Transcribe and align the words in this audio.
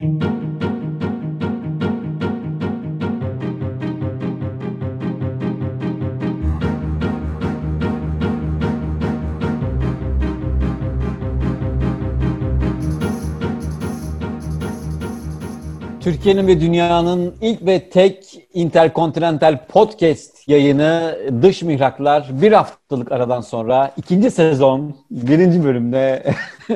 thank 0.00 0.22
you 0.22 0.35
Türkiye'nin 16.06 16.46
ve 16.46 16.60
dünyanın 16.60 17.34
ilk 17.40 17.66
ve 17.66 17.90
tek 17.90 18.48
interkontinental 18.54 19.66
podcast 19.68 20.48
yayını 20.48 21.18
Dış 21.42 21.62
Mihraklar 21.62 22.28
bir 22.32 22.52
haftalık 22.52 23.12
aradan 23.12 23.40
sonra 23.40 23.92
ikinci 23.96 24.30
sezon 24.30 24.96
birinci 25.10 25.64
bölümde 25.64 26.24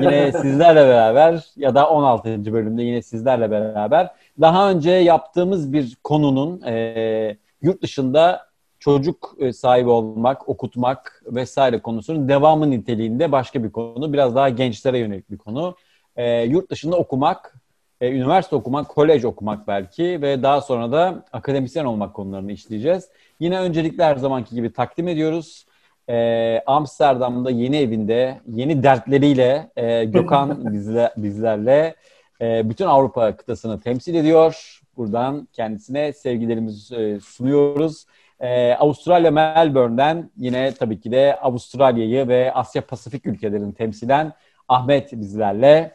yine 0.00 0.32
sizlerle 0.32 0.88
beraber 0.88 1.44
ya 1.56 1.74
da 1.74 1.88
16. 1.90 2.52
bölümde 2.52 2.82
yine 2.82 3.02
sizlerle 3.02 3.50
beraber 3.50 4.10
daha 4.40 4.70
önce 4.70 4.90
yaptığımız 4.90 5.72
bir 5.72 5.96
konunun 6.04 6.62
e, 6.62 7.36
yurt 7.62 7.82
dışında 7.82 8.46
çocuk 8.78 9.36
e, 9.38 9.52
sahibi 9.52 9.88
olmak, 9.88 10.48
okutmak 10.48 11.22
vesaire 11.26 11.78
konusunun 11.78 12.28
devamı 12.28 12.70
niteliğinde 12.70 13.32
başka 13.32 13.64
bir 13.64 13.72
konu. 13.72 14.12
Biraz 14.12 14.34
daha 14.34 14.48
gençlere 14.48 14.98
yönelik 14.98 15.30
bir 15.30 15.38
konu. 15.38 15.76
E, 16.16 16.42
yurt 16.42 16.70
dışında 16.70 16.96
okumak 16.96 17.61
e, 18.02 18.10
üniversite 18.10 18.56
okumak, 18.56 18.88
kolej 18.88 19.24
okumak 19.24 19.68
belki 19.68 20.22
ve 20.22 20.42
daha 20.42 20.60
sonra 20.60 20.92
da 20.92 21.24
akademisyen 21.32 21.84
olmak 21.84 22.14
konularını 22.14 22.52
işleyeceğiz. 22.52 23.08
Yine 23.40 23.58
öncelikle 23.58 24.04
her 24.04 24.16
zamanki 24.16 24.54
gibi 24.54 24.72
takdim 24.72 25.08
ediyoruz. 25.08 25.66
E, 26.08 26.62
Amsterdam'da 26.66 27.50
yeni 27.50 27.76
evinde, 27.76 28.40
yeni 28.46 28.82
dertleriyle 28.82 29.70
e, 29.76 30.04
Gökhan 30.04 30.72
bizle, 30.72 31.12
bizlerle 31.16 31.94
e, 32.40 32.70
bütün 32.70 32.86
Avrupa 32.86 33.36
kıtasını 33.36 33.80
temsil 33.80 34.14
ediyor. 34.14 34.80
Buradan 34.96 35.48
kendisine 35.52 36.12
sevgilerimizi 36.12 36.96
e, 36.96 37.20
sunuyoruz. 37.20 38.06
Ee, 38.40 38.74
Avustralya 38.74 39.30
Melbourne'den 39.30 40.30
yine 40.36 40.74
tabii 40.74 41.00
ki 41.00 41.12
de 41.12 41.36
Avustralya'yı 41.36 42.28
ve 42.28 42.52
Asya 42.52 42.86
Pasifik 42.86 43.26
ülkelerini 43.26 43.74
temsilen 43.74 44.32
Ahmet 44.68 45.12
bizlerle 45.12 45.94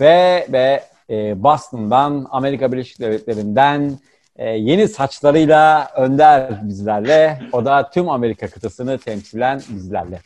ve 0.00 0.46
ve 0.52 0.82
e, 1.10 1.42
Boston'dan, 1.42 2.26
Amerika 2.30 2.72
Birleşik 2.72 3.00
Devletleri'nden 3.00 3.98
e, 4.36 4.48
yeni 4.50 4.88
saçlarıyla 4.88 5.88
Önder 5.96 6.68
bizlerle. 6.68 7.40
O 7.52 7.64
da 7.64 7.90
tüm 7.90 8.08
Amerika 8.08 8.48
kıtasını 8.48 8.98
temsilen 8.98 9.62
bizlerle. 9.68 10.20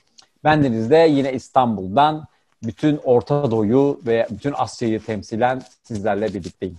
Bendeniz 0.45 0.91
de 0.91 0.97
yine 0.97 1.33
İstanbul'dan 1.33 2.27
bütün 2.62 3.00
Orta 3.05 3.50
Doğu'yu 3.50 4.00
ve 4.06 4.27
bütün 4.31 4.55
Asya'yı 4.56 5.00
temsilen 5.00 5.62
sizlerle 5.83 6.28
birlikteyim. 6.28 6.77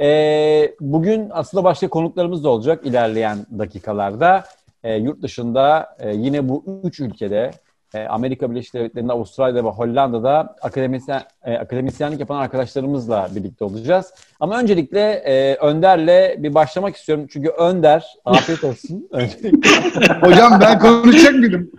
E, 0.00 0.74
bugün 0.80 1.28
aslında 1.30 1.64
başka 1.64 1.88
konuklarımız 1.88 2.44
da 2.44 2.48
olacak 2.48 2.86
ilerleyen 2.86 3.38
dakikalarda. 3.58 4.44
E, 4.84 4.94
yurt 4.94 5.22
dışında 5.22 5.96
e, 5.98 6.14
yine 6.14 6.48
bu 6.48 6.64
üç 6.84 7.00
ülkede 7.00 7.50
e, 7.94 8.06
Amerika 8.06 8.50
Birleşik 8.50 8.74
Devletleri'nde, 8.74 9.12
Avustralya'da 9.12 9.64
ve 9.64 9.68
Hollanda'da 9.68 10.56
akademisyen, 10.62 11.22
e, 11.44 11.54
akademisyenlik 11.54 12.20
yapan 12.20 12.36
arkadaşlarımızla 12.36 13.28
birlikte 13.36 13.64
olacağız. 13.64 14.14
Ama 14.40 14.60
öncelikle 14.60 15.10
e, 15.10 15.54
Önder'le 15.54 16.42
bir 16.42 16.54
başlamak 16.54 16.96
istiyorum. 16.96 17.26
Çünkü 17.30 17.48
Önder, 17.48 18.04
afiyet 18.24 18.64
olsun. 18.64 19.08
Hocam 20.20 20.60
ben 20.60 20.78
konuşacak 20.78 21.34
mıydım? 21.34 21.70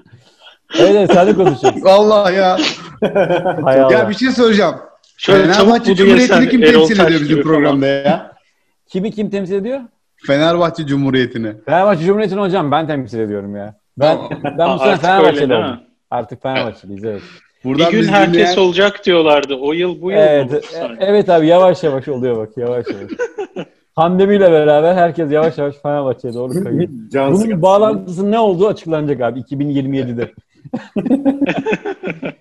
Evet, 0.79 0.91
evet 0.95 1.13
sen 1.13 1.27
de 1.27 1.33
konuşacaksın. 1.33 1.85
Allah 1.85 2.31
ya. 2.31 2.57
Hay 3.63 3.81
Allah. 3.81 3.93
Ya 3.93 4.09
bir 4.09 4.13
şey 4.13 4.31
soracağım. 4.31 4.75
Şöyle 5.17 5.53
Fenerbahçe 5.53 5.95
Cumhuriyeti'ni 5.95 6.49
kim 6.49 6.63
Erol 6.63 6.87
temsil 6.87 7.03
ediyor 7.03 7.21
bizim 7.21 7.41
programda 7.41 7.87
ya? 7.87 8.31
Kimi 8.87 9.11
kim 9.11 9.29
temsil 9.29 9.53
ediyor? 9.53 9.79
Fenerbahçe 10.27 10.85
Cumhuriyeti'ni. 10.85 11.53
Fenerbahçe 11.65 12.05
Cumhuriyeti'ni 12.05 12.39
hocam 12.39 12.71
ben 12.71 12.87
temsil 12.87 13.19
ediyorum 13.19 13.55
ya. 13.55 13.75
Ben, 13.97 14.17
ben 14.57 14.73
bu 14.73 14.79
sene 14.79 15.01
değil 15.37 15.49
oldum. 15.49 15.90
Artık 16.11 16.41
Fenerbahçeliyiz 16.41 17.03
evet. 17.03 17.21
Buradan 17.63 17.91
Bir 17.93 17.99
gün 18.01 18.07
herkes 18.07 18.33
dinleyen- 18.33 18.57
olacak 18.59 19.05
diyorlardı. 19.05 19.55
O 19.55 19.73
yıl 19.73 20.01
bu 20.01 20.11
yıl 20.11 20.17
Evet, 20.17 20.51
mı? 20.51 20.59
e- 20.73 20.95
evet 21.05 21.29
abi 21.29 21.47
yavaş 21.47 21.83
yavaş 21.83 22.07
oluyor 22.07 22.37
bak 22.37 22.57
yavaş 22.57 22.85
yavaş. 22.87 23.11
Pandemiyle 23.95 24.51
beraber 24.51 24.93
herkes 24.95 25.31
yavaş 25.31 25.57
yavaş 25.57 25.75
Fenerbahçe'ye 25.83 26.33
doğru 26.33 26.63
kayıyor. 26.63 26.87
Bunun 27.13 27.61
bağlantısının 27.61 28.31
ne 28.31 28.39
olduğu 28.39 28.67
açıklanacak 28.67 29.21
abi 29.21 29.39
2027'de. 29.39 30.31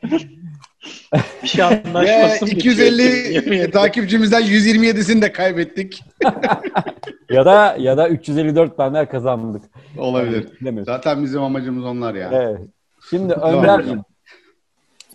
Bir 1.43 1.49
şey 1.49 1.65
Ve 1.65 1.89
anlaşmasın. 1.89 2.47
250 2.47 3.71
takipçimizden 3.71 4.43
127'sini 4.43 5.23
de 5.23 5.33
kaybettik. 5.33 6.03
ya 7.31 7.45
da 7.47 7.77
ya 7.79 7.97
da 7.97 8.09
354 8.09 8.77
tane 8.77 9.07
kazandık. 9.07 9.63
Olabilir. 9.99 10.47
Bilemiyorum. 10.61 10.87
Zaten 10.93 11.25
bizim 11.25 11.43
amacımız 11.43 11.85
onlar 11.85 12.15
ya. 12.15 12.31
Evet. 12.33 12.61
Şimdi. 13.11 13.33
Önder'cim 13.33 14.03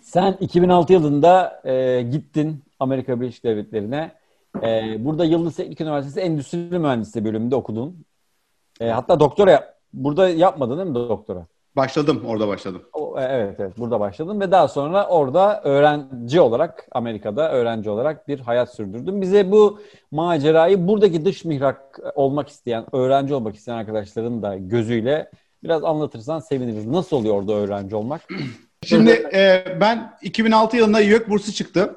sen 0.06 0.36
2006 0.40 0.92
yılında 0.92 1.60
e, 1.64 2.02
gittin 2.02 2.64
Amerika 2.80 3.20
Birleşik 3.20 3.44
Devletleri'ne. 3.44 4.12
E, 4.62 4.96
burada 5.04 5.24
Yıldız 5.24 5.56
Teknik 5.56 5.80
Üniversitesi 5.80 6.20
Endüstri 6.20 6.78
Mühendisliği 6.78 7.24
bölümünde 7.24 7.56
okudun. 7.56 8.04
E, 8.80 8.88
hatta 8.88 9.20
doktora 9.20 9.50
yap- 9.50 9.74
burada 9.92 10.28
yapmadın 10.28 10.78
değil 10.78 10.88
mi 10.88 10.94
doktora? 10.94 11.46
Başladım, 11.76 12.22
orada 12.26 12.48
başladım. 12.48 12.82
O, 12.92 13.20
e, 13.20 13.22
evet 13.22 13.60
evet 13.60 13.78
burada 13.78 14.00
başladın 14.00 14.40
ve 14.40 14.50
daha 14.50 14.68
sonra 14.68 15.06
orada 15.08 15.60
öğrenci 15.64 16.40
olarak 16.40 16.88
Amerika'da 16.92 17.52
öğrenci 17.52 17.90
olarak 17.90 18.28
bir 18.28 18.40
hayat 18.40 18.74
sürdürdün. 18.74 19.20
Bize 19.20 19.52
bu 19.52 19.80
macerayı 20.10 20.88
buradaki 20.88 21.24
dış 21.24 21.44
mihrak 21.44 21.98
olmak 22.14 22.48
isteyen, 22.48 22.84
öğrenci 22.92 23.34
olmak 23.34 23.56
isteyen 23.56 23.76
arkadaşların 23.76 24.42
da 24.42 24.56
gözüyle 24.56 25.30
biraz 25.64 25.84
anlatırsan 25.84 26.38
seviniriz. 26.40 26.86
Nasıl 26.86 27.16
oluyor 27.16 27.34
orada 27.34 27.52
öğrenci 27.52 27.96
olmak? 27.96 28.20
Şimdi 28.84 29.10
e, 29.34 29.64
ben 29.80 30.12
2006 30.22 30.76
yılında 30.76 31.00
YÖK 31.00 31.28
bursu 31.28 31.52
çıktı. 31.52 31.96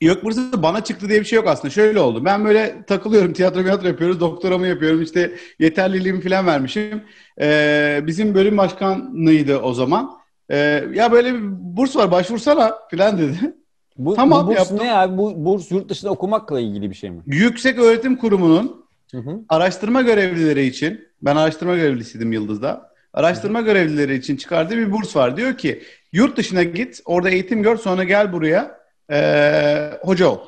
YÖK 0.00 0.24
bursu 0.24 0.62
bana 0.62 0.84
çıktı 0.84 1.08
diye 1.08 1.20
bir 1.20 1.24
şey 1.24 1.36
yok 1.36 1.48
aslında. 1.48 1.70
Şöyle 1.70 2.00
oldu. 2.00 2.24
Ben 2.24 2.44
böyle 2.44 2.84
takılıyorum, 2.86 3.32
tiyatro 3.32 3.62
tiyatro 3.62 3.88
yapıyoruz, 3.88 4.20
doktoramı 4.20 4.66
yapıyorum, 4.66 5.02
işte 5.02 5.34
yeterliliğimi 5.58 6.20
falan 6.20 6.46
vermişim. 6.46 7.02
E, 7.40 8.00
bizim 8.06 8.34
bölüm 8.34 8.58
başkanıydı 8.58 9.58
o 9.58 9.74
zaman. 9.74 10.10
E, 10.48 10.84
ya 10.94 11.12
böyle 11.12 11.34
bir 11.34 11.40
burs 11.76 11.96
var, 11.96 12.10
başvursana 12.10 12.74
falan 12.90 13.18
dedi. 13.18 13.54
Bu, 13.98 14.14
Tamam, 14.14 14.46
bu 14.46 14.50
burs 14.50 14.56
yaptım. 14.56 14.78
ne 14.78 14.94
abi? 14.94 15.18
Bu 15.18 15.44
burs 15.44 15.70
yurt 15.70 15.88
dışında 15.88 16.10
okumakla 16.10 16.60
ilgili 16.60 16.90
bir 16.90 16.94
şey 16.94 17.10
mi? 17.10 17.22
Yüksek 17.26 17.78
Öğretim 17.78 18.16
Kurumu'nun 18.16 18.81
Hı 19.12 19.18
hı. 19.18 19.40
araştırma 19.48 20.02
görevlileri 20.02 20.64
için, 20.66 21.08
ben 21.22 21.36
araştırma 21.36 21.76
görevlisiydim 21.76 22.32
Yıldız'da. 22.32 22.92
Araştırma 23.12 23.60
görevlileri 23.60 24.14
için 24.14 24.36
çıkardığı 24.36 24.76
bir 24.76 24.92
burs 24.92 25.16
var. 25.16 25.36
Diyor 25.36 25.58
ki 25.58 25.82
yurt 26.12 26.36
dışına 26.36 26.62
git, 26.62 27.00
orada 27.04 27.30
eğitim 27.30 27.62
gör, 27.62 27.76
sonra 27.76 28.04
gel 28.04 28.32
buraya 28.32 28.78
eee, 29.10 29.98
hoca 30.00 30.26
ol. 30.28 30.38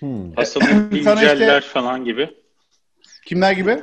Hmm. 0.00 0.32
Sana 0.44 1.22
Yüceller 1.22 1.60
işte- 1.60 1.60
falan 1.60 2.04
gibi. 2.04 2.30
Kimler 3.26 3.52
gibi? 3.52 3.80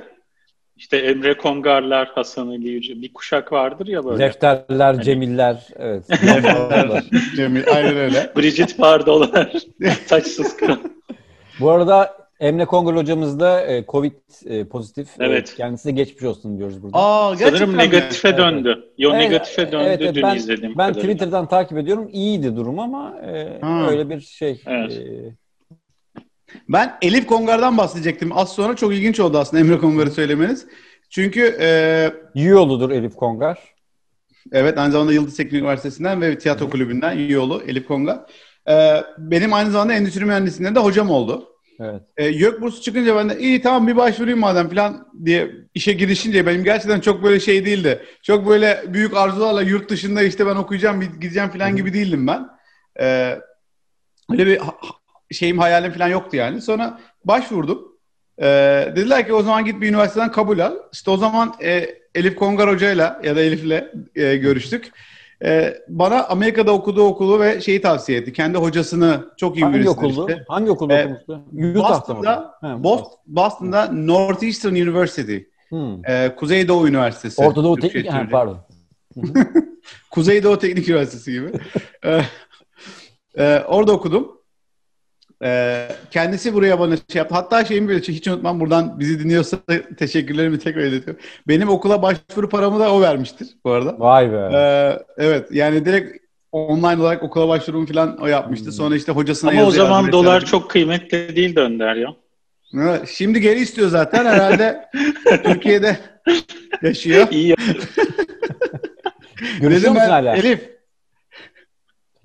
İşte 0.77 0.97
Emre 0.97 1.37
Kongarlar, 1.37 2.07
Hasan 2.07 2.47
Ali 2.47 2.67
Yüce. 2.67 3.01
Bir 3.01 3.13
kuşak 3.13 3.51
vardır 3.51 3.87
ya 3.87 4.05
böyle. 4.05 4.19
Defterler, 4.19 5.01
Cemiller, 5.01 5.67
evet. 5.79 6.03
Cemil, 7.35 7.63
aynen 7.75 7.97
öyle. 7.97 8.33
Bridget 8.37 8.79
Bardol'lar. 8.79 9.53
Saçsız 10.05 10.57
kral. 10.57 10.77
Bu 11.59 11.71
arada 11.71 12.18
Emre 12.39 12.65
Kongol 12.65 12.95
hocamız 12.95 13.39
da 13.39 13.61
e, 13.65 13.85
Covid 13.87 14.11
e, 14.45 14.65
pozitif. 14.65 15.07
E, 15.21 15.25
Evet. 15.25 15.53
kendisine 15.57 15.91
geçmiş 15.91 16.23
olsun 16.23 16.57
diyoruz 16.57 16.83
burada. 16.83 16.97
Aa, 16.97 17.35
Sanırım 17.37 17.71
mi? 17.71 17.77
negatife 17.77 18.37
döndü. 18.37 18.83
Yo 18.97 19.11
Evet, 19.13 19.21
negatife 19.29 19.71
döndü 19.71 19.83
evet, 19.87 20.01
evet, 20.01 20.15
dün 20.15 20.23
ben, 20.23 20.35
izlediğim 20.35 20.77
Ben 20.77 20.87
kadarıyla. 20.87 21.01
Twitter'dan 21.01 21.47
takip 21.47 21.77
ediyorum. 21.77 22.09
İyiydi 22.11 22.55
durum 22.55 22.79
ama 22.79 23.15
e, 23.25 23.59
Ha. 23.61 23.87
öyle 23.89 24.09
bir 24.09 24.19
şey. 24.21 24.61
Evet. 24.65 24.91
e, 24.91 25.35
Ben 26.69 26.97
Elif 27.01 27.27
Kongar'dan 27.27 27.77
bahsedecektim. 27.77 28.37
Az 28.37 28.51
sonra 28.53 28.75
çok 28.75 28.93
ilginç 28.93 29.19
oldu 29.19 29.37
aslında 29.37 29.61
Emre 29.63 29.77
Kongar'ı 29.77 30.11
söylemeniz. 30.11 30.67
Çünkü 31.09 31.57
eee, 31.59 32.13
Yiyoludur 32.35 32.89
Elif 32.91 33.15
Kongar. 33.15 33.59
evet 34.51 34.77
aynı 34.77 34.91
zamanda 34.91 35.13
Yıldız 35.13 35.37
Teknik 35.37 35.53
Üniversitesi'nden 35.61 36.21
ve 36.21 36.37
tiyatro 36.37 36.69
kulübünden 36.69 37.11
yolu 37.13 37.61
Elif 37.67 37.87
Kongar. 37.87 38.19
Eee, 38.67 39.03
benim 39.17 39.53
aynı 39.53 39.71
zamanda 39.71 39.93
endüstri 39.93 40.25
mühendisliğinde 40.25 40.75
de 40.75 40.79
hocam 40.79 41.09
oldu. 41.09 41.45
Evet. 41.79 42.01
E, 42.17 42.25
YÖK 42.25 42.61
bursu 42.61 42.81
çıkınca 42.81 43.15
ben 43.15 43.29
de 43.29 43.39
iyi 43.39 43.61
tamam 43.61 43.87
bir 43.87 43.95
başvurayım 43.95 44.39
madem 44.39 44.69
falan 44.69 45.07
diye 45.25 45.51
işe 45.73 45.93
girişince 45.93 46.45
benim 46.45 46.63
gerçekten 46.63 46.99
çok 46.99 47.23
böyle 47.23 47.39
şey 47.39 47.65
değildi. 47.65 48.05
Çok 48.23 48.47
böyle 48.47 48.83
büyük 48.87 49.17
arzularla 49.17 49.61
yurt 49.61 49.89
dışında 49.89 50.21
işte 50.21 50.45
ben 50.47 50.55
okuyacağım 50.55 51.01
gideceğim 51.01 51.49
falan 51.49 51.75
gibi 51.75 51.93
değildim 51.93 52.27
ben. 52.27 52.47
E, 52.99 53.37
öyle 54.31 54.45
bir 54.45 54.59
şeyim 55.31 55.59
hayalim 55.59 55.91
falan 55.91 56.07
yoktu 56.07 56.37
yani. 56.37 56.61
Sonra 56.61 56.99
başvurdum. 57.25 57.87
E, 58.37 58.45
dediler 58.95 59.25
ki 59.27 59.33
o 59.33 59.43
zaman 59.43 59.65
git 59.65 59.81
bir 59.81 59.89
üniversiteden 59.89 60.31
kabul 60.31 60.59
al. 60.59 60.75
İşte 60.93 61.11
o 61.11 61.17
zaman 61.17 61.53
e, 61.63 61.99
Elif 62.15 62.35
Kongar 62.35 62.69
hocayla 62.69 63.21
ya 63.23 63.35
da 63.35 63.41
Elif'le 63.41 63.83
e, 64.15 64.35
görüştük. 64.35 64.91
E, 65.45 65.77
bana 65.87 66.25
Amerika'da 66.25 66.71
okuduğu 66.71 67.03
okulu 67.03 67.39
ve 67.39 67.61
şeyi 67.61 67.81
tavsiye 67.81 68.17
etti. 68.19 68.33
Kendi 68.33 68.57
hocasını 68.57 69.25
çok 69.37 69.57
iyi 69.57 69.61
Hangi 69.65 69.89
okuldu? 69.89 70.27
işte. 70.29 70.43
Hangi 70.47 70.71
okulda 70.71 70.93
Ee, 70.99 71.03
okumuştu? 71.03 71.41
Boston'da, 71.75 72.53
He, 72.61 72.83
Boston, 72.83 73.11
Boston'da 73.27 73.91
Northeastern 73.91 74.71
University. 74.73 75.37
Hmm. 75.69 76.05
E, 76.05 76.35
Kuzeydoğu 76.35 76.87
Üniversitesi. 76.87 77.41
Orta 77.43 77.63
Doğu 77.63 77.75
Türkçe 77.75 77.93
Teknik, 78.03 78.13
ha, 78.13 78.27
pardon. 78.31 78.57
Kuzeydoğu 80.11 80.59
Teknik 80.59 80.89
Üniversitesi 80.89 81.31
gibi. 81.31 81.51
E, 83.37 83.59
orada 83.67 83.91
okudum. 83.91 84.38
Ee, 85.43 85.87
kendisi 86.11 86.53
buraya 86.53 86.79
bana 86.79 86.95
şey 86.95 87.03
yaptı. 87.13 87.35
Hatta 87.35 87.65
şeyimi 87.65 87.89
bile 87.89 87.99
hiç 87.99 88.27
unutmam. 88.27 88.59
Buradan 88.59 88.99
bizi 88.99 89.19
dinliyorsa 89.19 89.57
teşekkürlerimi 89.97 90.59
tekrar 90.59 90.81
iletiyorum. 90.81 91.23
Benim 91.47 91.69
okula 91.69 92.01
başvuru 92.01 92.49
paramı 92.49 92.79
da 92.79 92.93
o 92.93 93.01
vermiştir 93.01 93.47
bu 93.65 93.71
arada. 93.71 93.99
Vay 93.99 94.31
be. 94.31 94.49
Ee, 94.53 94.99
evet 95.17 95.47
yani 95.51 95.85
direkt 95.85 96.17
online 96.51 97.01
olarak 97.01 97.23
okula 97.23 97.47
başvurumu 97.47 97.85
falan 97.87 98.17
o 98.21 98.27
yapmıştı. 98.27 98.71
Sonra 98.71 98.95
işte 98.95 99.11
hocasına 99.11 99.49
Ama 99.49 99.63
o 99.63 99.71
zaman 99.71 100.11
dolar 100.11 100.31
vesaire. 100.31 100.45
çok 100.45 100.69
kıymetli 100.69 101.35
değildi 101.35 101.59
Önder 101.59 101.95
ya. 101.95 102.15
Evet, 102.73 103.09
Şimdi 103.09 103.41
geri 103.41 103.59
istiyor 103.59 103.89
zaten 103.89 104.25
herhalde 104.25 104.89
Türkiye'de 105.43 105.97
yaşıyor. 106.81 107.27
İyi 107.31 107.55
Görüşüyor 109.61 109.71
Dedim 109.71 109.93
musun 109.93 109.95
ben, 109.95 110.09
hala? 110.09 110.35
Elif 110.35 110.69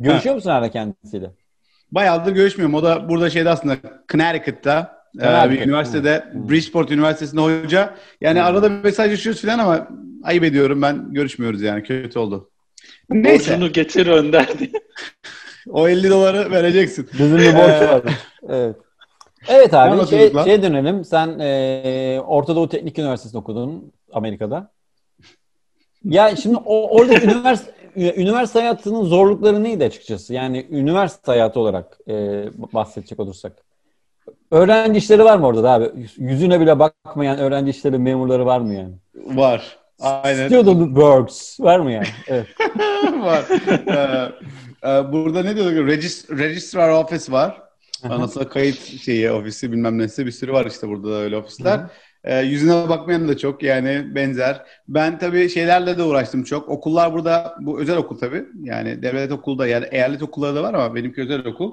Görüşüyor 0.00 0.34
musun 0.34 0.50
hala 0.50 0.70
kendisiyle? 0.70 1.30
Bayağıdır 1.94 2.32
görüşmüyorum. 2.32 2.74
O 2.74 2.82
da 2.82 3.08
burada 3.08 3.30
şeyde 3.30 3.50
aslında 3.50 3.76
Connecticut'ta 4.08 5.04
e, 5.20 5.50
bir 5.50 5.60
üniversitede 5.60 6.24
hı. 6.32 6.48
Bridgeport 6.48 6.90
Üniversitesi'nde 6.90 7.40
hoca. 7.40 7.94
Yani 8.20 8.40
Hı. 8.40 8.44
arada 8.44 8.68
mesajlaşıyoruz 8.68 9.42
falan 9.42 9.58
ama 9.58 9.88
ayıp 10.22 10.44
ediyorum 10.44 10.82
ben 10.82 11.14
görüşmüyoruz 11.14 11.62
yani 11.62 11.82
kötü 11.82 12.18
oldu. 12.18 12.50
Neyse 13.10 13.52
borcunu 13.52 13.72
getir 13.72 14.06
Önder 14.06 14.58
diye. 14.58 14.70
o 15.70 15.88
50 15.88 16.10
doları 16.10 16.50
vereceksin. 16.50 17.08
Bizim 17.12 17.38
bir 17.38 17.54
borç 17.54 17.82
Ee, 17.82 17.88
var. 17.88 18.02
Evet. 18.48 18.76
Evet 19.48 19.74
abi 19.74 20.06
şey, 20.06 20.32
şeye 20.44 20.62
dönelim. 20.62 21.04
Sen 21.04 21.38
e, 21.38 22.20
Orta 22.26 22.56
Doğu 22.56 22.68
Teknik 22.68 22.98
Üniversitesi'nde 22.98 23.38
okudun 23.38 23.92
Amerika'da. 24.12 24.70
Ya 26.04 26.36
şimdi 26.36 26.56
o, 26.56 26.98
orada 26.98 27.14
üniversite, 27.14 27.72
üniversite 27.96 28.58
hayatının 28.58 29.04
zorlukları 29.04 29.64
neydi 29.64 29.84
açıkçası? 29.84 30.34
Yani 30.34 30.66
üniversite 30.70 31.32
hayatı 31.32 31.60
olarak 31.60 31.98
e, 32.08 32.14
bahsedecek 32.74 33.20
olursak. 33.20 33.52
Öğrenci 34.50 34.98
işleri 34.98 35.24
var 35.24 35.36
mı 35.38 35.46
orada 35.46 35.62
da 35.62 35.70
abi? 35.70 35.90
Yüzüne 36.16 36.60
bile 36.60 36.78
bakmayan 36.78 37.38
öğrenci 37.38 37.70
işleri 37.70 37.98
memurları 37.98 38.46
var 38.46 38.60
mı 38.60 38.74
yani? 38.74 38.94
Var. 39.14 39.78
Aynen. 40.00 40.48
Student 40.48 40.86
works 40.86 41.60
var 41.60 41.78
mı 41.78 41.92
yani? 41.92 42.06
Evet. 42.26 42.46
var. 43.20 43.44
Ee, 43.88 44.90
e, 44.90 45.12
burada 45.12 45.42
ne 45.42 45.56
diyorduk? 45.56 45.72
Regis- 45.74 46.38
Registrar 46.38 46.90
Office 46.90 47.32
var. 47.32 47.62
Sonra 48.28 48.48
kayıt 48.48 48.78
şeyi 48.78 49.30
ofisi 49.30 49.72
bilmem 49.72 49.98
nesi 49.98 50.26
bir 50.26 50.30
sürü 50.30 50.52
var 50.52 50.66
işte 50.66 50.88
burada 50.88 51.10
da 51.10 51.14
öyle 51.14 51.36
ofisler. 51.36 51.80
Ee, 52.24 52.40
yüzüne 52.42 52.88
bakmayan 52.88 53.28
da 53.28 53.36
çok 53.36 53.62
yani 53.62 54.14
benzer. 54.14 54.62
Ben 54.88 55.18
tabii 55.18 55.48
şeylerle 55.48 55.98
de 55.98 56.02
uğraştım 56.02 56.44
çok. 56.44 56.68
Okullar 56.68 57.12
burada 57.12 57.56
bu 57.60 57.80
özel 57.80 57.96
okul 57.96 58.18
tabii. 58.18 58.44
Yani 58.62 59.02
devlet 59.02 59.32
okulda 59.32 59.66
yani 59.66 59.86
eyalet 59.90 60.22
okulları 60.22 60.54
da 60.56 60.62
var 60.62 60.74
ama 60.74 60.94
benimki 60.94 61.22
özel 61.22 61.46
okul. 61.46 61.72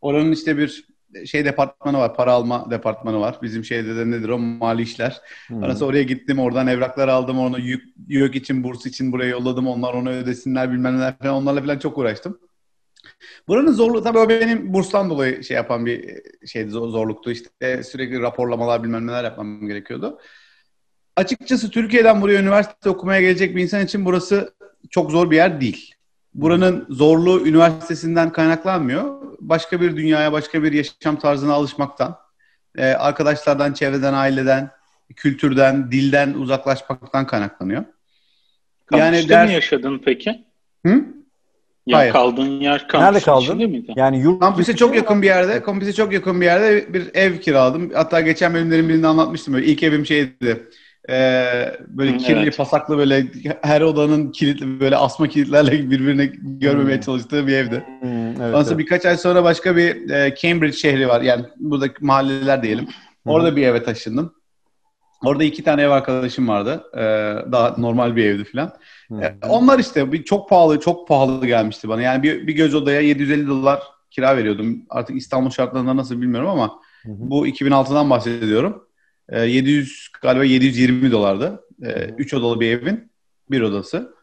Oranın 0.00 0.32
işte 0.32 0.58
bir 0.58 0.84
şey 1.26 1.44
departmanı 1.44 1.98
var. 1.98 2.16
Para 2.16 2.32
alma 2.32 2.70
departmanı 2.70 3.20
var. 3.20 3.38
Bizim 3.42 3.64
şeyde 3.64 3.96
de 3.96 4.10
nedir 4.10 4.28
o? 4.28 4.38
Mali 4.38 4.82
işler. 4.82 5.20
Hmm. 5.46 5.62
Arası 5.62 5.86
oraya 5.86 6.02
gittim. 6.02 6.38
Oradan 6.38 6.66
evraklar 6.66 7.08
aldım. 7.08 7.38
Onu 7.38 7.60
yük, 7.60 7.84
yük 8.08 8.36
için, 8.36 8.64
burs 8.64 8.86
için 8.86 9.12
buraya 9.12 9.28
yolladım. 9.28 9.66
Onlar 9.68 9.94
onu 9.94 10.10
ödesinler 10.10 10.72
bilmem 10.72 10.96
neler 10.96 11.18
falan. 11.18 11.34
Onlarla 11.34 11.60
falan 11.60 11.78
çok 11.78 11.98
uğraştım. 11.98 12.38
Buranın 13.48 13.72
zorluğu 13.72 14.02
tabii 14.02 14.18
o 14.18 14.28
benim 14.28 14.72
burstan 14.72 15.10
dolayı 15.10 15.44
şey 15.44 15.54
yapan 15.54 15.86
bir 15.86 16.20
zor- 16.68 16.88
zorluktu. 16.88 17.30
İşte 17.30 17.82
sürekli 17.82 18.20
raporlamalar 18.20 18.82
bilmem 18.82 19.06
neler 19.06 19.24
yapmam 19.24 19.66
gerekiyordu. 19.66 20.18
Açıkçası 21.16 21.70
Türkiye'den 21.70 22.22
buraya 22.22 22.40
üniversite 22.40 22.90
okumaya 22.90 23.20
gelecek 23.20 23.56
bir 23.56 23.62
insan 23.62 23.84
için 23.84 24.04
burası 24.04 24.54
çok 24.90 25.10
zor 25.10 25.30
bir 25.30 25.36
yer 25.36 25.60
değil. 25.60 25.94
Buranın 26.34 26.86
zorluğu 26.90 27.46
üniversitesinden 27.48 28.32
kaynaklanmıyor. 28.32 29.20
Başka 29.40 29.80
bir 29.80 29.96
dünyaya, 29.96 30.32
başka 30.32 30.62
bir 30.62 30.72
yaşam 30.72 31.18
tarzına 31.18 31.52
alışmaktan, 31.52 32.16
e, 32.76 32.84
arkadaşlardan, 32.84 33.72
çevreden, 33.72 34.14
aileden, 34.14 34.70
kültürden, 35.16 35.90
dilden 35.92 36.34
uzaklaşmaktan 36.34 37.26
kaynaklanıyor. 37.26 37.84
Kampüste 38.86 39.16
Yani 39.16 39.28
ders- 39.28 39.46
mi 39.48 39.52
yaşadın 39.54 40.02
peki? 40.04 40.44
Hı? 40.86 41.04
Ya 41.86 41.98
Hayır. 41.98 42.12
kaldığın 42.12 42.60
yer 42.60 42.88
kampüsün 42.88 43.00
Nerede 43.00 43.24
kaldın? 43.24 43.42
içinde 43.44 43.66
miydi? 43.66 43.92
Yani 43.96 44.18
yurt 44.20 44.40
Kampüse 44.40 44.76
çok 44.76 44.96
yakın 44.96 45.22
bir 45.22 45.26
yerde, 45.26 45.62
kampüse 45.62 45.92
çok 45.92 46.12
yakın 46.12 46.40
bir 46.40 46.46
yerde 46.46 46.94
bir 46.94 47.10
ev 47.14 47.38
kiraladım. 47.38 47.90
Hatta 47.94 48.20
geçen 48.20 48.54
bölümlerin 48.54 48.88
birinde 48.88 49.06
anlatmıştım 49.06 49.54
böyle. 49.54 49.66
İlk 49.66 49.82
evim 49.82 50.06
şeydi. 50.06 50.68
Ee, 51.10 51.72
böyle 51.88 52.12
Hı, 52.12 52.18
kirli, 52.18 52.38
evet. 52.42 52.56
pasaklı 52.56 52.98
böyle 52.98 53.26
her 53.62 53.80
odanın 53.80 54.32
kilitli 54.32 54.80
böyle 54.80 54.96
asma 54.96 55.28
kilitlerle 55.28 55.90
birbirini 55.90 56.32
görmemeye 56.42 56.96
Hmm. 56.96 57.00
çalıştığı 57.00 57.46
bir 57.46 57.52
evdi. 57.56 57.84
Hmm, 58.00 58.42
evet, 58.42 58.54
Ondan 58.54 58.62
sonra 58.62 58.74
evet. 58.74 58.78
birkaç 58.78 59.06
ay 59.06 59.16
sonra 59.16 59.44
başka 59.44 59.76
bir 59.76 60.10
e, 60.10 60.34
Cambridge 60.42 60.76
şehri 60.76 61.08
var. 61.08 61.20
Yani 61.22 61.44
buradaki 61.58 62.04
mahalleler 62.04 62.62
diyelim. 62.62 62.88
Orada 63.26 63.56
bir 63.56 63.66
eve 63.66 63.82
taşındım. 63.82 64.39
Orada 65.24 65.44
iki 65.44 65.64
tane 65.64 65.82
ev 65.82 65.88
arkadaşım 65.90 66.48
vardı. 66.48 66.84
Ee, 66.94 67.00
daha 67.52 67.74
normal 67.78 68.16
bir 68.16 68.24
evdi 68.24 68.44
falan. 68.44 68.72
Hı. 69.08 69.14
E, 69.20 69.36
Onlar 69.48 69.78
işte 69.78 70.12
bir 70.12 70.24
çok 70.24 70.48
pahalı, 70.48 70.80
çok 70.80 71.08
pahalı 71.08 71.46
gelmişti 71.46 71.88
bana. 71.88 72.02
Yani 72.02 72.22
bir, 72.22 72.46
bir 72.46 72.52
göz 72.52 72.74
odaya 72.74 73.00
750 73.00 73.48
dolar 73.48 73.82
kira 74.10 74.36
veriyordum. 74.36 74.82
Artık 74.90 75.16
İstanbul 75.16 75.50
şartlarında 75.50 75.96
nasıl 75.96 76.20
bilmiyorum 76.20 76.48
ama 76.50 76.66
Hı 77.02 77.08
hı. 77.12 77.14
bu 77.18 77.46
2006'dan 77.46 78.10
bahsediyorum. 78.10 78.86
E, 79.28 79.40
700 79.40 80.08
galiba 80.22 80.44
720 80.44 81.12
dolardı. 81.12 81.60
E, 81.82 81.90
üç 82.18 82.34
odalı 82.34 82.60
bir 82.60 82.70
evin 82.78 83.12
bir 83.50 83.60
odası. 83.60 84.14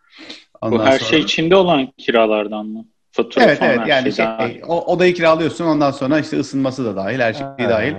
Bu 0.61 0.65
Ondan 0.67 0.85
her 0.85 0.91
sonra- 0.99 1.09
şey 1.09 1.19
içinde 1.19 1.55
olan 1.55 1.87
kiralardan 1.97 2.65
mı? 2.65 2.85
Fatura 3.11 3.43
Evet 3.43 3.59
falan 3.59 3.71
evet 3.71 3.87
yani 3.87 4.03
şey 4.03 4.11
şey, 4.11 4.25
dahil. 4.25 4.61
o, 4.67 4.85
odayı 4.85 5.13
kiralıyorsun 5.13 5.65
ondan 5.65 5.91
sonra 5.91 6.19
işte 6.19 6.39
ısınması 6.39 6.85
da 6.85 6.95
dahil 6.95 7.19
her 7.19 7.33
şey 7.33 7.47
Evet. 7.59 7.69
dahil. 7.69 7.93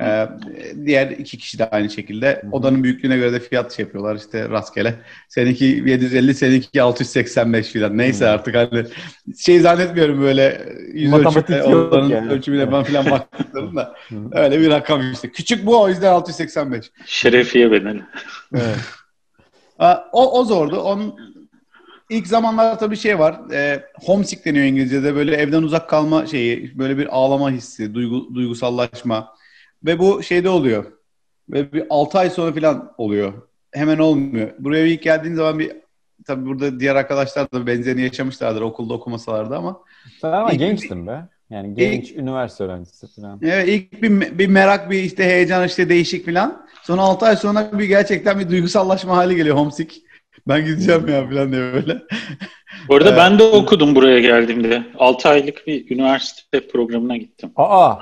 Ee, 0.00 0.28
diğer 0.86 1.10
iki 1.10 1.38
kişi 1.38 1.58
de 1.58 1.70
aynı 1.70 1.90
şekilde. 1.90 2.42
Odanın 2.52 2.84
büyüklüğüne 2.84 3.16
göre 3.16 3.32
de 3.32 3.40
fiyat 3.40 3.72
şey 3.76 3.84
yapıyorlar 3.84 4.16
işte 4.16 4.48
rastgele. 4.48 4.94
Seninki 5.28 5.64
750, 5.64 6.34
seninki 6.34 6.82
685 6.82 7.66
filan. 7.68 7.98
Neyse 7.98 8.28
artık 8.28 8.54
hani 8.54 8.84
şey 9.38 9.60
zannetmiyorum 9.60 10.20
böyle 10.22 10.62
yüz 10.92 11.10
Matematik 11.10 11.50
ölçümle, 11.50 11.76
odanın 11.76 12.08
yani. 12.08 12.32
ölçümüne 12.32 12.72
ben 12.72 12.82
filan 12.84 13.10
baktıklarım 13.10 13.76
da 13.76 13.94
öyle 14.32 14.60
bir 14.60 14.70
rakam 14.70 15.12
işte. 15.12 15.30
Küçük 15.32 15.66
bu 15.66 15.80
o 15.82 15.88
yüzden 15.88 16.12
685. 16.12 16.90
Şerefiye 17.06 17.70
bedeli. 17.72 18.02
Evet. 18.54 18.76
Aa, 19.78 19.96
O, 20.12 20.40
o 20.40 20.44
zordu. 20.44 20.80
Onun 20.80 21.14
ilk 22.10 22.26
zamanlar 22.26 22.78
tabii 22.78 22.96
şey 22.96 23.18
var. 23.18 23.40
E, 23.52 23.84
homesick 24.04 24.44
deniyor 24.44 24.64
İngilizce'de. 24.64 25.14
Böyle 25.14 25.36
evden 25.36 25.62
uzak 25.62 25.88
kalma 25.90 26.26
şeyi, 26.26 26.78
böyle 26.78 26.98
bir 26.98 27.06
ağlama 27.16 27.50
hissi, 27.50 27.94
duygu, 27.94 28.34
duygusallaşma. 28.34 29.39
Ve 29.86 29.98
bu 29.98 30.22
şeyde 30.22 30.48
oluyor. 30.48 30.84
Ve 31.48 31.72
bir 31.72 31.84
6 31.90 32.18
ay 32.18 32.30
sonra 32.30 32.52
falan 32.52 32.92
oluyor. 32.98 33.32
Hemen 33.72 33.98
olmuyor. 33.98 34.50
Buraya 34.58 34.86
ilk 34.86 35.02
geldiğin 35.02 35.34
zaman 35.34 35.58
bir 35.58 35.72
tabii 36.26 36.46
burada 36.46 36.80
diğer 36.80 36.96
arkadaşlar 36.96 37.52
da 37.52 37.66
benzerini 37.66 38.02
yaşamışlardır 38.02 38.60
okulda 38.60 38.94
okumasalardı 38.94 39.56
ama 39.56 39.80
Sen 40.20 40.32
ama 40.32 40.52
İlk- 40.52 40.58
gençtin 40.58 41.06
be. 41.06 41.28
Yani 41.50 41.74
genç 41.74 42.10
üniversite 42.12 42.64
öğrencisi 42.64 43.06
falan. 43.16 43.40
Evet, 43.42 43.68
ilk 43.68 44.02
bir, 44.02 44.38
bir 44.38 44.46
merak, 44.46 44.90
bir 44.90 45.02
işte 45.02 45.24
heyecan, 45.24 45.66
işte 45.66 45.88
değişik 45.88 46.26
falan. 46.26 46.66
Sonra 46.82 47.02
6 47.02 47.26
ay 47.26 47.36
sonra 47.36 47.78
bir 47.78 47.84
gerçekten 47.84 48.40
bir 48.40 48.48
duygusallaşma 48.48 49.16
hali 49.16 49.36
geliyor 49.36 49.56
homesick. 49.56 50.02
Ben 50.48 50.64
gideceğim 50.64 51.08
ya 51.08 51.28
falan 51.28 51.52
diye 51.52 51.72
böyle. 51.72 51.98
Bu 52.88 52.94
arada 52.96 53.08
Evet. 53.08 53.18
ben 53.18 53.38
de 53.38 53.42
okudum 53.42 53.94
buraya 53.94 54.20
geldiğimde. 54.20 54.82
6 54.98 55.28
aylık 55.28 55.66
bir 55.66 55.90
üniversite 55.90 56.68
programına 56.68 57.16
gittim. 57.16 57.52
Aa, 57.56 57.94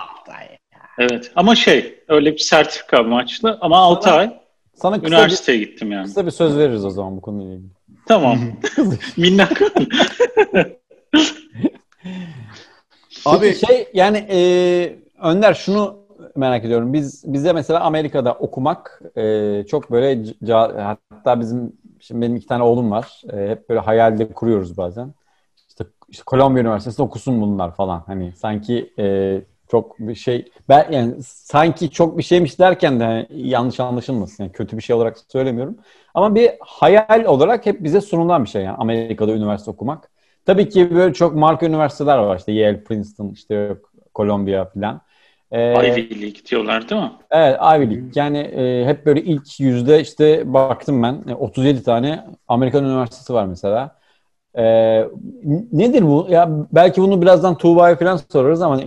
Evet 0.99 1.33
ama 1.37 1.55
şey 1.55 1.99
öyle 2.09 2.33
bir 2.33 2.39
sertifika 2.39 2.99
amaçlı 2.99 3.59
ama 3.61 3.77
6 3.79 4.09
Sana- 4.09 4.17
ay 4.17 4.41
sana 4.75 4.95
kısa 4.97 5.07
bir, 5.07 5.13
üniversiteye 5.13 5.59
gittim 5.59 5.93
yani. 5.93 6.05
kısa 6.05 6.27
bir 6.27 6.31
söz 6.31 6.57
veririz 6.59 6.85
o 6.85 6.91
zaman 6.91 7.17
bu 7.17 7.21
konuyla 7.21 7.55
ilgili. 7.55 7.71
Tamam. 8.07 8.39
Minnak. 9.17 9.61
Abi 13.27 13.55
şey 13.55 13.89
yani 13.95 14.27
e, 14.31 14.39
Önder 15.23 15.55
şunu 15.55 15.99
merak 16.37 16.65
ediyorum. 16.65 16.93
Biz 16.93 17.25
bize 17.33 17.53
mesela 17.53 17.81
Amerika'da 17.81 18.33
okumak 18.35 19.03
e, 19.17 19.65
çok 19.69 19.91
böyle 19.91 20.13
ca- 20.23 20.97
hatta 21.11 21.41
bizim 21.41 21.73
şimdi 22.01 22.23
benim 22.23 22.37
iki 22.37 22.47
tane 22.47 22.63
oğlum 22.63 22.91
var. 22.91 23.23
E, 23.33 23.49
hep 23.49 23.69
böyle 23.69 23.81
hayalde 23.81 24.33
kuruyoruz 24.33 24.77
bazen. 24.77 25.15
İşte, 25.69 25.85
işte 26.09 26.23
Kolombiya 26.27 26.63
Üniversitesi'nde 26.63 27.03
okusun 27.07 27.41
bunlar 27.41 27.75
falan. 27.75 28.03
Hani 28.07 28.33
sanki 28.37 28.93
e, 28.99 29.41
Çok 29.71 29.99
bir 29.99 30.15
şey 30.15 30.53
ben 30.69 30.87
yani 30.91 31.15
sanki 31.23 31.91
çok 31.91 32.19
bir 32.19 32.23
şeymiş 32.23 32.59
derken 32.59 33.01
de 33.01 33.27
yanlış 33.31 33.81
anlaşılmasın. 33.81 34.45
Yani 34.45 34.53
kötü 34.53 34.77
bir 34.77 34.83
şey 34.83 34.97
olarak 34.97 35.17
söylemiyorum. 35.33 35.77
Ama 36.15 36.35
bir 36.35 36.51
hayal 36.61 37.25
olarak 37.25 37.67
hep 37.67 37.85
bize 37.85 38.01
sunulan 38.01 38.45
bir 38.45 38.49
şey 38.49 38.63
yani 38.63 38.77
Amerika'da 38.77 39.33
üniversite 39.33 39.71
okumak. 39.71 40.11
Tabii 40.47 40.69
ki 40.69 40.95
böyle 40.95 41.15
çok 41.15 41.35
marka 41.35 41.67
üniversiteler 41.67 42.19
var 42.19 42.39
işte 42.39 42.53
Yale, 42.53 42.85
Princeton, 42.85 43.29
işte 43.29 43.77
Columbia 44.15 44.65
falan. 44.65 45.01
Ee, 45.51 45.91
Ivy 45.91 46.23
League 46.23 46.45
diyorlar 46.51 46.89
değil 46.89 47.03
mi? 47.03 47.13
Evet 47.31 47.57
Ivy 47.61 47.91
League. 47.91 48.11
Yani 48.15 48.39
e, 48.39 48.85
hep 48.87 49.07
böyle 49.07 49.23
ilk 49.23 49.61
yüzde 49.61 50.01
işte 50.01 50.53
baktım 50.53 51.03
ben 51.03 51.23
37 51.39 51.79
e, 51.79 51.83
tane 51.83 52.25
Amerikan 52.49 52.85
üniversitesi 52.85 53.35
var 53.35 53.47
mesela. 53.47 53.99
E, 54.59 54.65
nedir 55.73 56.03
bu? 56.03 56.27
Ya 56.31 56.49
belki 56.73 57.03
bunu 57.03 57.23
birazdan 57.23 57.59
Tuğba'ya 57.59 57.97
falan 57.97 58.21
sorarız 58.33 58.63
ama 58.63 58.81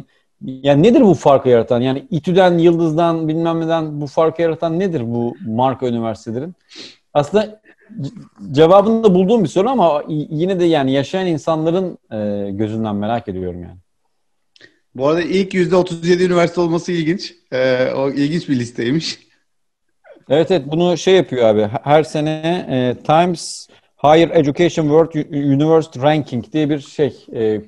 yani 0.46 0.84
nedir 0.84 1.02
bu 1.02 1.14
farkı 1.14 1.50
yaratan? 1.50 1.82
Yani 1.82 2.08
İTÜ'den, 2.12 2.58
Yıldız'dan, 2.58 3.28
bilmem 3.28 3.62
neden 3.62 4.02
bu 4.02 4.08
farkı 4.08 4.42
yaratan 4.42 4.80
nedir 4.80 5.02
bu 5.06 5.36
marka 5.48 5.88
üniversitelerin? 5.88 6.56
Aslında 7.14 7.62
cevabını 8.52 9.04
da 9.04 9.16
bulduğum 9.16 9.44
bir 9.44 9.50
soru 9.50 9.70
ama 9.70 10.04
yine 10.08 10.60
de 10.60 10.66
yani 10.66 10.92
yaşayan 10.92 11.28
insanların 11.28 11.98
e, 12.12 12.52
gözünden 12.52 12.96
merak 12.96 13.28
ediyorum 13.28 13.64
yani. 13.64 13.78
Bu 14.96 15.08
arada 15.08 15.22
ilk 15.22 15.54
%37 15.54 16.26
üniversite 16.26 16.62
olması 16.62 16.92
ilginç. 16.92 17.36
Ee, 17.52 17.92
o 17.96 18.10
ilginç 18.10 18.50
bir 18.50 18.60
listeymiş. 18.60 19.20
Evet 20.30 20.52
evet 20.52 20.64
bunu 20.66 20.98
şey 20.98 21.16
yapıyor 21.16 21.46
abi. 21.46 21.70
Her 21.84 22.04
sene 22.04 22.66
e, 22.70 23.04
Times 23.04 23.68
Higher 24.04 24.30
Education 24.30 24.86
World 24.86 25.34
University 25.34 26.00
Ranking 26.00 26.54
diye 26.54 26.70
bir 26.70 26.80
şey 26.80 27.26
e, 27.34 27.62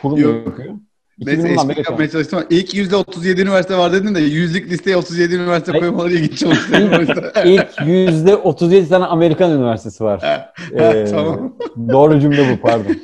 kurum 0.00 0.44
yapıyor. 0.44 0.74
Neyse 1.18 1.48
espri 1.48 1.78
yapmaya 1.78 2.10
çalıştım 2.10 2.38
ama 2.38 2.46
ilk 2.50 2.74
%37 2.74 3.42
üniversite 3.42 3.78
var 3.78 3.92
dedin 3.92 4.14
de 4.14 4.20
yüzlük 4.20 4.70
listeye 4.70 4.96
37 4.96 5.34
üniversite 5.34 5.72
Hayır. 5.72 5.82
koymaları 5.82 6.12
ilginç 6.12 6.42
olmuş. 6.42 6.58
ilk 7.44 7.60
%37 7.78 8.88
tane 8.88 9.04
Amerikan 9.04 9.50
üniversitesi 9.50 10.04
var. 10.04 10.46
ee, 10.78 11.04
tamam. 11.10 11.56
Doğru 11.88 12.20
cümle 12.20 12.52
bu 12.52 12.60
pardon. 12.60 12.96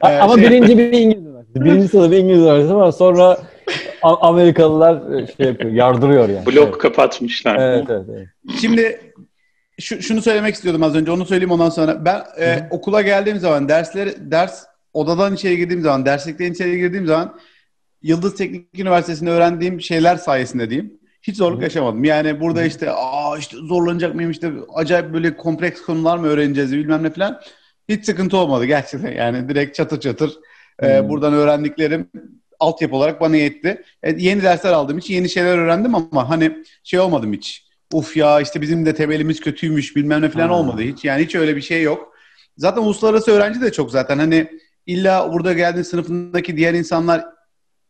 ama 0.20 0.34
şey... 0.34 0.44
birinci 0.44 0.78
bir 0.78 0.92
İngiliz 0.92 1.24
üniversitesi. 1.24 1.64
Birinci 1.64 1.88
sırada 1.88 2.10
bir 2.10 2.16
İngiliz 2.18 2.40
üniversitesi 2.40 2.74
var. 2.74 2.92
Sonra 2.92 3.38
Amerikalılar 4.02 5.12
e, 5.12 5.26
şey 5.26 5.46
yapıyor, 5.46 5.72
yardırıyor 5.72 6.28
yani. 6.28 6.46
Blok 6.46 6.68
evet. 6.68 6.78
kapatmışlar. 6.78 7.56
Evet, 7.56 7.86
evet, 7.90 8.06
evet. 8.10 8.28
Şimdi 8.60 9.00
şu, 9.80 10.02
şunu 10.02 10.22
söylemek 10.22 10.54
istiyordum 10.54 10.82
az 10.82 10.94
önce. 10.94 11.10
Onu 11.10 11.26
söyleyeyim 11.26 11.50
ondan 11.50 11.70
sonra. 11.70 12.04
Ben 12.04 12.22
e, 12.40 12.68
okula 12.70 13.02
geldiğim 13.02 13.38
zaman 13.38 13.68
dersleri 13.68 14.30
ders 14.30 14.69
odadan 14.92 15.34
içeri 15.34 15.56
girdiğim 15.56 15.82
zaman, 15.82 16.06
derslikten 16.06 16.52
içeri 16.52 16.78
girdiğim 16.78 17.06
zaman 17.06 17.38
Yıldız 18.02 18.34
Teknik 18.34 18.78
Üniversitesi'nde 18.78 19.30
öğrendiğim 19.30 19.80
şeyler 19.80 20.16
sayesinde 20.16 20.70
diyeyim. 20.70 21.00
Hiç 21.22 21.36
zorluk 21.36 21.58
Hı. 21.58 21.64
yaşamadım. 21.64 22.04
Yani 22.04 22.40
burada 22.40 22.64
işte 22.64 22.90
aa 22.90 23.38
işte 23.38 23.56
zorlanacak 23.56 24.14
mıyım 24.14 24.30
işte 24.30 24.52
acayip 24.74 25.12
böyle 25.12 25.36
kompleks 25.36 25.82
konular 25.82 26.18
mı 26.18 26.26
öğreneceğiz 26.26 26.72
bilmem 26.72 27.02
ne 27.02 27.10
falan. 27.10 27.40
Hiç 27.88 28.06
sıkıntı 28.06 28.36
olmadı 28.36 28.64
gerçekten. 28.64 29.12
Yani 29.12 29.48
direkt 29.48 29.74
çatır 29.74 30.00
çatır 30.00 30.38
e, 30.82 31.08
buradan 31.08 31.32
öğrendiklerim 31.32 32.10
altyapı 32.60 32.96
olarak 32.96 33.20
bana 33.20 33.36
yetti. 33.36 33.82
E, 34.02 34.14
yeni 34.18 34.42
dersler 34.42 34.72
aldım 34.72 34.98
hiç 34.98 35.10
yeni 35.10 35.28
şeyler 35.28 35.58
öğrendim 35.58 35.94
ama 35.94 36.28
hani 36.28 36.64
şey 36.84 37.00
olmadım 37.00 37.32
hiç. 37.32 37.66
Uf 37.92 38.16
ya 38.16 38.40
işte 38.40 38.60
bizim 38.60 38.86
de 38.86 38.94
temelimiz 38.94 39.40
kötüymüş 39.40 39.96
bilmem 39.96 40.22
ne 40.22 40.28
falan 40.28 40.48
ha. 40.48 40.54
olmadı 40.54 40.82
hiç. 40.82 41.04
Yani 41.04 41.24
hiç 41.24 41.34
öyle 41.34 41.56
bir 41.56 41.60
şey 41.62 41.82
yok. 41.82 42.14
Zaten 42.56 42.82
uluslararası 42.82 43.30
öğrenci 43.30 43.60
de 43.60 43.72
çok 43.72 43.90
zaten 43.90 44.18
hani 44.18 44.60
illa 44.86 45.32
burada 45.32 45.52
geldiğin 45.52 45.84
sınıfındaki 45.84 46.56
diğer 46.56 46.74
insanlar 46.74 47.24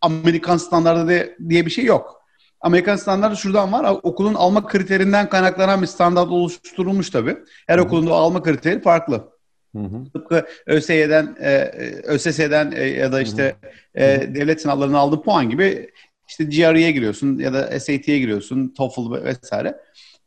Amerikan 0.00 0.56
standardı 0.56 1.36
diye 1.48 1.66
bir 1.66 1.70
şey 1.70 1.84
yok. 1.84 2.20
Amerikan 2.60 2.96
standartı 2.96 3.36
şuradan 3.36 3.72
var. 3.72 3.98
Okulun 4.02 4.34
alma 4.34 4.66
kriterinden 4.66 5.28
kaynaklanan 5.28 5.82
bir 5.82 5.86
standart 5.86 6.28
oluşturulmuş 6.28 7.10
tabii. 7.10 7.36
Her 7.66 7.78
Hı-hı. 7.78 7.86
okulun 7.86 8.06
alma 8.06 8.42
kriteri 8.42 8.82
farklı. 8.82 9.28
Hı 9.76 9.82
hı. 9.82 10.04
Tıpkı 10.14 10.46
ÖSY'den, 10.66 11.36
e, 11.40 11.58
ÖSS'den 12.04 12.72
e, 12.72 12.84
ya 12.84 13.12
da 13.12 13.22
işte 13.22 13.56
e, 13.94 14.04
devlet 14.34 14.60
sınavlarına 14.60 14.98
aldığı 14.98 15.22
puan 15.22 15.50
gibi 15.50 15.90
işte 16.28 16.44
GRE'ye 16.44 16.90
giriyorsun 16.90 17.38
ya 17.38 17.52
da 17.52 17.80
SAT'ye 17.80 18.18
giriyorsun, 18.18 18.74
TOEFL 18.76 19.24
vesaire. 19.24 19.76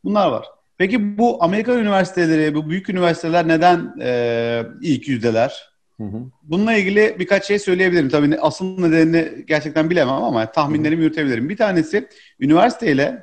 Bunlar 0.04 0.28
var. 0.28 0.46
Peki 0.78 1.18
bu 1.18 1.44
Amerikan 1.44 1.78
üniversiteleri, 1.78 2.54
bu 2.54 2.70
büyük 2.70 2.88
üniversiteler 2.88 3.48
neden 3.48 3.94
e, 4.00 4.62
ilk 4.82 5.08
yüzdeler? 5.08 5.73
Hı 6.00 6.04
hı. 6.04 6.22
Bununla 6.42 6.74
ilgili 6.74 7.16
birkaç 7.18 7.44
şey 7.44 7.58
söyleyebilirim. 7.58 8.08
Tabii 8.08 8.38
asıl 8.40 8.78
nedenini 8.78 9.46
gerçekten 9.46 9.90
bilemem 9.90 10.14
ama 10.14 10.52
tahminlerimi 10.52 11.02
yürütebilirim. 11.02 11.48
Bir 11.48 11.56
tanesi 11.56 12.08
üniversiteyle 12.40 13.22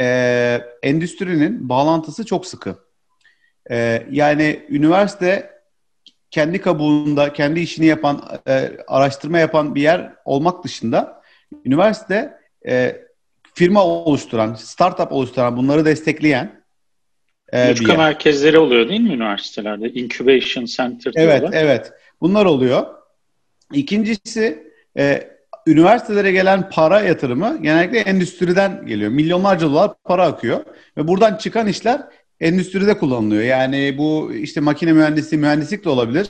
e, 0.00 0.60
endüstrinin 0.82 1.68
bağlantısı 1.68 2.26
çok 2.26 2.46
sıkı. 2.46 2.78
E, 3.70 4.06
yani 4.10 4.66
üniversite 4.68 5.52
kendi 6.30 6.60
kabuğunda, 6.60 7.32
kendi 7.32 7.60
işini 7.60 7.86
yapan, 7.86 8.40
e, 8.48 8.70
araştırma 8.86 9.38
yapan 9.38 9.74
bir 9.74 9.82
yer 9.82 10.12
olmak 10.24 10.64
dışında 10.64 11.22
üniversite 11.64 12.38
e, 12.68 12.96
firma 13.54 13.84
oluşturan, 13.84 14.54
startup 14.54 15.12
oluşturan, 15.12 15.56
bunları 15.56 15.84
destekleyen 15.84 16.61
Mülka 17.52 17.94
merkezleri 17.94 18.58
oluyor 18.58 18.88
değil 18.88 19.00
mi 19.00 19.12
üniversitelerde? 19.12 19.90
Incubation 19.90 20.64
Center 20.64 21.12
diyorlar. 21.12 21.38
Evet, 21.38 21.50
evet. 21.52 21.92
Bunlar 22.20 22.44
oluyor. 22.44 22.86
İkincisi 23.72 24.72
e, 24.98 25.28
üniversitelere 25.66 26.32
gelen 26.32 26.70
para 26.70 27.00
yatırımı 27.00 27.58
genellikle 27.62 27.98
endüstriden 27.98 28.86
geliyor. 28.86 29.10
Milyonlarca 29.10 29.66
dolar 29.66 29.90
para 30.04 30.24
akıyor. 30.24 30.64
Ve 30.96 31.08
buradan 31.08 31.36
çıkan 31.36 31.66
işler 31.66 32.00
endüstride 32.40 32.98
kullanılıyor. 32.98 33.42
Yani 33.42 33.94
bu 33.98 34.32
işte 34.34 34.60
makine 34.60 34.92
mühendisi, 34.92 35.36
mühendislik 35.36 35.84
de 35.84 35.88
olabilir. 35.88 36.26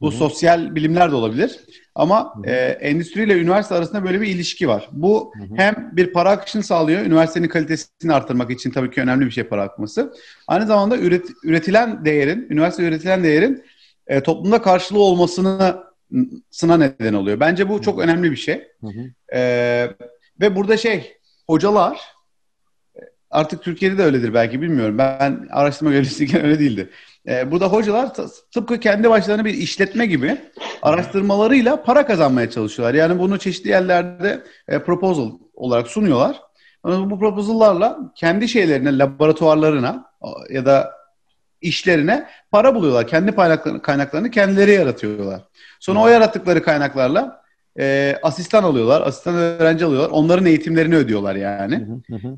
Bu 0.00 0.10
Hı-hı. 0.10 0.16
sosyal 0.16 0.74
bilimler 0.74 1.10
de 1.10 1.14
olabilir. 1.14 1.60
Ama 1.94 2.34
e, 2.44 2.52
endüstriyle 2.56 3.40
üniversite 3.40 3.74
arasında 3.74 4.04
böyle 4.04 4.20
bir 4.20 4.26
ilişki 4.26 4.68
var. 4.68 4.88
Bu 4.92 5.32
Hı-hı. 5.36 5.56
hem 5.56 5.90
bir 5.92 6.12
para 6.12 6.30
akışını 6.30 6.62
sağlıyor, 6.62 7.00
üniversitenin 7.00 7.48
kalitesini 7.48 8.12
arttırmak 8.12 8.50
için 8.50 8.70
tabii 8.70 8.90
ki 8.90 9.00
önemli 9.00 9.26
bir 9.26 9.30
şey 9.30 9.44
para 9.44 9.62
akması. 9.62 10.12
Aynı 10.46 10.66
zamanda 10.66 10.98
üret, 10.98 11.26
üretilen 11.44 12.04
değerin, 12.04 12.46
üniversite 12.50 12.88
üretilen 12.88 13.24
değerin 13.24 13.64
e, 14.06 14.20
toplumda 14.20 14.62
karşılığı 14.62 15.02
olmasını 15.02 15.84
sına 16.50 16.76
neden 16.76 17.14
oluyor. 17.14 17.40
Bence 17.40 17.68
bu 17.68 17.82
çok 17.82 18.00
önemli 18.00 18.30
bir 18.30 18.36
şey. 18.36 18.68
E, 19.34 19.40
ve 20.40 20.56
burada 20.56 20.76
şey, 20.76 21.16
hocalar 21.46 22.00
artık 23.30 23.62
Türkiye'de 23.62 23.98
de 23.98 24.02
öyledir 24.02 24.34
belki 24.34 24.62
bilmiyorum. 24.62 24.98
Ben 24.98 25.48
araştırma 25.50 25.90
görevlisiyken 25.90 26.44
öyle 26.44 26.58
değildi. 26.58 26.90
Ee, 27.28 27.50
burada 27.50 27.66
hocalar 27.66 28.14
tıpkı 28.54 28.80
kendi 28.80 29.10
başlarına 29.10 29.44
bir 29.44 29.54
işletme 29.54 30.06
gibi 30.06 30.38
araştırmalarıyla 30.82 31.82
para 31.82 32.06
kazanmaya 32.06 32.50
çalışıyorlar. 32.50 32.94
Yani 32.94 33.18
bunu 33.18 33.38
çeşitli 33.38 33.70
yerlerde 33.70 34.42
e, 34.68 34.78
proposal 34.78 35.30
olarak 35.54 35.88
sunuyorlar. 35.88 36.40
Bu 36.84 37.18
proposallarla 37.18 37.98
kendi 38.14 38.48
şeylerine, 38.48 38.98
laboratuvarlarına 38.98 40.04
ya 40.50 40.66
da 40.66 40.92
işlerine 41.60 42.26
para 42.50 42.74
buluyorlar. 42.74 43.06
Kendi 43.06 43.34
kaynaklarını 43.82 44.30
kendileri 44.30 44.72
yaratıyorlar. 44.72 45.40
Sonra 45.80 46.00
o 46.00 46.08
yarattıkları 46.08 46.62
kaynaklarla 46.62 47.42
e, 47.78 48.16
asistan 48.22 48.62
alıyorlar, 48.62 49.02
asistan 49.06 49.34
öğrenci 49.34 49.84
alıyorlar. 49.84 50.10
Onların 50.10 50.46
eğitimlerini 50.46 50.96
ödüyorlar 50.96 51.36
yani. 51.36 51.86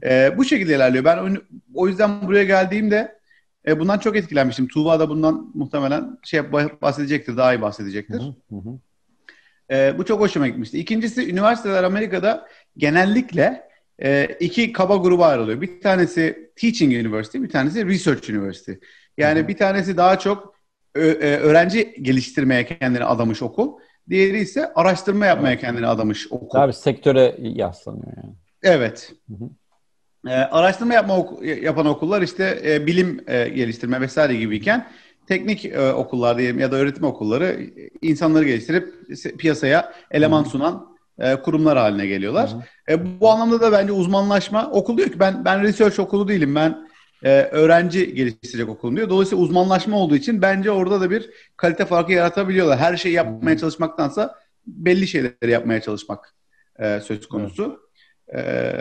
E, 0.04 0.38
bu 0.38 0.44
şekilde 0.44 0.76
ilerliyor. 0.76 1.04
Ben 1.04 1.36
o 1.74 1.88
yüzden 1.88 2.26
buraya 2.26 2.44
geldiğimde 2.44 3.17
e, 3.66 3.80
bundan 3.80 3.98
çok 3.98 4.16
etkilenmiştim. 4.16 4.68
Tuğba 4.68 5.00
da 5.00 5.08
bundan 5.08 5.50
muhtemelen 5.54 6.18
şey 6.24 6.52
bahsedecektir, 6.52 7.36
daha 7.36 7.54
iyi 7.54 7.62
bahsedecektir. 7.62 8.22
E, 9.70 9.98
bu 9.98 10.04
çok 10.04 10.20
hoşuma 10.20 10.48
gitmişti. 10.48 10.78
İkincisi 10.78 11.30
üniversiteler 11.30 11.84
Amerika'da 11.84 12.48
genellikle 12.76 13.68
e, 14.02 14.24
iki 14.40 14.72
kaba 14.72 14.96
gruba 14.96 15.26
ayrılıyor. 15.26 15.60
Bir 15.60 15.80
tanesi 15.80 16.50
Teaching 16.56 16.92
University, 16.92 17.42
bir 17.42 17.48
tanesi 17.48 17.86
Research 17.86 18.30
University. 18.30 18.72
Yani 19.18 19.38
Hı-hı. 19.38 19.48
bir 19.48 19.56
tanesi 19.56 19.96
daha 19.96 20.18
çok 20.18 20.54
e, 20.94 21.00
öğrenci 21.00 21.94
geliştirmeye 22.02 22.66
kendini 22.66 23.04
adamış 23.04 23.42
okul. 23.42 23.78
Diğeri 24.10 24.38
ise 24.38 24.72
araştırma 24.74 25.26
yapmaya 25.26 25.58
kendini 25.58 25.86
adamış 25.86 26.32
okul. 26.32 26.58
Tabii 26.58 26.72
sektöre 26.72 27.36
yaslanıyor 27.38 28.12
yani. 28.16 28.34
Evet. 28.62 29.12
Hı 29.28 29.34
hı. 29.34 29.48
Ee, 30.26 30.30
araştırma 30.30 30.94
yapma 30.94 31.16
ok- 31.18 31.42
yapan 31.62 31.86
okullar 31.86 32.22
işte 32.22 32.60
e, 32.64 32.86
bilim 32.86 33.20
e, 33.26 33.48
geliştirme 33.48 34.00
vesaire 34.00 34.34
gibiyken 34.36 34.88
teknik 35.26 35.64
e, 35.64 35.92
okullar 35.92 36.38
diyelim 36.38 36.58
ya 36.58 36.72
da 36.72 36.76
öğretim 36.76 37.04
okulları 37.04 37.60
insanları 38.02 38.44
geliştirip 38.44 38.94
piyasaya 39.38 39.92
eleman 40.10 40.44
sunan 40.44 40.96
e, 41.18 41.36
kurumlar 41.36 41.78
haline 41.78 42.06
geliyorlar. 42.06 42.50
E, 42.88 43.20
bu 43.20 43.30
anlamda 43.30 43.60
da 43.60 43.72
bence 43.72 43.92
uzmanlaşma 43.92 44.70
okul 44.70 44.96
diyor 44.96 45.08
ki 45.08 45.20
ben 45.20 45.44
ben 45.44 45.62
research 45.62 46.00
okulu 46.00 46.28
değilim 46.28 46.54
ben 46.54 46.88
e, 47.22 47.42
öğrenci 47.42 48.14
geliştirecek 48.14 48.68
okulum 48.68 48.96
diyor. 48.96 49.10
Dolayısıyla 49.10 49.44
uzmanlaşma 49.44 49.96
olduğu 49.98 50.16
için 50.16 50.42
bence 50.42 50.70
orada 50.70 51.00
da 51.00 51.10
bir 51.10 51.30
kalite 51.56 51.84
farkı 51.84 52.12
yaratabiliyorlar. 52.12 52.78
Her 52.78 52.96
şeyi 52.96 53.14
yapmaya 53.14 53.58
çalışmaktansa 53.58 54.34
belli 54.66 55.06
şeyleri 55.06 55.50
yapmaya 55.50 55.80
çalışmak 55.80 56.34
e, 56.78 57.00
söz 57.00 57.28
konusu. 57.28 57.80
E, 58.34 58.72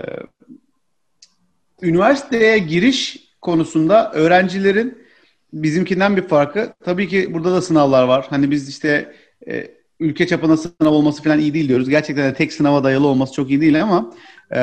üniversiteye 1.82 2.58
giriş 2.58 3.28
konusunda 3.42 4.12
öğrencilerin 4.12 5.08
bizimkinden 5.54 6.18
bir 6.18 6.22
farkı. 6.22 6.74
Tabii 6.86 7.08
ki 7.08 7.34
burada 7.34 7.52
da 7.52 7.62
sınavlar 7.62 8.04
var. 8.04 8.28
Hani 8.30 8.52
biz 8.52 8.70
işte 8.70 9.16
e, 9.48 9.72
ülke 10.00 10.28
çapında 10.28 10.58
sınav 10.58 10.92
olması 10.92 11.24
falan 11.24 11.40
iyi 11.40 11.54
değil 11.54 11.68
diyoruz. 11.70 11.90
Gerçekten 11.90 12.30
de 12.30 12.34
tek 12.34 12.54
sınava 12.54 12.84
dayalı 12.84 13.08
olması 13.08 13.34
çok 13.34 13.50
iyi 13.50 13.62
değil 13.62 13.84
ama 13.84 14.14
e, 14.56 14.62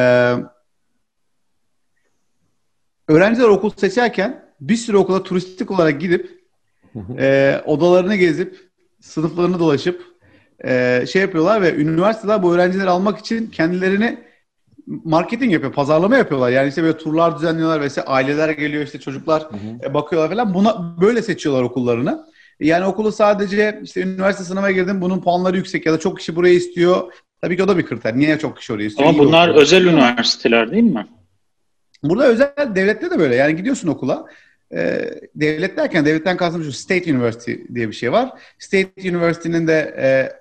öğrenciler 3.08 3.48
okul 3.48 3.70
seçerken 3.76 4.44
bir 4.60 4.76
sürü 4.76 4.96
okula 4.96 5.22
turistik 5.22 5.70
olarak 5.70 6.00
gidip 6.00 6.44
e, 7.18 7.60
odalarını 7.64 8.16
gezip 8.16 8.70
sınıflarını 9.00 9.58
dolaşıp 9.58 10.02
e, 10.64 11.04
şey 11.12 11.22
yapıyorlar 11.22 11.62
ve 11.62 11.74
üniversiteler 11.74 12.42
bu 12.42 12.54
öğrencileri 12.54 12.90
almak 12.90 13.18
için 13.18 13.46
kendilerini 13.46 14.24
marketing 14.86 15.52
yapıyor, 15.52 15.72
pazarlama 15.72 16.16
yapıyorlar. 16.16 16.50
Yani 16.50 16.68
işte 16.68 16.82
böyle 16.82 16.98
turlar 16.98 17.36
düzenliyorlar 17.36 17.80
ve 17.80 17.86
işte 17.86 18.02
aileler 18.02 18.48
geliyor 18.48 18.84
işte 18.84 19.00
çocuklar 19.00 19.42
Hı 19.42 19.46
hı. 19.46 19.90
e, 19.90 19.94
bakıyorlar 19.94 20.30
falan. 20.30 20.54
Buna 20.54 20.96
böyle 21.00 21.22
seçiyorlar 21.22 21.62
okullarını. 21.62 22.26
Yani 22.60 22.84
okulu 22.84 23.12
sadece 23.12 23.80
işte 23.82 24.00
üniversite 24.00 24.44
sınavına 24.44 24.70
girdim 24.70 25.00
bunun 25.00 25.20
puanları 25.20 25.56
yüksek 25.56 25.86
ya 25.86 25.92
da 25.92 25.98
çok 25.98 26.18
kişi 26.18 26.36
burayı 26.36 26.54
istiyor. 26.54 27.12
Tabii 27.40 27.56
ki 27.56 27.62
o 27.62 27.68
da 27.68 27.78
bir 27.78 27.86
kriter. 27.86 28.18
Niye 28.18 28.38
çok 28.38 28.56
kişi 28.58 28.72
orayı 28.72 28.88
istiyor? 28.88 29.08
Ama 29.08 29.18
İyi 29.18 29.26
bunlar 29.26 29.48
okul. 29.48 29.60
özel 29.60 29.84
üniversiteler 29.84 30.70
değil 30.70 30.82
mi? 30.82 31.06
Burada 32.02 32.26
özel 32.26 32.52
devlette 32.74 33.10
de 33.10 33.18
böyle. 33.18 33.34
Yani 33.34 33.56
gidiyorsun 33.56 33.88
okula. 33.88 34.26
E, 34.74 35.10
devlet 35.34 35.76
derken 35.76 36.04
devletten 36.04 36.36
kastım 36.36 36.64
şu 36.64 36.72
State 36.72 37.12
University 37.12 37.52
diye 37.74 37.88
bir 37.88 37.94
şey 37.94 38.12
var. 38.12 38.30
State 38.58 39.10
University'nin 39.10 39.66
de 39.66 39.94
e, 39.98 40.32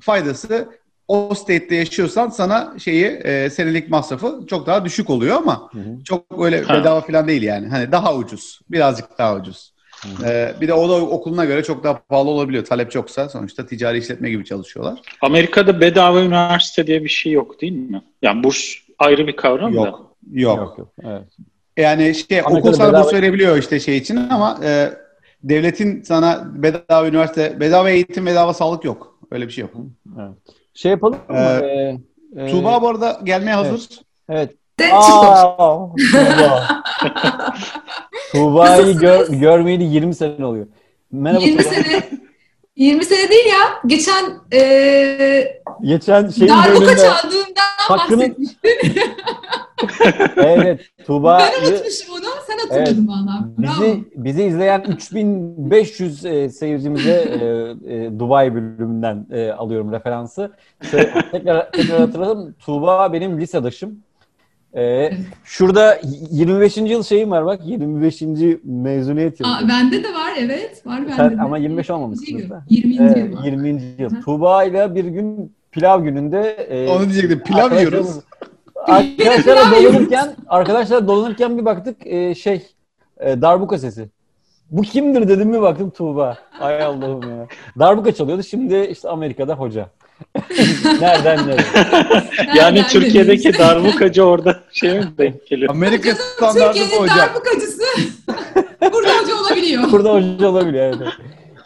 faydası 0.00 0.68
o 1.08 1.34
state'de 1.34 1.74
yaşıyorsan 1.74 2.28
sana 2.28 2.74
şeyi 2.78 3.04
e, 3.04 3.50
senelik 3.50 3.90
masrafı 3.90 4.40
çok 4.46 4.66
daha 4.66 4.84
düşük 4.84 5.10
oluyor 5.10 5.36
ama 5.36 5.68
Hı 5.72 5.78
hı. 5.78 6.04
çok 6.04 6.24
öyle 6.44 6.62
Ha. 6.62 6.74
bedava 6.80 7.00
falan 7.00 7.28
değil 7.28 7.42
yani. 7.42 7.68
Hani 7.68 7.92
daha 7.92 8.14
ucuz. 8.16 8.60
Birazcık 8.70 9.18
daha 9.18 9.36
ucuz. 9.36 9.72
Hı. 10.02 10.26
E, 10.26 10.54
bir 10.60 10.68
de 10.68 10.74
o 10.74 10.88
da 10.88 10.94
okuluna 10.94 11.44
göre 11.44 11.62
çok 11.62 11.84
daha 11.84 11.98
pahalı 11.98 12.30
olabiliyor. 12.30 12.64
Talep 12.64 12.90
çoksa 12.90 13.28
sonuçta 13.28 13.66
ticari 13.66 13.98
işletme 13.98 14.30
gibi 14.30 14.44
çalışıyorlar. 14.44 14.98
Amerika'da 15.22 15.80
bedava 15.80 16.20
üniversite 16.22 16.86
diye 16.86 17.04
bir 17.04 17.08
şey 17.08 17.32
yok 17.32 17.60
değil 17.60 17.72
mi? 17.72 18.02
Yani 18.22 18.44
burs 18.44 18.60
ayrı 18.98 19.26
bir 19.26 19.36
kavram 19.36 19.72
da. 19.72 19.76
Yok. 19.76 20.16
Yok. 20.32 20.58
Yok 20.58 20.78
yok. 20.78 20.88
Evet. 21.04 21.22
Yani 21.76 22.14
şey 22.14 22.40
Amerika'da 22.40 22.58
okul 22.58 22.72
sana 22.72 22.88
bedava- 22.92 23.04
burs 23.04 23.12
verebiliyor 23.14 23.56
işte 23.58 23.80
şey 23.80 23.96
için 23.96 24.16
ama 24.16 24.60
e, 24.64 24.90
devletin 25.42 26.02
sana 26.02 26.48
bedava 26.54 27.08
üniversite, 27.08 27.60
bedava 27.60 27.90
eğitim, 27.90 28.26
bedava 28.26 28.54
sağlık 28.54 28.84
yok. 28.84 29.18
Öyle 29.30 29.46
bir 29.46 29.52
şey 29.52 29.62
yok. 29.62 29.74
evet. 30.18 30.30
Şey 30.76 30.90
yapalım 30.90 31.18
mı? 31.28 31.36
Ee, 31.36 31.98
Ee, 32.36 32.42
e, 32.44 32.50
Tuğba 32.50 32.82
bu 32.82 32.88
arada 32.88 33.20
gelmeye 33.24 33.54
hazır. 33.54 33.88
Evet. 34.28 34.54
Aa, 34.92 35.88
Tuğba. 35.96 36.66
Tuğba'yı 38.32 38.98
gör, 38.98 39.28
görmeyeli 39.28 39.84
20 39.84 40.14
sene 40.14 40.44
oluyor. 40.46 40.66
Merhaba 41.12 41.42
20 41.44 41.62
Tuğba. 41.62 41.72
sene 41.74 42.02
20 42.76 43.04
sene 43.04 43.30
değil 43.30 43.46
ya. 43.46 43.80
Geçen 43.86 44.24
eee 44.52 45.62
Geçen 45.82 46.28
şeyin 46.28 46.52
darbuka 46.52 46.96
çaldığımdan 46.96 47.76
hakkını- 47.78 48.34
evet 50.36 50.80
Ben 50.98 51.04
Tuğba'yı 51.04 51.46
unutmuşum 51.62 52.14
onu. 52.14 52.24
Sen 52.46 52.58
hatırladın 52.58 53.08
bana. 53.08 53.48
Bravo. 53.58 53.82
bizi 53.84 54.04
bizi 54.16 54.42
izleyen 54.44 54.80
3500 54.88 56.24
e, 56.24 56.48
seyircimize 56.50 57.10
e, 57.10 57.94
e, 57.94 58.18
Dubai 58.18 58.54
bölümünden 58.54 59.26
e, 59.32 59.50
alıyorum 59.50 59.92
referansı. 59.92 60.52
Şöyle, 60.90 61.12
tekrar 61.32 61.72
tekrar 61.72 62.00
hatırladım. 62.00 62.54
Tuğba 62.58 63.12
benim 63.12 63.40
lisedaşım. 63.40 64.05
E, 64.76 65.10
şurada 65.44 66.00
25. 66.30 66.76
yıl 66.76 67.02
şeyim 67.02 67.30
var 67.30 67.46
bak 67.46 67.60
25. 67.64 68.22
mezuniyet 68.64 69.40
yılı. 69.40 69.50
Aa, 69.50 69.68
bende 69.68 70.04
de 70.04 70.08
var 70.08 70.32
evet. 70.38 70.86
Var 70.86 71.00
bende 71.02 71.16
Sen 71.16 71.38
de. 71.38 71.42
ama 71.42 71.58
25 71.58 71.90
olmamışsınız 71.90 72.30
20. 72.30 72.50
da. 72.50 72.64
20. 72.70 72.96
Evet, 73.00 73.16
yıl 73.16 73.36
var. 73.38 73.44
20. 73.44 73.82
yıl. 73.98 74.22
Tuğba 74.24 74.64
ile 74.64 74.94
bir 74.94 75.04
gün 75.04 75.52
pilav 75.72 76.02
gününde 76.02 76.40
e, 76.50 76.88
Onu 76.88 77.04
diyecektim. 77.04 77.40
Pilav 77.40 77.78
yiyoruz. 77.78 78.08
Yiyoruz. 78.88 79.46
dolanırken, 79.46 80.36
arkadaşlar 80.48 81.08
dolanırken 81.08 81.58
bir 81.58 81.64
baktık 81.64 82.06
e, 82.06 82.34
şey 82.34 82.66
e, 83.20 83.42
darbuka 83.42 83.78
sesi. 83.78 84.08
Bu 84.70 84.82
kimdir 84.82 85.28
dedim 85.28 85.48
mi 85.48 85.62
baktım 85.62 85.90
Tuğba. 85.90 86.38
Ay 86.60 86.82
Allah'ım 86.82 87.22
ya. 87.22 87.46
Darbuka 87.78 88.14
çalıyordu. 88.14 88.42
Şimdi 88.42 88.88
işte 88.90 89.08
Amerika'da 89.08 89.54
hoca. 89.54 89.88
Nereden 91.00 91.46
nereye? 91.46 91.66
Yani 92.46 92.56
Nereden 92.56 92.88
Türkiye'deki 92.88 93.58
darbukacı 93.58 94.24
orada 94.24 94.60
şey 94.72 94.98
mi 94.98 95.04
denk 95.18 95.46
geliyor? 95.46 95.70
Amerika 95.70 96.14
standartı 96.14 96.68
bu 96.68 96.72
Türkiye'nin 96.80 97.02
hocam. 97.02 97.18
darbukacısı 97.18 97.82
burada 98.92 99.08
hoca 99.22 99.36
olabiliyor. 99.40 99.92
Burada 99.92 100.14
hoca 100.14 100.48
olabiliyor. 100.48 100.84
Evet. 100.84 101.08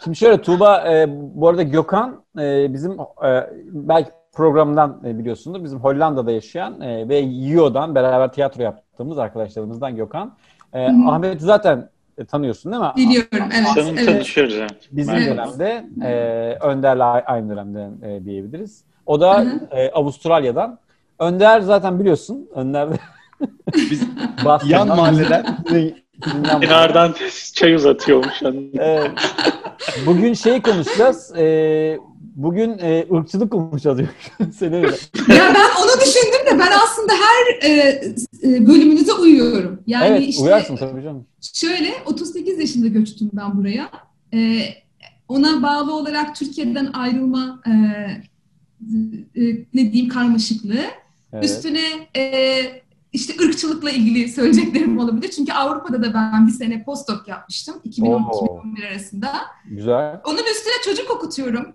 Şimdi 0.03 0.17
şöyle 0.17 0.41
Tuğba 0.41 0.91
e, 0.91 1.05
bu 1.09 1.49
arada 1.49 1.63
Gökhan 1.63 2.23
e, 2.39 2.73
bizim 2.73 2.91
e, 3.25 3.49
belki 3.71 4.09
programdan 4.33 5.01
e, 5.05 5.19
biliyorsundur. 5.19 5.63
Bizim 5.63 5.79
Hollanda'da 5.79 6.31
yaşayan 6.31 6.81
e, 6.81 7.09
ve 7.09 7.17
YIO'dan 7.17 7.95
beraber 7.95 8.31
tiyatro 8.31 8.63
yaptığımız 8.63 9.17
arkadaşlarımızdan 9.19 9.95
Gökhan. 9.95 10.37
E, 10.73 10.87
Hı. 10.87 11.09
Ahmet'i 11.11 11.45
zaten 11.45 11.89
e, 12.21 12.25
tanıyorsun 12.25 12.71
değil 12.71 12.83
mi? 12.83 12.91
Biliyorum 12.95 13.49
evet. 13.55 13.67
Sanırım 13.75 13.97
evet. 13.97 14.05
tanışıyoruz 14.05 14.55
evet. 14.55 14.89
Bizim 14.91 15.15
Evet. 15.15 15.27
dönemde 15.27 15.85
e, 16.03 16.11
Önder'le 16.61 17.23
aynı 17.25 17.49
dönemde 17.49 17.89
e, 18.07 18.25
diyebiliriz. 18.25 18.83
O 19.05 19.21
da 19.21 19.45
e, 19.71 19.91
Avustralya'dan. 19.91 20.79
Önder 21.19 21.61
zaten 21.61 21.99
biliyorsun. 21.99 22.49
Önder 22.55 22.91
de 22.91 22.95
Biz 23.75 24.03
yan 24.65 24.87
mahalleden. 24.87 25.45
Kenardan 26.21 27.15
çay 27.53 27.73
uzatıyormuş. 27.73 28.41
Evet. 28.73 29.11
Bugün 30.05 30.33
şey 30.33 30.61
konuşacağız. 30.61 31.35
E, 31.35 31.97
bugün 32.35 32.77
e, 32.77 33.05
ırkçılık 33.13 33.51
konuşacağız. 33.51 33.99
Seni 34.57 34.75
öyle. 34.75 34.95
Ya 35.27 35.53
ben 35.55 35.81
onu 35.83 36.01
düşündüm 36.01 36.45
de 36.45 36.59
ben 36.59 36.71
aslında 36.83 37.13
her 37.13 37.69
e, 37.69 38.01
e, 38.43 38.67
bölümünüze 38.67 39.13
uyuyorum. 39.13 39.83
Yani 39.87 40.05
evet 40.05 40.21
işte 40.21 40.43
uyarsın 40.43 40.75
tabii 40.75 41.03
canım. 41.03 41.25
şöyle 41.53 41.93
38 42.05 42.59
yaşında 42.59 42.87
göçtüm 42.87 43.29
ben 43.33 43.57
buraya. 43.57 43.89
E, 44.33 44.59
ona 45.27 45.63
bağlı 45.63 45.95
olarak 45.95 46.35
Türkiye'den 46.35 46.89
ayrılma 46.93 47.61
e, 47.67 47.71
e, 49.35 49.41
ne 49.73 49.91
diyeyim 49.91 50.09
karmaşıklığı. 50.09 50.85
Evet. 51.33 51.45
Üstüne 51.45 52.07
e, 52.17 52.61
işte 53.13 53.33
ırkçılıkla 53.45 53.89
ilgili 53.91 54.29
söyleyeceklerim 54.29 54.97
olabilir. 54.99 55.31
Çünkü 55.31 55.53
Avrupa'da 55.53 56.03
da 56.03 56.13
ben 56.13 56.47
bir 56.47 56.51
sene 56.51 56.83
postdoc 56.83 57.19
yapmıştım. 57.27 57.75
2010-2011 57.85 58.87
arasında. 58.91 59.31
Güzel. 59.65 60.21
Onun 60.25 60.37
üstüne 60.51 60.73
çocuk 60.85 61.11
okutuyorum. 61.11 61.65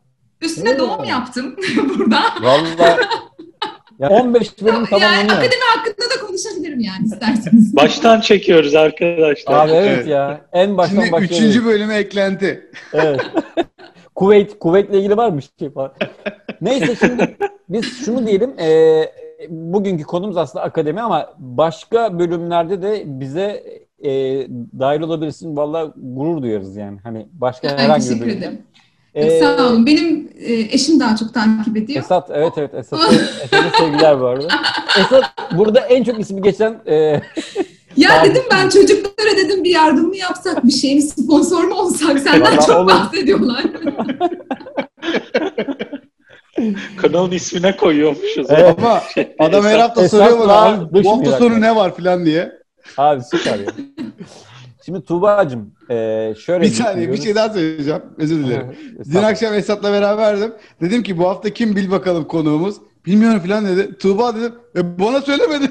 Üstüne 0.41 0.71
Oo. 0.75 0.79
doğum 0.79 1.05
yaptım 1.05 1.57
burada. 1.99 2.21
Vallahi 2.43 2.77
ya 3.99 4.09
15 4.09 4.63
bölüm 4.63 4.75
Yani 4.75 4.87
tamamlanıyor. 4.89 5.25
akademi 5.25 5.63
hakkında 5.77 6.11
da 6.17 6.27
konuşabilirim 6.27 6.81
yani 6.81 7.07
isterseniz. 7.07 7.77
Baştan 7.77 8.21
çekiyoruz 8.21 8.75
arkadaşlar. 8.75 9.55
Abi 9.67 9.73
evet, 9.73 9.91
Evet. 9.95 10.07
ya. 10.07 10.41
En 10.53 10.77
baştan 10.77 10.97
Şimdi 11.01 11.13
başlıyoruz. 11.13 11.39
üçüncü 11.39 11.65
bölüme 11.65 11.95
eklenti. 11.97 12.71
Evet. 12.93 13.21
Kuveyt, 14.15 14.59
Kuveyt'le 14.59 14.91
ilgili 14.95 15.17
var 15.17 15.31
mı 15.31 15.41
şey 15.59 15.71
falan? 15.73 15.93
Neyse 16.61 16.97
şimdi 17.01 17.37
biz 17.69 18.05
şunu 18.05 18.27
diyelim. 18.27 18.59
E, 18.59 18.69
bugünkü 19.49 20.05
konumuz 20.05 20.37
aslında 20.37 20.65
akademi 20.65 21.01
ama 21.01 21.27
başka 21.39 22.19
bölümlerde 22.19 22.83
de 22.83 23.03
bize 23.07 23.65
e, 24.05 24.11
dahil 24.79 25.01
olabilirsin. 25.01 25.57
Vallahi 25.57 25.91
gurur 25.97 26.43
duyarız 26.43 26.77
yani. 26.77 26.99
Hani 27.03 27.27
başka 27.33 27.69
Ay, 27.69 27.79
herhangi 27.79 28.03
bir 28.03 28.09
teşekkür 28.09 28.27
bölümde. 28.27 28.39
ederim. 28.47 28.59
E, 29.15 29.41
Sağ 29.41 29.67
olun. 29.69 29.87
Benim 29.87 30.29
e, 30.41 30.53
eşim 30.53 31.01
daha 31.01 31.17
çok 31.17 31.35
takip 31.35 31.77
ediyor. 31.77 32.05
Esat, 32.05 32.31
evet 32.35 32.53
evet 32.57 32.75
Esat'a 32.75 33.07
Esat'a 33.45 33.71
sevgiler 33.79 34.21
bu 34.21 34.27
arada. 34.27 34.49
Esat 35.01 35.25
burada 35.59 35.81
en 35.81 36.05
çok 36.05 36.21
ismi 36.21 36.43
geçen 36.43 36.81
e, 36.87 36.95
Ya 37.97 38.25
dedim 38.25 38.43
ben 38.53 38.69
çocuklara 38.69 39.37
dedim 39.37 39.65
bir 39.65 39.71
yardım 39.71 40.07
mı 40.09 40.17
yapsak, 40.17 40.67
bir 40.67 40.73
şeyin 40.73 41.01
sponsor 41.01 41.65
mu 41.65 41.75
olsak? 41.75 42.21
Senden 42.21 42.41
Vallahi 42.41 42.67
çok 42.67 42.77
olur. 42.77 42.89
bahsediyorlar. 42.89 43.65
Kanalın 46.97 47.31
ismine 47.31 47.77
koyuyormuşuz. 47.77 48.47
Evet. 48.51 48.79
Ama 48.79 49.03
adam 49.39 49.65
her 49.65 49.79
hafta 49.79 50.09
soruyor 50.09 50.39
bana 50.39 50.53
abi, 50.53 51.05
bu 51.05 51.13
hafta 51.13 51.33
sonu 51.33 51.61
ne 51.61 51.77
var 51.77 51.97
falan 51.97 52.27
diye. 52.27 52.53
Abi 52.97 53.23
süper 53.23 53.59
ya. 53.59 53.67
Şimdi 54.85 55.05
Tuğba'cığım 55.05 55.75
e, 55.91 55.95
şöyle 56.35 56.65
Bir 56.65 56.69
saniye 56.71 57.13
bir 57.13 57.23
şey 57.23 57.35
daha 57.35 57.51
söyleyeceğim. 57.51 58.03
Özür 58.19 58.45
dilerim. 58.45 58.77
Dün 59.13 59.23
akşam 59.23 59.55
Esat'la 59.55 59.93
beraberdim. 59.93 60.55
Dedim 60.81 61.03
ki 61.03 61.19
bu 61.19 61.29
hafta 61.29 61.51
kim 61.51 61.77
bil 61.77 61.91
bakalım 61.91 62.25
konuğumuz. 62.25 62.77
Bilmiyorum 63.07 63.41
falan 63.41 63.67
dedi. 63.67 63.99
Tuğba 63.99 64.37
dedim. 64.37 64.55
E, 64.77 64.99
bana 64.99 65.21
söylemedi. 65.21 65.71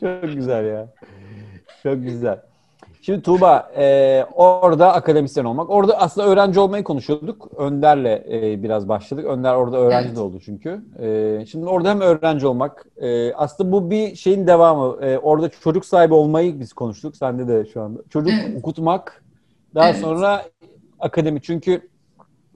Çok 0.00 0.22
güzel 0.22 0.64
ya. 0.64 0.88
Çok 1.82 2.02
güzel. 2.02 2.49
Şimdi 3.02 3.22
Tuğba 3.22 3.72
e, 3.76 4.24
orada 4.34 4.92
akademisyen 4.92 5.44
olmak. 5.44 5.70
Orada 5.70 5.98
aslında 5.98 6.26
öğrenci 6.26 6.60
olmayı 6.60 6.84
konuşuyorduk. 6.84 7.48
Önder'le 7.56 8.22
e, 8.32 8.62
biraz 8.62 8.88
başladık. 8.88 9.24
Önder 9.24 9.54
orada 9.54 9.76
öğrenci 9.76 10.06
Evet. 10.06 10.16
de 10.16 10.20
oldu 10.20 10.40
çünkü. 10.44 10.80
E, 11.02 11.46
şimdi 11.46 11.66
orada 11.66 11.90
hem 11.90 12.00
öğrenci 12.00 12.46
olmak. 12.46 12.86
e, 12.96 13.32
aslında 13.34 13.72
bu 13.72 13.90
bir 13.90 14.14
şeyin 14.16 14.46
devamı. 14.46 15.04
E, 15.04 15.18
orada 15.18 15.48
çocuk 15.48 15.84
sahibi 15.84 16.14
olmayı 16.14 16.60
biz 16.60 16.72
konuştuk. 16.72 17.16
Sende 17.16 17.48
de 17.48 17.64
şu 17.64 17.82
anda. 17.82 18.00
Çocuk 18.10 18.32
Evet. 18.44 18.58
okutmak. 18.58 19.24
Daha 19.74 19.88
Evet. 19.88 20.00
sonra 20.00 20.42
akademi. 21.00 21.42
Çünkü 21.42 21.88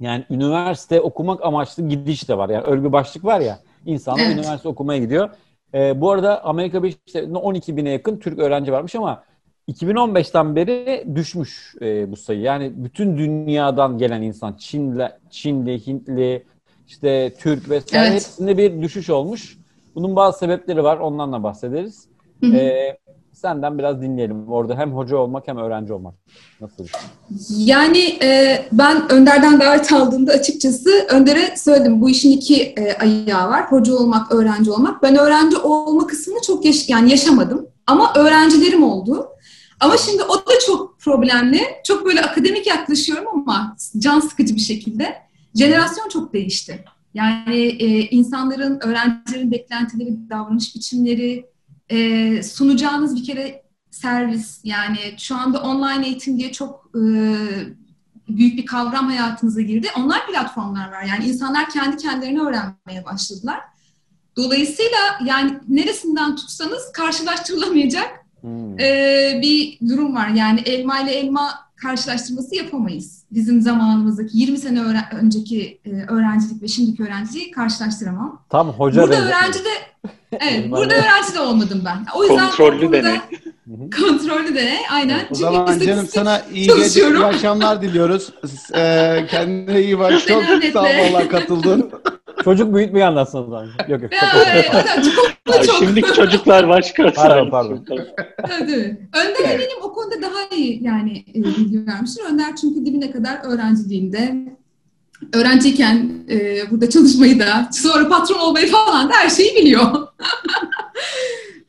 yani 0.00 0.24
üniversite 0.30 1.00
okumak 1.00 1.44
amaçlı 1.44 1.88
gidiş 1.88 2.28
de 2.28 2.38
var. 2.38 2.48
Yani 2.48 2.64
öyle 2.66 2.84
bir 2.84 2.92
başlık 2.92 3.24
var 3.24 3.40
ya. 3.40 3.58
İnsanlar 3.86 4.22
Evet. 4.26 4.36
üniversite 4.38 4.68
okumaya 4.68 5.00
gidiyor. 5.00 5.30
Ee, 5.74 6.00
bu 6.00 6.10
arada 6.10 6.44
Amerika 6.44 6.82
Birleşik 6.82 7.08
Devletleri'nde 7.14 7.38
12 7.38 7.76
bine 7.76 7.90
yakın 7.90 8.16
Türk 8.16 8.38
öğrenci 8.38 8.72
varmış 8.72 8.94
ama 8.94 9.22
2015'ten 9.68 10.56
beri 10.56 11.06
düşmüş 11.14 11.74
e, 11.80 12.10
bu 12.12 12.16
sayı. 12.16 12.40
Yani 12.40 12.72
bütün 12.76 13.18
dünyadan 13.18 13.98
gelen 13.98 14.22
insan, 14.22 14.52
Çinli, 14.52 15.08
Çinli, 15.30 15.86
Hintli, 15.86 16.44
işte 16.86 17.34
Türk 17.38 17.70
vesaire 17.70 18.04
Evet. 18.04 18.12
hepsinde 18.14 18.58
bir 18.58 18.82
düşüş 18.82 19.10
olmuş. 19.10 19.58
Bunun 19.94 20.16
bazı 20.16 20.38
sebepleri 20.38 20.84
var. 20.84 20.98
Ondan 20.98 21.32
da 21.32 21.42
bahsederiz. 21.42 22.04
Hı 22.40 22.46
hı. 22.46 22.56
Ee, 22.56 22.98
senden 23.32 23.78
biraz 23.78 24.02
dinleyelim. 24.02 24.48
Orada 24.52 24.78
hem 24.78 24.92
hoca 24.92 25.16
olmak 25.16 25.48
hem 25.48 25.56
öğrenci 25.56 25.92
olmak. 25.92 26.14
Nasıl? 26.60 26.86
Yani 27.56 28.18
e, 28.22 28.62
ben 28.72 29.12
Önder'den 29.12 29.60
davet 29.60 29.92
aldığımda 29.92 30.32
açıkçası 30.32 30.90
Önder'e 31.10 31.56
söyledim. 31.56 32.00
Bu 32.00 32.10
işin 32.10 32.32
iki 32.32 32.62
e, 32.62 32.92
ayağı 32.98 33.50
var. 33.50 33.72
Hoca 33.72 33.94
olmak, 33.94 34.32
öğrenci 34.34 34.70
olmak. 34.70 35.02
Ben 35.02 35.16
öğrenci 35.16 35.56
olma 35.56 36.06
kısmını 36.06 36.38
çok 36.46 36.64
yaş 36.64 36.88
yani 36.88 37.10
yaşamadım. 37.10 37.66
Ama 37.86 38.12
öğrencilerim 38.14 38.82
oldu. 38.82 39.28
Ama 39.80 39.96
şimdi 39.96 40.22
o 40.22 40.34
da 40.34 40.52
çok 40.66 41.00
problemli. 41.00 41.62
Çok 41.84 42.06
böyle 42.06 42.22
akademik 42.22 42.66
yaklaşıyorum 42.66 43.28
ama 43.32 43.76
can 43.98 44.20
sıkıcı 44.20 44.54
bir 44.54 44.60
şekilde. 44.60 45.16
Jenerasyon 45.54 46.08
çok 46.08 46.32
değişti. 46.32 46.84
Yani 47.14 47.56
e, 47.56 47.86
insanların, 48.00 48.80
öğrencilerin 48.82 49.50
beklentileri, 49.50 50.30
davranış 50.30 50.74
biçimleri, 50.74 51.46
e, 51.88 52.42
sunacağınız 52.42 53.16
bir 53.16 53.24
kere 53.24 53.64
servis 53.90 54.60
yani 54.64 54.98
şu 55.18 55.36
anda 55.36 55.62
online 55.62 56.06
eğitim 56.06 56.38
diye 56.38 56.52
çok 56.52 56.90
e, 56.94 57.02
büyük 58.28 58.58
bir 58.58 58.66
kavram 58.66 59.06
hayatınıza 59.06 59.60
girdi. 59.60 59.88
Online 59.96 60.26
platformlar 60.30 60.92
var. 60.92 61.02
Yani 61.02 61.24
insanlar 61.24 61.70
kendi 61.70 61.96
kendilerini 61.96 62.40
öğrenmeye 62.40 63.04
başladılar. 63.04 63.60
Dolayısıyla 64.36 64.98
yani 65.24 65.58
neresinden 65.68 66.36
tutsanız 66.36 66.92
karşılaştırılamayacak 66.92 68.23
Hmm. 68.44 68.80
e, 68.80 69.38
bir 69.42 69.78
durum 69.88 70.14
var. 70.14 70.28
Yani 70.28 70.60
elma 70.60 71.00
ile 71.00 71.10
elma 71.14 71.50
karşılaştırması 71.76 72.54
yapamayız. 72.56 73.24
Bizim 73.30 73.60
zamanımızdaki 73.60 74.38
20 74.38 74.58
sene 74.58 74.80
öğren- 74.80 75.14
önceki 75.22 75.78
e, 75.84 75.90
öğrencilik 75.90 76.62
ve 76.62 76.68
şimdiki 76.68 77.02
öğrenciliği 77.02 77.50
karşılaştıramam. 77.50 78.42
Tam 78.50 78.68
hoca 78.68 79.02
Burada 79.02 79.12
benzetmedi. 79.12 79.36
öğrenci 79.38 79.58
de 79.58 79.68
evet, 80.32 80.70
burada 80.70 80.94
öğrenci 80.94 81.34
de 81.34 81.40
olmadım 81.40 81.82
ben. 81.84 81.98
O 82.16 82.22
yüzden 82.24 82.38
Kontrollü 82.50 82.92
deney. 82.92 83.18
Kontrollü 84.00 84.54
deney, 84.54 84.78
aynen. 84.90 85.18
O 85.18 85.20
Çünkü 85.28 85.40
zaman 85.40 85.78
canım 85.78 86.06
sana 86.14 86.42
iyi 86.52 86.66
gece, 86.66 86.68
çalışıyorum. 86.78 87.16
iyi 87.22 87.24
akşamlar 87.24 87.82
diliyoruz. 87.82 88.30
Ee, 88.74 89.26
kendine 89.30 89.82
iyi 89.82 89.98
bak. 89.98 90.10
Çok 90.26 90.44
sağ 90.72 90.80
ol 90.82 90.84
valla 91.12 91.28
katıldın. 91.28 91.90
Çocuk 92.44 92.74
büyütmeyi 92.74 93.04
anlatsın 93.04 93.38
o 93.38 93.44
zaman. 93.44 93.66
Yok 93.88 94.02
yok. 94.02 94.12
Ya, 94.12 95.02
çok- 95.02 95.64
çok. 95.64 95.78
Şimdiki 95.78 96.12
çocuklar 96.12 96.68
başka. 96.68 97.12
Pardon, 97.12 97.50
pardon. 97.50 97.84
Evet, 98.38 98.68
evet. 98.68 98.98
Önder 99.14 99.50
eminim 99.50 99.78
o 99.82 99.92
konuda 99.92 100.22
daha 100.22 100.56
iyi 100.56 100.84
yani 100.84 101.24
e, 101.34 101.34
bilgi 101.34 101.86
vermiştir. 101.86 102.22
Önder 102.32 102.56
çünkü 102.56 102.86
dibine 102.86 103.10
kadar 103.10 103.38
öğrenciliğinde 103.44 104.34
öğrenciyken 105.32 106.10
e, 106.30 106.70
burada 106.70 106.90
çalışmayı 106.90 107.40
da 107.40 107.68
sonra 107.72 108.08
patron 108.08 108.38
olmayı 108.38 108.66
falan 108.70 109.08
da 109.08 109.12
her 109.14 109.28
şeyi 109.28 109.56
biliyor. 109.56 109.86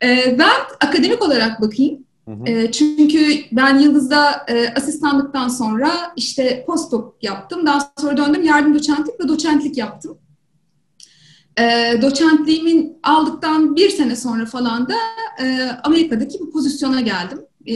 E, 0.04 0.40
ben 0.40 0.52
akademik 0.88 1.22
olarak 1.22 1.62
bakayım. 1.62 2.00
Hı 2.26 2.32
hı. 2.32 2.50
E, 2.50 2.72
çünkü 2.72 3.36
ben 3.52 3.80
Yıldız'da 3.80 4.46
e, 4.48 4.74
asistanlıktan 4.74 5.48
sonra 5.48 5.92
işte 6.16 6.64
postdoc 6.68 7.06
yaptım. 7.22 7.66
Daha 7.66 7.92
sonra 8.02 8.18
döndüm 8.18 8.44
yardım 8.44 8.76
doçentlik 8.76 9.20
ve 9.20 9.28
doçentlik 9.28 9.78
yaptım. 9.78 10.18
E, 11.60 11.94
doçentliğimin 12.02 12.98
aldıktan 13.04 13.76
bir 13.76 13.90
sene 13.90 14.16
sonra 14.16 14.46
falan 14.46 14.90
da 14.90 14.96
e, 15.44 15.70
Amerika'daki 15.84 16.40
bir 16.40 16.52
pozisyona 16.52 17.02
geldim. 17.02 17.40
E, 17.68 17.76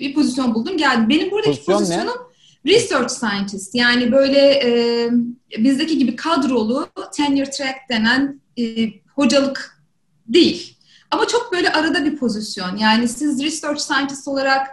bir 0.00 0.14
pozisyon 0.14 0.54
buldum 0.54 0.76
geldim. 0.76 1.08
Benim 1.08 1.30
buradaki 1.30 1.64
Pozisyon 1.64 1.74
ne? 1.74 1.78
pozisyonum 1.78 2.34
research 2.66 3.10
scientist. 3.10 3.74
Yani 3.74 4.12
böyle 4.12 4.38
e, 4.38 5.10
bizdeki 5.58 5.98
gibi 5.98 6.16
kadrolu 6.16 6.88
tenure 7.16 7.50
track 7.50 7.76
denen 7.90 8.40
e, 8.58 8.88
hocalık 9.14 9.82
değil. 10.28 10.76
Ama 11.10 11.26
çok 11.26 11.52
böyle 11.52 11.72
arada 11.72 12.04
bir 12.04 12.16
pozisyon. 12.16 12.76
Yani 12.76 13.08
siz 13.08 13.42
research 13.42 13.80
scientist 13.80 14.28
olarak 14.28 14.66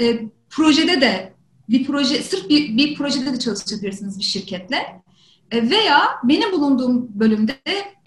e, 0.00 0.20
projede 0.50 1.00
de 1.00 1.32
bir 1.68 1.86
proje, 1.86 2.22
sırf 2.22 2.48
bir, 2.48 2.76
bir 2.76 2.94
projede 2.94 3.32
de 3.32 3.38
çalışabilirsiniz 3.38 4.18
bir 4.18 4.24
şirketle. 4.24 5.03
E, 5.50 5.70
veya 5.70 6.00
benim 6.24 6.52
bulunduğum 6.52 7.20
bölümde, 7.20 7.58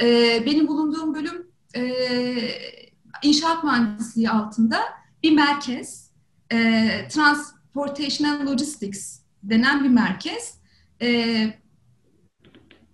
e, 0.01 0.43
benim 0.45 0.67
bulunduğum 0.67 1.15
bölüm 1.15 1.47
e, 1.75 1.93
inşaat 3.23 3.63
mühendisliği 3.63 4.29
altında 4.29 4.79
bir 5.23 5.31
merkez, 5.31 6.11
e, 6.51 6.57
Transportation 7.09 8.47
Logistics 8.47 9.19
denen 9.43 9.83
bir 9.83 9.89
merkez. 9.89 10.57
E, 11.01 11.53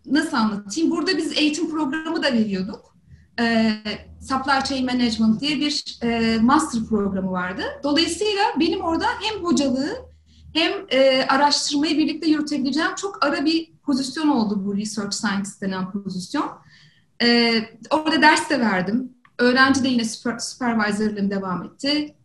nasıl 0.06 0.38
anlatayım? 0.38 0.92
Burada 0.92 1.18
biz 1.18 1.38
eğitim 1.38 1.70
programı 1.70 2.24
da 2.24 2.34
veriyorduk. 2.34 2.98
E, 3.40 3.74
Supply 4.22 4.64
Chain 4.70 4.86
Management 4.86 5.42
diye 5.42 5.60
bir 5.60 6.00
e, 6.04 6.38
master 6.42 6.84
programı 6.90 7.32
vardı. 7.32 7.64
Dolayısıyla 7.84 8.44
benim 8.60 8.82
orada 8.82 9.06
hem 9.22 9.44
hocalığı 9.44 10.14
hem 10.54 10.72
e, 10.90 11.26
araştırmayı 11.28 11.98
birlikte 11.98 12.30
yürütebileceğim 12.30 12.96
çok 12.96 13.26
ara 13.26 13.46
bir 13.46 13.73
pozisyon 13.86 14.28
oldu 14.28 14.66
bu 14.66 14.78
Research 14.78 15.14
Scientist 15.14 15.62
denen 15.62 15.92
pozisyon. 15.92 16.52
E, 17.22 17.60
orada 17.90 18.22
ders 18.22 18.50
de 18.50 18.60
verdim. 18.60 19.14
Öğrenci 19.40 19.84
de 19.84 19.88
yine 19.88 20.06
super, 20.06 20.40
supervisorlığım 20.40 21.32
devam 21.32 21.64
etti. 21.64 22.16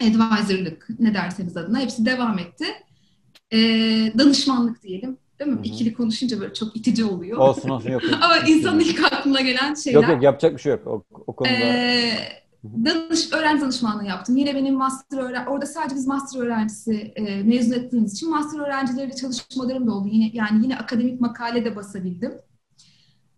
Advisorlık 0.00 0.88
ne 0.98 1.14
derseniz 1.14 1.56
adına 1.56 1.78
hepsi 1.78 2.06
devam 2.06 2.38
etti. 2.38 2.66
E, 3.50 3.58
danışmanlık 4.18 4.82
diyelim. 4.82 5.18
Değil 5.38 5.50
mi? 5.50 5.56
Hı 5.56 5.60
hı. 5.60 5.64
İkili 5.64 5.94
konuşunca 5.94 6.40
böyle 6.40 6.54
çok 6.54 6.76
itici 6.76 7.04
oluyor. 7.04 7.38
Olsun 7.38 7.68
olsun 7.68 7.90
yok. 7.90 8.04
yok. 8.04 8.12
Ama 8.22 8.36
insanın 8.36 8.80
ilk 8.80 9.12
aklına 9.12 9.40
gelen 9.40 9.74
şeyler. 9.74 10.00
Yok 10.00 10.08
yok 10.10 10.22
yapacak 10.22 10.56
bir 10.56 10.60
şey 10.60 10.72
yok. 10.72 10.86
O, 10.86 11.04
o 11.26 11.36
konuda. 11.36 11.54
Ee, 11.54 12.42
danış, 12.64 13.32
öğrenci 13.32 13.62
danışmanlığı 13.62 14.04
yaptım. 14.04 14.36
Yine 14.36 14.54
benim 14.54 14.74
master 14.74 15.18
öğren 15.18 15.46
orada 15.46 15.66
sadece 15.66 15.94
biz 15.94 16.06
master 16.06 16.40
öğrencisi 16.40 17.12
e, 17.16 17.42
mezun 17.42 17.72
ettiğimiz 17.72 18.12
için 18.14 18.30
master 18.30 18.58
öğrencileriyle 18.58 19.16
çalışmalarım 19.16 19.86
da 19.86 19.92
oldu. 19.92 20.08
Yine 20.12 20.30
yani 20.32 20.62
yine 20.62 20.78
akademik 20.78 21.20
makale 21.20 21.64
de 21.64 21.76
basabildim. 21.76 22.32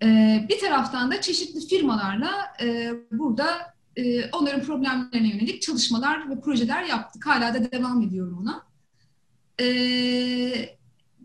Ee, 0.03 0.47
bir 0.49 0.59
taraftan 0.59 1.11
da 1.11 1.21
çeşitli 1.21 1.67
firmalarla 1.67 2.31
e, 2.63 2.93
burada 3.13 3.75
e, 3.97 4.31
onların 4.31 4.63
problemlerine 4.63 5.29
yönelik 5.29 5.63
çalışmalar 5.63 6.31
ve 6.31 6.41
projeler 6.41 6.83
yaptık. 6.83 7.27
Hala 7.27 7.55
da 7.55 7.73
devam 7.73 8.03
ediyorum 8.03 8.39
ona. 8.43 8.63
Ee, 9.61 10.77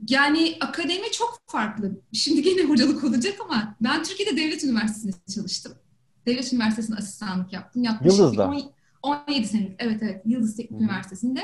yani 0.09 0.57
akademi 0.61 1.11
çok 1.11 1.41
farklı. 1.47 1.91
Şimdi 2.13 2.41
gene 2.41 2.63
hocalık 2.63 3.03
olacak 3.03 3.33
ama 3.45 3.75
ben 3.81 4.03
Türkiye'de 4.03 4.37
devlet 4.37 4.63
üniversitesinde 4.63 5.13
çalıştım. 5.35 5.73
Devlet 6.25 6.53
Üniversitesi'nde 6.53 6.97
asistanlık 6.97 7.53
yaptım. 7.53 7.83
Yaklaşık 7.83 8.19
Yıldız'da. 8.19 8.51
bir 8.51 8.57
on- 8.57 8.71
17 9.27 9.47
senelik, 9.47 9.75
evet 9.79 10.03
evet 10.03 10.21
Yıldız 10.25 10.55
Teknik 10.55 10.79
Hı. 10.79 10.83
Üniversitesi'nde 10.83 11.41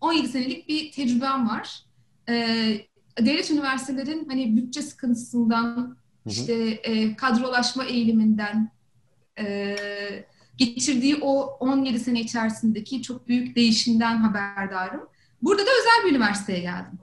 17 0.00 0.28
senelik 0.28 0.68
bir 0.68 0.92
tecrübem 0.92 1.48
var. 1.48 1.82
Ee, 2.28 2.80
devlet 3.20 3.50
üniversitelerin 3.50 4.28
hani 4.28 4.56
bütçe 4.56 4.82
sıkıntısından, 4.82 5.76
hı. 5.76 6.30
işte 6.30 6.52
e, 6.68 7.16
kadrolaşma 7.16 7.84
eğiliminden, 7.84 8.70
e, 9.38 9.76
geçirdiği 10.56 11.16
o 11.20 11.42
17 11.42 12.00
sene 12.00 12.20
içerisindeki 12.20 13.02
çok 13.02 13.28
büyük 13.28 13.56
değişimden 13.56 14.16
haberdarım. 14.16 15.08
Burada 15.42 15.62
da 15.62 15.70
özel 15.80 16.04
bir 16.04 16.16
üniversiteye 16.16 16.60
geldim. 16.60 16.98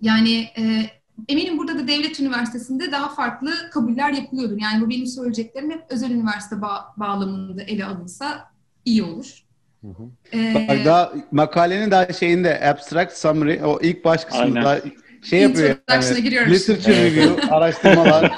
Yani 0.00 0.48
e, 0.58 0.90
eminim 1.28 1.58
burada 1.58 1.78
da 1.78 1.88
devlet 1.88 2.20
üniversitesinde 2.20 2.92
daha 2.92 3.08
farklı 3.14 3.50
kabuller 3.72 4.10
yapılıyordur. 4.12 4.56
Yani 4.60 4.80
bu 4.86 4.90
benim 4.90 5.06
söyleyeceklerim 5.06 5.70
hep 5.70 5.82
özel 5.90 6.10
üniversite 6.10 6.56
ba- 6.56 6.84
bağlamında 6.96 7.62
ele 7.62 7.84
alınsa 7.84 8.50
iyi 8.84 9.02
olur. 9.02 9.42
Hı 9.82 9.88
hı. 9.88 10.36
Ee, 10.38 10.54
Bak 10.68 10.84
daha 10.84 11.12
makalenin 11.32 11.90
daha 11.90 12.12
şeyinde 12.12 12.60
abstract 12.70 13.12
summary 13.18 13.60
o 13.64 13.78
ilk 13.82 14.04
baş 14.04 14.24
kısmında 14.24 14.80
şey 15.22 15.40
yapıyor 15.40 15.76
yani. 15.90 16.50
Literature 16.50 17.04
review, 17.04 17.48
araştırmalar, 17.54 18.32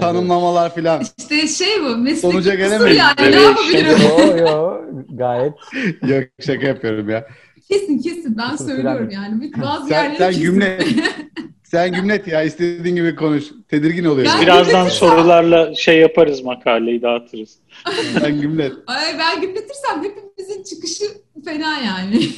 tanımlamalar 0.00 0.74
filan. 0.74 1.02
işte 1.18 1.46
şey 1.48 1.82
bu, 1.84 1.96
meslek 1.96 2.20
Sonuca 2.32 2.54
gelemeyiz. 2.54 2.98
yani 2.98 3.14
Evet, 3.18 3.34
ne 3.34 3.40
yapabilirim? 3.40 3.96
Yo 4.02 4.36
yo 4.36 4.80
gayet. 5.10 5.54
Yok 6.02 6.24
şaka 6.40 6.66
yapıyorum 6.66 7.08
ya. 7.10 7.26
Kesin 7.68 7.98
kesin 7.98 8.38
ben 8.38 8.50
Kesin 8.50 8.66
söylüyorum 8.66 9.10
yani. 9.10 9.52
Bazı 9.62 9.88
Sen, 9.88 10.02
yerlere 10.02 10.18
sen 10.18 10.28
kesin. 10.28 10.42
gümlet. 10.42 10.86
sen 11.76 11.92
gümlet 11.92 12.26
ya 12.28 12.42
istediğin 12.42 12.96
gibi 12.96 13.16
konuş. 13.16 13.44
Tedirgin 13.68 14.04
oluyor. 14.04 14.26
Ben- 14.34 14.42
Birazdan 14.42 14.88
sorularla 14.88 15.74
şey 15.74 15.98
yaparız 16.00 16.42
makaleyi 16.42 17.02
dağıtırız. 17.02 17.58
sen 18.20 18.40
gümlet. 18.40 18.72
Ay 18.86 19.18
ben 19.18 19.40
gümletirsem 19.40 20.04
hepimizin 20.04 20.62
çıkışı 20.62 21.04
fena 21.44 21.78
yani. 21.78 22.20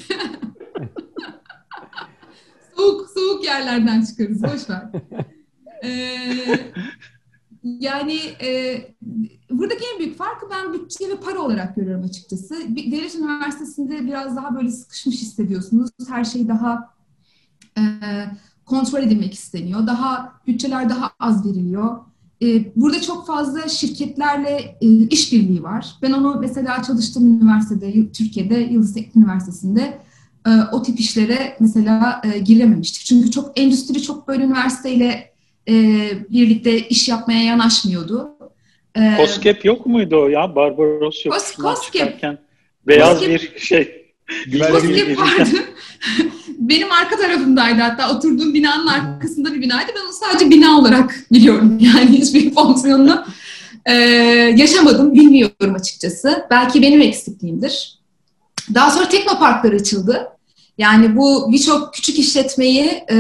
soğuk 2.77 3.11
soğuk 3.11 3.45
yerlerden 3.45 4.05
çıkarız 4.05 4.43
boş 4.43 4.71
ver. 4.71 4.83
Ee, 5.85 6.35
yani 7.63 8.21
e, 8.43 8.81
buradaki 9.51 9.85
en 9.95 9.99
büyük 9.99 10.19
farkı 10.19 10.47
ben 10.51 10.73
bütçe 10.75 11.09
ve 11.09 11.17
para 11.17 11.39
olarak 11.39 11.77
görüyorum 11.77 12.05
açıkçası. 12.05 12.55
Devlet 12.69 13.15
üniversitesinde 13.15 14.07
biraz 14.07 14.37
daha 14.37 14.57
böyle 14.57 14.71
sıkışmış 14.71 15.17
hissediyorsunuz. 15.17 15.91
Her 16.09 16.25
şey 16.25 16.49
daha 16.49 16.95
e, 17.79 17.83
kontrol 18.69 19.03
edilmek 19.03 19.35
isteniyor. 19.35 19.87
Daha 19.87 20.33
bütçeler 20.47 20.89
daha 20.89 21.11
az 21.21 21.47
veriliyor. 21.47 21.97
E, 22.43 22.47
burada 22.77 23.01
çok 23.01 23.27
fazla 23.27 23.69
şirketlerle 23.69 24.77
e, 24.81 24.87
işbirliği 24.87 25.63
var. 25.63 25.87
Ben 26.03 26.13
onu 26.13 26.37
mesela 26.41 26.83
çalıştığım 26.83 27.43
üniversitede, 27.43 28.13
Türkiye'de 28.13 28.55
Yıldız 28.55 28.95
Teknik 28.95 29.17
Üniversitesi'nde 29.17 29.99
e, 30.47 30.51
o 30.73 30.83
tip 30.83 31.01
işlere 31.01 31.57
mesela 31.61 32.23
e, 32.25 32.39
girememiştik. 32.39 33.05
Çünkü 33.05 33.31
çok 33.31 33.61
endüstri 33.61 34.03
çok 34.03 34.29
böyle 34.29 34.45
üniversiteyle 34.45 35.33
e, 35.69 35.75
birlikte 36.31 36.89
iş 36.89 37.09
yapmaya 37.09 37.43
yanaşmıyordu. 37.43 38.29
E, 38.95 39.17
Koskep 39.17 39.65
yok 39.65 39.87
muydu 39.87 40.23
o 40.23 40.29
ya? 40.29 40.57
Barbaros 40.57 41.27
yok. 41.27 41.35
Kos- 41.35 41.63
Koskep. 41.63 42.23
Beyaz 42.87 43.19
Koskep- 43.19 43.29
bir 43.29 43.61
şey. 43.61 43.98
Güvenli 44.47 44.73
Koskep- 44.73 45.09
bir- 45.09 45.17
Koskep 45.17 45.39
vardı. 45.41 45.51
Benim 46.59 46.93
arka 46.93 47.17
tarafımdaydı 47.17 47.81
hatta 47.81 48.17
oturduğum 48.17 48.55
binanın 48.55 48.87
arkasında 48.87 49.55
bir 49.55 49.61
binaydı. 49.61 49.93
Ben 49.97 50.05
onu 50.05 50.13
sadece 50.13 50.51
bina 50.51 50.79
olarak 50.79 51.25
biliyorum. 51.33 51.79
Yani 51.81 52.19
hiçbir 52.19 52.55
fonksiyonunu 52.55 53.25
e, 53.87 53.93
yaşamadım, 54.57 55.15
bilmiyorum 55.15 55.75
açıkçası. 55.75 56.47
Belki 56.51 56.83
benim 56.83 57.01
eksikliğimdir. 57.01 57.99
Daha 58.75 58.91
sonra 58.91 59.09
teknoparklar 59.09 59.73
açıldı. 59.73 60.29
Yani 60.79 61.17
bu 61.17 61.53
birçok 61.53 61.95
küçük 61.95 62.19
işletmeyi 62.19 62.85
e, 63.11 63.17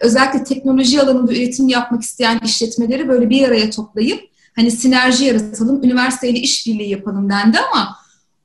özellikle 0.00 0.44
teknoloji 0.44 1.00
alanında 1.02 1.32
üretim 1.32 1.68
yapmak 1.68 2.02
isteyen 2.02 2.40
işletmeleri 2.44 3.08
böyle 3.08 3.30
bir 3.30 3.44
araya 3.48 3.70
toplayıp 3.70 4.20
hani 4.56 4.70
sinerji 4.70 5.24
yaratalım, 5.24 5.84
üniversiteyle 5.84 6.38
işbirliği 6.38 6.88
yapalım 6.90 7.30
dendi 7.30 7.58
ama 7.72 7.96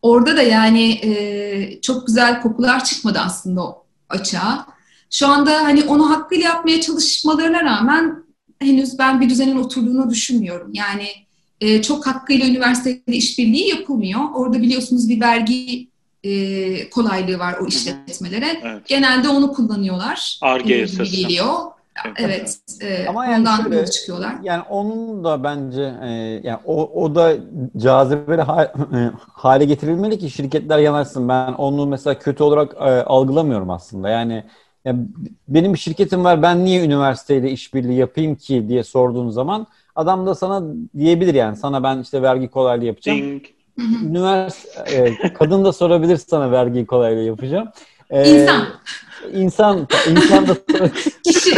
orada 0.06 0.38
da 0.38 0.42
yani 0.42 0.92
e, 0.92 1.82
çok 1.82 2.08
güzel 2.08 2.42
kokular 2.42 2.84
çıkmadı 2.84 3.20
aslında 3.20 3.64
o 3.64 3.84
açığa. 4.10 4.66
Şu 5.10 5.28
anda 5.28 5.64
hani 5.64 5.84
onu 5.84 6.10
hakkıyla 6.10 6.46
yapmaya 6.46 6.82
çalışmalarına 6.82 7.64
rağmen 7.64 8.24
henüz 8.60 9.00
ben 9.00 9.22
bir 9.22 9.30
düzenin 9.30 9.56
oturduğunu 9.56 10.10
düşünmüyorum. 10.10 10.72
Yani 10.74 11.08
e, 11.62 11.82
çok 11.82 12.08
hakkıyla 12.08 12.48
üniversiteyle 12.48 13.18
işbirliği 13.18 13.70
yapılmıyor. 13.70 14.20
Orada 14.36 14.62
biliyorsunuz 14.62 15.10
bir 15.10 15.22
vergi 15.22 15.88
e, 16.24 16.90
kolaylığı 16.90 17.40
var 17.40 17.56
o 17.62 17.68
işletmelere. 17.68 18.62
Evet. 18.64 18.88
Genelde 18.88 19.30
onu 19.30 19.54
kullanıyorlar. 19.54 20.40
Ar-Ge 20.42 20.86
geliyor. 20.86 21.56
Evet. 22.18 22.58
E, 22.82 23.08
Ama 23.08 23.26
yani 23.26 23.40
ondan 23.40 23.64
şöyle- 23.64 23.86
çıkıyorlar. 23.86 24.36
Yani 24.44 24.64
onun 24.70 25.24
da 25.24 25.44
bence 25.44 25.94
e, 26.04 26.10
yani 26.44 26.60
o, 26.66 27.04
o 27.04 27.16
da 27.16 27.34
cazibeli 27.78 28.42
ha- 28.42 28.74
e, 28.94 29.12
hale 29.34 29.66
getirilmeli 29.66 30.20
ki 30.20 30.30
şirketler 30.30 30.80
yanaşsın. 30.80 31.30
Ben 31.30 31.54
onu 31.54 31.86
mesela 31.86 32.20
kötü 32.20 32.44
olarak 32.44 32.74
e, 32.74 32.84
algılamıyorum 33.04 33.70
aslında. 33.70 34.10
Yani, 34.10 34.44
ya 34.86 34.96
benim 35.48 35.74
bir 35.74 35.80
şirketim 35.80 36.24
var 36.24 36.42
ben 36.42 36.66
niye 36.66 36.86
üniversiteyle 36.86 37.52
işbirliği 37.52 37.98
yapayım 37.98 38.36
ki 38.36 38.66
diye 38.70 38.84
sorduğun 38.84 39.30
zaman 39.30 39.68
adam 39.96 40.26
da 40.28 40.36
sana 40.36 40.64
diyebilir 40.98 41.34
yani 41.34 41.56
sana 41.56 41.84
ben 41.84 42.00
işte 42.02 42.22
vergi 42.22 42.48
kolaylığı 42.48 42.86
yapacağım. 42.86 43.20
Ding. 43.20 43.44
Üniversite 44.04 44.92
e, 44.96 45.34
kadın 45.34 45.66
da 45.66 45.74
sorabilir 45.74 46.18
sana 46.18 46.52
vergi 46.52 46.86
kolaylığı 46.86 47.22
yapacağım. 47.24 47.68
E, 48.12 48.42
İnsan, 48.42 48.68
insan 49.34 49.88
insan 50.12 50.48
da 50.48 50.56
kişi. 51.24 51.56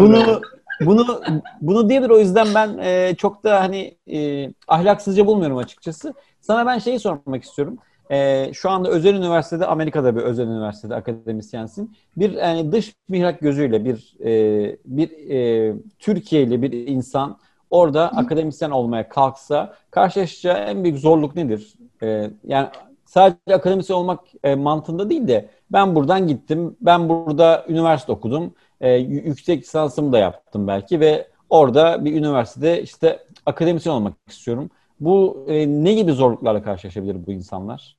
Bunu 0.00 0.40
bunu 0.80 1.22
bunu 1.60 1.88
diyebilir 1.88 2.10
o 2.10 2.18
yüzden 2.18 2.46
ben 2.54 2.78
e, 2.78 3.14
çok 3.18 3.44
da 3.44 3.60
hani 3.60 3.96
e, 4.12 4.48
ahlaksızca 4.68 5.26
bulmuyorum 5.26 5.56
açıkçası. 5.56 6.14
Sana 6.40 6.66
ben 6.66 6.78
şeyi 6.78 6.98
sormak 6.98 7.44
istiyorum. 7.44 7.78
E, 8.10 8.50
şu 8.52 8.70
anda 8.70 8.88
özel 8.90 9.14
üniversitede 9.14 9.66
Amerika'da 9.66 10.16
bir 10.16 10.20
özel 10.20 10.46
üniversitede 10.46 10.94
akademisyensin. 10.94 11.96
Bir 12.16 12.32
yani 12.32 12.72
dış 12.72 12.94
mihrak 13.08 13.40
gözüyle 13.40 13.84
bir 13.84 14.16
e, 14.24 14.76
bir 14.84 15.30
e, 15.30 15.72
Türkiye'li 15.98 16.62
bir 16.62 16.72
insan 16.72 17.38
orada 17.70 18.08
akademisyen 18.08 18.70
olmaya 18.70 19.08
kalksa 19.08 19.74
karşılaşacağı 19.90 20.58
en 20.58 20.84
büyük 20.84 20.98
zorluk 20.98 21.36
nedir? 21.36 21.74
E, 22.02 22.30
yani 22.44 22.68
sadece 23.14 23.54
akademisyen 23.54 23.96
olmak 23.96 24.20
e, 24.44 24.54
mantığında 24.54 25.10
değil 25.10 25.28
de 25.28 25.48
ben 25.72 25.94
buradan 25.94 26.28
gittim, 26.28 26.76
ben 26.80 27.08
burada 27.08 27.64
üniversite 27.68 28.12
okudum, 28.12 28.54
e, 28.80 28.92
yüksek 28.92 29.62
lisansımı 29.62 30.12
da 30.12 30.18
yaptım 30.18 30.66
belki 30.66 31.00
ve 31.00 31.28
orada 31.50 32.04
bir 32.04 32.12
üniversitede 32.12 32.82
işte 32.82 33.26
akademisyen 33.46 33.92
olmak 33.92 34.14
istiyorum. 34.28 34.70
Bu 35.00 35.46
e, 35.48 35.66
ne 35.68 35.94
gibi 35.94 36.12
zorluklarla 36.12 36.62
karşılaşabilir 36.62 37.26
bu 37.26 37.32
insanlar? 37.32 37.96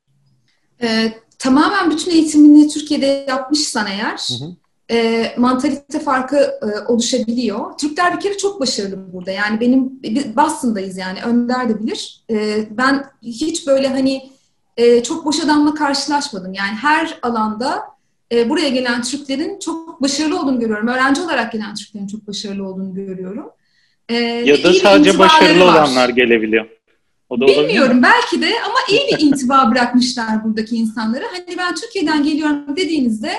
E, 0.82 1.14
tamamen 1.40 1.92
bütün 1.92 2.12
eğitimini 2.12 2.68
Türkiye'de 2.68 3.26
yapmışsan 3.30 3.88
eğer 3.88 4.30
Hı 4.30 4.46
hı. 4.46 4.56
e, 4.98 5.32
mantalite 5.38 6.00
farkı 6.00 6.38
e, 6.38 6.92
oluşabiliyor. 6.92 7.78
Türkler 7.78 8.16
bir 8.16 8.22
kere 8.22 8.38
çok 8.38 8.60
başarılı 8.60 9.14
burada. 9.14 9.32
Yani 9.32 9.60
benim 9.60 10.02
Boston'dayız 10.36 10.98
yani 10.98 11.20
Önder 11.26 11.70
de 11.70 11.80
bilir. 11.80 12.24
E, 12.32 12.66
ben 12.78 13.06
hiç 13.22 13.68
böyle 13.68 13.88
hani 13.88 14.35
e, 14.78 15.04
çok 15.04 15.26
boş 15.26 15.40
adamla 15.40 15.74
karşılaşmadım. 15.74 16.54
Yani 16.54 16.76
her 16.76 17.20
alanda 17.22 17.84
e, 18.32 18.50
buraya 18.50 18.70
gelen 18.70 19.02
Türklerin 19.02 19.60
çok 19.60 20.02
başarılı 20.02 20.40
olduğunu 20.42 20.60
görüyorum. 20.60 20.88
Öğrenci 20.88 21.22
olarak 21.22 21.52
gelen 21.52 21.76
Türklerin 21.76 22.08
çok 22.08 22.28
başarılı 22.28 22.68
olduğunu 22.68 22.94
görüyorum. 22.96 23.50
E, 24.10 24.16
Ya 24.16 24.64
da 24.64 24.74
sadece 24.74 25.20
başarılı 25.20 25.66
var. 25.66 25.74
olanlar 25.74 26.10
gelebiliyor. 26.10 26.66
O 27.30 27.42
da? 27.42 27.48
Bilmiyorum 27.48 28.02
belki 28.04 28.42
de 28.42 28.52
ama 28.66 28.76
iyi 28.90 29.18
bir 29.18 29.24
intiba 29.26 29.72
bırakmışlar 29.72 30.44
buradaki 30.44 30.76
insanlara. 30.76 31.24
Hani 31.32 31.58
ben 31.58 31.76
Türkiye'den 31.76 32.24
geliyorum 32.24 32.76
dediğinizde 32.78 33.32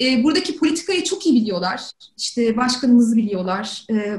e, 0.00 0.24
buradaki 0.24 0.56
politikayı 0.56 1.04
çok 1.04 1.26
iyi 1.26 1.34
biliyorlar. 1.42 1.90
İşte 2.16 2.56
başkanımızı 2.56 3.16
biliyorlar. 3.16 3.84
E, 3.90 4.16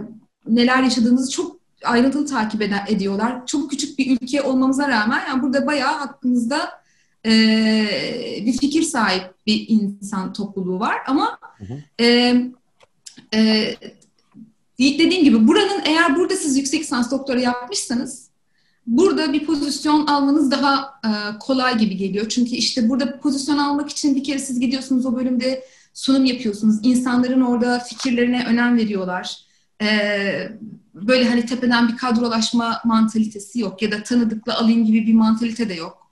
neler 0.48 0.84
yaşadığımızı 0.84 1.32
çok 1.32 1.59
ayrıntılı 1.84 2.26
takip 2.26 2.62
eden, 2.62 2.86
ediyorlar. 2.88 3.46
Çok 3.46 3.72
küçük 3.72 4.00
bir 4.00 4.22
ülke 4.22 4.42
olmamıza 4.42 4.89
rağmen 4.89 5.28
yani 5.28 5.44
burada 5.44 5.68
bayağı 5.68 5.98
hakkımızda 5.98 6.70
e, 7.26 7.32
bir 8.46 8.58
fikir 8.58 8.82
sahip 8.82 9.24
bir 9.48 9.65
insan 9.68 10.34
topluluğu 10.34 10.80
var. 10.80 10.98
Ama 11.08 11.39
Hı 11.58 11.65
hı. 11.65 12.04
e, 12.04 12.36
e, 13.34 13.78
dediğim 14.80 15.24
gibi 15.24 15.48
buranın 15.48 15.82
eğer 15.86 16.15
burada 16.15 16.36
siz 16.36 16.58
yüksek 16.58 16.82
lisans 16.82 17.12
doktora 17.12 17.39
yapmışsanız 17.39 18.30
burada 18.88 19.34
bir 19.34 19.46
pozisyon 19.46 20.08
almanız 20.08 20.52
daha 20.52 21.00
e, 21.06 21.39
kolay 21.39 21.78
gibi 21.78 21.98
geliyor. 21.98 22.30
Çünkü 22.30 22.52
işte 22.52 22.89
burada 22.89 23.20
pozisyon 23.20 23.58
almak 23.58 23.89
için 23.89 24.15
bir 24.15 24.24
kere 24.24 24.39
siz 24.39 24.60
gidiyorsunuz 24.60 25.06
o 25.06 25.15
bölümde 25.15 25.63
sunum 25.94 26.26
yapıyorsunuz. 26.26 26.76
İnsanların 26.84 27.42
orada 27.42 27.80
fikirlerine 27.80 28.46
önem 28.46 28.78
veriyorlar. 28.78 29.38
E, 29.82 29.88
böyle 30.93 31.30
hani 31.30 31.45
tepeden 31.45 31.88
bir 31.88 31.97
kadrolaşma 31.97 32.82
mantalitesi 32.86 33.60
yok 33.60 33.82
ya 33.82 33.91
da 33.91 34.04
tanıdıkla 34.04 34.58
alayım 34.58 34.86
gibi 34.86 35.08
bir 35.08 35.13
mantalite 35.13 35.69
de 35.69 35.73
yok. 35.73 36.10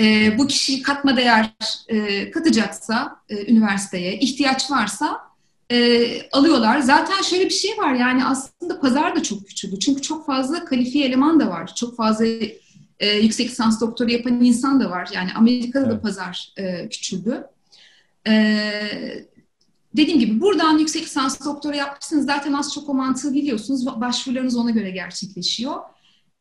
E, 0.00 0.38
bu 0.38 0.46
kişi 0.46 0.82
katma 0.82 1.16
değer 1.16 1.50
e, 1.88 2.30
katacaksa 2.30 3.16
e, 3.28 3.52
üniversiteye, 3.52 4.18
ihtiyaç 4.18 4.70
varsa 4.70 5.18
e, 5.72 6.06
alıyorlar. 6.32 6.80
Zaten 6.80 7.22
şöyle 7.22 7.44
bir 7.44 7.50
şey 7.50 7.78
var 7.78 7.94
yani 7.94 8.24
aslında 8.24 8.80
pazar 8.80 9.16
da 9.16 9.22
çok 9.22 9.46
küçüldü. 9.46 9.78
Çünkü 9.80 10.02
çok 10.02 10.26
fazla 10.26 10.64
kalifiye 10.64 11.06
eleman 11.06 11.40
da 11.40 11.48
var. 11.48 11.74
Çok 11.74 11.96
fazla 11.96 12.26
e, 13.00 13.10
yüksek 13.18 13.50
lisans 13.50 13.80
doktoru 13.80 14.10
yapan 14.10 14.44
insan 14.44 14.80
da 14.80 14.90
var. 14.90 15.08
Yani 15.14 15.30
Amerika'da 15.36 15.86
da 15.86 15.92
Evet. 15.92 16.02
pazar 16.02 16.52
e, 16.56 16.88
küçüldü. 16.88 17.44
E, 18.26 19.24
dediğim 19.96 20.20
gibi 20.20 20.40
buradan 20.40 20.78
yüksek 20.78 21.02
lisans 21.02 21.44
doktora 21.44 21.76
yapmışsınız. 21.76 22.26
Zaten 22.26 22.52
az 22.52 22.74
çok 22.74 22.88
o 22.88 22.94
mantığı 22.94 23.34
biliyorsunuz. 23.34 23.86
Başvurularınız 23.86 24.56
ona 24.56 24.70
göre 24.70 24.90
gerçekleşiyor. 24.90 25.74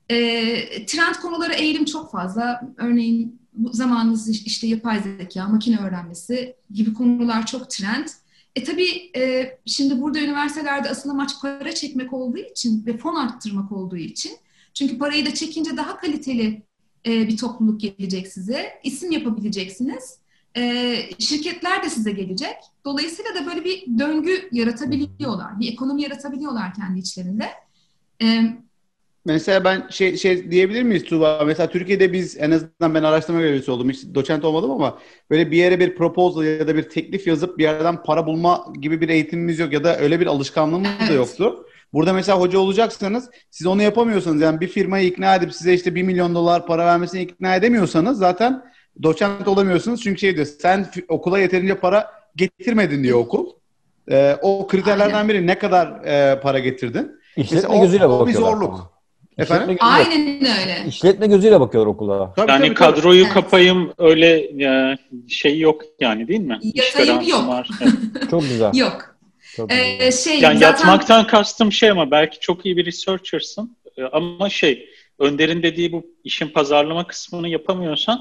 E, 0.10 0.86
trend 0.86 1.16
konuları 1.16 1.54
eğilim 1.54 1.86
çok 1.86 2.12
fazla. 2.12 2.62
Örneğin 2.78 3.42
bu 3.54 3.74
zamanınız 3.74 4.30
işte 4.30 4.68
yapay 4.68 5.04
zeka, 5.04 5.48
makine 5.48 5.78
öğrenmesi 5.78 6.56
gibi 6.74 6.94
konular 6.94 7.46
çok 7.46 7.70
trend. 7.70 8.08
E 8.56 8.64
tabii 8.64 9.12
e, 9.16 9.52
şimdi 9.66 10.02
burada 10.02 10.20
üniversitelerde 10.20 10.90
asıl 10.90 11.10
amaç 11.10 11.42
para 11.42 11.76
çekmek 11.76 12.14
olduğu 12.14 12.38
için 12.38 12.86
ve 12.86 12.98
fon 12.98 13.16
arttırmak 13.16 13.72
olduğu 13.72 13.98
için. 13.98 14.32
Çünkü 14.74 14.98
parayı 14.98 15.26
da 15.26 15.34
çekince 15.34 15.78
daha 15.78 15.98
kaliteli 15.98 16.64
e, 17.06 17.28
bir 17.28 17.38
topluluk 17.38 17.82
gelecek 17.82 18.28
size. 18.28 18.70
İsim 18.84 19.12
yapabileceksiniz. 19.12 20.18
E, 20.58 20.96
şirketler 21.20 21.84
de 21.84 21.90
size 21.90 22.12
gelecek. 22.12 22.56
Dolayısıyla 22.86 23.36
da 23.36 23.46
böyle 23.46 23.66
bir 23.66 23.86
döngü 24.00 24.50
yaratabiliyorlar. 24.52 25.60
Bir 25.60 25.72
ekonomi 25.72 26.02
yaratabiliyorlar 26.02 26.74
kendi 26.74 27.00
içlerinde. 27.00 27.46
E, 28.24 28.42
Mesela 29.26 29.64
ben 29.64 29.88
şey 29.90 30.18
şey 30.18 30.52
diyebilir 30.52 30.84
miyiz 30.84 31.04
Tuğba? 31.04 31.44
Mesela 31.46 31.70
Türkiye'de 31.70 32.14
biz 32.14 32.38
en 32.38 32.52
azından 32.52 32.96
ben 32.96 33.04
araştırma 33.04 33.40
görevlisi 33.40 33.72
oldum. 33.72 33.90
Hiç 33.90 34.00
doçent 34.16 34.46
olmadım 34.46 34.72
ama 34.72 35.00
böyle 35.30 35.52
bir 35.52 35.58
yere 35.58 35.80
bir 35.80 35.96
proposal 35.96 36.44
ya 36.44 36.68
da 36.68 36.76
bir 36.76 36.84
teklif 36.90 37.28
yazıp 37.28 37.58
bir 37.58 37.64
yerden 37.64 38.04
para 38.04 38.26
bulma 38.26 38.66
gibi 38.82 39.02
bir 39.02 39.10
eğitimimiz 39.10 39.60
yok 39.60 39.74
ya 39.74 39.84
da 39.84 39.98
öyle 40.00 40.20
bir 40.20 40.28
alışkanlığımız 40.28 40.90
Evet. 41.00 41.10
da 41.10 41.14
yoktu. 41.14 41.66
Burada 41.94 42.14
mesela 42.14 42.40
hoca 42.40 42.60
olacaksanız 42.60 43.30
siz 43.52 43.68
onu 43.68 43.82
yapamıyorsanız 43.82 44.42
yani 44.42 44.60
bir 44.62 44.68
firmayı 44.68 45.08
ikna 45.08 45.36
edip 45.36 45.54
size 45.54 45.74
işte 45.74 45.96
1 45.96 46.04
milyon 46.04 46.36
dolar 46.36 46.66
para 46.66 46.86
vermesini 46.86 47.22
ikna 47.22 47.56
edemiyorsanız 47.56 48.18
zaten 48.18 48.64
doçent 49.04 49.48
olamıyorsunuz. 49.48 50.02
Çünkü 50.04 50.20
şey 50.20 50.36
diyor 50.36 50.46
sen 50.60 50.92
okula 51.08 51.40
yeterince 51.40 51.76
para 51.80 52.12
getirmedin 52.36 53.04
diyor 53.04 53.20
okul. 53.20 53.50
Ee, 54.12 54.38
o 54.42 54.68
kriterlerden 54.68 55.30
biri 55.30 55.48
ne 55.48 55.58
kadar 55.60 55.88
e, 56.06 56.40
para 56.40 56.60
getirdin? 56.60 57.12
İşletme 57.38 57.56
Mesela 57.62 57.74
o- 57.74 57.82
gözüyle 57.82 58.06
o 58.06 58.28
bir 58.28 58.34
bakıyorlar. 58.34 58.52
zorluk. 58.54 58.98
Efendim? 59.38 59.66
Gözüyle, 59.68 59.84
aynen 59.84 60.38
öyle. 60.40 60.84
işletme 60.88 61.28
gözüyle 61.28 61.60
bakıyorlar 61.60 61.92
okula. 61.92 62.34
Tabii, 62.36 62.52
Yani 62.52 62.66
tabii, 62.66 62.74
tabii. 62.76 62.96
kadroyu 62.96 63.24
Evet. 63.24 63.34
kapayım 63.34 63.94
öyle 63.98 64.38
e, 64.66 64.98
şey 65.30 65.60
yok 65.60 65.82
yani 66.00 66.28
değil 66.28 66.40
mi? 66.40 66.60
Yatayım 66.64 67.22
yok. 67.22 67.48
var. 67.48 67.70
Evet. 67.82 68.30
Çok 68.32 68.42
güzel. 68.42 68.74
Yok. 68.76 69.16
Çok 69.56 69.70
güzel. 69.70 70.00
E, 70.02 70.12
şey 70.12 70.40
Yani 70.40 70.60
zaten 70.60 70.68
yatmaktan 70.68 71.28
kastım 71.28 71.72
şey 71.72 71.90
ama 71.90 72.12
belki 72.12 72.40
çok 72.40 72.66
iyi 72.66 72.78
bir 72.78 72.86
researcher'sın 72.86 73.78
E, 73.98 74.04
ama 74.04 74.50
şey 74.50 74.90
Önder'in 75.20 75.64
dediği 75.64 75.92
bu 75.92 76.06
işin 76.24 76.48
pazarlama 76.48 77.08
kısmını 77.08 77.50
yapamıyorsan 77.50 78.20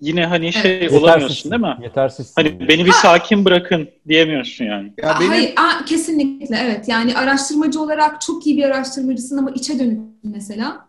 yine 0.00 0.26
hani 0.26 0.52
şey 0.52 0.70
Yetersizsin. 0.72 1.02
olamıyorsun 1.02 1.50
değil 1.50 1.62
mi? 1.62 1.76
Yetersizsin. 1.82 2.32
Hani 2.36 2.68
beni 2.68 2.86
bir 2.86 2.92
sakin 2.92 3.44
bırakın 3.44 3.88
diyemiyorsun 4.08 4.64
yani. 4.64 4.92
Ya 5.02 5.16
benim 5.20 5.30
Hayır, 5.30 5.52
aa, 5.56 5.84
kesinlikle 5.84 6.56
evet. 6.64 6.88
Yani 6.88 7.16
araştırmacı 7.16 7.80
olarak 7.82 8.20
çok 8.20 8.46
iyi 8.46 8.56
bir 8.56 8.62
araştırmacısın 8.64 9.38
ama 9.38 9.50
içe 9.50 9.78
dönük 9.78 10.00
mesela. 10.24 10.88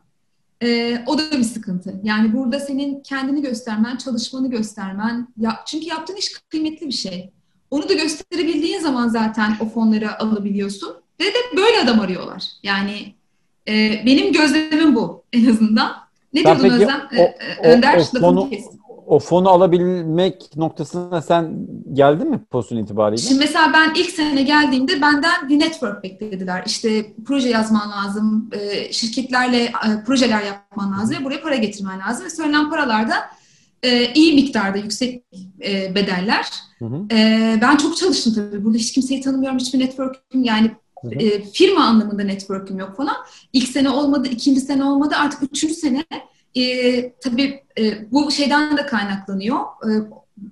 Ee, 0.64 0.98
o 1.08 1.18
da 1.18 1.22
bir 1.32 1.44
sıkıntı. 1.44 1.94
Yani 2.04 2.34
burada 2.34 2.60
senin 2.60 3.02
kendini 3.04 3.42
göstermen, 3.42 3.96
çalışmanı 3.98 4.50
göstermen. 4.52 5.28
Ya, 5.38 5.60
çünkü 5.68 5.86
yaptığın 5.88 6.16
iş 6.16 6.32
kıymetli 6.50 6.88
bir 6.88 6.92
şey. 6.92 7.30
Onu 7.72 7.90
da 7.90 7.94
gösterebildiğin 7.94 8.80
zaman 8.80 9.08
zaten 9.08 9.58
o 9.62 9.66
fonları 9.70 10.20
alabiliyorsun. 10.22 10.94
Ve 11.20 11.24
de 11.26 11.58
böyle 11.58 11.78
adam 11.84 12.00
arıyorlar. 12.00 12.44
Yani 12.64 13.14
e, 13.68 14.04
benim 14.06 14.34
gözlemim 14.34 14.96
bu 14.96 15.24
en 15.34 15.46
azından. 15.46 15.92
Ne 16.34 16.44
Sen 16.44 16.60
diyordun 16.60 16.64
peki 16.64 16.74
Özlem? 16.84 17.02
o- 17.18 17.22
Ee, 17.22 17.36
o- 17.60 17.64
Önder 17.68 17.98
o 17.98 18.02
fonu- 18.02 18.50
kes. 18.50 18.66
O 19.10 19.20
fonu 19.20 19.50
alabilmek 19.50 20.56
noktasına 20.56 21.22
sen 21.22 21.68
geldin 21.94 22.30
mi 22.30 22.40
pozisyon 22.52 22.78
itibariyle? 22.78 23.22
Şimdi 23.22 23.40
mesela 23.40 23.74
ben 23.74 23.94
ilk 23.96 24.10
sene 24.10 24.42
geldiğimde 24.44 25.02
benden 25.02 25.50
bir 25.50 25.60
network 25.60 26.04
beklediler. 26.04 26.64
İşte 26.66 27.14
proje 27.26 27.50
yazman 27.50 27.92
lazım, 27.92 28.50
e, 28.52 28.94
şirketlerle 28.94 29.64
e, 29.64 30.04
projeler 30.06 30.44
yapman 30.44 31.00
lazım 31.00 31.18
ve 31.20 31.26
buraya 31.26 31.42
para 31.42 31.56
getirmen 31.56 32.00
lazım. 32.00 32.26
Ve 32.26 32.30
söylenen 32.30 32.70
paralar 32.70 33.10
da 33.10 33.16
e, 33.84 34.14
iyi 34.14 34.36
miktarda, 34.36 34.78
yüksek 34.78 35.24
bedeller. 35.96 36.46
Hı 36.80 36.86
hı. 36.86 37.10
Ben 37.62 37.78
çok 37.78 37.98
çalıştım 37.98 38.34
tabii. 38.34 38.66
Burada 38.66 38.78
hiç 38.78 38.94
kimseyi 38.94 39.22
tanımıyorum, 39.22 39.60
hiçbir 39.60 39.80
network'üm 39.80 40.44
yani 40.44 40.72
Hı 41.02 41.08
hı. 41.08 41.44
firma 41.54 41.84
anlamında 41.84 42.24
network'üm 42.24 42.80
yok 42.80 42.98
falan. 42.98 43.16
İlk 43.54 43.68
sene 43.68 43.90
olmadı, 43.90 44.28
ikinci 44.32 44.62
sene 44.62 44.84
olmadı. 44.84 45.16
Artık 45.18 45.44
üçüncü 45.44 45.74
sene 45.74 46.06
e, 46.56 47.14
tabii 47.14 47.64
e, 47.80 48.12
bu 48.12 48.32
şeyden 48.32 48.78
de 48.78 48.86
kaynaklanıyor. 48.86 49.60
E, 49.60 49.90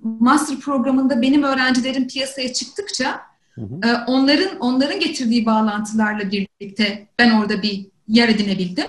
master 0.02 0.58
programında 0.58 1.22
benim 1.22 1.42
öğrencilerim 1.42 2.08
piyasaya 2.08 2.52
çıktıkça 2.52 3.20
Hı 3.54 3.60
hı. 3.60 3.88
e, 3.88 3.96
onların 4.06 4.58
onların 4.60 5.00
getirdiği 5.00 5.46
bağlantılarla 5.46 6.22
birlikte 6.30 7.08
ben 7.18 7.30
orada 7.30 7.62
bir 7.62 7.86
yer 8.08 8.28
edinebildim. 8.28 8.84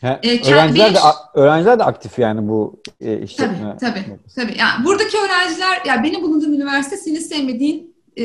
He, 0.00 0.18
E, 0.22 0.52
öğrenciler 0.52 0.94
de 0.94 0.98
öğrenciler 1.34 1.78
de 1.78 1.84
aktif 1.84 2.18
yani 2.18 2.48
bu 2.48 2.82
e, 3.00 3.14
Tabii, 3.14 3.24
işletme. 3.24 3.76
tabii, 3.80 4.04
tabii. 4.36 4.54
Yani 4.58 4.84
buradaki 4.84 5.16
öğrenciler, 5.18 5.82
ya 5.86 6.02
benim 6.02 6.22
bulunduğum 6.22 6.54
üniversite 6.54 6.96
senin 6.96 7.18
sevmediğin 7.20 7.94
e, 8.16 8.24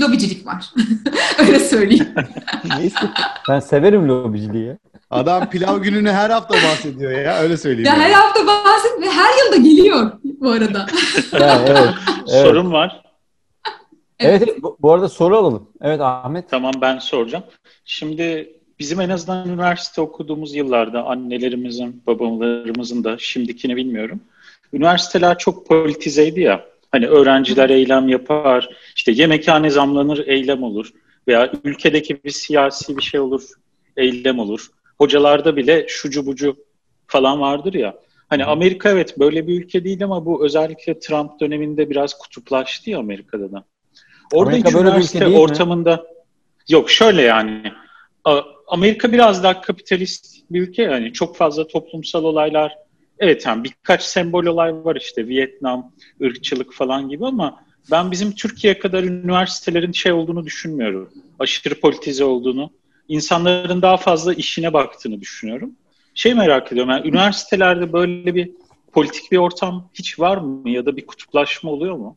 lobicilik 0.00 0.46
var. 0.46 0.72
Öyle 1.38 1.58
söyleyeyim. 1.58 2.08
Neyse. 2.78 2.96
Ben 3.48 3.60
severim 3.60 4.08
lobiciliği. 4.08 4.76
Adam 5.12 5.50
pilav 5.50 5.78
gününü 5.78 6.10
her 6.10 6.30
hafta 6.30 6.54
bahsediyor 6.54 7.12
ya 7.12 7.38
öyle 7.38 7.56
söyleyeyim. 7.56 7.86
Ya 7.86 7.92
yani. 7.92 8.02
her 8.02 8.12
hafta 8.12 8.46
bahset 8.46 9.00
ve 9.02 9.10
her 9.10 9.44
yılda 9.44 9.56
geliyor 9.56 10.12
bu 10.24 10.50
arada. 10.50 10.86
Yani, 11.40 11.68
evet. 11.68 11.88
evet. 12.16 12.46
Sorun 12.46 12.72
var. 12.72 13.02
Evet, 14.20 14.42
evet. 14.46 14.62
Bu, 14.62 14.76
bu 14.80 14.92
arada 14.92 15.08
soru 15.08 15.36
alalım. 15.36 15.68
Evet 15.80 16.00
Ahmet. 16.00 16.50
Tamam 16.50 16.72
ben 16.80 16.98
soracağım. 16.98 17.44
Şimdi 17.84 18.56
bizim 18.78 19.00
en 19.00 19.10
azından 19.10 19.48
üniversite 19.48 20.00
okuduğumuz 20.00 20.54
yıllarda 20.54 21.04
annelerimizin, 21.04 22.02
babalarımızın 22.06 23.04
da 23.04 23.16
şimdikini 23.18 23.76
bilmiyorum. 23.76 24.20
Üniversiteler 24.72 25.38
çok 25.38 25.66
politizeydi 25.66 26.40
ya. 26.40 26.64
Hani 26.92 27.06
öğrenciler 27.06 27.70
eylem 27.70 28.08
yapar, 28.08 28.68
işte 28.96 29.12
yemekhane 29.12 29.70
zamlanır, 29.70 30.26
eylem 30.26 30.62
olur. 30.62 30.92
Veya 31.28 31.52
ülkedeki 31.64 32.24
bir 32.24 32.30
siyasi 32.30 32.96
bir 32.96 33.02
şey 33.02 33.20
olur, 33.20 33.42
eylem 33.96 34.38
olur. 34.38 34.70
Hocalarda 35.02 35.56
bile 35.56 35.86
şucu 35.88 36.26
bucu 36.26 36.56
falan 37.06 37.40
vardır 37.40 37.74
ya. 37.74 37.94
Hani 38.28 38.44
Amerika 38.44 38.90
evet 38.90 39.18
böyle 39.18 39.46
bir 39.46 39.60
ülke 39.60 39.84
değil 39.84 40.04
ama 40.04 40.26
bu 40.26 40.44
özellikle 40.44 40.98
Trump 40.98 41.40
döneminde 41.40 41.90
biraz 41.90 42.18
kutuplaştı 42.18 42.90
ya 42.90 42.98
Amerika'da 42.98 43.52
da. 43.52 43.64
Orada 44.32 44.50
Amerika 44.50 44.68
hiç 44.68 44.74
böyle 44.74 44.96
bir 44.96 45.02
ülke 45.02 45.20
değil 45.20 45.32
mi? 45.32 45.38
ortamında 45.38 46.06
yok 46.68 46.90
şöyle 46.90 47.22
yani 47.22 47.72
Amerika 48.66 49.12
biraz 49.12 49.42
daha 49.42 49.60
kapitalist 49.60 50.36
bir 50.50 50.60
ülke 50.60 50.82
yani 50.82 51.12
çok 51.12 51.36
fazla 51.36 51.66
toplumsal 51.66 52.24
olaylar 52.24 52.78
evet 53.18 53.46
yani 53.46 53.64
birkaç 53.64 54.02
sembol 54.02 54.44
olay 54.46 54.84
var 54.84 54.96
işte 54.96 55.28
Vietnam, 55.28 55.92
ırkçılık 56.22 56.72
falan 56.72 57.08
gibi 57.08 57.26
ama 57.26 57.64
ben 57.90 58.10
bizim 58.10 58.32
Türkiye 58.32 58.78
kadar 58.78 59.02
üniversitelerin 59.02 59.92
şey 59.92 60.12
olduğunu 60.12 60.44
düşünmüyorum. 60.44 61.10
Aşırı 61.38 61.80
politize 61.80 62.24
olduğunu. 62.24 62.70
İnsanların 63.16 63.82
daha 63.82 63.96
fazla 63.96 64.34
işine 64.34 64.72
baktığını 64.72 65.20
düşünüyorum. 65.20 65.72
Şey 66.14 66.34
merak 66.34 66.72
ediyorum 66.72 66.90
yani 66.90 67.08
üniversitelerde 67.08 67.92
böyle 67.92 68.34
bir 68.34 68.50
politik 68.92 69.32
bir 69.32 69.36
ortam 69.36 69.90
hiç 69.94 70.18
var 70.20 70.36
mı 70.36 70.70
ya 70.70 70.86
da 70.86 70.96
bir 70.96 71.06
kutuplaşma 71.06 71.70
oluyor 71.70 71.96
mu? 71.96 72.16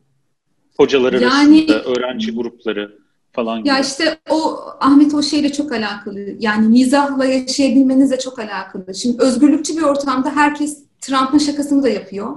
Hocalar 0.77 1.13
Yani- 1.13 1.65
arasında, 1.69 1.83
öğrenci 1.83 2.31
grupları 2.35 2.99
falan 3.31 3.59
gibi. 3.59 3.67
Ya 3.69 3.79
işte 3.79 4.17
o 4.29 4.59
Ahmet 4.79 5.13
o 5.13 5.23
şeyle 5.23 5.51
çok 5.53 5.71
alakalı. 5.71 6.19
Yani 6.39 6.67
mizahla 6.67 7.25
yaşayabilmenizle 7.25 8.19
çok 8.19 8.39
alakalı. 8.39 8.95
Şimdi 8.95 9.23
özgürlükçü 9.23 9.77
bir 9.77 9.81
ortamda 9.81 10.35
herkes 10.35 10.83
Trump'ın 11.01 11.37
şakasını 11.37 11.83
da 11.83 11.89
yapıyor. 11.89 12.35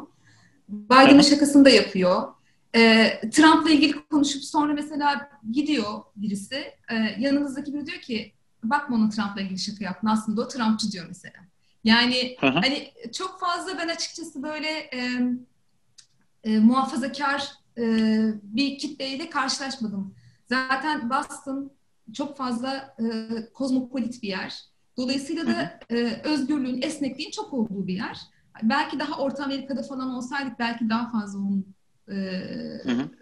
Biden'ın 0.69 1.21
şakasını 1.21 1.65
da 1.65 1.71
yapıyor. 1.71 2.23
Ee, 2.77 3.21
Trump'la 3.33 3.71
ilgili 3.71 3.93
konuşup 4.11 4.45
sonra 4.45 4.73
mesela 4.73 5.31
gidiyor 5.53 5.85
birisi. 6.17 6.55
E, 6.91 6.95
yanınızdaki 7.19 7.75
biri 7.75 7.87
diyor 7.87 7.99
ki 8.01 8.33
bakma 8.65 8.97
onun 8.97 9.11
Trump'la 9.11 9.41
ilgili 9.41 9.59
şaka 9.59 9.85
yaptın. 9.85 10.09
Aslında 10.09 10.41
o 10.41 10.49
Trumpçı 10.49 10.93
diyor 10.93 11.05
mesela. 11.09 11.37
Yani 11.85 12.37
hı. 12.41 12.47
hani 12.47 12.93
çok 13.13 13.41
fazla 13.41 13.79
ben 13.79 13.89
açıkçası 13.89 14.43
böyle 14.43 14.69
e, 14.69 15.21
e, 16.45 16.59
muhafazakar 16.59 17.53
e, 17.79 17.85
bir 18.43 18.79
kitleyle 18.79 19.31
karşılaşmadım. 19.31 20.15
Zaten 20.47 21.11
Boston 21.11 21.71
çok 22.13 22.37
fazla 22.37 22.97
e, 22.99 23.29
kozmopolit 23.53 24.23
bir 24.23 24.29
yer. 24.29 24.63
Dolayısıyla 24.97 25.47
da 25.47 25.81
e, 25.91 26.21
özgürlüğün, 26.25 26.83
esnekliğin 26.83 27.31
çok 27.31 27.53
olduğu 27.53 27.87
bir 27.87 27.95
yer. 27.95 28.21
Belki 28.63 28.99
daha 28.99 29.23
Orta 29.23 29.45
Amerika'da 29.45 29.83
falan 29.83 30.11
olsaydık 30.11 30.59
belki 30.59 30.91
daha 30.91 31.11
fazla 31.11 31.39
onun 31.39 31.75
e, 32.11 32.15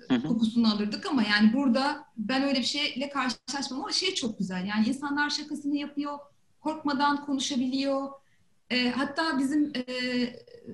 Hı 0.09 0.15
hı, 0.15 0.23
kokusunu 0.23 0.75
alırdık 0.75 1.07
ama 1.07 1.23
yani 1.23 1.53
burada 1.53 2.05
ben 2.17 2.43
öyle 2.43 2.59
bir 2.59 2.65
şeyle 2.65 3.09
karşılaşmam 3.09 3.81
ama 3.81 3.93
şey 3.93 4.15
çok 4.15 4.39
güzel. 4.39 4.67
Yani 4.67 4.89
insanlar 4.89 5.31
şakasını 5.31 5.77
yapıyor, 5.77 6.19
korkmadan 6.61 7.25
konuşabiliyor. 7.27 8.09
E, 8.71 8.91
hatta 8.91 9.39
bizim 9.39 9.73
e, 9.75 9.83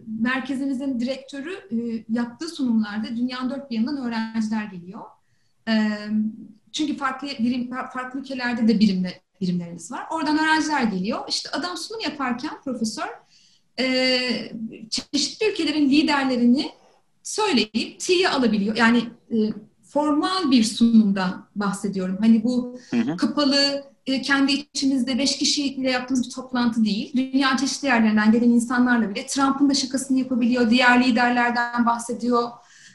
merkezimizin 0.06 1.00
direktörü 1.00 1.52
e, 1.52 2.04
yaptığı 2.08 2.48
sunumlarda 2.48 3.16
dünyanın 3.16 3.50
dört 3.50 3.70
bir 3.70 3.76
yanından 3.76 4.06
öğrenciler 4.06 4.64
geliyor. 4.64 5.02
E, 5.68 5.74
çünkü 6.72 6.96
farklı 6.96 7.28
birim, 7.28 7.70
farklı 7.70 8.20
ülkelerde 8.20 8.68
de 8.68 8.80
birimle, 8.80 9.22
birimlerimiz 9.40 9.92
var. 9.92 10.06
Oradan 10.10 10.38
öğrenciler 10.38 10.82
geliyor. 10.82 11.24
İşte 11.28 11.50
adam 11.50 11.76
sunum 11.76 12.00
yaparken 12.00 12.62
profesör 12.64 13.08
e, 13.78 14.52
çeşitli 14.90 15.50
ülkelerin 15.50 15.90
liderlerini 15.90 16.72
söyleyip 17.22 18.00
T'ye 18.00 18.28
alabiliyor. 18.28 18.76
Yani 18.76 18.98
e, 19.30 19.36
formal 19.82 20.50
bir 20.50 20.64
sunumda 20.64 21.48
bahsediyorum. 21.56 22.16
Hani 22.20 22.44
bu 22.44 22.78
Hı 22.90 22.96
hı. 22.96 23.16
kapalı, 23.16 23.84
e, 24.06 24.22
kendi 24.22 24.52
içimizde 24.52 25.18
beş 25.18 25.38
kişiyle 25.38 25.90
yaptığımız 25.90 26.26
bir 26.26 26.34
toplantı 26.34 26.84
değil. 26.84 27.12
Dünya 27.16 27.56
çeşitli 27.56 27.86
yerlerinden 27.86 28.32
gelen 28.32 28.50
insanlarla 28.50 29.10
bile 29.10 29.26
Trump'ın 29.26 29.70
da 29.70 29.74
şakasını 29.74 30.18
yapabiliyor. 30.18 30.70
Diğer 30.70 31.04
liderlerden 31.04 31.86
bahsediyor. 31.86 32.48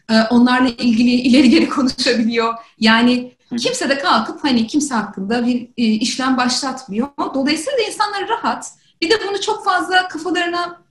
E, 0.09 0.21
onlarla 0.21 0.69
ilgili 0.69 1.09
ileri 1.11 1.49
geri 1.49 1.69
konuşabiliyor. 1.69 2.53
Yani 2.79 3.31
kimse 3.57 3.89
de 3.89 3.97
kalkıp 3.97 4.43
hani 4.43 4.67
kimse 4.67 4.95
hakkında 4.95 5.45
bir 5.47 5.69
e, 5.77 5.83
işlem 5.83 6.37
başlatmıyor. 6.37 7.07
Dolayısıyla 7.33 7.79
da 7.79 7.81
insanlar 7.81 8.29
rahat. 8.29 8.71
Bir 9.01 9.09
de 9.09 9.15
bunu 9.29 9.41
çok 9.41 9.65
fazla 9.65 10.07
kafalarına 10.07 10.81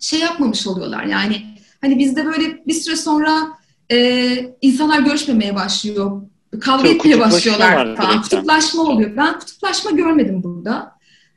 şey 0.00 0.20
yapmamış 0.20 0.66
oluyorlar. 0.66 1.04
Yani 1.04 1.53
hani 1.84 1.98
bizde 1.98 2.26
böyle 2.26 2.66
bir 2.66 2.74
süre 2.74 2.96
sonra 2.96 3.48
e, 3.92 4.28
insanlar 4.62 4.98
görüşmemeye 4.98 5.54
başlıyor. 5.54 6.22
Kavga 6.60 6.86
Çok 6.86 6.96
etmeye 6.96 7.20
başlıyorlar 7.20 7.96
falan. 7.96 8.22
Kutuplaşma 8.22 8.82
oluyor. 8.82 9.16
Ben 9.16 9.38
kutuplaşma 9.38 9.90
görmedim 9.90 10.42
burada. 10.42 10.94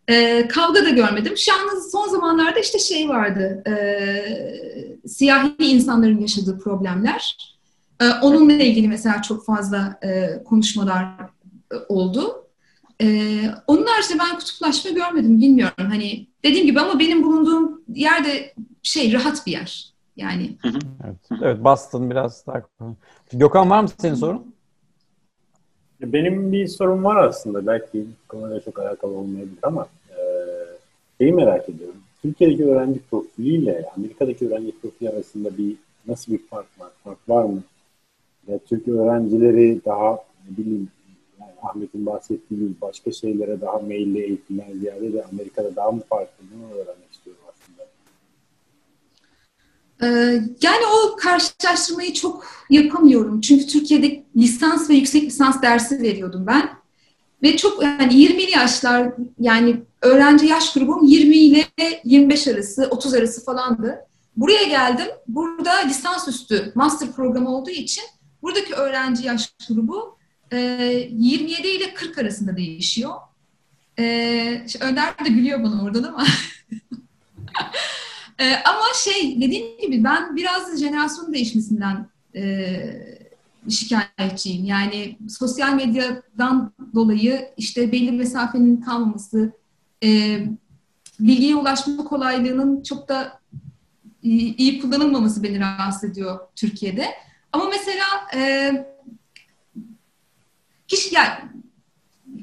E, 0.08 0.48
kavga 0.48 0.86
da 0.86 0.90
görmedim. 0.90 1.34
Yalnız 1.48 1.92
son 1.92 2.08
zamanlarda 2.08 2.60
işte 2.60 2.80
şey 2.80 3.10
vardı. 3.10 3.64
E, 3.68 5.08
siyahi 5.08 5.56
insanların 5.60 6.20
yaşadığı 6.20 6.60
problemler. 6.60 7.38
E, 8.02 8.10
onunla 8.10 8.54
ilgili 8.54 8.88
mesela 8.88 9.22
çok 9.22 9.46
fazla 9.46 10.00
e, 10.04 10.44
konuşmalar 10.44 11.04
e, 11.72 11.76
oldu. 11.90 12.48
E, 13.02 13.40
onun 13.68 13.86
haricinde 13.86 14.20
ben 14.20 14.40
kutuplaşma 14.40 14.92
görmedim. 14.92 15.42
Bilmiyorum. 15.42 15.86
Hani 15.90 16.28
dediğim 16.44 16.66
gibi 16.66 16.80
ama 16.80 17.00
benim 17.00 17.24
bulunduğum 17.24 17.82
yerde 17.94 18.54
şey 18.84 19.14
rahat 19.14 19.48
bir 19.48 19.52
yer. 19.52 19.97
Yani 20.18 20.58
Evet, 21.06 21.42
evet 21.44 21.64
Boston 21.64 22.10
biraz 22.10 22.48
daha... 22.48 22.64
Gökhan 23.34 23.70
var 23.70 23.82
mı 23.82 23.90
senin 23.98 24.16
sorun? 24.16 24.56
Benim 26.02 26.52
bir 26.52 26.68
sorum 26.68 27.04
var 27.04 27.24
aslında. 27.24 27.68
Belki 27.68 28.06
konuyla 28.28 28.60
çok 28.60 28.80
alakalı 28.80 29.12
olmayabilir 29.18 29.60
ama 29.64 29.88
e, 30.10 30.18
şeyi 31.18 31.34
merak 31.34 31.70
ediyorum. 31.70 31.96
Türkiye'deki 32.22 32.66
öğrenci 32.66 33.00
profiliyle 33.12 33.86
Amerika'daki 33.98 34.48
öğrenci 34.48 34.80
profili 34.82 35.10
arasında 35.10 35.58
bir 35.58 35.76
nasıl 36.08 36.32
bir 36.34 36.48
fark 36.48 36.80
var? 36.80 36.90
Fark 37.04 37.30
var 37.30 37.44
mı? 37.44 37.64
Ya 38.48 38.60
Türk 38.60 38.88
öğrencileri 38.88 39.82
daha 39.86 40.12
ne 40.50 40.58
bileyim 40.58 40.90
yani 41.40 41.52
Ahmet'in 41.62 42.06
bahsettiği 42.06 42.60
gibi 42.60 42.74
başka 42.82 43.12
şeylere 43.12 43.62
daha 43.62 43.80
meyilli 43.80 44.20
eğitimden 44.24 44.74
ziyade 44.74 45.14
de 45.14 45.24
Amerika'da 45.24 45.76
daha 45.76 45.92
mı 45.92 46.02
farklı? 46.10 46.46
Bunu 46.54 46.72
öğrenmek 46.74 47.12
istiyorum 47.12 47.42
Yani 50.62 50.86
o 50.94 51.16
karşılaştırmayı 51.16 52.14
çok 52.14 52.46
yapamıyorum. 52.70 53.42
Çünkü 53.42 53.68
Türkiye'de 53.68 54.24
lisans 54.36 54.90
ve 54.90 54.94
yüksek 54.94 55.24
lisans 55.24 55.62
dersi 55.62 56.02
veriyordum 56.02 56.48
ben. 56.48 56.70
Ve 57.44 57.58
çok 57.58 57.84
yani 57.84 58.14
20'li 58.14 58.52
yaşlar 58.52 59.14
yani 59.40 59.82
öğrenci 60.02 60.46
yaş 60.46 60.74
grubum 60.74 61.04
20 61.04 61.36
ile 61.36 61.66
25 62.04 62.48
arası, 62.48 62.88
30 62.92 63.14
arası 63.14 63.46
falandı. 63.46 64.00
Buraya 64.38 64.64
geldim. 64.64 65.08
Burada 65.28 65.76
lisansüstü 65.76 66.72
master 66.76 67.12
programı 67.12 67.56
olduğu 67.56 67.70
için 67.70 68.04
buradaki 68.42 68.74
öğrenci 68.74 69.28
yaş 69.28 69.54
grubu 69.70 70.18
e, 70.52 70.58
27 71.12 71.68
ile 71.68 71.94
40 71.94 72.18
arasında 72.18 72.58
değişiyor. 72.58 73.14
E, 74.00 74.04
Önder 74.80 75.26
de 75.26 75.30
gülüyor 75.30 75.64
bana 75.64 75.84
oradan 75.84 76.04
ama 76.04 76.26
Ee, 78.40 78.56
ama 78.66 78.84
şey 79.04 79.42
dediğim 79.42 79.82
gibi 79.82 80.04
ben 80.04 80.36
biraz 80.36 80.80
jenerasyon 80.80 81.34
değişmesinden 81.34 82.10
e, 82.36 83.18
şikayetçiyim. 83.70 84.66
Yani 84.66 85.18
sosyal 85.30 85.74
medyadan 85.74 86.74
dolayı 86.96 87.50
işte 87.58 87.92
belli 87.92 88.12
mesafenin 88.12 88.82
kalmaması, 88.82 89.52
e, 90.04 90.40
bilgiye 91.20 91.56
ulaşma 91.56 92.04
kolaylığının 92.04 92.84
çok 92.84 93.10
da 93.10 93.40
iyi, 94.24 94.56
iyi 94.56 94.82
kullanılmaması 94.82 95.44
beni 95.44 95.60
rahatsız 95.60 96.04
ediyor 96.10 96.40
Türkiye'de. 96.56 97.06
Ama 97.54 97.66
mesela 97.70 98.06
e, 98.36 98.72
kişi 100.88 101.16
yani 101.16 101.34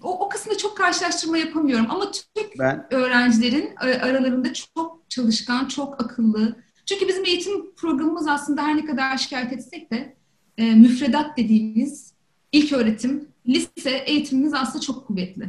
o, 0.05 0.25
o 0.27 0.29
kısımda 0.29 0.59
çok 0.59 0.77
karşılaştırma 0.77 1.39
yapamıyorum 1.39 1.87
ama 1.91 2.11
Türk 2.11 2.59
Ben 2.59 2.87
öğrencilerin 2.91 3.71
a- 3.77 3.85
aralarında 4.07 4.49
çok 4.53 5.01
çalışkan, 5.09 5.69
çok 5.69 6.03
akıllı. 6.05 6.57
Çünkü 6.87 7.09
bizim 7.09 7.25
eğitim 7.25 7.75
programımız 7.75 8.29
aslında 8.29 8.63
her 8.63 8.77
ne 8.77 8.85
kadar 8.85 9.17
şikayet 9.19 9.53
etsek 9.53 9.91
de 9.93 10.15
e, 10.59 10.75
müfredat 10.75 11.37
dediğimiz 11.37 12.13
ilk 12.53 12.73
öğretim, 12.73 13.29
lise 13.49 13.91
eğitimimiz 13.91 14.55
aslında 14.55 14.81
çok 14.81 15.07
kuvvetli. 15.07 15.49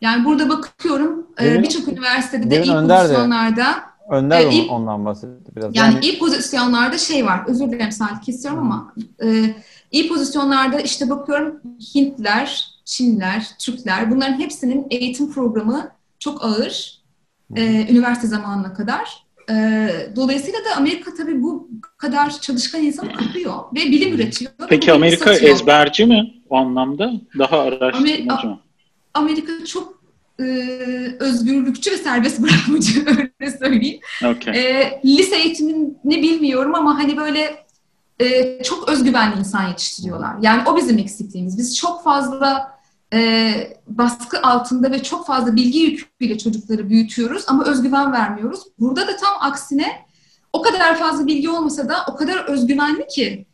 Yani 0.00 0.24
burada 0.24 0.48
bakıyorum 0.48 1.26
e, 1.42 1.62
birçok 1.62 1.88
üniversitede 1.88 2.50
de 2.50 2.62
iyi 2.64 2.74
Önder 2.74 2.96
de- 2.98 3.02
pozisyonlarda 3.02 3.64
Önder 4.10 4.40
Evet, 4.40 4.52
iyi- 4.52 4.68
ondan 4.68 5.04
bahsetti 5.04 5.56
biraz. 5.56 5.76
yani, 5.76 5.98
iyi 6.02 6.18
pozisyonlarda 6.18 6.98
şey 6.98 7.26
var. 7.26 7.44
Özür 7.46 7.66
dilerim 7.70 7.92
Salih 7.92 8.22
kesiyorum 8.22 8.58
ama 8.60 8.94
e, 9.24 9.54
iyi 9.90 10.08
pozisyonlarda 10.08 10.80
işte 10.80 11.10
bakıyorum 11.10 11.60
Hintler, 11.94 12.68
Çinliler, 12.88 13.46
Türkler 13.58 14.10
bunların 14.10 14.38
hepsinin 14.38 14.86
eğitim 14.90 15.32
programı 15.32 15.90
çok 16.18 16.44
ağır. 16.44 16.98
e, 17.56 17.92
üniversite 17.92 18.26
zamanına 18.26 18.74
kadar. 18.74 19.24
E, 19.50 19.88
dolayısıyla 20.16 20.58
da 20.58 20.76
Amerika 20.76 21.14
tabii 21.14 21.42
bu 21.42 21.68
kadar 21.96 22.40
çalışkan 22.40 22.82
insanı 22.82 23.12
kapıyor 23.12 23.54
ve 23.74 23.80
bilim 23.80 24.14
üretiyor. 24.14 24.50
Peki 24.68 24.92
Amerika 24.92 25.32
satıyor. 25.32 25.54
ezberci 25.54 26.06
mi 26.06 26.34
o 26.50 26.56
anlamda? 26.56 27.12
Daha 27.38 27.58
araştırmacı 27.60 28.46
mı? 28.46 28.60
Amerika 29.14 29.64
çok 29.64 30.02
e, 30.40 30.44
özgürlükçü 31.20 31.90
ve 31.90 31.96
serbest 31.96 32.40
bırakmacı 32.42 33.04
öyle 33.06 33.58
söyleyeyim. 33.58 34.00
Okey. 34.24 34.54
E, 34.54 35.00
lise 35.04 35.36
eğitimini 35.36 36.22
bilmiyorum 36.22 36.74
ama 36.74 36.98
hani 36.98 37.16
böyle 37.16 37.64
e, 38.20 38.62
çok 38.62 38.88
özgüvenli 38.88 39.38
insan 39.38 39.68
yetiştiriyorlar. 39.68 40.34
Yani 40.42 40.62
o 40.68 40.76
bizim 40.76 40.98
eksikliğimiz. 40.98 41.58
Biz 41.58 41.76
çok 41.76 42.04
fazla 42.04 42.77
e, 43.12 43.52
baskı 43.86 44.42
altında 44.42 44.90
ve 44.90 45.02
çok 45.02 45.26
fazla 45.26 45.56
bilgi 45.56 45.78
yüküyle 45.78 46.38
çocukları 46.38 46.88
büyütüyoruz 46.90 47.44
ama 47.46 47.64
özgüven 47.64 48.12
vermiyoruz. 48.12 48.60
Burada 48.78 49.06
da 49.06 49.16
tam 49.16 49.34
aksine 49.40 49.92
o 50.52 50.62
kadar 50.62 50.98
fazla 50.98 51.26
bilgi 51.26 51.50
olmasa 51.50 51.88
da 51.88 51.96
o 52.08 52.16
kadar 52.16 52.44
özgüvenli 52.44 53.06
ki 53.06 53.46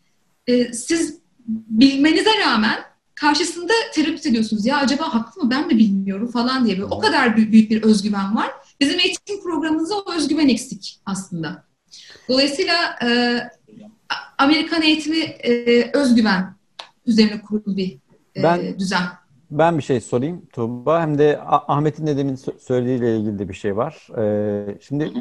e, 0.47 0.73
siz 0.73 1.19
bilmenize 1.49 2.31
rağmen 2.47 2.79
karşısında 3.15 3.73
tereddüt 3.95 4.27
ediyorsunuz. 4.27 4.67
Ya 4.67 4.77
acaba 4.77 5.15
haklı 5.15 5.43
mı 5.43 5.51
ben 5.51 5.67
mi 5.67 5.79
bilmiyorum 5.79 6.31
falan 6.31 6.67
diye. 6.67 6.77
Böyle 6.77 6.85
o 6.85 6.99
kadar 6.99 7.37
büyük, 7.37 7.71
bir 7.71 7.83
özgüven 7.83 8.37
var. 8.37 8.51
Bizim 8.81 9.01
eğitim 9.01 9.43
programımızda 9.43 9.95
o 9.99 10.13
özgüven 10.15 10.49
eksik 10.49 11.01
aslında. 11.07 11.65
Dolayısıyla 12.29 12.99
e, 13.03 13.39
Amerikan 14.39 14.83
eğitimi 14.83 15.19
e, 15.19 15.91
özgüven 15.93 16.57
üzerine 17.07 17.41
kurulu 17.43 17.77
bir 17.77 17.99
e, 18.37 18.43
Ben- 18.43 18.79
düzen. 18.79 19.03
Ben 19.55 19.79
bir 19.79 19.83
şey 19.83 20.01
sorayım 20.01 20.47
Tuğba. 20.53 21.01
Hem 21.01 21.19
de 21.19 21.41
Ah- 21.47 21.65
Ahmet'in 21.71 22.07
de 22.07 22.17
demin 22.17 22.37
sö- 22.37 22.59
söylediğiyle 22.59 23.17
ilgili 23.17 23.39
de 23.39 23.49
bir 23.49 23.55
şey 23.55 23.77
var. 23.77 24.09
Ee, 24.19 24.79
şimdi 24.81 25.13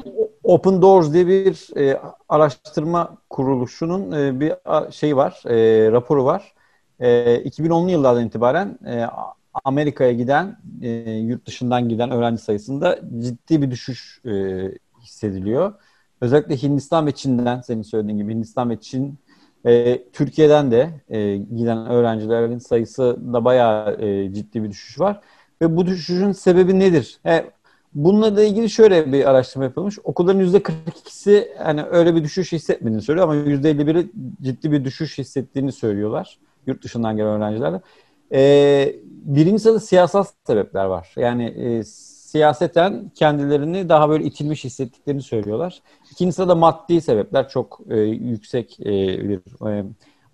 Open 0.43 0.81
Doors 0.81 1.13
diye 1.13 1.27
bir 1.27 1.77
e, 1.79 2.01
araştırma 2.29 3.17
kuruluşunun 3.29 4.11
e, 4.11 4.39
bir 4.39 4.53
şey 4.91 5.17
var, 5.17 5.41
e, 5.45 5.91
raporu 5.91 6.25
var. 6.25 6.53
E, 6.99 7.35
2010'lu 7.43 7.91
yıllardan 7.91 8.25
itibaren 8.27 8.79
Amerika'ya 9.63 10.11
giden, 10.13 10.57
yurt 11.27 11.45
dışından 11.47 11.89
giden 11.89 12.11
öğrenci 12.11 12.41
sayısında 12.41 12.99
ciddi 13.19 13.61
bir 13.61 13.71
düşüş 13.71 14.21
hissediliyor. 15.01 15.73
Özellikle 16.21 16.57
Hindistan 16.63 17.05
ve 17.07 17.11
Çin'den, 17.11 17.61
senin 17.61 17.81
söylediğin 17.81 18.17
gibi 18.17 18.33
Hindistan 18.33 18.69
ve 18.69 18.79
Çin 18.81 19.19
e, 19.65 20.03
Türkiye'den 20.13 20.71
de 20.71 20.89
e, 21.09 21.37
giden 21.37 21.85
öğrencilerin 21.85 22.57
sayısı 22.57 23.17
da 23.33 23.45
bayağı 23.45 24.01
e, 24.01 24.33
ciddi 24.33 24.63
bir 24.63 24.69
düşüş 24.69 24.99
var. 24.99 25.21
Ve 25.61 25.77
bu 25.77 25.85
düşüşün 25.85 26.31
sebebi 26.31 26.79
nedir? 26.79 27.19
E, 27.25 27.45
bununla 27.93 28.35
da 28.37 28.43
ilgili 28.43 28.69
şöyle 28.69 29.11
bir 29.11 29.29
araştırma 29.29 29.65
yapılmış. 29.65 29.99
Okulların 30.03 30.41
%42'si 30.41 31.47
hani 31.57 31.83
öyle 31.83 32.15
bir 32.15 32.23
düşüş 32.23 32.51
hissetmediğini 32.51 33.01
söylüyor 33.01 33.29
ama 33.29 33.35
%51'i 33.35 34.11
ciddi 34.41 34.71
bir 34.71 34.85
düşüş 34.85 35.17
hissettiğini 35.17 35.71
söylüyorlar. 35.71 36.39
Yurt 36.67 36.83
dışından 36.83 37.17
gelen 37.17 37.41
öğrencilerle. 37.41 37.81
E, 38.33 38.95
birinci 39.05 39.59
sırada 39.63 39.79
siyasal 39.79 40.25
sebepler 40.47 40.85
var. 40.85 41.13
Yani 41.15 41.45
e, 41.45 41.83
siyaseten 42.33 43.11
kendilerini 43.15 43.89
daha 43.89 44.09
böyle 44.09 44.23
itilmiş 44.23 44.63
hissettiklerini 44.63 45.21
söylüyorlar. 45.21 45.81
İkinci 46.11 46.33
sırada 46.33 46.55
maddi 46.55 47.01
sebepler 47.01 47.49
çok 47.49 47.79
e, 47.89 47.99
yüksek 47.99 48.79
e, 48.79 48.85
bir 49.29 49.67
e, 49.69 49.83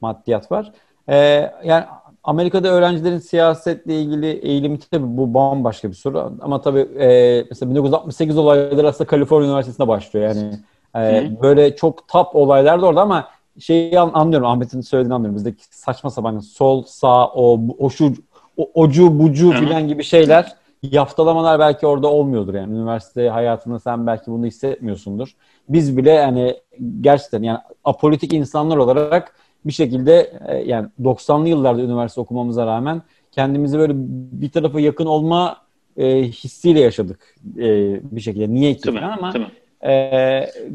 maddiyat 0.02 0.52
var. 0.52 0.72
E, 1.10 1.16
yani 1.64 1.86
Amerika'da 2.24 2.68
öğrencilerin 2.68 3.18
siyasetle 3.20 4.02
ilgili 4.02 4.28
eğilimi 4.28 4.80
tabii 4.80 5.18
bu 5.18 5.34
bambaşka 5.34 5.90
bir 5.90 5.94
soru. 5.96 6.34
Ama 6.42 6.62
tabii 6.62 6.80
e, 6.80 7.46
mesela 7.50 7.70
1968 7.70 8.38
olayları 8.38 8.88
aslında 8.88 9.08
Kaliforniya 9.08 9.50
Üniversitesi'nde 9.50 9.88
başlıyor. 9.88 10.28
Yani 10.28 10.54
e, 10.96 11.32
böyle 11.42 11.76
çok 11.76 12.08
top 12.08 12.36
olaylar 12.36 12.82
da 12.82 12.86
orada 12.86 13.02
ama 13.02 13.28
şeyi 13.60 14.00
an- 14.00 14.12
anlıyorum 14.14 14.48
Ahmet'in 14.48 14.82
söylediğini 14.82 15.14
anlıyorum. 15.14 15.36
Bizdeki 15.36 15.64
saçma 15.72 16.10
sapan 16.10 16.40
sol, 16.40 16.84
sağ, 16.84 17.28
o, 17.28 17.60
o 17.78 17.90
şu, 17.90 18.14
o, 18.58 18.70
ocu, 18.74 19.20
bucu 19.20 19.52
filan 19.52 19.88
gibi 19.88 20.04
şeyler 20.04 20.59
yaftalamalar 20.84 21.60
belki 21.60 21.88
orada 21.88 22.08
olmuyordur 22.08 22.54
yani. 22.54 22.78
Üniversite 22.78 23.30
hayatında 23.30 23.80
sen 23.80 24.08
belki 24.08 24.32
bunu 24.32 24.46
hissetmiyorsundur. 24.46 25.36
Biz 25.70 25.98
bile 25.98 26.12
yani 26.12 26.60
gerçekten 27.02 27.44
yani 27.44 27.60
apolitik 27.84 28.34
insanlar 28.34 28.78
olarak 28.78 29.36
bir 29.66 29.74
şekilde 29.74 30.40
e, 30.48 30.58
yani 30.58 30.90
90'lı 31.04 31.50
yıllarda 31.50 31.82
üniversite 31.82 32.22
okumamıza 32.22 32.66
rağmen 32.66 33.02
kendimizi 33.32 33.80
böyle 33.80 33.94
bir 34.42 34.52
tarafa 34.52 34.80
yakın 34.80 35.06
olma 35.06 35.58
e, 35.98 36.24
hissiyle 36.24 36.80
yaşadık 36.80 37.36
e, 37.58 38.00
bir 38.16 38.22
şekilde. 38.22 38.50
Niye 38.54 38.74
ki? 38.74 38.82
Tabii, 38.82 39.00
ama 39.00 39.32
tabii. 39.32 39.48
E, 39.86 39.92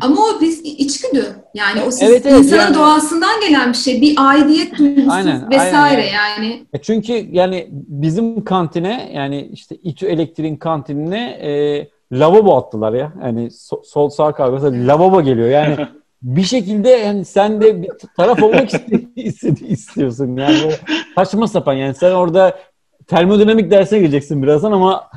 Ama 0.01 0.17
o 0.21 0.41
biz 0.41 0.61
içgüdü. 0.61 1.25
Yani 1.55 1.83
o 1.83 1.91
siz, 1.91 2.03
Evet, 2.03 2.27
evet, 2.27 2.39
insanın 2.39 2.61
yani- 2.61 2.75
doğasından 2.75 3.41
gelen 3.41 3.73
bir 3.73 3.77
şey. 3.79 4.01
Bir 4.01 4.15
aidiyet 4.19 4.79
duygusu 4.79 5.13
Aynen, 5.13 5.51
vesaire 5.51 6.03
aynen. 6.03 6.13
yani. 6.13 6.67
E 6.73 6.83
Çünkü 6.83 7.13
yani 7.33 7.69
bizim 7.71 8.45
kantine 8.45 9.11
yani 9.15 9.49
işte 9.53 9.77
İTÜ 9.77 10.07
Elektrik'in 10.07 10.57
kantinine 10.57 11.31
e, 11.31 11.51
lavabo 12.13 12.57
attılar 12.57 12.93
ya. 12.93 13.13
Yani 13.25 13.47
so- 13.47 13.85
sol 13.85 14.09
sağ 14.09 14.33
kavgası 14.33 14.73
lavabo 14.87 15.23
geliyor. 15.23 15.49
Yani 15.49 15.77
bir 16.23 16.43
şekilde 16.43 16.89
yani 16.89 17.25
sen 17.25 17.61
de 17.61 17.83
bir 17.83 17.91
taraf 18.17 18.43
olmak 18.43 18.71
istiyorsun. 19.67 20.37
Yani 20.37 20.73
saçma 21.15 21.47
sapan 21.49 21.73
yani 21.73 21.95
sen 21.95 22.11
orada 22.11 22.59
termodinamik 23.07 23.71
dersine 23.71 23.99
gireceksin 23.99 24.43
birazdan 24.43 24.73
ama 24.73 25.11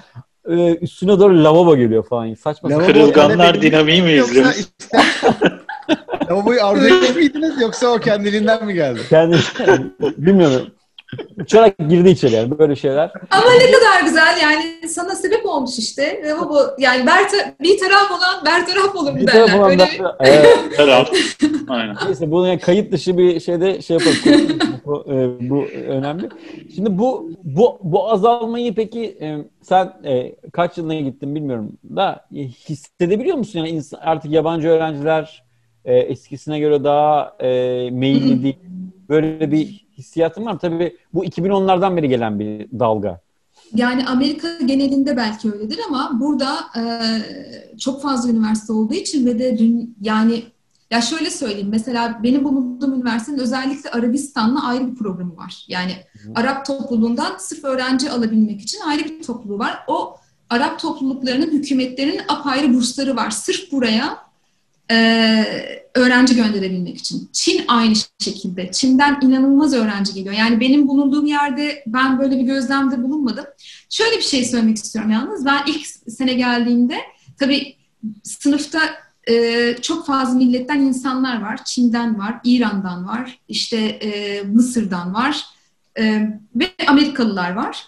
e, 0.49 0.75
üstüne 0.75 1.19
doğru 1.19 1.43
lavabo 1.43 1.75
geliyor 1.77 2.03
falan. 2.07 2.33
Saçma. 2.33 2.69
Lavabo- 2.69 2.85
Kırılganlar 2.85 3.61
dinamiği 3.61 4.01
mi 4.01 4.11
izliyoruz? 4.11 4.69
lavaboyu 6.29 6.65
arzu 6.65 6.85
etmiş 6.87 7.15
miydiniz 7.15 7.61
yoksa 7.61 7.87
o 7.87 7.99
kendiliğinden 7.99 8.65
mi 8.65 8.73
geldi? 8.73 8.99
Kendi 9.09 9.37
bilmiyorum. 10.17 10.67
Uçarak 11.41 11.77
girdi 11.89 12.09
içeri 12.09 12.33
yani 12.33 12.59
böyle 12.59 12.75
şeyler. 12.75 13.11
Ama 13.31 13.51
ne 13.53 13.71
kadar 13.71 14.01
güzel 14.05 14.37
yani 14.41 14.89
sana 14.89 15.15
sebep 15.15 15.45
olmuş 15.45 15.77
işte. 15.79 16.21
Ve 16.23 16.39
bu 16.49 16.57
yani 16.79 17.05
berta, 17.07 17.37
bir 17.61 17.79
taraf 17.79 18.11
olan 18.11 18.45
bertaraf 18.45 18.95
olur 18.95 19.11
mu 19.13 19.19
Bir 19.19 19.27
derler. 19.27 19.45
taraf 19.47 19.59
olan 19.59 19.69
Öyle 19.71 19.79
da- 19.79 19.85
bir- 19.85 20.27
Evet. 20.79 21.07
Aynen. 21.69 21.95
Neyse 22.05 22.31
bunu 22.31 22.47
yani 22.47 22.59
kayıt 22.59 22.91
dışı 22.91 23.17
bir 23.17 23.39
şeyde 23.39 23.81
şey 23.81 23.97
yapalım. 23.97 24.17
bu, 24.85 25.05
e, 25.11 25.49
bu 25.49 25.63
önemli. 25.87 26.29
Şimdi 26.75 26.97
bu 26.97 27.31
bu 27.43 27.79
bu 27.83 28.11
azalmayı 28.11 28.75
peki 28.75 29.17
e, 29.21 29.37
sen 29.61 29.93
e, 30.05 30.35
kaç 30.53 30.77
yılına 30.77 30.95
gittin 30.95 31.35
bilmiyorum 31.35 31.71
da 31.95 32.25
e, 32.35 32.39
hissedebiliyor 32.43 33.37
musun 33.37 33.59
yani 33.59 33.69
insan, 33.69 33.99
artık 34.03 34.31
yabancı 34.31 34.67
öğrenciler 34.67 35.43
e, 35.85 35.95
eskisine 35.97 36.59
göre 36.59 36.83
daha 36.83 37.35
e, 37.39 37.47
meyilli 37.91 38.43
değil. 38.43 38.57
Böyle 39.09 39.51
bir 39.51 39.86
hissiyatın 39.97 40.45
var? 40.45 40.59
Tabii 40.59 40.97
bu 41.13 41.25
2010'lardan 41.25 41.97
beri 41.97 42.09
gelen 42.09 42.39
bir 42.39 42.79
dalga. 42.79 43.21
Yani 43.75 44.05
Amerika 44.05 44.57
genelinde 44.65 45.17
belki 45.17 45.51
öyledir 45.51 45.79
ama 45.87 46.11
burada 46.19 46.57
e, 46.77 46.81
çok 47.77 48.01
fazla 48.01 48.29
üniversite 48.29 48.73
olduğu 48.73 48.93
için 48.93 49.25
ve 49.25 49.39
de 49.39 49.57
dün, 49.57 49.95
yani 50.01 50.43
ya 50.91 51.01
şöyle 51.01 51.29
söyleyeyim 51.29 51.69
mesela 51.71 52.19
benim 52.23 52.43
bulunduğum 52.43 52.93
üniversitenin 52.93 53.37
özellikle 53.37 53.89
Arabistan'la 53.89 54.67
ayrı 54.67 54.91
bir 54.91 54.95
programı 54.95 55.37
var. 55.37 55.65
Yani 55.67 55.91
Arap 56.35 56.65
topluluğundan 56.65 57.37
sırf 57.37 57.63
öğrenci 57.63 58.11
alabilmek 58.11 58.61
için 58.61 58.79
ayrı 58.81 59.03
bir 59.03 59.23
topluluğu 59.23 59.59
var. 59.59 59.83
O 59.87 60.17
Arap 60.49 60.79
topluluklarının 60.79 61.51
hükümetlerinin 61.51 62.21
apayrı 62.27 62.73
bursları 62.73 63.15
var. 63.15 63.29
Sırf 63.29 63.71
buraya 63.71 64.17
e, 64.91 65.86
öğrenci 65.97 66.35
gönderebilmek 66.35 66.97
için. 66.97 67.29
Çin 67.33 67.65
aynı 67.67 67.93
şekilde. 68.19 68.71
Çin'den 68.71 69.19
inanılmaz 69.21 69.73
öğrenci 69.73 70.13
geliyor. 70.13 70.35
Yani 70.35 70.59
benim 70.59 70.87
bulunduğum 70.87 71.25
yerde 71.25 71.83
ben 71.87 72.19
böyle 72.19 72.37
bir 72.37 72.43
gözlemde 72.43 73.03
bulunmadım. 73.03 73.45
Şöyle 73.89 74.17
bir 74.17 74.23
şey 74.23 74.45
söylemek 74.45 74.77
istiyorum 74.77 75.11
yalnız. 75.11 75.45
Ben 75.45 75.59
ilk 75.67 75.87
sene 75.87 76.33
geldiğimde 76.33 76.97
tabii 77.39 77.75
sınıfta 78.23 78.79
e, 79.29 79.75
çok 79.81 80.05
fazla 80.05 80.37
milletten 80.37 80.79
insanlar 80.79 81.41
var. 81.41 81.65
Çin'den 81.65 82.19
var, 82.19 82.39
İran'dan 82.43 83.07
var, 83.07 83.39
işte 83.47 83.77
e, 83.77 84.41
Mısır'dan 84.41 85.13
var 85.13 85.45
e, 85.99 86.29
ve 86.55 86.69
Amerikalılar 86.87 87.53
var. 87.53 87.87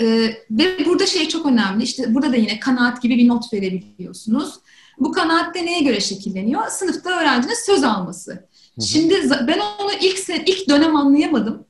E, 0.00 0.06
ve 0.50 0.86
burada 0.86 1.06
şey 1.06 1.28
çok 1.28 1.46
önemli. 1.46 1.84
İşte 1.84 2.14
burada 2.14 2.32
da 2.32 2.36
yine 2.36 2.60
kanaat 2.60 3.02
gibi 3.02 3.16
bir 3.18 3.28
not 3.28 3.52
verebiliyorsunuz. 3.52 4.54
Bu 4.98 5.12
kanaat 5.12 5.54
de 5.54 5.66
neye 5.66 5.80
göre 5.80 6.00
şekilleniyor? 6.00 6.68
Sınıfta 6.68 7.20
öğrencinin 7.20 7.66
söz 7.66 7.84
alması. 7.84 8.48
Şimdi 8.86 9.30
ben 9.48 9.58
onu 9.80 9.92
ilk 10.00 10.18
sen, 10.18 10.42
ilk 10.46 10.68
dönem 10.68 10.96
anlayamadım. 10.96 11.66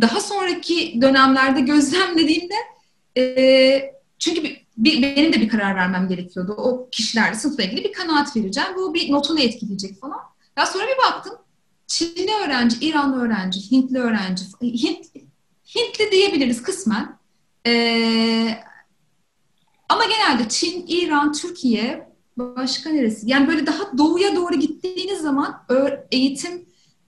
Daha 0.00 0.20
sonraki 0.20 0.98
dönemlerde 1.02 1.60
gözlemlediğimde 1.60 2.54
e, 3.18 3.92
çünkü 4.18 4.42
bir, 4.42 4.66
bir- 4.76 5.02
benim 5.02 5.32
de 5.32 5.40
bir 5.40 5.48
karar 5.48 5.76
vermem 5.76 6.08
gerekiyordu. 6.08 6.52
O 6.58 6.88
kişilerle 6.90 7.34
sınıfla 7.34 7.62
ilgili 7.64 7.84
bir 7.84 7.92
kanaat 7.92 8.36
vereceğim. 8.36 8.68
Bu 8.76 8.94
bir 8.94 9.12
notunu 9.12 9.40
etkileyecek 9.40 10.00
falan. 10.00 10.20
Ya 10.58 10.66
sonra 10.66 10.84
bir 10.84 11.12
baktım. 11.12 11.34
Çinli 11.86 12.30
öğrenci, 12.44 12.76
İranlı 12.86 13.22
öğrenci, 13.24 13.70
Hintli 13.70 13.98
öğrenci, 13.98 14.44
Hint, 14.62 15.06
Hintli 15.76 16.10
diyebiliriz 16.12 16.62
kısmen. 16.62 17.18
Ee, 17.66 18.58
ama 19.88 20.04
genelde 20.04 20.48
Çin, 20.48 20.84
İran, 20.88 21.32
Türkiye, 21.32 22.13
başka 22.36 22.90
neresi? 22.90 23.30
Yani 23.30 23.48
böyle 23.48 23.66
daha 23.66 23.98
doğuya 23.98 24.36
doğru 24.36 24.54
gittiğiniz 24.54 25.20
zaman 25.20 25.64
eğitim 26.10 26.66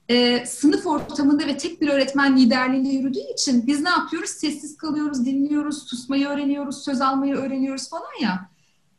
e, 0.09 0.45
sınıf 0.45 0.87
ortamında 0.87 1.47
ve 1.47 1.57
tek 1.57 1.81
bir 1.81 1.89
öğretmen 1.89 2.37
liderliğinde 2.37 2.89
yürüdüğü 2.89 3.33
için 3.33 3.67
biz 3.67 3.81
ne 3.81 3.89
yapıyoruz? 3.89 4.29
Sessiz 4.29 4.77
kalıyoruz, 4.77 5.25
dinliyoruz, 5.25 5.83
susmayı 5.83 6.27
öğreniyoruz, 6.27 6.83
söz 6.83 7.01
almayı 7.01 7.35
öğreniyoruz 7.35 7.89
falan 7.89 8.21
ya. 8.21 8.49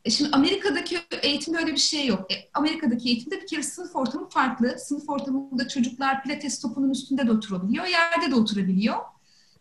E 0.05 0.09
şimdi 0.09 0.29
Amerika'daki 0.33 0.97
eğitimde 1.21 1.57
öyle 1.57 1.71
bir 1.71 1.77
şey 1.77 2.07
yok. 2.07 2.31
E, 2.31 2.35
Amerika'daki 2.53 3.09
eğitimde 3.09 3.41
bir 3.41 3.47
kere 3.47 3.63
sınıf 3.63 3.95
ortamı 3.95 4.29
farklı. 4.29 4.75
Sınıf 4.79 5.09
ortamında 5.09 5.67
çocuklar 5.67 6.23
pilates 6.23 6.61
topunun 6.61 6.89
üstünde 6.89 7.27
de 7.27 7.31
oturabiliyor, 7.31 7.85
yerde 7.85 8.31
de 8.31 8.35
oturabiliyor. 8.35 8.97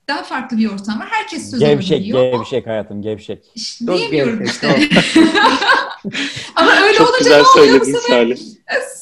Daha 0.09 0.23
farklı 0.23 0.59
bir 0.59 0.67
ortam 0.67 1.01
var. 1.01 1.07
Herkes 1.11 1.51
söz 1.51 1.61
Gevşek, 1.61 1.93
alabiliyor. 1.93 2.33
gevşek 2.33 2.67
hayatım, 2.67 3.03
gevşek. 3.03 3.45
İşte 3.55 3.87
Çok 3.87 3.99
diyemiyorum 3.99 4.39
gevşek, 4.39 4.55
işte. 4.55 4.89
Ama 6.57 6.71
öyle 6.83 6.95
Çok 6.99 7.11
olunca 7.11 7.37
ne 7.37 7.63
oluyor 7.63 7.81
bu 7.81 7.85
sefer? 7.85 8.01
Salih. 8.09 8.39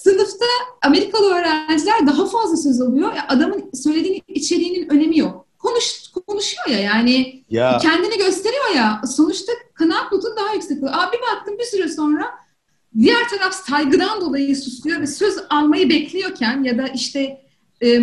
Sınıfta 0.02 0.44
Amerikalı 0.82 1.34
öğrenciler 1.34 2.06
daha 2.06 2.26
fazla 2.26 2.56
söz 2.56 2.80
alıyor. 2.80 3.14
Ya 3.14 3.24
adamın 3.28 3.70
söylediğinin 3.74 4.22
içeriğinin 4.28 4.88
önemi 4.88 5.18
yok. 5.18 5.46
Konuş, 5.58 6.02
konuşuyor 6.26 6.66
ya 6.68 6.78
yani 6.78 7.44
Ya 7.50 7.78
kendini 7.78 8.18
gösteriyor 8.18 8.70
ya. 8.76 9.00
Sonuçta 9.16 9.52
kanaat 9.74 10.12
notu 10.12 10.28
daha 10.36 10.54
yüksek 10.54 10.78
oluyor. 10.82 10.94
Abi 10.98 11.16
baktım 11.32 11.58
bir 11.58 11.64
süre 11.64 11.88
sonra 11.88 12.24
diğer 12.98 13.28
taraf 13.28 13.54
saygıdan 13.54 14.20
dolayı 14.20 14.56
susuyor 14.56 15.00
ve 15.00 15.06
söz 15.06 15.34
almayı 15.50 15.90
bekliyorken 15.90 16.62
ya 16.64 16.78
da 16.78 16.88
işte 16.88 17.45
e, 17.82 18.00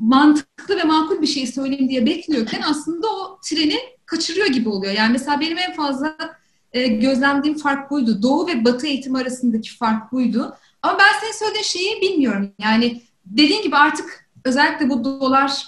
mantıklı 0.00 0.76
ve 0.76 0.84
makul 0.84 1.22
bir 1.22 1.26
şey 1.26 1.46
söyleyeyim 1.46 1.88
diye 1.88 2.06
bekliyorken 2.06 2.62
aslında 2.70 3.06
o 3.06 3.38
treni 3.44 3.78
kaçırıyor 4.06 4.46
gibi 4.46 4.68
oluyor. 4.68 4.92
Yani 4.92 5.12
mesela 5.12 5.40
benim 5.40 5.58
en 5.58 5.74
fazla 5.74 6.16
e, 6.72 6.86
gözlemlediğim 6.86 7.58
fark 7.58 7.90
buydu. 7.90 8.22
Doğu 8.22 8.46
ve 8.46 8.64
Batı 8.64 8.86
eğitimi 8.86 9.18
arasındaki 9.18 9.76
fark 9.76 10.12
buydu. 10.12 10.56
Ama 10.82 10.98
ben 10.98 11.20
senin 11.20 11.32
söylediğin 11.32 11.64
şeyi 11.64 12.00
bilmiyorum. 12.00 12.50
Yani 12.58 13.02
dediğin 13.26 13.62
gibi 13.62 13.76
artık 13.76 14.30
özellikle 14.44 14.90
bu 14.90 15.04
dolar 15.04 15.64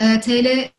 e, 0.00 0.20
TL 0.20 0.46
e, 0.46 0.70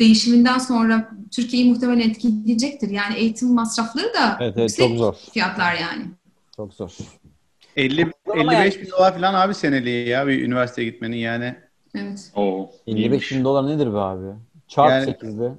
değişiminden 0.00 0.58
sonra 0.58 1.10
Türkiye'yi 1.30 1.70
muhtemelen 1.70 2.10
etkileyecektir. 2.10 2.90
Yani 2.90 3.14
eğitim 3.14 3.48
masrafları 3.48 4.14
da 4.14 4.38
Evet, 4.40 4.54
evet 4.56 4.76
çok 4.76 4.96
zor. 4.96 5.14
fiyatlar 5.32 5.74
yani. 5.74 6.04
Çok 6.56 6.74
zor. 6.74 6.92
50 7.76 8.10
Ama 8.40 8.54
55 8.54 8.80
bin 8.82 8.90
dolar 8.90 9.14
falan 9.14 9.34
abi 9.34 9.54
seneliği 9.54 10.08
ya 10.08 10.26
bir 10.26 10.42
üniversiteye 10.42 10.90
gitmenin 10.90 11.16
yani. 11.16 11.54
Evet. 11.94 12.32
Oo, 12.36 12.70
55 12.86 13.32
bin 13.32 13.44
dolar 13.44 13.66
nedir 13.66 13.92
be 13.94 13.98
abi? 13.98 14.26
Çarp 14.68 14.90
Yani- 14.90 15.04
8'de. 15.10 15.52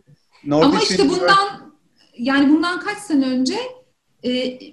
North 0.46 0.66
Ama 0.66 0.80
işte 0.80 1.04
University- 1.04 1.10
bundan 1.22 1.74
yani 2.18 2.50
bundan 2.50 2.80
kaç 2.80 2.98
sene 2.98 3.26
önce 3.30 3.56
e, 4.26 4.30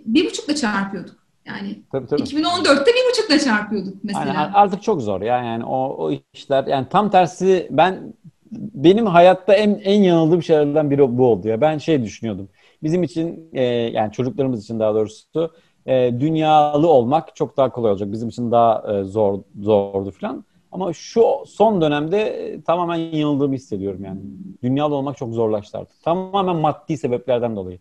bir 0.06 0.26
buçukla 0.26 0.54
çarpıyorduk. 0.54 1.16
Yani 1.46 1.82
Tabii 1.92 2.06
tabii. 2.06 2.22
2014'te 2.22 2.90
bir 2.90 3.10
buçukla 3.10 3.38
çarpıyorduk 3.38 3.94
mesela. 4.04 4.30
Aynen, 4.40 4.52
artık 4.52 4.82
çok 4.82 5.02
zor 5.02 5.20
ya 5.22 5.44
yani 5.44 5.64
o, 5.64 5.76
o 6.06 6.12
işler 6.34 6.66
yani 6.66 6.86
tam 6.90 7.10
tersi 7.10 7.68
ben 7.70 8.14
benim 8.52 9.06
hayatta 9.06 9.54
en 9.54 9.80
en 9.84 10.02
yanıldığım 10.02 10.42
şeylerden 10.42 10.90
biri 10.90 11.18
bu 11.18 11.26
oldu 11.26 11.48
ya 11.48 11.60
ben 11.60 11.78
şey 11.78 12.02
düşünüyordum 12.04 12.48
bizim 12.82 13.02
için 13.02 13.50
e, 13.52 13.62
yani 13.64 14.12
çocuklarımız 14.12 14.64
için 14.64 14.80
daha 14.80 14.94
doğrusu 14.94 15.54
e, 15.90 16.20
dünyalı 16.20 16.88
olmak 16.88 17.36
çok 17.36 17.56
daha 17.56 17.70
kolay 17.70 17.90
olacak. 17.90 18.12
Bizim 18.12 18.28
için 18.28 18.50
daha 18.50 18.92
e, 18.92 19.04
zor 19.04 19.38
zordu 19.60 20.10
falan 20.10 20.44
ama 20.72 20.92
şu 20.92 21.24
son 21.46 21.80
dönemde 21.80 22.20
e, 22.22 22.60
tamamen 22.62 22.96
yanıldığımı 22.96 23.54
hissediyorum 23.54 24.04
yani. 24.04 24.20
Dünyalı 24.62 24.94
olmak 24.94 25.16
çok 25.16 25.34
zorlaştı 25.34 25.78
artık. 25.78 26.02
Tamamen 26.02 26.56
maddi 26.56 26.96
sebeplerden 26.96 27.56
dolayı. 27.56 27.78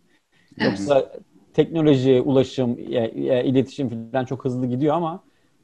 Yoksa 0.58 1.12
teknoloji 1.54 2.22
ulaşım 2.22 2.78
e, 2.80 2.98
e, 3.06 3.46
iletişim 3.46 4.12
falan 4.12 4.26
çok 4.26 4.46
hızlı 4.46 4.68
gidiyor 4.68 4.96
ama 4.96 5.24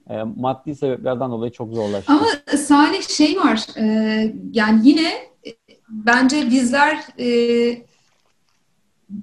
e, 0.10 0.24
maddi 0.24 0.76
sebeplerden 0.76 1.32
dolayı 1.32 1.52
çok 1.52 1.74
zorlaştı. 1.74 2.14
Ama 2.14 2.58
Salih 2.58 3.02
şey 3.02 3.38
var 3.38 3.68
e, 3.78 3.86
yani 4.54 4.90
yine 4.90 5.10
e, 5.48 5.52
bence 5.90 6.50
bizler 6.50 6.98
e, 7.20 7.28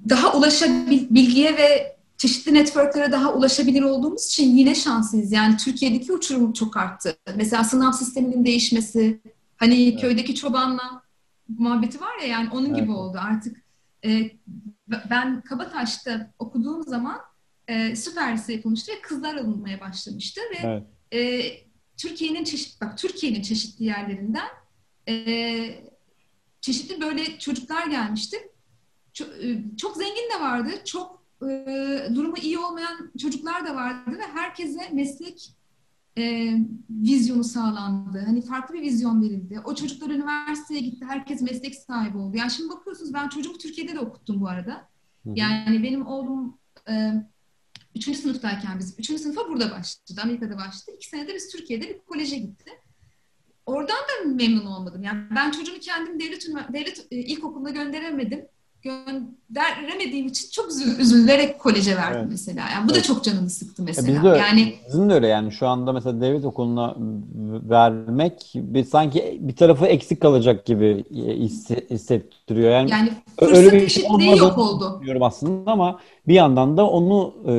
daha 0.09 0.37
ulaşabil 0.37 1.09
bilgiye 1.09 1.57
ve 1.57 1.93
çeşitli 2.23 2.53
networklere 2.53 3.11
daha 3.11 3.33
ulaşabilir 3.33 3.81
olduğumuz 3.81 4.25
için 4.25 4.55
yine 4.55 4.75
şanslıyız. 4.75 5.31
Yani 5.31 5.57
Türkiye'deki 5.57 6.13
uçurum 6.13 6.53
çok 6.53 6.77
arttı. 6.77 7.17
Mesela 7.35 7.63
sınav 7.63 7.91
sisteminin 7.91 8.45
değişmesi, 8.45 9.21
hani 9.57 9.89
evet. 9.89 10.01
köydeki 10.01 10.35
çobanla 10.35 11.03
muhabbeti 11.57 12.01
var 12.01 12.17
ya 12.21 12.27
yani 12.27 12.49
onun 12.49 12.69
evet. 12.69 12.77
gibi 12.77 12.91
oldu 12.91 13.17
artık. 13.21 13.63
E, 14.05 14.31
ben 15.09 15.41
Kabataş'ta 15.41 16.31
okuduğum 16.39 16.83
zaman 16.83 17.21
e, 17.67 17.95
süper 17.95 18.33
lise 18.33 18.53
yapılmıştı 18.53 18.91
ve 18.91 19.01
kızlar 19.01 19.35
alınmaya 19.35 19.79
başlamıştı 19.79 20.41
ve 20.51 20.57
evet. 20.63 20.83
e, 21.13 21.51
Türkiye'nin 21.97 22.43
çeşit 22.43 22.81
bak 22.81 22.97
Türkiye'nin 22.97 23.41
çeşitli 23.41 23.85
yerlerinden 23.85 24.47
e, 25.09 25.15
çeşitli 26.61 27.01
böyle 27.01 27.39
çocuklar 27.39 27.87
gelmişti. 27.87 28.37
Çok, 29.13 29.27
e, 29.27 29.63
çok 29.77 29.97
zengin 29.97 30.29
de 30.37 30.41
vardı, 30.41 30.71
çok 30.85 31.22
durumu 32.15 32.37
iyi 32.37 32.59
olmayan 32.59 33.11
çocuklar 33.21 33.65
da 33.65 33.75
vardı 33.75 34.17
ve 34.17 34.23
herkese 34.33 34.89
meslek 34.93 35.55
e, 36.17 36.53
vizyonu 36.89 37.43
sağlandı. 37.43 38.23
Hani 38.25 38.41
farklı 38.41 38.75
bir 38.75 38.81
vizyon 38.81 39.21
verildi. 39.21 39.61
O 39.65 39.75
çocuklar 39.75 40.09
üniversiteye 40.09 40.81
gitti, 40.81 41.05
herkes 41.05 41.41
meslek 41.41 41.75
sahibi 41.75 42.17
oldu. 42.17 42.37
Yani 42.37 42.51
şimdi 42.51 42.69
bakıyorsunuz 42.69 43.13
ben 43.13 43.29
çocuğumu 43.29 43.57
Türkiye'de 43.57 43.93
de 43.93 43.99
okuttum 43.99 44.41
bu 44.41 44.47
arada. 44.47 44.89
Yani 45.25 45.83
benim 45.83 46.07
oğlum 46.07 46.57
e, 46.89 47.13
üçüncü 47.95 48.19
sınıftayken 48.19 48.79
biz, 48.79 48.99
üçüncü 48.99 49.23
sınıfa 49.23 49.49
burada 49.49 49.71
başladı, 49.71 50.21
Amerika'da 50.23 50.57
başladı. 50.57 50.95
İki 50.95 51.09
senede 51.09 51.35
biz 51.35 51.49
Türkiye'de 51.51 51.89
bir 51.89 51.99
koleje 51.99 52.37
gitti. 52.37 52.71
Oradan 53.65 53.95
da 53.97 54.33
memnun 54.35 54.65
olmadım. 54.65 55.03
Yani 55.03 55.23
ben 55.35 55.51
çocuğumu 55.51 55.79
kendim 55.79 56.19
devlet, 56.19 56.47
devlet 56.73 57.07
e, 57.11 57.17
ilkokuluna 57.17 57.69
gönderemedim 57.69 58.45
gönderemediğim 58.83 60.27
için 60.27 60.49
çok 60.51 60.69
üzülerek 60.99 61.59
koleje 61.59 61.95
verdim 61.95 62.19
evet. 62.19 62.29
mesela. 62.29 62.69
Yani 62.71 62.87
bu 62.87 62.91
evet. 62.91 63.03
da 63.03 63.07
çok 63.07 63.23
canımı 63.23 63.49
sıktı 63.49 63.83
mesela. 63.83 64.11
Ya 64.11 64.15
biz 64.15 64.23
de, 64.23 64.37
yani 64.37 64.75
bizim 64.87 65.09
de 65.09 65.13
öyle 65.13 65.27
yani 65.27 65.51
şu 65.51 65.67
anda 65.67 65.93
mesela 65.93 66.21
devlet 66.21 66.45
okuluna 66.45 66.95
vermek 67.69 68.51
bir 68.55 68.83
sanki 68.83 69.37
bir 69.41 69.55
tarafı 69.55 69.85
eksik 69.85 70.21
kalacak 70.21 70.65
gibi 70.65 71.03
hissettiriyor. 71.89 72.71
Yani, 72.71 72.91
yani 72.91 73.09
öyle 73.41 73.71
bir 73.71 73.89
şey 73.89 74.03
yok 74.37 74.57
oldu. 74.57 75.01
Diyorum 75.05 75.23
aslında 75.23 75.71
ama 75.71 75.99
bir 76.27 76.33
yandan 76.33 76.77
da 76.77 76.89
onu 76.89 77.33
e, 77.47 77.53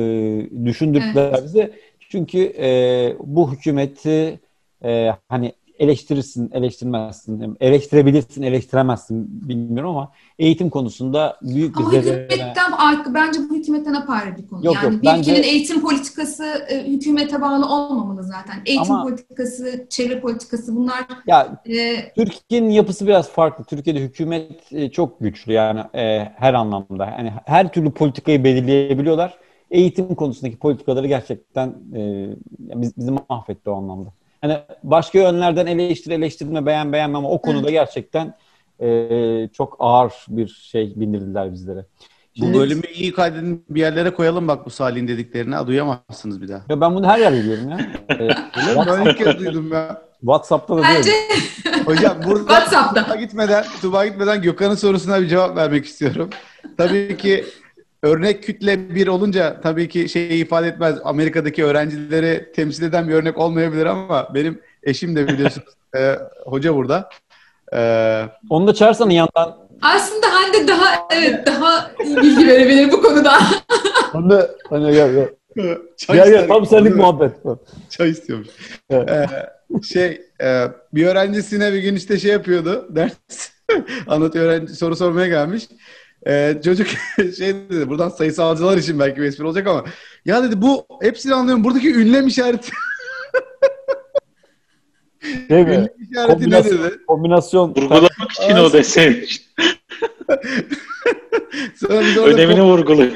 düşündürdüler 0.65 1.29
evet. 1.29 1.43
bize. 1.45 1.73
Çünkü 2.09 2.39
e, 2.39 3.15
bu 3.19 3.51
hükümeti 3.51 4.39
e, 4.83 5.11
hani 5.29 5.53
eleştirirsin, 5.79 6.51
eleştirmezsin. 6.53 7.57
Eleştirebilirsin, 7.59 8.41
eleştiremezsin 8.41 9.49
bilmiyorum 9.49 9.89
ama 9.89 10.11
eğitim 10.39 10.69
konusunda 10.69 11.37
büyük 11.41 11.77
bir 11.77 11.83
Ama 11.83 11.91
hükümetten, 11.91 13.13
bence 13.13 13.39
bu 13.49 13.55
hükümetten 13.55 13.93
apayrı 13.93 14.37
bir 14.37 14.47
konu. 14.47 14.65
Yok, 14.65 14.75
yani 14.75 14.93
yok, 14.93 15.01
bir 15.01 15.07
bence... 15.07 15.31
ülkenin 15.31 15.47
eğitim 15.47 15.81
politikası 15.81 16.43
e, 16.69 16.87
hükümete 16.87 17.41
bağlı 17.41 17.65
olmamalı 17.65 18.23
zaten. 18.23 18.61
Eğitim 18.65 18.91
ama... 18.91 19.03
politikası, 19.03 19.85
çevre 19.89 20.19
politikası 20.19 20.75
bunlar... 20.75 21.05
Ya, 21.27 21.61
e... 21.65 22.13
Türkiye'nin 22.13 22.69
yapısı 22.69 23.07
biraz 23.07 23.29
farklı. 23.29 23.63
Türkiye'de 23.63 23.99
hükümet 23.99 24.73
e, 24.73 24.91
çok 24.91 25.19
güçlü 25.19 25.53
yani 25.53 25.79
e, 25.95 26.31
her 26.35 26.53
anlamda. 26.53 27.05
Yani 27.05 27.33
her 27.45 27.71
türlü 27.71 27.91
politikayı 27.91 28.43
belirleyebiliyorlar. 28.43 29.37
Eğitim 29.71 30.15
konusundaki 30.15 30.57
politikaları 30.57 31.07
gerçekten 31.07 31.75
e, 31.95 32.29
bizi 32.59 33.11
mahvetti 33.29 33.69
o 33.69 33.73
anlamda 33.73 34.09
hani 34.47 34.59
başka 34.83 35.19
yönlerden 35.19 35.65
eleştir 35.65 36.11
eleştirme 36.11 36.65
beğen 36.65 36.93
beğenme 36.93 37.17
ama 37.17 37.29
o 37.29 37.41
konuda 37.41 37.71
gerçekten 37.71 38.33
e, 38.79 39.49
çok 39.53 39.75
ağır 39.79 40.13
bir 40.27 40.47
şey 40.47 40.93
bindirdiler 40.95 41.51
bizlere. 41.53 41.85
Şimdi, 42.37 42.53
bu 42.53 42.59
bölümü 42.59 42.87
iyi 42.93 43.13
kaydedin 43.13 43.65
bir 43.69 43.79
yerlere 43.79 44.13
koyalım 44.13 44.47
bak 44.47 44.65
bu 44.65 44.69
Salih'in 44.69 45.07
dediklerini. 45.07 45.67
Duyamazsınız 45.67 46.41
bir 46.41 46.47
daha. 46.47 46.61
Ya 46.69 46.81
ben 46.81 46.95
bunu 46.95 47.07
her 47.07 47.19
yerde 47.19 47.37
biliyorum 47.37 47.69
ya. 47.69 47.79
Ee, 48.09 48.29
ben 48.87 49.05
ilk 49.05 49.17
kez 49.17 49.39
duydum 49.39 49.73
ya. 49.73 50.01
WhatsApp'ta 50.19 50.77
da 50.77 50.81
Bence... 50.81 51.11
Hocam 51.85 52.17
burada 52.25 52.39
WhatsApp'ta. 52.39 53.03
Tuba 53.03 53.15
gitmeden, 53.15 53.65
Tuba 53.81 54.05
gitmeden 54.05 54.41
Gökhan'ın 54.41 54.75
sorusuna 54.75 55.21
bir 55.21 55.27
cevap 55.27 55.57
vermek 55.57 55.85
istiyorum. 55.85 56.29
Tabii 56.77 57.17
ki 57.17 57.45
örnek 58.05 58.43
kütle 58.43 58.95
bir 58.95 59.07
olunca 59.07 59.61
tabii 59.61 59.89
ki 59.89 60.09
şey 60.09 60.41
ifade 60.41 60.67
etmez. 60.67 60.95
Amerika'daki 61.03 61.65
öğrencileri 61.65 62.51
temsil 62.55 62.83
eden 62.83 63.07
bir 63.07 63.13
örnek 63.13 63.37
olmayabilir 63.37 63.85
ama 63.85 64.33
benim 64.33 64.61
eşim 64.83 65.15
de 65.15 65.27
biliyorsunuz 65.27 65.67
e, 65.97 66.15
hoca 66.45 66.75
burada. 66.75 67.09
E, 67.73 67.79
Onu 68.49 68.67
da 68.67 68.73
çağırsan 68.73 69.09
yandan. 69.09 69.57
Aslında 69.81 70.27
Hande 70.27 70.67
daha 70.67 71.07
evet 71.13 71.47
daha 71.47 71.91
iyi 72.05 72.17
bilgi 72.17 72.47
verebilir 72.47 72.91
bu 72.91 73.01
konuda. 73.01 73.33
Hande 74.13 74.51
hani 74.69 74.93
gel 74.93 75.13
gel. 75.55 75.77
Çay 75.97 76.17
gel 76.17 76.29
gel 76.29 76.47
tam 76.47 76.65
senlik 76.65 76.95
muhabbet. 76.95 77.31
Çay 77.89 78.09
istiyormuş. 78.09 78.47
Evet. 78.89 79.09
Ee, 79.09 79.27
şey 79.83 80.21
e, 80.43 80.67
bir 80.93 81.05
öğrencisine 81.05 81.73
bir 81.73 81.79
gün 81.79 81.95
işte 81.95 82.19
şey 82.19 82.31
yapıyordu 82.31 82.87
ders 82.95 83.13
anlatıyor 84.07 84.45
öğrenci 84.45 84.73
soru 84.73 84.95
sormaya 84.95 85.27
gelmiş. 85.27 85.63
Ee, 86.27 86.55
çocuk 86.63 86.87
şey 87.37 87.53
dedi 87.53 87.89
buradan 87.89 88.09
sayısalcılar 88.09 88.77
için 88.77 88.99
belki 88.99 89.21
bir 89.21 89.25
espri 89.25 89.45
olacak 89.45 89.67
ama 89.67 89.83
ya 90.25 90.43
dedi 90.43 90.61
bu 90.61 90.85
hepsini 91.01 91.33
anlıyorum 91.33 91.63
buradaki 91.63 91.95
ünlem 91.95 92.27
işareti 92.27 92.71
Değil 95.49 95.67
mi? 95.67 95.73
Ünlem 95.73 95.87
işareti 96.11 96.33
kombinasyon, 96.33 96.77
ne 96.77 96.83
dedi? 96.83 97.05
Kombinasyon. 97.07 97.69
Vurgulamak 97.69 98.31
için 98.31 98.55
o 98.55 98.73
deseymiş. 98.73 99.41
Önemini 102.25 102.61
vurguluyor. 102.61 103.11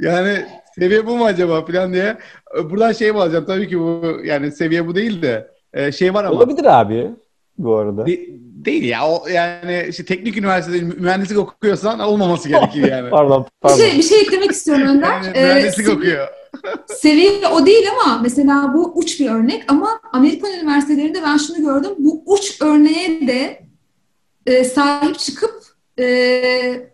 Yani 0.00 0.46
seviye 0.78 1.06
bu 1.06 1.16
mu 1.16 1.24
acaba 1.24 1.64
falan 1.64 1.92
diye. 1.92 2.18
Buradan 2.64 2.92
şey 2.92 3.12
mi 3.12 3.18
alacağım 3.18 3.44
tabii 3.44 3.68
ki 3.68 3.80
bu 3.80 4.20
yani 4.24 4.52
seviye 4.52 4.86
bu 4.86 4.94
değil 4.94 5.22
de 5.22 5.50
e, 5.72 5.92
şey 5.92 6.14
var 6.14 6.24
ama. 6.24 6.36
Olabilir 6.36 6.80
abi 6.80 7.10
bu 7.58 7.76
arada. 7.76 8.06
De, 8.06 8.20
değil 8.64 8.84
ya. 8.84 9.08
O 9.08 9.28
yani 9.28 9.86
işte 9.88 10.04
teknik 10.04 10.36
üniversitede 10.36 10.80
mühendislik 10.80 11.38
okuyorsan 11.38 12.00
olmaması 12.00 12.48
gerekir 12.48 12.82
yani. 12.90 13.10
pardon, 13.10 13.46
pardon. 13.60 13.78
Bir 13.78 13.84
şey, 13.84 13.98
bir 13.98 14.02
şey 14.02 14.20
eklemek 14.20 14.50
istiyorum 14.50 14.86
Önder. 14.88 15.10
Yani 15.10 15.30
mühendislik 15.30 15.88
ee, 15.88 15.92
okuyor. 15.92 16.28
seviye 16.86 17.46
o 17.46 17.66
değil 17.66 17.84
ama 17.92 18.18
mesela 18.22 18.74
bu 18.74 18.92
uç 18.94 19.20
bir 19.20 19.30
örnek 19.30 19.64
ama 19.68 20.00
Amerikan 20.12 20.52
üniversitelerinde 20.52 21.22
ben 21.22 21.36
şunu 21.36 21.56
gördüm. 21.56 21.90
Bu 21.98 22.22
uç 22.26 22.62
örneğe 22.62 23.26
de 23.26 23.62
e, 24.46 24.64
sahip 24.64 25.18
çıkıp 25.18 25.64
e, 25.98 26.90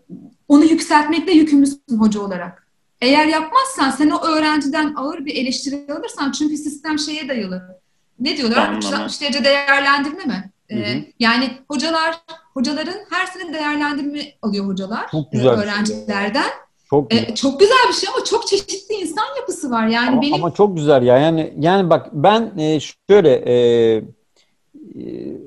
onu 0.48 0.64
yükseltmekle 0.64 1.32
yükümlüsün 1.32 1.98
hoca 1.98 2.20
olarak. 2.20 2.68
Eğer 3.00 3.26
yapmazsan 3.26 3.90
sen 3.90 4.10
o 4.10 4.26
öğrenciden 4.26 4.94
ağır 4.96 5.24
bir 5.24 5.36
eleştiri 5.36 5.86
alırsan 5.92 6.32
çünkü 6.32 6.56
sistem 6.56 6.98
şeye 6.98 7.28
dayalı. 7.28 7.80
Ne 8.20 8.36
diyorlar? 8.36 8.76
360 8.76 9.20
derece 9.20 9.44
değerlendirme 9.44 10.24
mi? 10.24 10.50
Hı 10.74 10.92
hı. 10.92 11.02
Yani 11.18 11.50
hocalar, 11.68 12.16
hocaların 12.54 12.98
her 13.10 13.26
sene 13.26 13.54
değerlendirme 13.54 14.20
alıyor 14.42 14.66
hocalar 14.66 15.10
çok 15.10 15.32
güzel 15.32 15.50
öğrencilerden. 15.50 16.50
Çok 16.90 17.10
güzel. 17.10 17.24
Ee, 17.28 17.34
çok 17.34 17.60
güzel 17.60 17.88
bir 17.88 17.94
şey 17.94 18.08
ama 18.14 18.24
çok 18.24 18.46
çeşitli 18.46 18.94
insan 18.94 19.24
yapısı 19.40 19.70
var. 19.70 19.86
Yani 19.86 20.08
ama, 20.08 20.22
benim 20.22 20.34
ama 20.34 20.54
çok 20.54 20.76
güzel 20.76 21.02
ya. 21.02 21.18
Yani 21.18 21.54
yani 21.58 21.90
bak 21.90 22.08
ben 22.12 22.58
e, 22.58 22.80
şöyle 22.80 23.34
e, 23.34 23.54
e, 23.96 24.02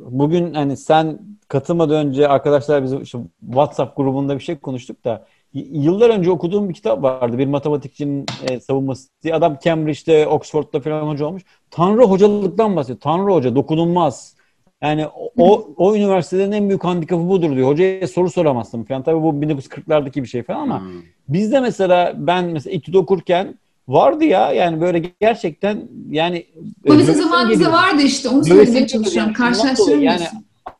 bugün 0.05 0.53
hani 0.53 0.78
sen 0.78 1.19
katılmadan 1.47 2.07
önce 2.07 2.28
arkadaşlar 2.28 2.84
bizim 2.84 3.01
işte 3.01 3.19
WhatsApp 3.45 3.97
grubunda 3.97 4.36
bir 4.36 4.43
şey 4.43 4.57
konuştuk 4.57 5.05
da 5.05 5.25
yıllar 5.53 6.09
önce 6.09 6.32
okuduğum 6.32 6.69
bir 6.69 6.73
kitap 6.73 7.03
vardı. 7.03 7.38
Bir 7.38 7.47
matematikçinin 7.47 8.25
e, 8.49 8.59
savunması 8.59 9.09
diye. 9.23 9.36
Adam 9.36 9.57
Cambridge'de, 9.63 10.28
Oxford'da 10.28 10.80
falan 10.80 11.07
hoca 11.07 11.25
olmuş. 11.25 11.43
Tanrı 11.71 12.03
hocalıktan 12.03 12.75
bahsediyor. 12.75 12.99
Tanrı 12.99 13.34
hoca, 13.34 13.55
dokunulmaz. 13.55 14.36
Yani 14.82 15.07
o, 15.38 15.69
o 15.78 15.95
üniversitenin 15.95 16.51
en 16.51 16.69
büyük 16.69 16.84
handikapı 16.84 17.30
budur 17.30 17.55
diyor. 17.55 17.69
Hocaya 17.69 18.07
soru 18.07 18.30
soramazsın 18.30 18.84
falan. 18.84 19.03
Tabii 19.03 19.21
bu 19.21 19.30
1940'lardaki 19.30 20.23
bir 20.23 20.28
şey 20.28 20.43
falan 20.43 20.59
ama 20.59 20.82
hmm. 20.82 21.01
bizde 21.30 21.59
mesela 21.59 22.13
ben 22.17 22.45
mesela 22.45 22.73
İTÜ'de 22.73 22.97
okurken 22.97 23.55
vardı 23.88 24.23
ya 24.23 24.51
yani 24.51 24.82
böyle 24.82 25.03
gerçekten 25.21 25.88
yani 26.09 26.45
bu 26.88 26.97
bizim 26.97 27.15
zamanımızda 27.15 27.71
vardı 27.71 28.01
işte 28.01 28.30
onu 28.30 28.45
söylemeye 28.45 28.88
çalışıyorum. 28.88 29.34
Karşılaştırmıyorsun. 29.34 30.01
Yani 30.01 30.28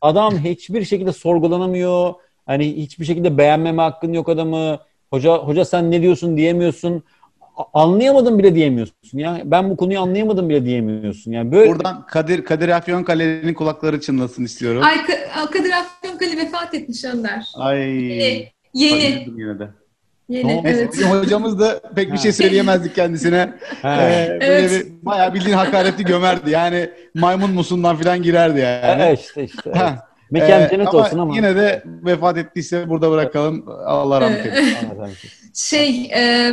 adam 0.02 0.38
hiçbir 0.38 0.84
şekilde 0.84 1.12
sorgulanamıyor. 1.12 2.14
Hani 2.46 2.76
hiçbir 2.76 3.04
şekilde 3.04 3.38
beğenmeme 3.38 3.82
hakkın 3.82 4.12
yok 4.12 4.28
adamı. 4.28 4.78
Hoca 5.10 5.38
hoca 5.38 5.64
sen 5.64 5.90
ne 5.90 6.02
diyorsun 6.02 6.36
diyemiyorsun 6.36 7.02
anlayamadım 7.74 8.38
bile 8.38 8.54
diyemiyorsun. 8.54 9.18
Yani 9.18 9.42
ben 9.44 9.70
bu 9.70 9.76
konuyu 9.76 10.00
anlayamadım 10.00 10.48
bile 10.48 10.64
diyemiyorsun. 10.64 11.32
Yani 11.32 11.52
böyle 11.52 11.70
Buradan 11.70 12.06
Kadir 12.06 12.44
Kadir 12.44 12.68
Afyonkale'nin 12.68 13.54
kulakları 13.54 14.00
çınlasın 14.00 14.44
istiyorum. 14.44 14.82
Ay 14.84 14.96
Kadir 15.52 15.72
Afyonkale 15.72 16.36
vefat 16.36 16.74
etmiş 16.74 17.04
Önder. 17.04 17.48
Ay. 17.54 17.78
Yeni. 17.78 18.48
Yeni. 18.74 19.28
Yine 19.36 19.58
de. 19.58 19.68
Yeni, 20.28 20.62
evet. 20.64 21.04
hocamız 21.04 21.60
da 21.60 21.80
pek 21.96 22.12
bir 22.12 22.18
şey 22.18 22.32
söyleyemezdik 22.32 22.94
kendisine. 22.94 23.52
ee, 23.84 23.84
böyle 23.84 24.44
evet. 24.46 24.86
bir, 24.86 25.06
bayağı 25.06 25.34
bildiğin 25.34 25.56
hakaretli 25.56 26.04
gömerdi. 26.04 26.50
Yani 26.50 26.90
maymun 27.14 27.50
musundan 27.50 27.96
falan 27.96 28.22
girerdi 28.22 28.60
yani. 28.60 29.02
Evet 29.02 29.20
işte 29.20 29.44
işte. 29.44 29.72
Evet. 29.74 29.98
Mekan 30.30 30.62
ee, 30.62 30.68
cennet 30.70 30.94
olsun 30.94 31.18
ama. 31.18 31.36
Yine 31.36 31.56
de 31.56 31.82
vefat 31.86 32.38
ettiyse 32.38 32.88
burada 32.88 33.10
bırakalım. 33.10 33.64
Allah 33.86 34.20
rahmet 34.20 34.46
eylesin. 34.56 34.88
şey, 35.54 36.10
e, 36.14 36.52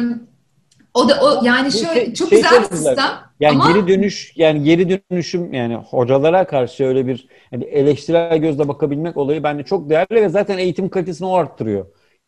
O 0.95 1.09
da 1.09 1.19
o 1.21 1.45
yani 1.45 1.71
şöyle 1.71 2.05
şey- 2.05 2.13
çok 2.13 2.29
şey 2.29 2.41
güzel 2.41 2.61
bir 2.61 2.75
sistem. 2.75 3.09
Yani 3.39 3.61
Ama- 3.63 3.71
geri 3.71 3.87
dönüş 3.87 4.33
yani 4.35 4.63
geri 4.63 5.01
dönüşüm 5.11 5.53
yani 5.53 5.75
hocalara 5.75 6.47
karşı 6.47 6.83
öyle 6.83 7.07
bir 7.07 7.27
yani 7.51 7.63
eleştirel 7.63 8.37
gözle 8.37 8.67
bakabilmek 8.67 9.17
olayı 9.17 9.43
bence 9.43 9.63
çok 9.63 9.89
değerli 9.89 10.15
ve 10.21 10.29
zaten 10.29 10.57
eğitim 10.57 10.89
kalitesini 10.89 11.27
o 11.27 11.35
arttırıyor. 11.35 11.85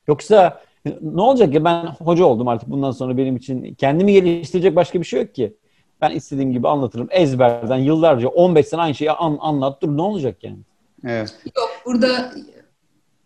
Yoksa 0.07 0.61
ne 1.01 1.22
olacak 1.22 1.53
ya 1.53 1.63
ben 1.65 1.86
hoca 1.86 2.26
oldum 2.26 2.47
artık 2.47 2.70
bundan 2.70 2.91
sonra 2.91 3.18
benim 3.18 3.36
için 3.36 3.74
kendimi 3.76 4.13
geliştirecek 4.13 4.76
başka 4.76 4.99
bir 4.99 5.05
şey 5.05 5.22
yok 5.22 5.36
ki. 5.36 5.53
Ben 6.01 6.11
istediğim 6.11 6.51
gibi 6.51 6.68
anlatırım 6.68 7.07
ezberden 7.11 7.78
yıllarca 7.78 8.28
15 8.28 8.68
sene 8.68 8.82
aynı 8.82 8.95
şeyi 8.95 9.11
an, 9.11 9.38
anlat 9.41 9.82
dur 9.82 9.97
ne 9.97 10.01
olacak 10.01 10.43
yani. 10.43 10.57
Evet. 11.05 11.36
Yok 11.57 11.70
burada 11.86 12.34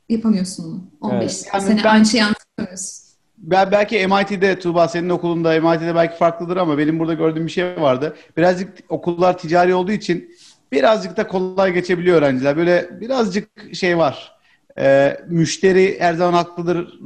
yapamıyorsun 0.09 0.89
onu. 1.01 1.11
15 1.11 1.21
Evet. 1.23 1.49
Yani 1.53 1.63
sene 1.63 1.83
ben- 1.83 1.89
aynı 1.89 2.05
şeyi 2.05 2.23
anlatamıyorsun. 2.23 3.00
Ben 3.41 3.71
belki 3.71 4.07
MIT'de 4.07 4.59
Tuğba 4.59 4.87
senin 4.87 5.09
okulunda 5.09 5.49
MIT'de 5.61 5.95
belki 5.95 6.17
farklıdır 6.17 6.57
ama 6.57 6.77
benim 6.77 6.99
burada 6.99 7.13
gördüğüm 7.13 7.45
bir 7.45 7.51
şey 7.51 7.65
vardı. 7.65 8.15
Birazcık 8.37 8.69
okullar 8.89 9.37
ticari 9.37 9.73
olduğu 9.73 9.91
için 9.91 10.35
birazcık 10.71 11.17
da 11.17 11.27
kolay 11.27 11.73
geçebiliyor 11.73 12.17
öğrenciler. 12.17 12.57
Böyle 12.57 12.89
birazcık 13.01 13.49
şey 13.75 13.97
var. 13.97 14.35
Ee, 14.79 15.17
müşteri 15.27 15.97
her 15.99 16.13
zaman 16.13 16.33
haklıdır. 16.33 16.99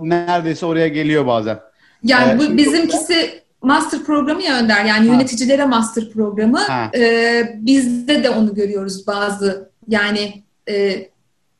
Neredeyse 0.00 0.66
oraya 0.66 0.88
geliyor 0.88 1.26
bazen. 1.26 1.58
Yani 2.04 2.32
Ee, 2.32 2.38
bu 2.48 2.56
bizimkisi 2.56 3.42
master 3.62 4.04
programı 4.04 4.42
ya 4.42 4.58
Önder. 4.58 4.84
Yani 4.84 5.08
Ha. 5.08 5.14
yöneticilere 5.14 5.64
master 5.64 6.10
programı. 6.10 6.58
Ha. 6.58 6.90
Ee, 6.94 7.52
bizde 7.60 8.24
de 8.24 8.30
onu 8.30 8.54
görüyoruz 8.54 9.06
bazı 9.06 9.70
yani 9.88 10.42
e, 10.68 11.08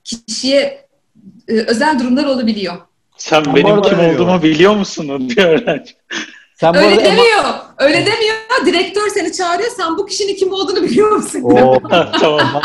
kişiye 0.04 0.86
e, 1.48 1.52
özel 1.52 1.98
durumlar 1.98 2.24
olabiliyor. 2.24 2.74
Sen 3.16 3.44
Ama 3.44 3.56
benim 3.56 3.82
kim 3.82 3.98
olduğumu 4.00 4.42
biliyor 4.42 4.76
musun 4.76 5.28
diyor 5.28 5.48
öğrenci. 5.48 5.94
Sen 6.54 6.74
Öyle 6.74 6.86
arada 6.86 7.04
demiyor. 7.04 7.44
Öyle 7.78 8.06
demiyor. 8.06 8.36
Direktör 8.66 9.08
seni 9.08 9.32
çağırıyor. 9.32 9.70
Sen 9.76 9.98
bu 9.98 10.06
kişinin 10.06 10.34
kim 10.34 10.52
olduğunu 10.52 10.82
biliyor 10.82 11.10
musun? 11.10 11.42
Oo, 11.42 11.78
tamam. 12.20 12.62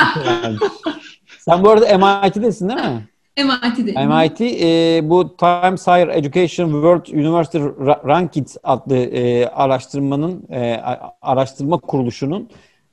Sen 1.40 1.64
bu 1.64 1.70
arada 1.70 1.98
MIT'desin 1.98 2.70
değil 2.70 2.80
mi? 2.80 3.08
MIT'de. 3.38 4.06
MIT 4.06 4.42
e, 4.42 5.10
bu 5.10 5.38
Times 5.38 5.88
Higher 5.88 6.08
Education 6.08 6.72
World 6.72 7.08
University 7.08 7.58
Ra- 7.58 8.08
Rankings 8.08 8.58
adlı 8.64 8.98
e, 8.98 9.48
araştırmanın 9.48 10.44
e, 10.52 10.82
araştırma 11.22 11.78
kuruluşunun 11.78 12.50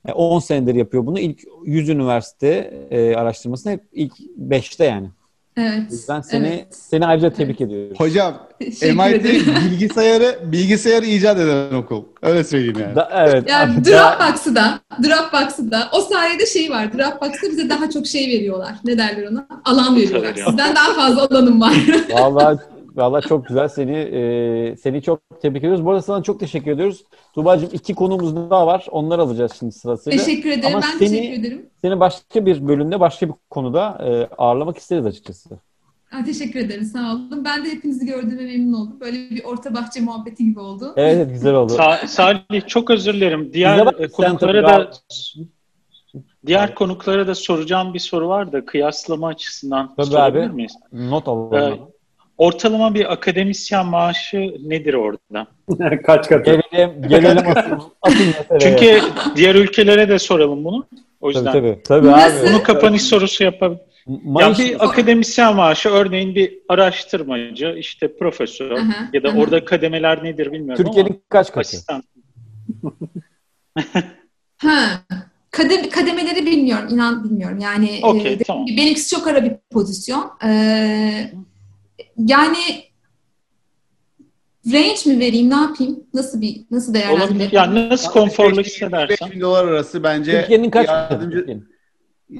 e, 0.07 0.11
10 0.11 0.39
senedir 0.39 0.75
yapıyor 0.75 1.05
bunu. 1.05 1.19
İlk 1.19 1.39
100 1.65 1.89
üniversite 1.89 2.73
e, 2.89 3.15
araştırmasında 3.15 3.73
hep 3.73 3.83
ilk 3.91 4.13
5'te 4.49 4.85
yani. 4.85 5.09
Evet. 5.57 5.91
Yüzden 5.91 6.21
seni 6.21 6.47
evet. 6.47 6.67
seni 6.71 7.05
ayrıca 7.05 7.33
tebrik 7.33 7.61
ediyorum. 7.61 7.95
Hocam 7.97 8.33
MIT 8.59 9.23
bilgisayarı 9.71 10.39
bilgisayarı 10.43 11.05
icat 11.05 11.39
eden 11.39 11.73
okul. 11.73 12.03
Öyle 12.21 12.43
söyleyeyim 12.43 12.77
yani. 12.79 12.95
Da, 12.95 13.09
evet. 13.27 13.49
Yani 13.49 13.85
Dropbox'ı 13.85 14.55
da, 14.55 14.79
Dropbox'ı 15.03 15.71
da, 15.71 15.89
o 15.91 16.01
sayede 16.01 16.45
şey 16.45 16.71
var. 16.71 16.93
Dropbox'ta 16.93 17.47
bize 17.47 17.69
daha 17.69 17.89
çok 17.89 18.07
şey 18.07 18.27
veriyorlar. 18.27 18.75
Ne 18.85 18.97
derler 18.97 19.31
ona? 19.31 19.47
Alan 19.65 19.95
veriyorlar. 19.95 20.33
Sizden 20.35 20.75
daha 20.75 20.93
fazla 20.93 21.21
alanım 21.21 21.61
var. 21.61 21.73
Vallahi 22.11 22.57
vallahi 22.95 23.27
çok 23.27 23.47
güzel 23.47 23.67
seni 23.67 23.95
e, 23.97 24.75
seni 24.77 25.01
çok 25.01 25.19
tebrik 25.41 25.59
ediyoruz. 25.63 25.85
Bu 25.85 25.89
arada 25.91 26.01
sana 26.01 26.23
çok 26.23 26.39
teşekkür 26.39 26.71
ediyoruz. 26.71 27.03
Tuğba'cığım 27.35 27.69
iki 27.73 27.95
konumuz 27.95 28.35
daha 28.35 28.67
var. 28.67 28.87
Onları 28.91 29.21
alacağız 29.21 29.51
şimdi 29.59 29.71
sırasıyla. 29.71 30.19
teşekkür 30.25 30.49
ederim. 30.49 30.75
Ama 30.75 30.85
ben 30.93 30.97
seni- 30.97 31.09
teşekkür 31.09 31.39
ederim. 31.39 31.69
Seni 31.81 31.99
başka 31.99 32.45
bir 32.45 32.67
bölümde 32.67 32.99
başka 32.99 33.27
bir 33.27 33.33
konuda 33.49 33.97
e, 34.07 34.35
ağırlamak 34.37 34.77
isteriz 34.77 35.05
açıkçası. 35.05 35.49
Ha, 36.09 36.23
teşekkür 36.23 36.59
ederim. 36.59 36.83
Sağ 36.83 37.11
olun. 37.11 37.45
Ben 37.45 37.65
de 37.65 37.69
hepinizi 37.71 38.05
gördüğüme 38.05 38.43
memnun 38.43 38.73
oldum. 38.73 38.99
Böyle 38.99 39.17
bir 39.29 39.43
orta 39.43 39.73
bahçe 39.75 40.01
muhabbeti 40.01 40.45
gibi 40.45 40.59
oldu. 40.59 40.93
Evet, 40.95 41.29
güzel 41.31 41.53
oldu. 41.55 41.73
Sa- 41.73 42.07
Salih 42.07 42.67
çok 42.67 42.89
özür 42.91 43.13
dilerim. 43.13 43.53
Diğer 43.53 43.85
bak, 43.85 43.95
konuklara 44.13 44.63
da 44.67 44.91
diğer 46.45 46.75
konuklara 46.75 47.27
da 47.27 47.35
soracağım 47.35 47.93
bir 47.93 47.99
soru 47.99 48.27
var 48.27 48.51
da 48.51 48.65
kıyaslama 48.65 49.27
açısından 49.27 49.95
Tabii 49.95 50.07
sorabilir 50.07 50.43
abi. 50.43 50.53
miyiz? 50.55 50.73
Not 50.91 51.27
alalım. 51.27 51.53
Evet. 51.53 51.79
Ortalama 52.37 52.93
bir 52.93 53.13
akademisyen 53.13 53.85
maaşı 53.85 54.55
nedir 54.63 54.93
orada? 54.93 55.47
Kaç 56.05 56.29
katı? 56.29 56.43
Gelelim, 56.71 57.01
gelelim 57.09 57.47
asıl, 57.55 57.89
asıl 58.01 58.25
meseleye. 58.25 58.59
Çünkü 58.59 59.01
diğer 59.35 59.55
ülkelere 59.55 60.09
de 60.09 60.19
soralım 60.19 60.65
bunu. 60.65 60.85
O 61.21 61.31
tabii 61.31 61.37
yüzden 61.37 61.51
tabii. 61.51 61.79
Tabii 61.83 62.07
Nasıl? 62.07 62.39
abi. 62.39 62.49
bunu 62.49 62.63
kapanış 62.63 63.01
sorusu 63.01 63.43
yapalım. 63.43 63.79
Ya 64.39 64.53
bir 64.57 64.85
akademisyen 64.85 65.55
maaşı 65.55 65.89
örneğin 65.89 66.35
bir 66.35 66.59
araştırmacı, 66.69 67.75
işte 67.77 68.17
profesör 68.17 68.71
Hı 68.71 68.75
hı, 68.75 68.93
ya 69.13 69.23
da 69.23 69.27
hı 69.27 69.31
hı. 69.31 69.37
orada 69.39 69.65
kademeler 69.65 70.23
nedir 70.23 70.51
bilmiyorum 70.51 70.85
Türkiye'nin 70.85 71.21
kaç 71.29 71.47
ama 71.47 71.53
katı? 71.53 71.59
asistan. 71.59 72.03
Ha. 74.57 75.01
Kadem, 75.51 75.89
kademeleri 75.89 76.45
bilmiyorum. 76.45 76.87
inan 76.91 77.23
bilmiyorum. 77.23 77.59
Yani 77.59 77.99
Okey, 78.03 78.33
e, 78.33 78.37
tamam. 78.37 78.65
benimkisi 78.77 79.15
çok 79.15 79.27
ara 79.27 79.43
bir 79.43 79.51
pozisyon. 79.71 80.31
Ee, 80.45 81.31
yani 82.17 82.57
range 84.73 85.09
mi 85.13 85.19
vereyim? 85.19 85.49
Ne 85.49 85.55
yapayım? 85.55 86.03
Nasıl 86.13 86.41
bir 86.41 86.61
nasıl 86.71 86.91
Olabilir. 86.95 87.07
değerlendireyim? 87.17 87.49
Yani 87.53 87.89
nasıl 87.89 88.11
konforlu 88.11 88.57
5 88.57 88.65
hissedersen. 88.67 89.31
bin 89.31 89.41
dolar 89.41 89.65
arası 89.67 90.03
bence 90.03 90.39
Türkiye'nin 90.41 90.69
kaç 90.69 90.87
yardımcı, 90.87 91.37
Türkiye'nin? 91.37 91.67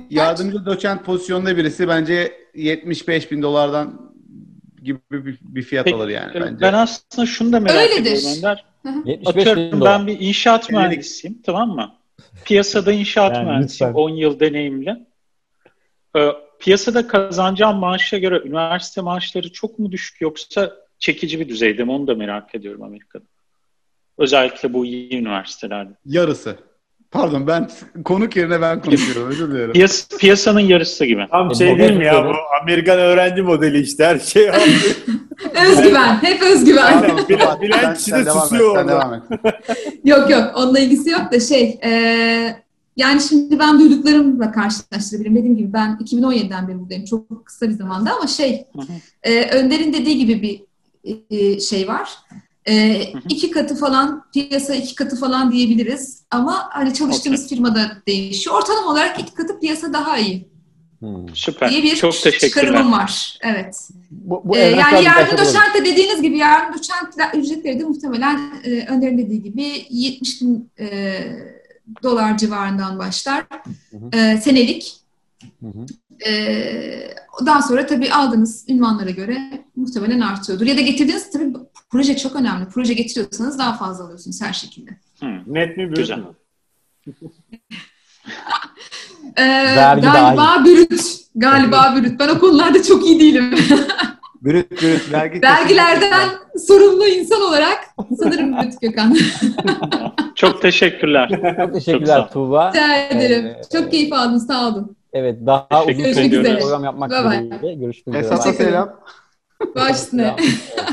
yardımcı 0.10 0.66
doçent 0.66 1.06
pozisyonda 1.06 1.58
birisi 1.58 1.88
bence 1.88 2.34
75 2.56 3.32
bin 3.32 3.42
dolardan 3.42 4.12
gibi 4.84 5.00
bir, 5.12 5.38
bir 5.42 5.62
fiyat 5.62 5.86
Peki, 5.86 5.96
alır 5.98 6.10
yani 6.10 6.32
bence. 6.34 6.62
Ben 6.62 6.74
aslında 6.74 7.26
şunu 7.28 7.52
da 7.54 7.60
merak 7.60 7.78
Öyledir. 7.92 8.12
ediyorum 8.12 8.38
Önder. 8.38 8.66
75 9.06 9.36
bin 9.36 9.40
Atıyorum 9.52 9.80
dolar. 9.82 10.00
ben 10.00 10.08
bir 10.08 10.20
inşaat 10.20 10.70
mühendisiyim 10.72 11.42
tamam 11.46 11.70
mı? 11.70 11.92
Piyasada 12.46 12.92
inşaat 12.92 13.36
Yani 13.36 13.46
mühendisiyim. 13.48 13.90
lütfen. 13.90 14.02
10 14.04 14.10
yıl 14.10 14.40
deneyimli. 14.40 15.06
Ee, 16.16 16.20
piyasada 16.60 17.08
kazanacağım 17.08 17.78
maaşa 17.78 18.18
göre 18.18 18.42
üniversite 18.46 19.02
maaşları 19.02 19.52
çok 19.52 19.80
mu 19.80 19.92
düşük 19.92 20.22
yoksa 20.22 20.72
çekici 21.00 21.40
bir 21.40 21.50
düzeyde 21.50 21.84
mi? 21.84 21.92
Onu 21.92 22.08
da 22.08 22.16
merak 22.16 22.56
ediyorum 22.56 22.84
Amerika'da. 22.84 23.24
Özellikle 24.18 24.74
bu 24.74 24.86
iyi 24.86 25.16
üniversitelerde. 25.16 25.94
Yarısı. 26.06 26.56
Pardon 27.12 27.48
ben 27.48 27.70
konuk 28.06 28.36
yerine 28.36 28.62
ben 28.62 28.82
konuşuyorum 28.82 29.28
özür 29.28 29.52
dilerim. 29.52 29.72
Piyas- 29.74 30.18
piyasanın 30.18 30.60
yarısı 30.60 31.06
gibi. 31.06 31.28
Tam 31.32 31.56
şey 31.56 31.80
değil 31.80 31.94
mi 31.94 32.06
ya 32.06 32.26
bu 32.26 32.34
Amerikan 32.62 32.98
öğrenci 33.00 33.42
modeli 33.42 33.82
işte 33.82 34.06
her 34.06 34.20
şey. 34.20 34.50
Özgüven. 35.70 36.24
Hep 36.24 36.42
özgüven. 36.42 36.84
Aynen, 36.84 37.28
bilen, 37.30 37.62
bilen 37.62 37.96
kişi 37.96 38.12
de 38.12 38.20
et, 38.20 38.32
susuyor 38.32 38.88
devam 38.88 39.14
et. 39.14 39.24
Yok 40.04 40.30
yok 40.30 40.52
onunla 40.56 40.80
ilgisi 40.80 41.10
yok 41.10 41.32
da 41.32 41.40
şey 41.40 41.80
e, 41.84 42.65
yani 42.96 43.22
şimdi 43.22 43.60
ben 43.60 43.80
duyduklarımla 43.80 44.52
karşılaştırabilirim. 44.52 45.36
Dediğim 45.36 45.58
gibi 45.58 45.74
ben 45.74 46.00
2017'den 46.04 46.68
beri 46.68 46.80
buradayım. 46.80 47.06
Çok 47.06 47.46
kısa 47.46 47.70
bir 47.70 47.74
zamanda 47.74 48.14
ama 48.16 48.28
şey 48.28 48.66
Hı 48.76 48.82
hı. 48.82 48.94
e, 49.24 49.50
Önder'in 49.50 49.94
dediği 49.94 50.18
gibi 50.18 50.42
bir 50.42 50.62
e, 51.30 51.60
şey 51.60 51.88
var. 51.88 52.10
E, 52.66 53.02
iki 53.30 53.52
katı 53.52 53.76
falan 53.76 54.26
piyasa 54.34 54.76
iki 54.76 54.96
katı 54.96 55.16
falan 55.16 55.52
diyebiliriz 55.52 56.24
ama 56.32 56.70
hani 56.72 56.94
çalıştığımız 56.94 57.50
firmada 57.50 57.92
değişiyor. 58.08 58.56
Ortalama 58.56 58.92
olarak 58.92 59.20
iki 59.20 59.34
katı 59.34 59.60
piyasa 59.60 59.94
daha 59.94 60.18
iyi 60.18 60.56
Hmm. 61.00 61.36
Süper. 61.36 61.70
diye 61.70 61.84
bir 61.84 61.96
Çok 61.96 62.14
teşekkürler. 62.14 62.50
çıkarımım 62.50 62.92
var. 62.92 63.38
Evet. 63.42 63.90
Bu, 64.12 64.42
bu 64.46 64.58
Ee, 64.58 64.60
yani 64.60 65.04
yardım 65.04 65.38
doçent 65.38 65.76
de 65.76 65.86
dediğiniz 65.86 66.22
gibi 66.22 66.38
yardım 66.38 66.74
doçent 66.78 67.36
ücretleri 67.36 67.80
de 67.80 67.84
muhtemelen 67.84 68.40
e, 68.64 68.86
Önder'in 68.88 69.18
dediği 69.18 69.44
gibi 69.44 69.86
70 69.90 70.42
bin 70.42 70.72
e, 70.80 70.86
dolar 72.04 72.38
civarından 72.38 73.00
başlar 73.00 73.46
hı. 73.92 74.18
e, 74.18 74.38
senelik. 74.38 74.96
Hı 75.62 75.68
hı. 75.68 75.86
E, 76.30 77.16
ondan 77.42 77.62
sonra 77.62 77.86
tabii 77.86 78.14
aldığınız 78.14 78.66
ünvanlara 78.70 79.10
göre 79.10 79.66
muhtemelen 79.76 80.20
artıyordur. 80.20 80.66
Ya 80.66 80.78
da 80.78 80.82
getirdiğiniz 80.82 81.32
tabii 81.32 81.54
proje 81.90 82.18
çok 82.18 82.36
önemli. 82.36 82.66
Proje 82.66 82.94
getiriyorsanız 82.94 83.60
daha 83.60 83.74
fazla 83.74 84.04
alıyorsunuz 84.04 84.42
her 84.42 84.54
şekilde. 84.54 84.92
Hı. 85.20 85.26
Net 85.48 85.78
mi 85.78 85.84
büyük 85.84 85.96
Güzel. 85.96 86.18
mü? 86.18 86.26
E, 89.36 89.44
Vergi 89.76 90.02
galiba 90.02 90.66
bürüt. 90.66 91.18
Galiba 91.36 91.94
bürüt. 91.96 92.20
Ben 92.20 92.30
o 92.30 92.40
konularda 92.40 92.84
çok 92.84 93.06
iyi 93.06 93.20
değilim. 93.20 93.56
Bürüt 94.46 94.72
bürüt 94.72 95.14
vergi 95.14 95.42
Vergilerden 95.42 96.30
sorumlu 96.68 97.06
insan 97.08 97.42
olarak 97.42 97.80
sanırım 98.20 98.58
bürüt 98.62 98.82
Gökhan. 98.82 99.18
Çok 100.36 100.62
teşekkürler. 100.62 101.30
Çok 101.30 101.58
Çok 101.58 101.74
teşekkürler 101.74 102.06
sağ 102.18 102.24
ol. 102.24 102.28
Tuğba. 102.28 102.70
Rica 102.70 102.96
ederim. 102.96 103.46
Ee, 103.46 103.62
Çok 103.74 103.92
keyif 103.92 104.14
aldım. 104.14 104.40
Sağ 104.40 104.68
olun. 104.68 104.96
Evet 105.14 105.38
daha 105.46 105.86
Teşekkür 105.86 106.10
uzun 106.12 106.22
ediyoruz. 106.22 106.48
süreli 106.48 106.60
Görüşmek 106.60 106.62
program 106.62 106.84
yapmak 106.84 107.12
Bye 107.12 107.32
bye. 107.32 107.42
dileğiyle. 107.52 107.74
Görüşmek 107.86 108.16
üzere. 108.16 108.34
Esas'a 108.34 108.54
selam. 108.54 108.90
Baş 109.76 109.92
üstüne. 109.96 110.36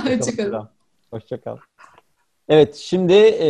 Hoşçakal. 0.04 0.18
Hoşçakalın. 0.18 0.68
Hoşçakal. 1.10 1.56
Evet 2.48 2.74
şimdi 2.76 3.12
e, 3.14 3.48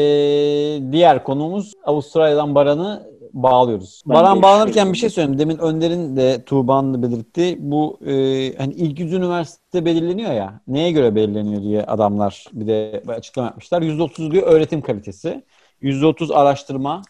diğer 0.92 1.24
konumuz 1.24 1.72
Avustralya'dan 1.84 2.54
Baran'ı 2.54 3.02
bağlıyoruz. 3.32 4.02
Ben 4.06 4.14
Baran 4.14 4.42
bağlanırken 4.42 4.92
bir 4.92 4.98
şey 4.98 5.10
söyleyeyim. 5.10 5.38
Demin 5.38 5.58
Önder'in 5.58 6.16
de 6.16 6.44
Tuğba'nın 6.44 7.02
belirtti. 7.02 7.56
Bu 7.60 7.98
e, 8.06 8.12
hani 8.56 8.74
ilk 8.74 9.00
yüz 9.00 9.12
üniversite 9.12 9.84
belirleniyor 9.84 10.32
ya. 10.32 10.60
Neye 10.66 10.92
göre 10.92 11.14
belirleniyor 11.14 11.62
diye 11.62 11.84
adamlar 11.84 12.46
bir 12.52 12.66
de 12.66 13.02
açıklama 13.08 13.46
yapmışlar. 13.46 13.82
%30 13.82 14.30
diyor 14.30 14.46
öğretim 14.46 14.80
kalitesi. 14.80 15.44
%30 15.82 16.34
araştırma 16.34 17.02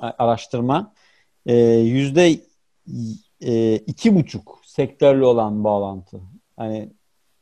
araştırma. 0.00 0.92
E, 1.46 1.56
yüzde 1.74 2.40
e, 3.40 3.74
iki 3.76 4.14
buçuk 4.14 4.60
sektörlü 4.64 5.24
olan 5.24 5.64
bağlantı. 5.64 6.20
Hani 6.56 6.92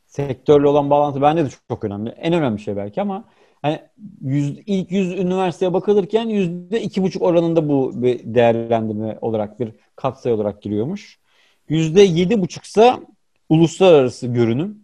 sektörlü 0.07 0.67
olan 0.67 0.91
bağlantı 0.91 1.23
bence 1.23 1.45
de 1.45 1.49
çok, 1.51 1.61
çok 1.69 1.85
önemli. 1.85 2.11
En 2.11 2.33
önemli 2.33 2.61
şey 2.61 2.77
belki 2.77 3.03
ama 3.03 3.25
hani 3.63 3.81
yüz, 4.21 4.59
ilk 4.67 4.93
yüz 4.93 5.13
üniversiteye 5.13 5.73
bakılırken 5.73 6.29
yüzde 6.29 6.83
iki 6.83 7.03
buçuk 7.03 7.23
oranında 7.23 7.69
bu 7.69 8.03
bir 8.03 8.21
değerlendirme 8.25 9.19
olarak 9.21 9.61
bir 9.61 9.73
katsayı 9.97 10.35
olarak 10.35 10.63
giriyormuş. 10.63 11.19
Yüzde 11.69 12.03
yedi 12.03 12.41
buçuksa 12.41 13.01
uluslararası 13.49 14.27
görünüm. 14.27 14.79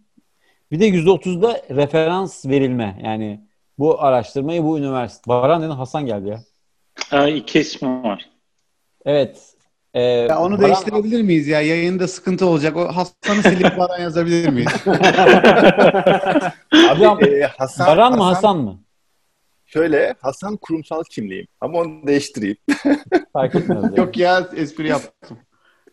Bir 0.71 0.79
de 0.79 0.85
yüzde 0.85 1.09
otuzda 1.09 1.61
referans 1.69 2.45
verilme. 2.45 3.01
Yani 3.03 3.41
bu 3.79 4.01
araştırmayı 4.01 4.63
bu 4.63 4.79
üniversite. 4.79 5.29
Baran 5.29 5.61
dedi 5.61 5.71
Hasan 5.71 6.05
geldi 6.05 6.29
ya. 6.29 6.39
Ha, 7.09 7.29
iki 7.29 7.59
ismi 7.59 8.03
var. 8.03 8.29
Evet. 9.05 9.56
Ee, 9.93 10.01
Ya 10.01 10.39
onu 10.39 10.57
Baran- 10.57 10.65
değiştirebilir 10.65 11.21
miyiz 11.21 11.47
ya? 11.47 11.61
Yayında 11.61 12.07
sıkıntı 12.07 12.45
olacak. 12.45 12.77
O 12.77 12.87
Hasan'ı 12.87 13.41
silip 13.43 13.77
Baran 13.77 14.01
yazabilir 14.01 14.49
miyiz? 14.49 14.71
Abi, 16.89 17.25
e, 17.25 17.43
Hasan, 17.57 17.87
Baran 17.87 18.17
mı 18.17 18.23
Hasan 18.23 18.57
mı? 18.57 18.79
Şöyle 19.65 20.15
Hasan 20.21 20.57
kurumsal 20.57 21.03
kimliğim 21.11 21.47
ama 21.61 21.79
onu 21.79 22.07
değiştireyim. 22.07 22.57
Fark 23.33 23.55
etmez. 23.55 23.97
yok 23.97 24.17
ya 24.17 24.49
espri 24.55 24.87
yaptım. 24.87 25.37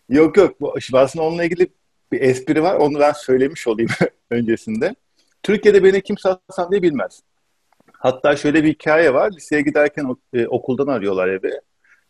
yok 0.09 0.37
yok 0.37 0.61
bu 0.61 0.75
aslında 0.95 1.25
onunla 1.25 1.45
ilgili 1.45 1.67
bir 2.13 2.21
espri 2.21 2.63
var 2.63 2.75
onu 2.77 3.01
ben 3.01 3.13
söylemiş 3.13 3.67
olayım 3.69 3.91
öncesinde. 4.31 4.95
Türkiye'de 5.43 5.85
beni 5.85 6.03
kimse 6.03 6.37
Hasan 6.49 6.71
diye 6.71 6.83
bilmez. 6.83 7.23
Hatta 7.93 8.37
şöyle 8.37 8.65
bir 8.65 8.69
hikaye 8.73 9.15
var. 9.15 9.33
Liseye 9.33 9.63
giderken 9.63 10.17
e, 10.33 10.47
okuldan 10.47 10.87
arıyorlar 10.87 11.29
evi. 11.29 11.61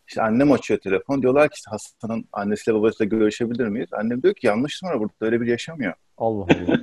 İşte 0.07 0.21
annem 0.21 0.51
açıyor 0.51 0.79
telefon. 0.79 1.21
Diyorlar 1.21 1.49
ki 1.49 1.53
işte 1.55 1.71
Hasan'ın 1.71 2.25
annesiyle 2.33 2.77
babasıyla 2.77 3.17
görüşebilir 3.17 3.67
miyiz? 3.67 3.89
Annem 3.91 4.23
diyor 4.23 4.33
ki 4.33 4.47
yanlış 4.47 4.83
numara 4.83 4.99
burada 4.99 5.13
öyle 5.21 5.41
bir 5.41 5.47
yaşamıyor. 5.47 5.93
Allah 6.17 6.43
Allah. 6.43 6.79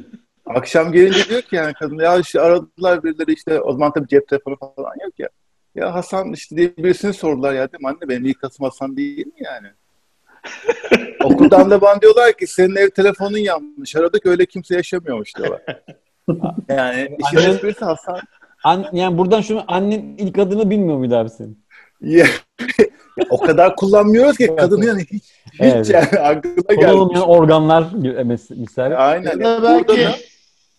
Akşam 0.47 0.93
gelince 0.93 1.29
diyor 1.29 1.43
ki 1.43 1.57
yani 1.57 1.75
kadın 1.75 1.99
ya 1.99 2.19
işte 2.19 2.41
aradılar 2.41 3.05
birileri 3.05 3.33
işte 3.33 3.61
o 3.61 3.73
zaman 3.73 3.93
tabii 3.93 4.09
cep 4.09 4.29
telefonu 4.29 4.57
falan 4.57 4.93
yok 5.05 5.19
ya. 5.19 5.29
Ya 5.75 5.95
Hasan 5.95 6.33
işte 6.33 6.57
diye 6.57 6.77
birisini 6.77 7.13
sordular 7.13 7.55
ya 7.55 7.69
dedim 7.69 7.87
anne 7.87 8.09
benim 8.09 8.25
ilk 8.25 8.45
asım 8.45 8.65
Hasan 8.65 8.97
değil 8.97 9.27
mi 9.27 9.33
yani? 9.37 9.69
Okuldan 11.25 11.71
da 11.71 11.81
bana 11.81 12.01
diyorlar 12.01 12.33
ki 12.33 12.47
senin 12.47 12.77
ev 12.77 12.91
telefonun 12.91 13.39
yanlış. 13.39 13.97
Aradık 13.97 14.27
öyle 14.27 14.47
kimse 14.47 14.75
yaşamıyormuş 14.75 15.37
diyorlar. 15.37 15.63
Yani 16.69 17.17
işin 17.19 17.51
esprisi 17.51 17.85
Hasan. 17.85 18.21
An, 18.65 18.87
yani 18.93 19.19
buradan 19.19 19.41
şunu 19.41 19.65
annen 19.69 20.15
ilk 20.19 20.39
adını 20.39 20.71
bilmiyor 20.71 20.99
muydu 20.99 21.17
abi 21.17 21.31
senin? 21.31 21.62
Ya, 22.03 22.27
o 23.31 23.39
kadar 23.41 23.77
kullanmıyoruz 23.77 24.37
ki 24.37 24.57
kadın 24.57 24.83
yani 24.83 25.01
hiç, 25.01 25.23
hiç 25.53 25.61
Evet. 25.61 25.91
yani 25.91 26.07
aklına 26.21 26.55
gelmiş. 26.55 26.77
Kullanılmayan 26.77 27.29
organlar 27.29 27.83
mis- 28.25 28.51
misal. 28.51 28.93
Aynen. 28.97 29.41
Ya 29.41 29.63
belki 29.63 30.09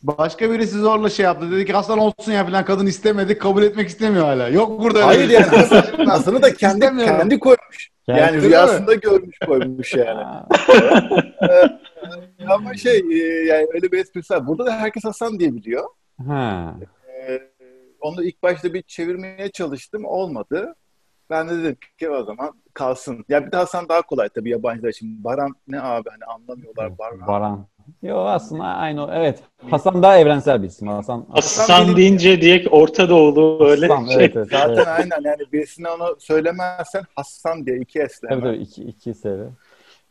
başka 0.04 0.52
birisi 0.52 0.80
zorla 0.80 1.10
şey 1.10 1.24
yaptı. 1.24 1.52
Dedi 1.52 1.66
ki 1.66 1.74
Hasan 1.74 2.00
olsun 2.00 2.32
ya 2.32 2.46
falan 2.46 2.66
kadın 2.66 2.86
istemedi. 2.86 3.38
Kabul 3.38 3.64
etmek 3.64 3.88
istemiyor 3.90 4.26
hala. 4.26 4.48
Yok 4.50 4.82
burada 4.84 5.00
öyle 5.00 5.06
Hayır 5.06 5.30
yani 5.30 5.50
şey. 5.50 5.60
Hasan, 5.60 6.06
Hasan'ı 6.06 6.42
da 6.42 6.54
kendi, 6.54 6.80
kendi 7.06 7.40
koymuş. 7.40 7.90
Kendi- 8.06 8.20
yani 8.20 8.38
Öyle 8.38 8.48
rüyasında 8.48 8.94
görmüş 8.94 9.38
koymuş 9.48 9.94
yani. 9.96 10.24
Ha, 10.24 11.80
Ama 12.50 12.74
şey 12.74 12.98
e, 12.98 13.46
yani 13.46 13.68
öyle 13.74 13.92
bir 13.92 13.98
esprisi 14.00 14.34
var. 14.34 14.48
Burada 14.48 14.66
da 14.66 14.72
herkes 14.72 15.04
Hasan 15.06 15.40
diye 15.40 15.56
biliyor. 15.56 15.84
ha. 16.28 16.76
E, 17.28 17.40
onu 18.02 18.24
ilk 18.24 18.44
başta 18.44 18.74
bir 18.74 18.82
çevirmeye 18.82 19.52
çalıştım. 19.52 20.06
Olmadı. 20.06 20.76
Ben 21.34 21.50
de 21.50 21.64
dedim 21.64 21.78
ki 22.00 22.10
o 22.10 22.24
zaman 22.24 22.52
kalsın. 22.74 23.26
Ya 23.30 23.46
bir 23.48 23.52
de 23.52 23.58
Hasan 23.58 23.90
daha 23.90 24.02
kolay 24.02 24.30
tabii 24.30 24.50
yabancılar 24.50 24.90
için. 24.90 25.24
Baran 25.24 25.56
ne 25.68 25.82
abi 25.82 26.10
hani 26.10 26.26
anlamıyorlar 26.26 26.98
Baran. 26.98 27.28
Baran. 27.28 27.68
Yo 28.02 28.18
aslında 28.18 28.64
aynı 28.64 29.06
o. 29.06 29.10
Evet. 29.14 29.40
Hasan 29.70 30.04
daha 30.04 30.18
evrensel 30.18 30.62
bir 30.64 30.68
isim. 30.68 30.88
Hasan. 30.88 31.26
Hasan 31.32 31.86
benim- 31.86 31.98
deyince 31.98 32.42
diye 32.42 32.66
Orta 32.72 33.10
Doğulu 33.10 33.66
öyle 33.70 33.88
Hasan, 33.88 34.06
şey. 34.06 34.16
evet, 34.16 34.36
evet, 34.36 34.48
Zaten 34.52 34.74
evet. 34.76 34.88
aynen 34.88 35.30
yani 35.30 35.42
birisine 35.54 35.90
onu 35.90 36.16
söylemezsen 36.20 37.04
Hasan 37.16 37.66
diye 37.66 37.78
iki 37.80 38.00
esle. 38.00 38.28
Tabii 38.28 38.42
hemen. 38.42 38.54
tabii 38.54 38.64
iki, 38.64 38.84
iki 38.84 39.14
seri. 39.14 39.44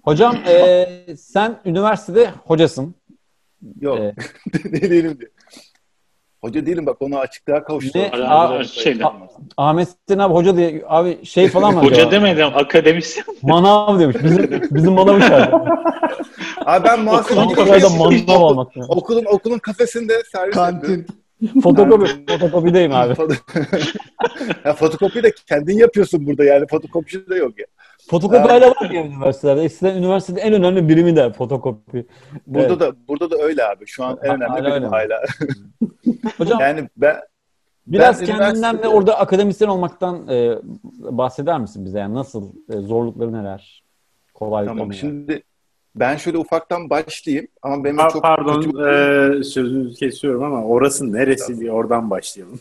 Hocam 0.05 0.37
e, 0.49 0.87
sen 1.17 1.59
üniversitede 1.65 2.31
hocasın. 2.45 2.95
Yok 3.81 3.99
E, 3.99 4.15
değilim 4.91 5.19
diye. 5.21 5.31
Hoca 6.43 6.67
değilim 6.67 6.87
bak 6.87 6.97
onu 7.03 7.19
açıklığa 7.19 7.65
kavuştu. 7.65 7.99
Ne? 7.99 8.11
Aa, 8.11 8.65
şeyden. 8.65 9.09
Ahmet 9.57 9.89
Sin 10.09 10.19
abi 10.19 10.35
hoca 10.35 10.57
diye 10.57 10.83
abi 10.89 11.25
şey 11.25 11.49
falan 11.49 11.75
mı? 11.75 11.81
Hoca 11.81 12.11
demedim, 12.11 12.47
akademisyen. 12.55 13.27
Manav 13.43 14.01
demiş. 14.01 14.17
Bizim, 14.25 14.63
bizim 14.71 14.93
manav 14.93 15.21
çağırdı. 15.21 15.57
Abi 16.67 16.85
ben 16.85 17.01
muhasebeci 17.01 17.41
Ankara'da 17.41 17.89
manav 17.89 18.41
olmak. 18.43 18.73
Okulun 18.89 19.25
okulun 19.25 19.59
kafesinde 19.59 20.23
servis. 20.33 20.55
Kantin. 20.55 21.07
Fotokopi. 21.63 22.07
Fotokopideyim 22.29 22.93
abi. 22.93 23.15
ya 24.65 24.75
fotokopi 24.75 25.23
de 25.23 25.33
kendin 25.49 25.79
yapıyorsun 25.79 26.27
burada 26.27 26.45
yani 26.45 26.67
fotokopici 26.67 27.29
de 27.31 27.35
yok 27.37 27.59
ya. 27.59 27.67
Fotokopi 28.11 28.39
hala 28.49 28.71
var 28.71 28.91
ya 28.91 29.05
üniversitelerde. 29.07 29.63
Eskiden 29.63 29.97
üniversitede 29.97 30.41
en 30.41 30.53
önemli 30.53 30.89
birimi 30.89 31.17
de 31.17 31.33
fotokopi. 31.33 32.07
Burada 32.47 32.67
Evet. 32.69 32.81
da 32.81 32.93
burada 33.09 33.31
da 33.31 33.37
öyle 33.37 33.65
abi. 33.65 33.87
Şu 33.87 34.05
an 34.05 34.19
en 34.23 34.31
önemli 34.35 34.45
hala 34.47 34.75
öyle 34.75 34.81
mi? 34.81 34.87
hala. 34.87 35.23
Hocam 36.39 36.61
Yani 36.61 36.89
ben 36.97 37.17
biraz 37.87 38.21
ben 38.21 38.27
kendinden 38.27 38.53
ve 38.55 38.59
üniversitede- 38.59 38.89
orada 38.89 39.19
akademisyen 39.19 39.69
olmaktan 39.69 40.29
e, 40.29 40.59
bahseder 41.01 41.59
misin 41.61 41.85
bize? 41.85 41.99
Yani 41.99 42.15
nasıl? 42.15 42.53
e, 42.73 42.77
zorlukları 42.81 43.33
neler? 43.33 43.83
Kolaylıkları 44.35 44.77
tamam 44.79 44.89
neler? 44.91 45.01
şimdi 45.01 45.43
ben 45.95 46.17
şöyle 46.17 46.39
ufaktan 46.39 46.91
başlayayım 46.91 47.47
ama 47.63 47.85
benim 47.85 47.99
Ha, 47.99 48.09
çok 48.09 48.23
pardon 48.23 48.63
kötü 48.63 48.79
e, 49.41 49.45
sözünüzü 49.45 49.95
kesiyorum 49.99 50.43
ama 50.43 50.65
orası 50.65 51.13
neresi 51.13 51.61
diye 51.61 51.73
oradan 51.73 52.11
başlayalım. 52.11 52.61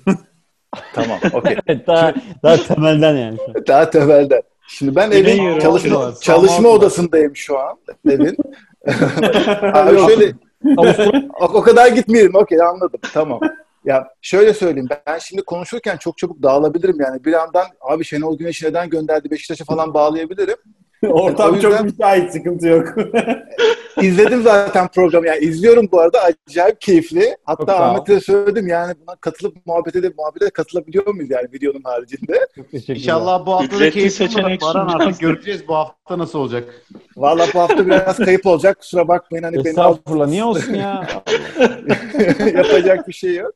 tamam 0.93 1.19
okey. 1.33 1.55
Daha, 1.87 2.13
daha 2.43 2.57
temelden 2.57 3.15
yani. 3.15 3.37
Daha 3.67 3.89
temelden. 3.89 4.41
Şimdi 4.77 4.95
ben 4.95 5.11
evin 5.11 5.59
çalışma, 5.59 6.13
çalışma 6.21 6.69
odasındayım 6.69 7.35
şu 7.35 7.59
an 7.59 7.77
evin. 8.09 8.37
Abi 9.73 9.99
şöyle 9.99 10.33
o, 10.77 10.85
o 11.53 11.61
kadar 11.61 11.87
gitmeyelim. 11.87 12.35
Okey 12.35 12.61
anladım. 12.61 12.99
Tamam. 13.13 13.39
Ya 13.85 14.07
şöyle 14.21 14.53
söyleyeyim. 14.53 14.89
Ben 15.07 15.17
şimdi 15.17 15.41
konuşurken 15.41 15.97
çok 15.97 16.17
çabuk 16.17 16.43
dağılabilirim 16.43 16.97
yani. 16.99 17.25
Bir 17.25 17.31
yandan 17.31 17.65
abi 17.81 18.05
Şenol 18.05 18.37
Güneş'i 18.37 18.65
neden 18.65 18.89
gönderdi 18.89 19.31
Beşiktaş'a 19.31 19.65
falan 19.65 19.93
bağlayabilirim. 19.93 20.57
Ortam 21.09 21.55
yüzden- 21.55 21.69
çok 21.71 21.81
müsait, 21.83 22.31
sıkıntı 22.31 22.67
yok. 22.67 22.87
İzledim 24.01 24.43
zaten 24.43 24.87
programı. 24.87 25.27
Yani 25.27 25.39
izliyorum 25.39 25.89
bu 25.91 25.99
arada. 25.99 26.19
Acayip 26.49 26.81
keyifli. 26.81 27.37
Hatta. 27.45 27.75
Ahmet'e 27.75 28.19
söyledim 28.19 28.67
yani 28.67 28.93
buna 29.01 29.15
katılıp 29.15 29.65
muhabbete 29.65 30.03
de 30.03 30.11
muhabbete 30.17 30.49
katılabiliyor 30.49 31.07
muyuz 31.07 31.31
yani 31.31 31.47
videonun 31.53 31.81
haricinde? 31.83 32.47
İnşallah 32.87 33.45
bu 33.45 33.51
hafta 33.53 33.79
da 33.79 33.89
keyifli. 33.89 34.29
Baran 34.61 34.87
artık 34.87 35.19
göreceğiz 35.19 35.67
bu 35.67 35.75
hafta 35.75 36.17
nasıl 36.17 36.39
olacak. 36.39 36.63
Valla 37.17 37.47
bu 37.53 37.59
hafta 37.59 37.85
biraz 37.85 38.17
kayıp 38.17 38.45
olacak. 38.45 38.79
Kusura 38.79 39.07
bakmayın 39.07 39.43
hani 39.43 39.55
beni 39.55 39.67
Estağfurullah. 39.67 40.27
Niye 40.27 40.43
olsun 40.43 40.73
ya? 40.73 41.07
yapacak 42.55 43.07
bir 43.07 43.13
şey 43.13 43.35
yok. 43.35 43.53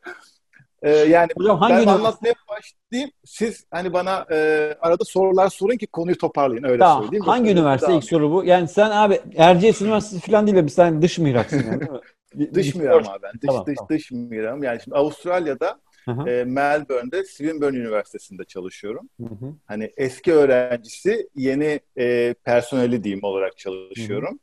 Ee, 0.86 0.90
yani 0.90 1.28
Hocam 1.38 1.60
hangi 1.60 1.74
ben 1.74 1.78
üniversite? 1.78 2.00
anlatmaya 2.02 2.34
başlayayım. 2.50 3.12
Siz 3.26 3.66
hani 3.72 3.94
bana 3.94 4.26
e, 4.32 4.38
arada 4.82 5.04
sorular 5.04 5.50
sorun 5.50 5.78
ki 5.78 5.88
konuyu 5.88 6.18
toparlayın 6.18 6.64
öyle 6.64 6.80
Tamam. 6.80 7.04
söyleyeyim. 7.04 7.26
Hangi 7.26 7.50
Yoksa 7.50 7.62
üniversite 7.62 7.96
ilk 7.96 8.04
soru 8.04 8.32
bu? 8.32 8.44
Yani 8.46 8.68
sen 8.68 8.92
abi 8.92 9.22
Erciyes 9.36 9.82
Üniversitesi 9.82 10.32
falan 10.32 10.48
değil 10.48 10.58
de 10.58 10.70
sen 10.70 11.02
dış 11.02 11.18
mihraksın 11.20 11.64
yani 11.68 11.80
değil 11.80 11.92
mi? 11.92 12.00
Dış 12.54 12.76
miram 12.76 13.08
abi 13.08 13.24
ben. 13.24 13.34
Dış, 13.34 13.48
Tamam, 13.48 13.66
dış, 13.66 13.76
tamam. 13.76 13.90
dış 13.90 14.12
miram. 14.12 14.64
Yani 14.64 14.80
şimdi 14.84 14.98
Avustralya'da 14.98 15.80
e, 16.08 16.44
Melbourne'de 16.44 17.24
Swinburne 17.24 17.78
Üniversitesi'nde 17.78 18.44
çalışıyorum. 18.44 19.10
Hı 19.22 19.26
hı. 19.28 19.54
Hani 19.66 19.92
eski 19.98 20.34
öğrencisi, 20.34 21.30
yeni 21.36 21.80
e, 21.98 22.36
personeli 22.44 23.04
diyeyim 23.04 23.24
olarak 23.24 23.58
çalışıyorum. 23.58 24.40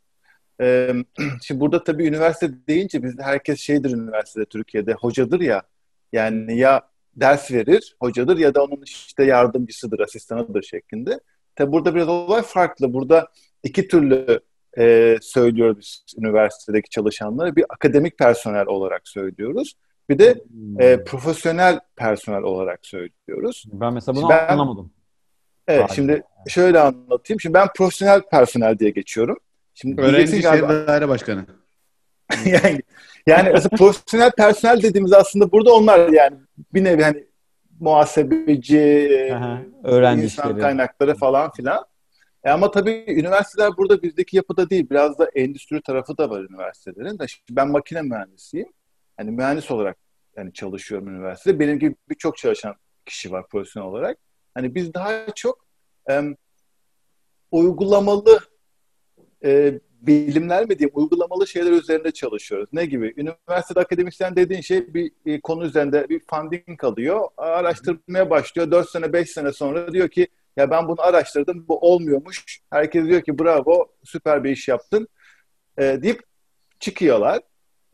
E, 0.61 0.95
şimdi 1.43 1.61
burada 1.61 1.85
tabii 1.85 2.07
üniversite 2.07 2.53
deyince 2.69 3.03
bizde 3.03 3.23
herkes 3.23 3.61
şeydir 3.61 3.91
üniversitede 3.91 4.45
Türkiye'de 4.45 4.93
hocadır 4.93 5.41
ya. 5.41 5.63
Yani 6.13 6.59
ya 6.59 6.83
ders 7.17 7.53
verir, 7.53 7.97
hocadır 8.01 8.39
ya 8.39 8.55
da 8.55 8.65
onun 8.65 8.83
işte 8.83 9.25
yardımcısıdır, 9.25 10.01
asistanıdır 10.01 10.63
şeklinde. 10.63 11.21
Tabii 11.57 11.73
burada 11.73 11.95
biraz 11.95 12.09
olay 12.09 12.43
farklı. 12.43 12.93
Burada 12.93 13.29
iki 13.63 13.89
türlü 13.89 14.41
e, 14.79 15.17
söylüyoruz 15.23 15.77
biz 15.79 16.05
üniversitedeki 16.19 16.91
çalışanları. 16.91 17.57
Bir 17.57 17.65
akademik 17.69 18.19
personel 18.19 18.67
olarak 18.67 19.09
söylüyoruz. 19.09 19.75
Bir 20.09 20.19
de 20.19 20.35
Hmm. 20.35 20.81
e, 20.81 21.05
profesyonel 21.05 21.81
personel 21.97 22.43
olarak 22.43 22.87
söylüyoruz. 22.87 23.65
ben 23.73 23.93
mesela 23.95 24.17
bunu 24.17 24.29
Ben- 24.29 24.49
anlamadım. 24.49 24.93
Evet 25.69 25.81
Harika. 25.81 25.95
şimdi 25.95 26.23
şöyle 26.49 26.81
anlatayım. 26.81 27.41
Şimdi 27.41 27.55
ben 27.55 27.69
profesyonel 27.77 28.23
personel 28.31 28.79
diye 28.79 28.91
geçiyorum. 28.91 29.37
Şimdi 29.75 30.03
Öğrenci 30.03 30.49
abi- 30.49 30.87
Daire 30.87 31.09
Başkanı. 31.09 31.47
yani 32.47 32.81
yani 33.27 33.53
aslında 33.55 33.77
profesyonel 33.77 34.31
personel 34.31 34.83
dediğimiz 34.83 35.13
aslında 35.13 35.53
burada 35.53 35.75
onlar 35.75 36.09
yani 36.09 36.37
bir 36.75 36.85
nevi 36.85 37.03
hani 37.03 37.25
muhasebeci, 37.81 38.79
e, 38.79 39.33
Aha, 39.33 39.63
öğrenci 39.85 40.25
insan 40.25 40.49
işleri. 40.49 40.61
kaynakları 40.61 41.15
falan 41.15 41.51
filan. 41.51 41.85
E 42.45 42.51
ama 42.51 42.71
tabii 42.71 43.05
üniversiteler 43.09 43.77
burada 43.77 44.03
bizdeki 44.03 44.37
yapıda 44.37 44.71
değil. 44.71 44.91
Biraz 44.91 45.19
da 45.19 45.31
endüstri 45.35 45.83
tarafı 45.83 46.19
da 46.19 46.31
var 46.31 46.41
üniversitelerin. 46.41 47.19
De 47.19 47.29
şimdi 47.29 47.57
ben 47.57 47.69
makine 47.69 48.03
mühendisiyim. 48.03 48.69
Hani 49.17 49.31
mühendis 49.31 49.71
olarak 49.71 49.97
yani 50.37 50.53
çalışıyorum 50.53 51.09
üniversitede. 51.09 51.59
Benim 51.59 51.79
gibi 51.79 51.95
birçok 52.09 52.37
çalışan 52.37 52.75
kişi 53.07 53.33
var 53.33 53.49
profesyonel 53.49 53.89
olarak. 53.89 54.19
Hani 54.55 54.75
biz 54.75 54.95
daha 54.95 55.27
çok 55.35 55.67
em, 56.07 56.37
uygulamalı 57.51 58.39
e, 59.45 59.81
bilimler 60.07 60.69
mi 60.69 60.79
diyeyim, 60.79 60.93
uygulamalı 60.95 61.47
şeyler 61.47 61.71
üzerinde 61.73 62.11
çalışıyoruz. 62.11 62.69
Ne 62.73 62.87
gibi? 62.87 63.15
Üniversitede 63.17 63.81
akademisyen 63.81 64.37
dediğin 64.37 64.61
şey 64.61 64.95
bir, 64.95 65.13
bir 65.27 65.41
konu 65.41 65.65
üzerinde 65.65 66.09
bir 66.09 66.21
funding 66.31 66.85
alıyor, 66.85 67.29
araştırmaya 67.37 68.31
başlıyor. 68.31 68.71
4 68.71 68.91
sene, 68.91 69.13
5 69.13 69.31
sene 69.31 69.53
sonra 69.53 69.93
diyor 69.93 70.09
ki 70.09 70.29
ya 70.57 70.71
ben 70.71 70.89
bunu 70.89 71.01
araştırdım, 71.01 71.69
bu 71.69 71.79
olmuyormuş. 71.79 72.61
Herkes 72.71 73.07
diyor 73.07 73.23
ki 73.23 73.39
bravo, 73.39 73.93
süper 74.05 74.45
bir 74.45 74.51
iş 74.51 74.69
yaptın 74.69 75.09
e, 75.79 75.83
deyip 76.03 76.23
çıkıyorlar. 76.81 77.41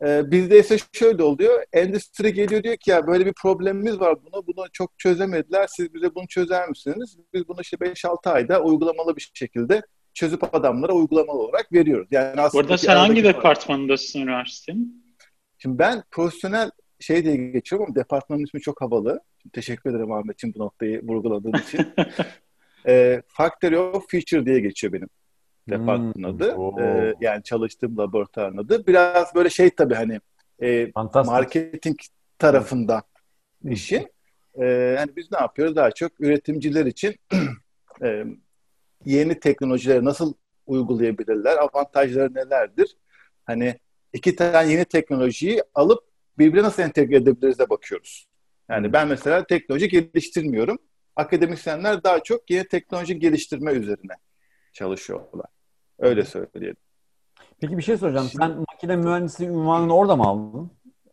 E, 0.03 0.31
bizde 0.31 0.59
ise 0.59 0.77
şöyle 0.93 1.23
oluyor, 1.23 1.65
endüstri 1.73 2.33
geliyor 2.33 2.63
diyor 2.63 2.77
ki 2.77 2.91
ya 2.91 3.07
böyle 3.07 3.27
bir 3.27 3.33
problemimiz 3.43 4.01
var 4.01 4.17
bunu, 4.25 4.47
bunu 4.47 4.67
çok 4.73 4.99
çözemediler, 4.99 5.67
siz 5.67 5.95
bize 5.95 6.15
bunu 6.15 6.27
çözer 6.29 6.69
misiniz? 6.69 7.17
Biz 7.35 7.49
bunu 7.49 7.61
işte 7.61 7.77
5-6 7.77 8.31
ayda 8.31 8.63
uygulamalı 8.63 9.17
bir 9.17 9.31
şekilde 9.35 9.83
çözüp 10.19 10.55
adamlara 10.55 10.93
uygulamalı 10.93 11.39
olarak 11.39 11.73
veriyoruz. 11.73 12.09
Yani 12.11 12.41
aslında 12.41 12.65
Burada 12.65 12.79
sen 12.79 12.97
hangi 12.97 13.25
departmanındasın 13.25 14.21
üniversitenin? 14.21 15.05
Şimdi 15.59 15.79
ben 15.79 16.03
profesyonel 16.11 16.71
şey 17.01 17.25
diye 17.25 17.37
geçiyorum 17.37 17.87
ama 17.87 17.95
departmanın 17.95 18.45
ismi 18.45 18.61
çok 18.61 18.81
havalı. 18.81 19.21
Şimdi 19.43 19.53
teşekkür 19.53 19.91
ederim 19.91 20.13
Ahmetciğim 20.13 20.55
bu 20.55 20.59
noktayı 20.59 21.03
vurguladığın 21.03 21.53
için. 21.69 21.87
e, 22.89 23.23
Factory 23.29 23.79
of 23.79 24.11
Future 24.11 24.47
diye 24.47 24.61
geçiyor 24.61 24.93
benim 24.93 25.09
departmanın 25.69 26.13
Hmm, 26.15 26.25
adı. 26.25 26.53
oo. 26.55 26.81
E, 26.81 27.15
yani 27.21 27.43
çalıştığım 27.43 27.99
laboratuvarın 27.99 28.57
adı. 28.59 28.87
Biraz 28.87 29.35
böyle 29.35 29.51
şey 29.51 29.71
tabii 29.71 29.95
hani 29.95 30.21
e, 30.63 30.91
marketing 31.15 31.97
tarafında 32.39 33.03
işin. 33.65 34.09
E, 34.55 34.65
yani 34.99 35.11
biz 35.17 35.33
ne 35.33 35.39
yapıyoruz? 35.39 35.77
Daha 35.77 35.91
çok 35.91 36.21
üretimciler 36.21 36.87
için 36.87 37.17
e, 38.03 38.25
yeni 39.05 39.41
teknolojileri 39.41 40.05
nasıl 40.05 40.35
uygulayabilirler? 40.67 41.57
Avantajları 41.57 42.35
nelerdir? 42.35 42.97
Hani 43.45 43.79
iki 44.13 44.37
tane 44.37 44.73
yeni 44.73 44.85
teknolojiyi 44.85 45.63
alıp 45.75 46.05
birbirine 46.39 46.63
nasıl 46.67 46.83
entegre 46.83 47.17
edebiliriz 47.17 47.59
de 47.59 47.71
bakıyoruz. 47.71 48.27
Yani 48.69 48.93
ben 48.93 49.09
mesela 49.09 49.47
teknoloji 49.47 49.89
geliştirmiyorum. 49.89 50.79
Akademisyenler 51.17 52.05
daha 52.05 52.23
çok 52.23 52.51
yeni 52.51 52.69
teknoloji 52.69 53.19
geliştirme 53.19 53.73
üzerine 53.73 54.13
çalışıyorlar. 54.73 55.47
Öyle 55.99 56.25
söyleyelim. 56.25 56.77
Peki 57.61 57.77
bir 57.79 57.83
şey 57.83 57.97
soracağım. 57.97 58.29
Şimdi- 58.31 58.45
Sen 58.45 58.57
makine 58.73 58.97
mühendisliği 58.97 59.51
unvanını 59.51 59.95
orada 59.97 60.17
mı 60.17 60.23
aldın? 60.23 60.71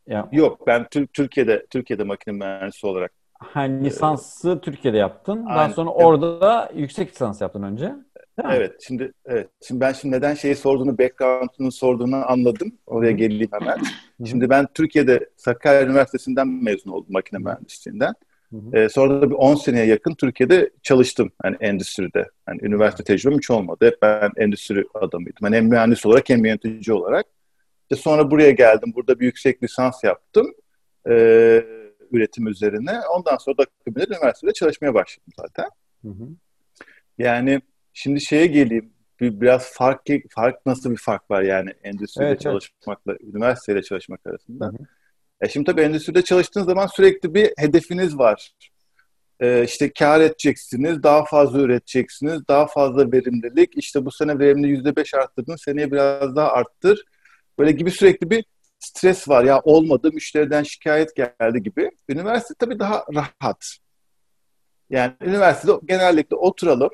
Ya, 0.07 0.29
Yok 0.31 0.67
ben 0.67 0.87
Tür- 0.89 1.07
Türkiye'de 1.07 1.65
Türkiye'de 1.69 2.03
makine 2.03 2.33
mühendisi 2.33 2.87
olarak 2.87 3.11
ha, 3.39 3.61
lisansı 3.61 4.61
Türkiye'de 4.61 4.97
yaptın. 4.97 5.45
Daha 5.45 5.59
Aynen. 5.59 5.73
sonra 5.73 5.91
Evet. 5.95 6.05
orada 6.05 6.41
da 6.41 6.71
yüksek 6.75 7.11
lisans 7.11 7.41
yaptın 7.41 7.63
önce. 7.63 7.91
Evet, 8.51 8.81
şimdi 8.87 9.13
evet. 9.25 9.49
Şimdi 9.67 9.81
ben 9.81 9.93
şimdi 9.93 10.15
neden 10.15 10.33
şeyi 10.33 10.55
sorduğunu, 10.55 10.97
background'unu 10.97 11.71
sorduğunu 11.71 12.31
anladım. 12.31 12.71
Oraya 12.87 13.11
geleyim 13.11 13.49
hemen. 13.59 13.77
Şimdi 14.25 14.49
ben 14.49 14.67
Türkiye'de 14.73 15.29
Sakarya 15.35 15.83
Üniversitesi'nden 15.83 16.47
mezun 16.47 16.91
oldum 16.91 17.07
makine 17.09 17.39
mühendisliğinden. 17.39 18.13
Ee, 18.73 18.89
sonra 18.89 19.21
da 19.21 19.29
bir 19.29 19.35
10 19.35 19.55
seneye 19.55 19.85
yakın 19.85 20.13
Türkiye'de 20.13 20.69
çalıştım. 20.83 21.31
Hani 21.41 21.57
endüstride. 21.59 22.29
Hani 22.45 22.59
üniversite 22.61 23.03
tecrübem 23.03 23.37
hiç 23.37 23.51
olmadı. 23.51 23.85
Hep 23.85 24.01
ben 24.01 24.31
endüstri 24.37 24.85
adamıydım. 24.93 25.39
Hani 25.41 25.55
hem 25.55 25.65
mühendis 25.65 26.05
olarak 26.05 26.29
hem 26.29 26.45
yönetici 26.45 26.95
olarak. 26.97 27.25
İşte 27.81 28.03
sonra 28.03 28.31
buraya 28.31 28.51
geldim. 28.51 28.93
Burada 28.95 29.19
bir 29.19 29.25
yüksek 29.25 29.63
lisans 29.63 30.03
yaptım. 30.03 30.53
Ee, 31.09 31.65
üretim 32.11 32.47
üzerine. 32.47 32.99
Ondan 33.15 33.37
sonra 33.37 33.57
da 33.57 33.65
üniversitede 33.87 34.53
çalışmaya 34.53 34.93
başladım 34.93 35.33
zaten. 35.39 35.69
Hı 36.01 36.09
hı. 36.09 36.27
Yani 37.17 37.61
şimdi 37.93 38.21
şeye 38.21 38.45
geleyim. 38.45 38.95
Bir, 39.19 39.41
biraz 39.41 39.73
fark 39.73 40.01
fark 40.29 40.65
nasıl 40.65 40.91
bir 40.91 40.97
fark 40.97 41.31
var 41.31 41.41
yani 41.41 41.73
endüstride 41.83 42.25
Evet, 42.25 42.31
evet. 42.31 42.41
çalışmakla 42.41 43.17
üniversiteyle 43.21 43.81
çalışmak 43.81 44.27
arasında. 44.27 44.65
Hı 44.65 44.69
hı. 44.69 44.87
E 45.41 45.49
şimdi 45.49 45.65
tabii 45.71 45.81
endüstride 45.81 46.21
çalıştığınız 46.21 46.67
zaman 46.67 46.87
sürekli 46.87 47.33
bir 47.33 47.53
hedefiniz 47.57 48.17
var. 48.17 48.51
E, 49.39 49.63
işte 49.63 49.91
kar 49.99 50.21
edeceksiniz, 50.21 51.03
daha 51.03 51.25
fazla 51.25 51.61
üreteceksiniz, 51.61 52.47
daha 52.47 52.67
fazla 52.67 53.11
verimlilik. 53.11 53.77
İşte 53.77 54.05
bu 54.05 54.11
sene 54.11 54.39
verimli 54.39 54.67
yüzde 54.67 54.95
beş 54.95 55.13
arttırdın, 55.13 55.55
seneye 55.55 55.91
biraz 55.91 56.35
daha 56.35 56.51
arttır. 56.51 57.05
Böyle 57.59 57.71
gibi 57.71 57.91
sürekli 57.91 58.29
bir 58.29 58.45
stres 58.85 59.29
var. 59.29 59.43
Ya 59.43 59.61
olmadı, 59.63 60.11
müşteriden 60.13 60.63
şikayet 60.63 61.15
geldi 61.15 61.63
gibi. 61.63 61.91
Üniversite 62.09 62.53
tabii 62.59 62.79
daha 62.79 63.05
rahat. 63.15 63.77
Yani 64.89 65.13
üniversitede 65.21 65.79
genellikle 65.85 66.35
oturalım. 66.35 66.89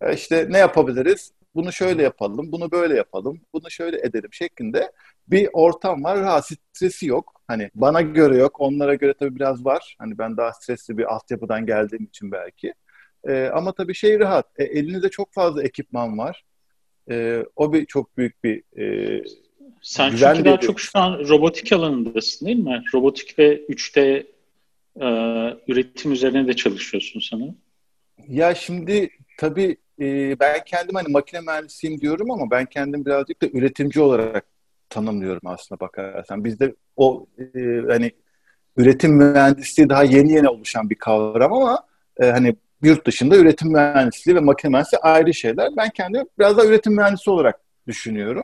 E, 0.00 0.14
işte 0.14 0.46
ne 0.50 0.58
yapabiliriz? 0.58 1.32
Bunu 1.54 1.72
şöyle 1.72 2.02
yapalım, 2.02 2.52
bunu 2.52 2.70
böyle 2.70 2.94
yapalım, 2.94 3.40
bunu 3.52 3.70
şöyle 3.70 3.98
edelim 3.98 4.32
şeklinde 4.32 4.92
bir 5.28 5.48
ortam 5.52 6.04
var. 6.04 6.20
Rahat, 6.20 6.46
stresi 6.46 7.06
yok. 7.06 7.42
Hani 7.46 7.70
bana 7.74 8.00
göre 8.00 8.36
yok, 8.36 8.60
onlara 8.60 8.94
göre 8.94 9.14
tabii 9.18 9.34
biraz 9.34 9.64
var. 9.64 9.96
Hani 9.98 10.18
ben 10.18 10.36
daha 10.36 10.52
stresli 10.52 10.98
bir 10.98 11.14
altyapıdan 11.14 11.66
geldiğim 11.66 12.04
için 12.04 12.32
belki. 12.32 12.74
E, 13.28 13.46
ama 13.54 13.72
tabii 13.72 13.94
şey 13.94 14.18
rahat. 14.20 14.46
E, 14.58 14.64
elinizde 14.64 15.08
çok 15.08 15.32
fazla 15.32 15.62
ekipman 15.62 16.18
var. 16.18 16.44
E, 17.10 17.44
o 17.56 17.72
bir 17.72 17.86
çok 17.86 18.16
büyük 18.16 18.44
bir 18.44 18.62
e, 18.80 19.22
Sen 19.88 20.10
Güven 20.10 20.34
çünkü 20.34 20.48
daha 20.48 20.60
çok 20.60 20.80
şu 20.80 20.98
an 20.98 21.28
robotik 21.28 21.72
alanındasın 21.72 22.46
değil 22.46 22.58
mi? 22.58 22.84
Robotik 22.94 23.38
ve 23.38 23.66
3D 23.66 24.26
e, 25.00 25.06
üretim 25.68 26.12
üzerine 26.12 26.48
de 26.48 26.56
çalışıyorsun 26.56 27.20
sanırım. 27.20 27.56
Ya 28.28 28.54
şimdi 28.54 29.10
tabii 29.38 29.76
e, 30.00 30.40
ben 30.40 30.64
kendim 30.66 30.94
hani 30.94 31.08
makine 31.08 31.40
mühendisiyim 31.40 32.00
diyorum 32.00 32.30
ama 32.30 32.50
ben 32.50 32.66
kendim 32.66 33.04
birazcık 33.06 33.42
da 33.42 33.46
üretimci 33.46 34.00
olarak 34.00 34.44
tanımlıyorum 34.90 35.40
aslında 35.44 35.80
bakarsan. 35.80 36.44
Bizde 36.44 36.74
o 36.96 37.26
e, 37.38 37.60
hani 37.88 38.12
üretim 38.76 39.12
mühendisliği 39.12 39.88
daha 39.88 40.04
yeni 40.04 40.32
yeni 40.32 40.48
oluşan 40.48 40.90
bir 40.90 40.94
kavram 40.96 41.52
ama 41.52 41.86
e, 42.20 42.26
hani 42.26 42.56
yurt 42.82 43.06
dışında 43.06 43.36
üretim 43.36 43.72
mühendisliği 43.72 44.36
ve 44.36 44.40
makine 44.40 44.70
mühendisliği 44.70 45.00
ayrı 45.00 45.34
şeyler. 45.34 45.68
Ben 45.76 45.90
kendimi 45.90 46.24
biraz 46.38 46.56
daha 46.56 46.66
üretim 46.66 46.94
mühendisi 46.94 47.30
olarak 47.30 47.60
düşünüyorum. 47.86 48.42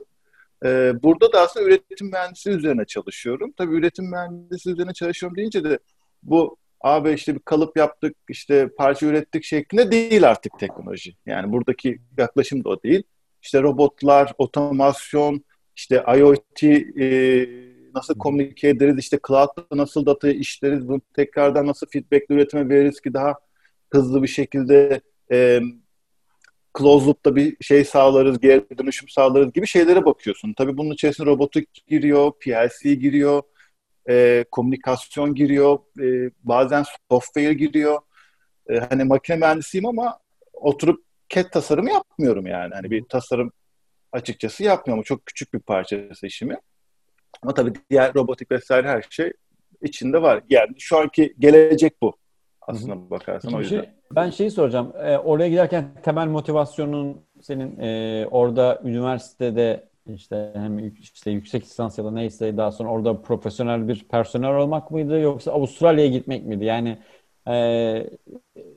E, 0.64 0.92
burada 1.02 1.32
da 1.32 1.40
aslında 1.40 1.66
üretim 1.66 2.06
mühendisliği 2.06 2.56
üzerine 2.56 2.84
çalışıyorum. 2.84 3.52
Tabii 3.56 3.74
üretim 3.74 4.10
mühendisliği 4.10 4.74
üzerine 4.74 4.92
çalışıyorum 4.92 5.36
deyince 5.36 5.64
de 5.64 5.78
bu 6.22 6.56
abi 6.80 7.12
işte 7.12 7.34
bir 7.34 7.40
kalıp 7.40 7.76
yaptık, 7.76 8.16
işte 8.28 8.68
parça 8.68 9.06
ürettik 9.06 9.44
şeklinde 9.44 9.90
değil 9.90 10.28
artık 10.28 10.58
teknoloji. 10.58 11.16
Yani 11.26 11.52
buradaki 11.52 11.98
yaklaşım 12.18 12.64
da 12.64 12.68
o 12.68 12.82
değil. 12.82 13.02
İşte 13.42 13.62
robotlar, 13.62 14.32
otomasyon, 14.38 15.44
işte 15.76 16.04
IoT 16.18 16.62
e, 16.62 17.48
nasıl 17.94 18.18
komünike 18.18 18.68
ederiz, 18.68 18.98
işte 18.98 19.18
cloud'da 19.28 19.76
nasıl 19.76 20.06
datayı 20.06 20.34
işleriz, 20.34 20.88
bunu 20.88 21.00
tekrardan 21.14 21.66
nasıl 21.66 21.86
feedback 21.86 22.30
üretime 22.30 22.68
veririz 22.68 23.00
ki 23.00 23.14
daha 23.14 23.34
hızlı 23.92 24.22
bir 24.22 24.28
şekilde 24.28 25.00
e, 25.32 25.60
closed 26.78 27.06
loop'ta 27.06 27.36
bir 27.36 27.56
şey 27.60 27.84
sağlarız, 27.84 28.40
geri 28.40 28.78
dönüşüm 28.78 29.08
sağlarız 29.08 29.52
gibi 29.52 29.66
şeylere 29.66 30.04
bakıyorsun. 30.04 30.52
Tabii 30.52 30.76
bunun 30.76 30.94
içerisine 30.94 31.26
robotik 31.26 31.86
giriyor, 31.86 32.32
PLC 32.40 32.94
giriyor, 32.94 33.42
e, 34.08 34.44
komünikasyon 34.50 35.34
giriyor, 35.34 35.78
e, 36.00 36.30
bazen 36.42 36.84
software 37.10 37.54
giriyor. 37.54 37.98
E, 38.68 38.78
hani 38.78 39.04
makine 39.04 39.36
mühendisiyim 39.36 39.86
ama 39.86 40.18
oturup 40.52 41.04
CAD 41.28 41.50
tasarımı 41.50 41.90
yapmıyorum 41.90 42.46
yani. 42.46 42.74
Hani 42.74 42.90
bir 42.90 43.04
tasarım 43.04 43.52
açıkçası 44.12 44.64
yapmıyorum. 44.64 45.04
Çok 45.04 45.26
küçük 45.26 45.54
bir 45.54 45.60
parçası 45.60 46.26
işimi. 46.26 46.56
Ama 47.42 47.54
tabii 47.54 47.72
diğer 47.90 48.14
robotik 48.14 48.50
vesaire 48.50 48.88
her 48.88 49.04
şey 49.10 49.32
içinde 49.82 50.22
var. 50.22 50.42
Yani 50.50 50.74
şu 50.78 50.98
anki 50.98 51.34
gelecek 51.38 52.02
bu. 52.02 52.16
Aslında 52.68 53.10
bakarsan 53.10 53.48
Peki 53.50 53.56
o 53.56 53.60
bir 53.60 53.64
şey- 53.64 53.78
yüzden. 53.78 53.94
ben 54.10 54.30
şeyi 54.30 54.50
soracağım. 54.50 54.92
Ee, 55.04 55.18
oraya 55.18 55.48
giderken 55.48 55.88
temel 56.02 56.26
motivasyonun 56.26 57.20
senin 57.40 57.78
e, 57.80 58.26
orada 58.30 58.80
üniversitede 58.84 59.88
işte 60.14 60.50
hem 60.54 60.78
yük- 60.78 61.00
işte 61.00 61.30
yüksek 61.30 61.62
lisans 61.62 61.98
ya 61.98 62.04
da 62.04 62.10
neyse 62.10 62.56
daha 62.56 62.72
sonra 62.72 62.88
orada 62.90 63.22
profesyonel 63.22 63.88
bir 63.88 64.04
personel 64.10 64.56
olmak 64.56 64.90
mıydı 64.90 65.20
yoksa 65.20 65.52
Avustralya'ya 65.52 66.10
gitmek 66.10 66.46
miydi? 66.46 66.64
Yani 66.64 66.98
e, 67.48 67.54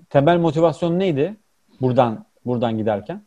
temel 0.09 0.37
motivasyon 0.37 0.99
neydi 0.99 1.35
buradan 1.81 2.25
buradan 2.45 2.77
giderken? 2.77 3.23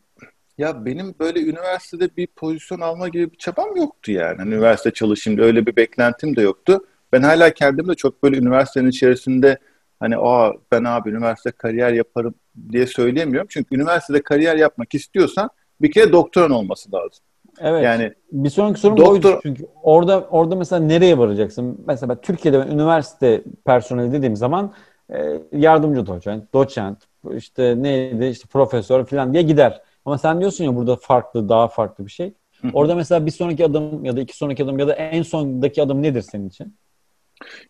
Ya 0.57 0.85
benim 0.85 1.15
böyle 1.19 1.41
üniversitede 1.41 2.17
bir 2.17 2.27
pozisyon 2.27 2.79
alma 2.79 3.07
gibi 3.07 3.31
bir 3.31 3.37
çabam 3.37 3.75
yoktu 3.75 4.11
yani. 4.11 4.37
Hani 4.37 4.53
üniversite 4.53 4.91
çalışayım 4.91 5.39
öyle 5.39 5.65
bir 5.65 5.75
beklentim 5.75 6.35
de 6.35 6.41
yoktu. 6.41 6.85
Ben 7.13 7.21
hala 7.21 7.53
kendimde 7.53 7.95
çok 7.95 8.23
böyle 8.23 8.37
üniversitenin 8.37 8.89
içerisinde 8.89 9.57
hani 10.01 10.17
aa 10.17 10.53
ben 10.71 10.83
abi 10.83 11.09
üniversite 11.09 11.51
kariyer 11.51 11.93
yaparım 11.93 12.35
diye 12.71 12.87
söyleyemiyorum. 12.87 13.47
Çünkü 13.51 13.75
üniversitede 13.75 14.21
kariyer 14.21 14.55
yapmak 14.55 14.93
istiyorsan 14.95 15.49
bir 15.81 15.91
kere 15.91 16.11
doktoran 16.11 16.51
olması 16.51 16.91
lazım. 16.93 17.23
Evet. 17.59 17.83
Yani 17.83 18.13
bir 18.31 18.49
sonraki 18.49 18.79
sorum 18.79 18.97
doktor- 18.97 19.11
oydu 19.11 19.39
çünkü 19.43 19.65
orada 19.83 20.21
orada 20.21 20.55
mesela 20.55 20.85
nereye 20.85 21.17
varacaksın? 21.17 21.83
Mesela 21.87 22.09
ben 22.09 22.21
Türkiye'de 22.21 22.59
ben 22.59 22.67
üniversite 22.67 23.43
personeli 23.65 24.11
dediğim 24.11 24.35
zaman 24.35 24.73
e, 25.13 25.41
yardımcı 25.51 26.05
doçent, 26.05 26.53
doçent, 26.53 26.97
işte 27.33 27.75
neydi 27.77 28.25
işte 28.25 28.47
profesör 28.47 29.05
falan 29.05 29.33
diye 29.33 29.43
gider. 29.43 29.81
Ama 30.05 30.17
sen 30.17 30.39
diyorsun 30.39 30.63
ya 30.63 30.75
burada 30.75 30.95
farklı, 30.95 31.49
daha 31.49 31.67
farklı 31.67 32.05
bir 32.05 32.11
şey. 32.11 32.33
Orada 32.73 32.95
mesela 32.95 33.25
bir 33.25 33.31
sonraki 33.31 33.65
adım 33.65 34.05
ya 34.05 34.17
da 34.17 34.21
iki 34.21 34.37
sonraki 34.37 34.63
adım 34.63 34.79
ya 34.79 34.87
da 34.87 34.93
en 34.93 35.21
sondaki 35.21 35.81
adım 35.83 36.03
nedir 36.03 36.21
senin 36.21 36.49
için? 36.49 36.75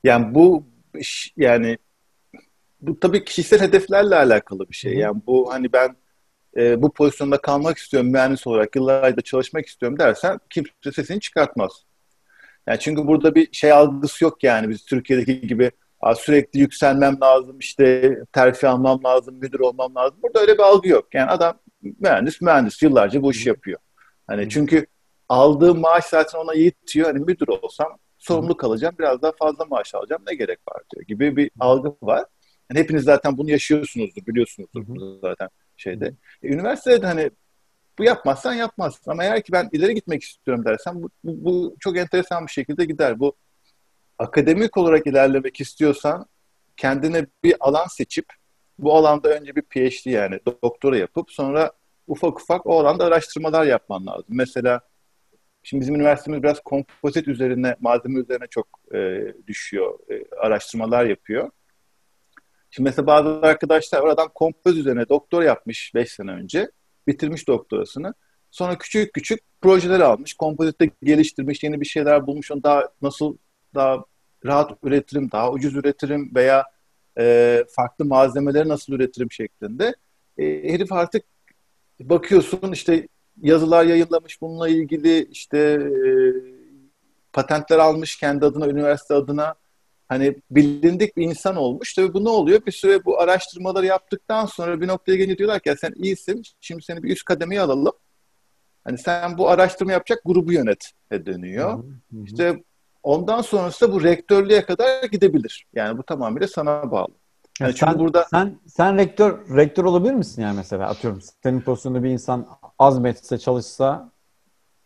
Yani 0.04 0.36
bu 0.36 0.64
yani 1.38 1.78
bu 2.82 3.00
tabii 3.00 3.26
kişisel 3.26 3.60
hedeflerle 3.62 4.16
alakalı 4.16 4.70
bir 4.70 4.76
şey. 4.76 4.94
Yani 4.94 5.22
bu 5.28 5.54
hani 5.54 5.74
ben 5.74 5.96
e, 6.58 6.82
bu 6.82 6.94
pozisyonda 6.94 7.38
kalmak 7.42 7.78
istiyorum 7.78 8.10
mühendis 8.12 8.48
olarak 8.48 8.76
yıllarca 8.76 9.22
çalışmak 9.22 9.66
istiyorum 9.68 10.00
dersen 10.00 10.40
kimse 10.50 10.72
sesini 10.96 11.20
çıkartmaz. 11.20 11.72
Yani 12.68 12.80
çünkü 12.80 13.08
burada 13.08 13.36
bir 13.36 13.50
şey 13.54 13.72
algısı 13.72 14.24
yok 14.24 14.44
yani 14.44 14.70
biz 14.70 14.86
Türkiye'deki 14.86 15.42
gibi 15.48 15.72
"Aa, 16.02 16.16
sürekli 16.16 16.60
yükselmem 16.60 17.18
lazım 17.22 17.60
işte 17.60 18.18
terfi 18.34 18.68
almam 18.68 19.04
lazım 19.04 19.36
müdür 19.36 19.60
olmam 19.60 19.96
lazım. 19.96 20.18
Burada 20.24 20.40
öyle 20.40 20.54
bir 20.54 20.64
algı 20.64 20.90
yok. 20.90 21.08
Yani 21.16 21.30
adam 21.32 21.60
mühendis 22.00 22.42
mühendis 22.42 22.82
yıllarca 22.82 23.22
bu 23.22 23.32
işi 23.32 23.50
yapıyor. 23.50 23.80
Hani 24.28 24.50
çünkü 24.50 24.86
aldığı 25.30 25.76
maaş 25.76 26.06
zaten 26.06 26.40
ona 26.40 26.54
yetiyor. 26.54 27.08
Hani 27.08 27.20
müdür 27.20 27.48
olsam 27.48 27.98
sorumluluk 28.18 28.64
alacağım 28.64 28.96
biraz 29.00 29.22
daha 29.22 29.32
fazla 29.32 29.66
maaş 29.66 29.96
alacağım 29.96 30.22
ne 30.28 30.36
gerek 30.36 30.60
var 30.72 30.84
diyor 30.96 31.06
gibi 31.08 31.36
bir 31.38 31.52
algı 31.60 31.96
var. 32.02 32.26
Yani 32.72 32.84
hepiniz 32.84 33.04
zaten 33.04 33.38
bunu 33.38 33.52
yaşıyorsunuzdur 33.52 34.26
biliyorsunuzdur 34.26 34.88
burada 34.88 35.20
zaten 35.22 35.50
şeyde. 35.78 36.14
E, 36.44 36.48
üniversitede 36.48 37.02
de 37.02 37.06
hani 37.06 37.32
bu 38.00 38.04
yapmazsan 38.04 38.54
yapmazsın 38.54 39.12
ama 39.12 39.24
eğer 39.24 39.44
ki 39.44 39.52
ben 39.52 39.70
ileri 39.72 39.96
gitmek 39.96 40.24
istiyorum 40.24 40.66
dersen 40.66 41.04
bu, 41.04 41.10
bu, 41.24 41.46
bu 41.46 41.76
çok 41.80 41.98
enteresan 41.98 42.48
bir 42.48 42.52
şekilde 42.52 42.86
gider. 42.86 43.20
Bu 43.20 43.36
akademik 44.20 44.78
olarak 44.78 45.08
ilerlemek 45.08 45.62
istiyorsan 45.62 46.26
kendine 46.78 47.26
bir 47.44 47.56
alan 47.60 47.88
seçip 47.88 48.26
bu 48.80 48.94
alanda 48.94 49.30
önce 49.30 49.56
bir 49.56 49.62
PhD 49.62 50.06
yani 50.06 50.40
doktora 50.64 50.98
yapıp 50.98 51.32
sonra 51.32 51.72
ufak 52.08 52.42
ufak 52.42 52.66
o 52.66 52.80
alanda 52.80 53.06
araştırmalar 53.06 53.66
yapman 53.66 54.06
lazım. 54.06 54.26
Mesela 54.30 54.82
şimdi 55.64 55.82
bizim 55.82 55.96
üniversitemiz 55.96 56.44
biraz 56.44 56.60
kompozit 56.60 57.28
üzerine, 57.28 57.76
malzeme 57.80 58.20
üzerine 58.20 58.48
çok 58.50 58.68
e, 58.94 59.20
düşüyor, 59.48 60.00
e, 60.12 60.36
araştırmalar 60.36 61.06
yapıyor. 61.06 61.52
Şimdi 62.72 62.90
mesela 62.90 63.08
bazı 63.08 63.30
arkadaşlar 63.30 64.02
var, 64.02 64.08
adam 64.08 64.30
kompozit 64.36 64.80
üzerine 64.80 65.10
doktor 65.10 65.44
yapmış 65.44 65.92
5 65.96 66.12
sene 66.12 66.32
önce, 66.32 66.72
bitirmiş 67.08 67.48
doktorasını. 67.48 68.14
Sonra 68.52 68.78
küçük 68.78 69.14
küçük 69.14 69.40
projeler 69.62 70.00
almış, 70.00 70.34
kompozitte 70.34 70.90
geliştirmiş, 71.04 71.64
yeni 71.64 71.82
bir 71.82 71.86
şeyler 71.86 72.28
bulmuş, 72.28 72.52
onu 72.52 72.64
daha 72.64 72.90
nasıl 73.02 73.38
daha 73.76 74.04
rahat 74.46 74.72
üretirim, 74.84 75.32
daha 75.32 75.52
ucuz 75.52 75.76
üretirim 75.76 76.32
veya 76.36 76.66
e, 77.20 77.66
farklı 77.76 78.06
malzemeleri 78.06 78.70
nasıl 78.70 78.94
üretirim 78.94 79.32
şeklinde. 79.32 79.96
E, 80.38 80.44
herif 80.74 80.92
artık 80.92 81.26
bakıyorsun 82.00 82.72
işte 82.72 83.08
yazılar 83.42 83.86
yayınlamış 83.86 84.42
bununla 84.42 84.70
ilgili 84.70 85.26
işte 85.26 85.58
e, 85.58 86.08
patentler 87.34 87.80
almış 87.80 88.16
kendi 88.16 88.46
adına, 88.46 88.68
üniversite 88.68 89.14
adına. 89.14 89.56
Hani 90.12 90.36
bilindik 90.51 91.18
bir 91.18 91.24
insan 91.24 91.55
olmuş. 91.55 91.93
Tabii 91.93 92.14
bu 92.14 92.24
ne 92.26 92.30
oluyor? 92.30 92.66
Bir 92.66 92.72
süre 92.72 93.05
bu 93.05 93.20
araştırmaları 93.20 93.86
yaptıktan 93.86 94.45
sonra 94.45 94.82
bir 94.82 94.88
noktaya 94.88 95.16
gelince 95.16 95.38
diyorlar 95.38 95.59
ki 95.59 95.70
"Ya 95.70 95.76
sen 95.76 95.93
iyisin, 95.95 96.41
şimdi 96.62 96.84
seni 96.84 97.03
bir 97.03 97.09
üst 97.09 97.26
kademeye 97.26 97.62
alalım. 97.62 97.93
Hani 98.84 98.97
sen 98.97 99.38
bu 99.38 99.49
araştırma 99.49 99.91
yapacak 99.91 100.20
grubu 100.26 100.53
yönet 100.53 100.91
dönüyor. 101.12 101.84
İşte 102.26 102.64
ondan 103.03 103.41
sonrası 103.41 103.88
da 103.88 103.93
bu 103.93 104.03
rektörlüğe 104.03 104.62
kadar 104.66 105.03
gidebilir. 105.03 105.66
Yani 105.74 105.97
bu 105.97 106.03
tamamıyla 106.03 106.47
sana 106.47 106.91
bağlı. 106.91 107.12
Ya 107.12 107.68
Yani 107.68 107.76
çünkü 107.76 107.91
sen, 107.91 107.99
burada 107.99 108.24
sen 108.32 108.59
sen 108.68 108.97
rektör 108.97 109.57
rektör 109.57 109.84
olabilir 109.84 110.14
misin 110.14 110.41
yani 110.41 110.55
mesela 110.55 110.88
atıyorum 110.88 111.22
senin 111.43 111.62
pozisyonunda 111.62 112.03
bir 112.03 112.09
insan 112.09 112.47
azmetse 112.80 113.38
çalışsa 113.38 114.12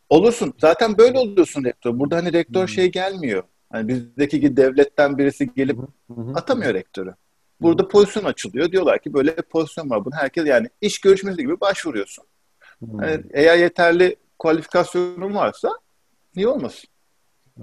olursun. 0.10 0.54
Zaten 0.62 0.98
böyle 0.98 1.20
oluyorsun 1.20 1.64
rektör. 1.64 2.00
Burada 2.00 2.16
hani 2.16 2.34
rektör 2.34 2.62
Hmm. 2.62 2.68
şey 2.70 2.92
gelmiyor. 2.92 3.44
Hani 3.76 3.88
bizdeki 3.88 4.40
gibi 4.40 4.58
devletten 4.58 5.18
birisi 5.18 5.54
gelip 5.56 5.80
atamıyor 6.36 6.74
rektörü. 6.74 7.14
Burada 7.62 7.88
pozisyon 7.88 8.24
açılıyor. 8.24 8.72
Diyorlar 8.72 9.00
ki 9.00 9.14
böyle 9.14 9.36
pozisyon 9.36 9.90
var. 9.90 10.06
Bunu 10.06 10.14
herkes 10.16 10.48
yani 10.48 10.70
iş 10.82 11.02
görüşmesi 11.02 11.38
gibi 11.38 11.62
başvuruyorsun. 11.62 12.26
Hani 12.98 13.24
eğer 13.34 13.58
yeterli 13.58 14.16
kualifikasyonun 14.40 15.36
varsa 15.36 15.70
niye 16.36 16.48
olmasın? 16.48 16.90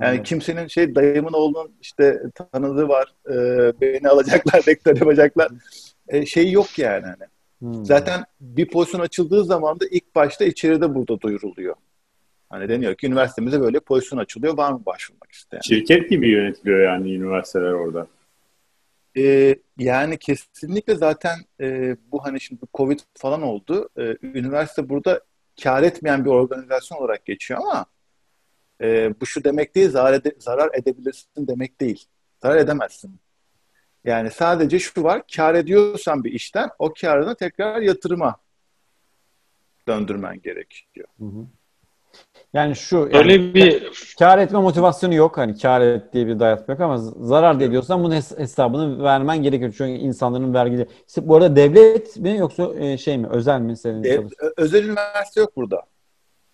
Yani 0.00 0.16
Evet. 0.16 0.26
kimsenin 0.26 0.66
şey 0.66 0.94
dayımın 0.94 1.32
oğlunun 1.32 1.72
işte 1.80 2.22
tanıdığı 2.34 2.88
var. 2.88 3.14
e, 3.30 3.36
beni 3.80 4.08
alacaklar, 4.08 4.62
rektör 4.68 4.96
yapacaklar. 4.96 5.48
E, 6.08 6.26
şey 6.26 6.50
yok 6.52 6.78
yani. 6.78 7.04
Hani. 7.06 7.28
Hmm. 7.58 7.84
Zaten 7.84 8.24
bir 8.40 8.68
pozisyon 8.68 9.00
açıldığı 9.00 9.44
zaman 9.44 9.80
da 9.80 9.84
ilk 9.90 10.14
başta 10.14 10.44
içeride 10.44 10.94
burada 10.94 11.20
duyuruluyor. 11.20 11.74
Hani 12.52 12.68
deniyor 12.68 12.94
ki 12.94 13.06
üniversitemize 13.06 13.60
böyle 13.60 13.80
pozisyon 13.80 14.18
açılıyor. 14.18 14.56
Var 14.56 14.72
mı 14.72 14.82
başvurmak 14.86 15.32
isteyen? 15.32 15.60
Şirket 15.60 16.10
gibi 16.10 16.28
yönetiliyor 16.28 16.80
yani 16.80 17.14
üniversiteler 17.14 17.72
orada. 17.72 18.06
Ee, 19.16 19.56
yani 19.78 20.18
kesinlikle 20.18 20.94
zaten 20.94 21.38
e, 21.60 21.96
bu 22.12 22.24
hani 22.24 22.40
şimdi 22.40 22.62
Covid 22.74 23.00
falan 23.14 23.42
oldu. 23.42 23.88
Ee, 23.98 24.16
üniversite 24.22 24.88
burada 24.88 25.20
kar 25.62 25.82
etmeyen 25.82 26.24
bir 26.24 26.30
organizasyon 26.30 26.98
olarak 26.98 27.26
geçiyor 27.26 27.60
ama 27.60 27.86
e, 28.80 29.14
bu 29.20 29.26
şu 29.26 29.44
demek 29.44 29.74
değil 29.74 29.90
zarar, 29.90 30.14
ede- 30.14 30.36
zarar 30.38 30.70
edebilirsin 30.74 31.46
demek 31.48 31.80
değil. 31.80 32.04
Zarar 32.42 32.56
edemezsin. 32.56 33.20
Yani 34.04 34.30
sadece 34.30 34.78
şu 34.78 35.02
var 35.02 35.22
kar 35.36 35.54
ediyorsan 35.54 36.24
bir 36.24 36.32
işten 36.32 36.70
o 36.78 36.92
karını 37.00 37.34
tekrar 37.34 37.80
yatırıma 37.80 38.36
döndürmen 39.88 40.40
gerekiyor. 40.40 41.08
Hı 41.18 41.24
hı. 41.24 41.46
Yani 42.54 42.76
şu 42.76 42.96
yani 42.96 43.16
Öyle 43.16 43.54
bir 43.54 43.92
kar 44.18 44.38
etme 44.38 44.58
motivasyonu 44.58 45.14
yok 45.14 45.38
hani 45.38 45.58
kar 45.58 45.80
et 45.80 46.12
diye 46.12 46.26
bir 46.26 46.38
dayatma 46.38 46.74
yok 46.74 46.80
ama 46.80 46.98
zarar 46.98 47.60
da 47.60 47.64
ediyorsan 47.64 48.04
bunun 48.04 48.14
hes- 48.14 48.38
hesabını 48.38 49.02
vermen 49.02 49.42
gerekiyor. 49.42 49.74
Çünkü 49.78 49.92
insanların 49.92 50.54
vergileri. 50.54 50.88
İşte 51.08 51.28
bu 51.28 51.36
arada 51.36 51.56
devlet 51.56 52.16
mi 52.16 52.36
yoksa 52.36 52.74
e, 52.74 52.98
şey 52.98 53.18
mi 53.18 53.26
özel 53.30 53.60
mi 53.60 53.76
senin 53.76 54.04
ö- 54.04 54.52
özel 54.56 54.84
üniversite 54.84 55.40
yok 55.40 55.56
burada. 55.56 55.82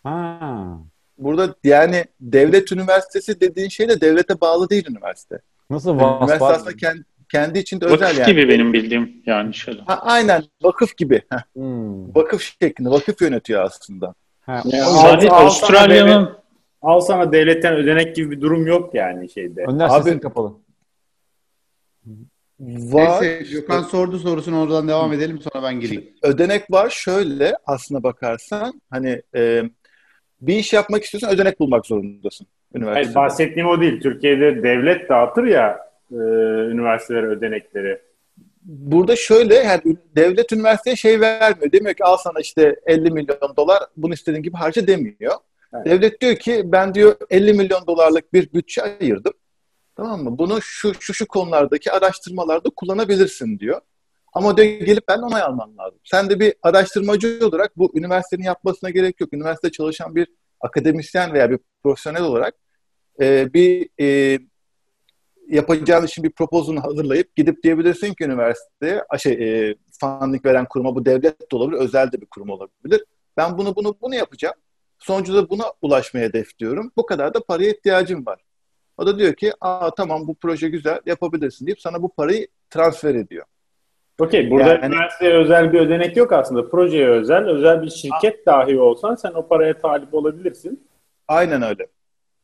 Ha. 0.02 0.78
Burada 1.18 1.54
yani 1.64 2.04
devlet 2.20 2.72
üniversitesi 2.72 3.40
dediğin 3.40 3.68
şey 3.68 3.88
de 3.88 4.00
devlete 4.00 4.40
bağlı 4.40 4.70
değil 4.70 4.86
üniversite. 4.90 5.38
Nasıl 5.70 5.90
Yani 5.90 6.00
vasf 6.00 6.22
üniversite 6.22 6.44
aslında 6.46 6.76
kendi, 6.76 7.04
kendi 7.32 7.58
içinde 7.58 7.84
özel 7.86 8.06
vakıf 8.06 8.18
yani. 8.18 8.30
gibi 8.32 8.48
benim 8.48 8.72
bildiğim 8.72 9.22
yani 9.26 9.54
şöyle. 9.54 9.82
Ha, 9.82 9.98
aynen 10.02 10.42
vakıf 10.62 10.96
gibi. 10.96 11.22
Hmm. 11.52 12.14
vakıf 12.14 12.42
şeklinde. 12.62 12.90
Vakıf 12.90 13.20
yönetiyor 13.22 13.62
aslında. 13.62 14.14
Ha, 14.48 14.62
Yani 14.64 14.82
al- 14.82 15.26
al 15.26 15.26
Avustralya'nın 15.30 16.38
Al 16.82 17.00
sana 17.00 17.32
devletten 17.32 17.74
ödenek 17.74 18.16
gibi 18.16 18.30
bir 18.30 18.40
durum 18.40 18.66
yok 18.66 18.94
yani 18.94 19.30
şeyde. 19.30 19.64
Önder 19.68 19.88
Abi- 19.88 20.04
sesin 20.04 20.18
kapalı. 20.18 20.52
Var. 22.60 23.22
Neyse 23.22 23.44
Gökhan 23.52 23.82
sordu 23.82 24.18
sorusunu 24.18 24.62
oradan 24.62 24.88
devam 24.88 25.12
edelim 25.12 25.40
sonra 25.40 25.64
ben 25.64 25.80
gireyim. 25.80 26.04
Ödenek 26.22 26.70
var 26.70 26.90
şöyle 26.90 27.54
aslına 27.66 28.02
bakarsan 28.02 28.80
hani 28.90 29.22
e, 29.34 29.62
bir 30.40 30.56
iş 30.56 30.72
yapmak 30.72 31.04
istiyorsan 31.04 31.34
ödenek 31.34 31.60
bulmak 31.60 31.86
zorundasın. 31.86 32.46
Hayır, 32.84 33.14
bahsettiğim 33.14 33.68
o 33.68 33.80
değil. 33.80 34.00
Türkiye'de 34.00 34.62
devlet 34.62 35.08
dağıtır 35.08 35.44
ya 35.44 35.78
e, 36.12 36.16
üniversitelere 36.72 37.26
ödenekleri. 37.26 38.00
Burada 38.68 39.16
şöyle 39.16 39.54
yani 39.54 39.96
devlet 40.16 40.52
üniversiteye 40.52 40.96
şey 40.96 41.20
vermiyor. 41.20 41.72
Demiyor 41.72 41.94
ki 41.94 42.04
al 42.04 42.16
sana 42.16 42.40
işte 42.40 42.76
50 42.86 43.10
milyon 43.10 43.56
dolar 43.56 43.82
bunu 43.96 44.14
istediğin 44.14 44.42
gibi 44.42 44.56
harca 44.56 44.86
demiyor. 44.86 45.34
Evet. 45.74 45.86
Devlet 45.86 46.20
diyor 46.20 46.36
ki 46.36 46.62
ben 46.64 46.94
diyor 46.94 47.16
50 47.30 47.52
milyon 47.52 47.86
dolarlık 47.86 48.32
bir 48.32 48.52
bütçe 48.52 48.82
ayırdım. 48.82 49.32
Tamam 49.96 50.24
mı? 50.24 50.38
Bunu 50.38 50.62
şu 50.62 50.94
şu 51.00 51.14
şu 51.14 51.28
konulardaki 51.28 51.92
araştırmalarda 51.92 52.70
kullanabilirsin 52.76 53.58
diyor. 53.58 53.80
Ama 54.32 54.56
diyor 54.56 54.68
gelip 54.68 55.08
ben 55.08 55.18
onay 55.18 55.42
alman 55.42 55.78
lazım. 55.78 55.98
Sen 56.04 56.30
de 56.30 56.40
bir 56.40 56.54
araştırmacı 56.62 57.40
olarak 57.42 57.78
bu 57.78 57.92
üniversitenin 57.94 58.46
yapmasına 58.46 58.90
gerek 58.90 59.20
yok. 59.20 59.32
Üniversite 59.32 59.70
çalışan 59.70 60.14
bir 60.14 60.28
akademisyen 60.60 61.32
veya 61.32 61.50
bir 61.50 61.58
profesyonel 61.82 62.22
olarak 62.22 62.54
e, 63.20 63.52
bir 63.52 63.88
e, 64.00 64.38
yapacağın 65.48 66.04
işin 66.06 66.24
bir 66.24 66.30
proposalını 66.30 66.80
hazırlayıp 66.80 67.36
gidip 67.36 67.62
diyebilirsin 67.62 68.14
ki 68.14 68.24
üniversiteye, 68.24 69.04
a, 69.08 69.18
şey, 69.18 69.32
e, 69.32 69.74
funding 70.00 70.46
veren 70.46 70.64
kuruma 70.64 70.94
bu 70.94 71.04
devlet 71.04 71.52
de 71.52 71.56
olabilir, 71.56 71.80
özel 71.80 72.12
de 72.12 72.20
bir 72.20 72.26
kurum 72.26 72.50
olabilir. 72.50 73.04
Ben 73.36 73.58
bunu 73.58 73.76
bunu 73.76 73.94
bunu 74.02 74.14
yapacağım. 74.14 74.54
Sonucunda 74.98 75.50
buna 75.50 75.64
ulaşmaya 75.82 76.26
hedefliyorum. 76.28 76.92
Bu 76.96 77.06
kadar 77.06 77.34
da 77.34 77.44
paraya 77.44 77.70
ihtiyacım 77.70 78.26
var. 78.26 78.40
O 78.98 79.06
da 79.06 79.18
diyor 79.18 79.34
ki, 79.34 79.52
aa 79.60 79.90
tamam 79.94 80.26
bu 80.26 80.34
proje 80.34 80.68
güzel 80.68 81.00
yapabilirsin 81.06 81.66
deyip 81.66 81.80
sana 81.80 82.02
bu 82.02 82.14
parayı 82.14 82.48
transfer 82.70 83.14
ediyor. 83.14 83.44
Okey 84.20 84.50
burada 84.50 84.68
Yani- 84.68 84.86
üniversiteye 84.86 85.32
özel 85.32 85.72
bir 85.72 85.80
ödenek 85.80 86.16
yok 86.16 86.32
aslında. 86.32 86.68
Projeye 86.70 87.08
özel, 87.08 87.46
özel 87.46 87.82
bir 87.82 87.90
şirket 87.90 88.46
dahi 88.46 88.80
olsan 88.80 89.14
sen 89.14 89.30
o 89.30 89.48
paraya 89.48 89.78
talip 89.78 90.14
olabilirsin. 90.14 90.88
Aynen 91.28 91.62
öyle. 91.62 91.86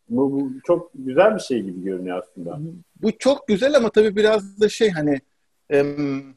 Bu, 0.08 0.32
bu 0.32 0.52
çok 0.66 0.90
güzel 0.94 1.34
bir 1.34 1.40
şey 1.40 1.62
gibi 1.62 1.84
görünüyor 1.84 2.22
aslında. 2.22 2.58
Bu 3.02 3.18
çok 3.18 3.48
güzel 3.48 3.76
ama 3.76 3.90
tabii 3.90 4.16
biraz 4.16 4.60
da 4.60 4.68
şey 4.68 4.90
hani 4.90 5.20
em, 5.70 6.34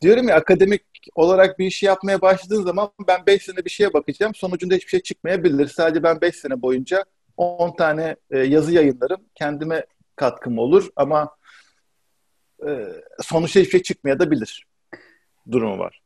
diyorum 0.00 0.28
ya 0.28 0.36
akademik 0.36 0.82
olarak 1.14 1.58
bir 1.58 1.66
işi 1.66 1.86
yapmaya 1.86 2.20
başladığın 2.20 2.62
zaman 2.62 2.90
ben 3.08 3.26
5 3.26 3.42
sene 3.42 3.64
bir 3.64 3.70
şeye 3.70 3.92
bakacağım. 3.92 4.34
Sonucunda 4.34 4.74
hiçbir 4.74 4.90
şey 4.90 5.00
çıkmayabilir. 5.00 5.66
Sadece 5.66 6.02
ben 6.02 6.20
5 6.20 6.36
sene 6.36 6.62
boyunca 6.62 7.04
10 7.36 7.76
tane 7.76 8.16
e, 8.30 8.38
yazı 8.38 8.72
yayınlarım. 8.72 9.20
Kendime 9.34 9.86
katkım 10.16 10.58
olur 10.58 10.88
ama 10.96 11.36
e, 12.68 12.86
sonuçta 13.20 13.60
hiçbir 13.60 13.70
şey 13.70 13.82
çıkmayabilir 13.82 14.66
durumu 15.50 15.78
var. 15.78 16.02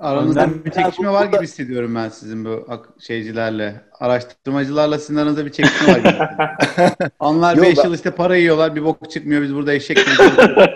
Aranızda 0.00 0.44
Önden- 0.44 0.64
bir 0.64 0.70
çekişme 0.70 1.10
var 1.12 1.26
gibi 1.26 1.42
hissediyorum 1.42 1.94
ben 1.94 2.08
sizin 2.08 2.44
bu 2.44 2.66
şeycilerle. 3.00 3.84
Araştırmacılarla 4.00 4.98
sizin 4.98 5.16
aranızda 5.16 5.46
bir 5.46 5.52
çekişme 5.52 5.92
var 5.92 5.98
gibi. 5.98 7.08
Onlar 7.18 7.56
Yok, 7.56 7.66
5 7.66 7.78
ben- 7.78 7.84
yıl 7.84 7.94
işte 7.94 8.10
para 8.10 8.36
yiyorlar 8.36 8.76
bir 8.76 8.84
bok 8.84 9.10
çıkmıyor 9.10 9.42
biz 9.42 9.54
burada 9.54 9.72
eşek 9.74 9.96
gibi. 9.96 10.08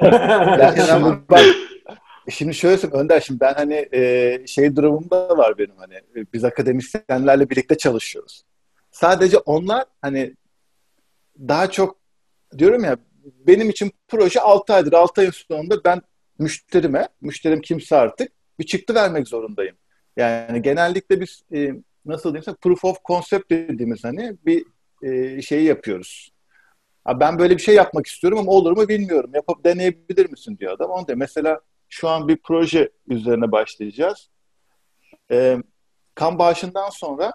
Ya 0.02 0.72
şeyler 0.76 0.86
şimdi 0.86 1.04
var. 1.04 1.18
bak, 1.30 1.44
şimdi 2.30 2.54
şöyle 2.54 2.78
söyleyeyim 2.78 3.04
Önder 3.04 3.20
şimdi 3.20 3.40
ben 3.40 3.54
hani 3.54 3.88
e, 3.92 4.42
şey 4.46 4.76
durumum 4.76 5.10
da 5.10 5.38
var 5.38 5.58
benim 5.58 5.76
hani 5.76 5.94
e, 5.94 6.26
biz 6.32 6.44
akademisyenlerle 6.44 7.50
birlikte 7.50 7.78
çalışıyoruz. 7.78 8.42
Sadece 8.90 9.38
onlar 9.38 9.84
hani 10.02 10.34
daha 11.38 11.70
çok 11.70 11.96
diyorum 12.58 12.84
ya 12.84 12.96
benim 13.46 13.70
için 13.70 13.92
proje 14.08 14.40
6 14.40 14.74
aydır 14.74 14.92
6 14.92 15.20
ayın 15.20 15.30
sonunda 15.30 15.84
ben 15.84 16.02
müşterime, 16.38 17.08
müşterim 17.20 17.60
kimse 17.60 17.96
artık 17.96 18.32
bir 18.58 18.66
çıktı 18.66 18.94
vermek 18.94 19.28
zorundayım. 19.28 19.76
Yani 20.16 20.62
genellikle 20.62 21.20
biz 21.20 21.42
e, 21.54 21.72
nasıl 22.04 22.34
diyeyim 22.34 22.56
proof 22.62 22.84
of 22.84 23.04
concept 23.04 23.50
dediğimiz 23.50 24.04
hani 24.04 24.36
bir 24.46 24.64
e, 25.02 25.42
şeyi 25.42 25.64
yapıyoruz. 25.64 26.30
Ha, 27.04 27.20
ben 27.20 27.38
böyle 27.38 27.56
bir 27.56 27.62
şey 27.62 27.74
yapmak 27.74 28.06
istiyorum 28.06 28.38
ama 28.38 28.52
olur 28.52 28.76
mu 28.76 28.88
bilmiyorum. 28.88 29.30
Yapıp 29.34 29.64
deneyebilir 29.64 30.30
misin 30.30 30.58
diyor 30.58 30.72
adam. 30.72 30.90
Onu 30.90 31.08
da 31.08 31.16
mesela 31.16 31.60
şu 31.88 32.08
an 32.08 32.28
bir 32.28 32.36
proje 32.36 32.90
üzerine 33.08 33.52
başlayacağız. 33.52 34.30
Ee, 35.30 35.56
kan 36.14 36.38
bağışından 36.38 36.90
sonra 36.90 37.32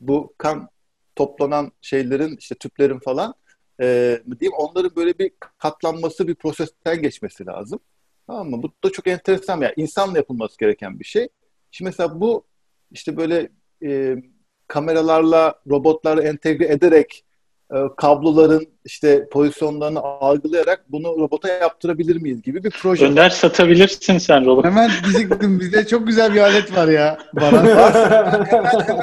bu 0.00 0.34
kan 0.38 0.68
toplanan 1.16 1.72
şeylerin 1.80 2.36
işte 2.36 2.54
tüplerin 2.54 2.98
falan 2.98 3.34
e, 3.80 4.20
diyeyim 4.40 4.56
onların 4.58 4.96
böyle 4.96 5.18
bir 5.18 5.32
katlanması 5.58 6.28
bir 6.28 6.34
prosesten 6.34 7.02
geçmesi 7.02 7.46
lazım. 7.46 7.80
Tamam 8.28 8.50
mı? 8.50 8.62
Bu 8.62 8.70
da 8.84 8.92
çok 8.92 9.06
enteresan 9.06 9.60
yani 9.60 9.72
insanla 9.76 10.18
yapılması 10.18 10.58
gereken 10.58 11.00
bir 11.00 11.04
şey. 11.04 11.28
Şimdi 11.70 11.88
mesela 11.88 12.20
bu 12.20 12.44
işte 12.90 13.16
böyle 13.16 13.48
e, 13.84 14.16
kameralarla 14.68 15.54
robotlarla 15.70 16.22
entegre 16.22 16.64
ederek 16.64 17.24
e, 17.74 17.76
kabloların 17.96 18.66
işte 18.84 19.28
pozisyonlarını 19.28 20.00
algılayarak 20.00 20.84
bunu 20.88 21.06
robota 21.18 21.48
yaptırabilir 21.48 22.16
miyiz 22.16 22.42
gibi 22.42 22.64
bir 22.64 22.70
proje. 22.70 23.06
Önder 23.06 23.30
satabilirsin 23.30 24.18
sen 24.18 24.46
robot. 24.46 24.64
Hemen 24.64 24.90
diyecektim 25.04 25.60
bizde 25.60 25.86
çok 25.86 26.06
güzel 26.06 26.34
bir 26.34 26.40
alet 26.40 26.76
var 26.76 26.88
ya. 26.88 27.18
Baran. 27.32 27.66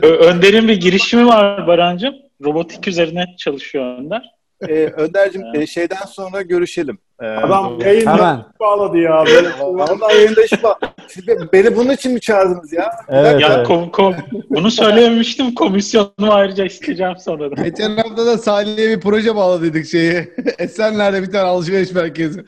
Önder'in 0.03 0.68
bir 0.68 0.80
girişimi 0.80 1.27
var 1.27 1.68
Barancığım. 1.68 2.15
Robotik 2.43 2.88
üzerine 2.88 3.26
çalışıyor 3.38 3.97
Önder. 3.97 4.35
Ee, 4.68 4.73
Önder'cim 4.85 5.43
e, 5.56 5.68
şeyden 5.68 6.06
sonra 6.07 6.41
görüşelim. 6.41 6.97
Ee, 7.21 7.25
Adam 7.25 7.79
yayında 7.81 8.13
Hemen. 8.13 8.45
bağladı 8.59 8.97
ya. 8.97 9.25
Vallahi 9.59 10.15
yayında 10.15 10.43
iş 10.43 10.63
var. 10.63 10.77
Siz 11.07 11.27
be- 11.27 11.51
beni 11.53 11.75
bunun 11.75 11.93
için 11.93 12.13
mi 12.13 12.21
çağırdınız 12.21 12.73
ya? 12.73 12.91
Evet, 13.09 13.41
ya 13.41 13.53
evet. 13.55 13.67
kom, 13.67 13.91
kom, 13.91 14.15
bunu 14.49 14.71
söylememiştim. 14.71 15.55
Komisyonumu 15.55 16.31
ayrıca 16.31 16.65
isteyeceğim 16.65 17.17
sonradan. 17.17 17.63
Geçen 17.63 17.97
hafta 17.97 18.25
da 18.25 18.37
Salih'e 18.37 18.89
bir 18.89 19.01
proje 19.01 19.35
bağladıydık 19.35 19.85
şeyi. 19.85 20.33
Esenler'de 20.57 21.21
bir 21.21 21.31
tane 21.31 21.47
alışveriş 21.47 21.91
merkezi. 21.91 22.45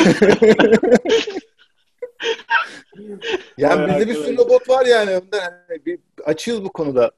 Yani 3.57 3.87
bizde 3.87 4.07
bir 4.07 4.13
sürü 4.13 4.37
robot 4.37 4.69
var 4.69 4.85
yani. 4.85 5.11
Hani 5.11 5.85
bir 5.85 5.99
açığız 6.25 6.63
bu 6.63 6.71
konuda. 6.71 7.11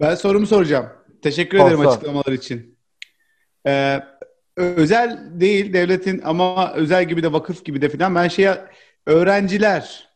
Ben 0.00 0.14
sorumu 0.14 0.46
soracağım. 0.46 0.86
Teşekkür 1.22 1.58
Sor, 1.58 1.66
ederim 1.66 1.86
açıklamalar 1.86 2.32
için. 2.32 2.78
Ee, 3.66 4.02
özel 4.56 5.18
değil 5.40 5.72
devletin 5.72 6.20
ama 6.24 6.72
özel 6.72 7.04
gibi 7.04 7.22
de 7.22 7.32
vakıf 7.32 7.64
gibi 7.64 7.82
de 7.82 7.88
filan. 7.88 8.14
Ben 8.14 8.28
şeye 8.28 8.64
öğrenciler 9.06 10.08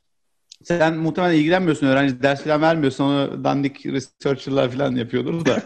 sen 0.64 0.96
muhtemelen 0.96 1.34
ilgilenmiyorsun 1.34 1.86
öğrenci 1.86 2.22
ders 2.22 2.42
falan 2.44 2.62
vermiyorsun 2.62 3.04
onu 3.04 3.44
dandik 3.44 3.86
researcher'lar 3.86 4.70
falan 4.70 4.94
yapıyordur 4.96 5.44
da. 5.46 5.56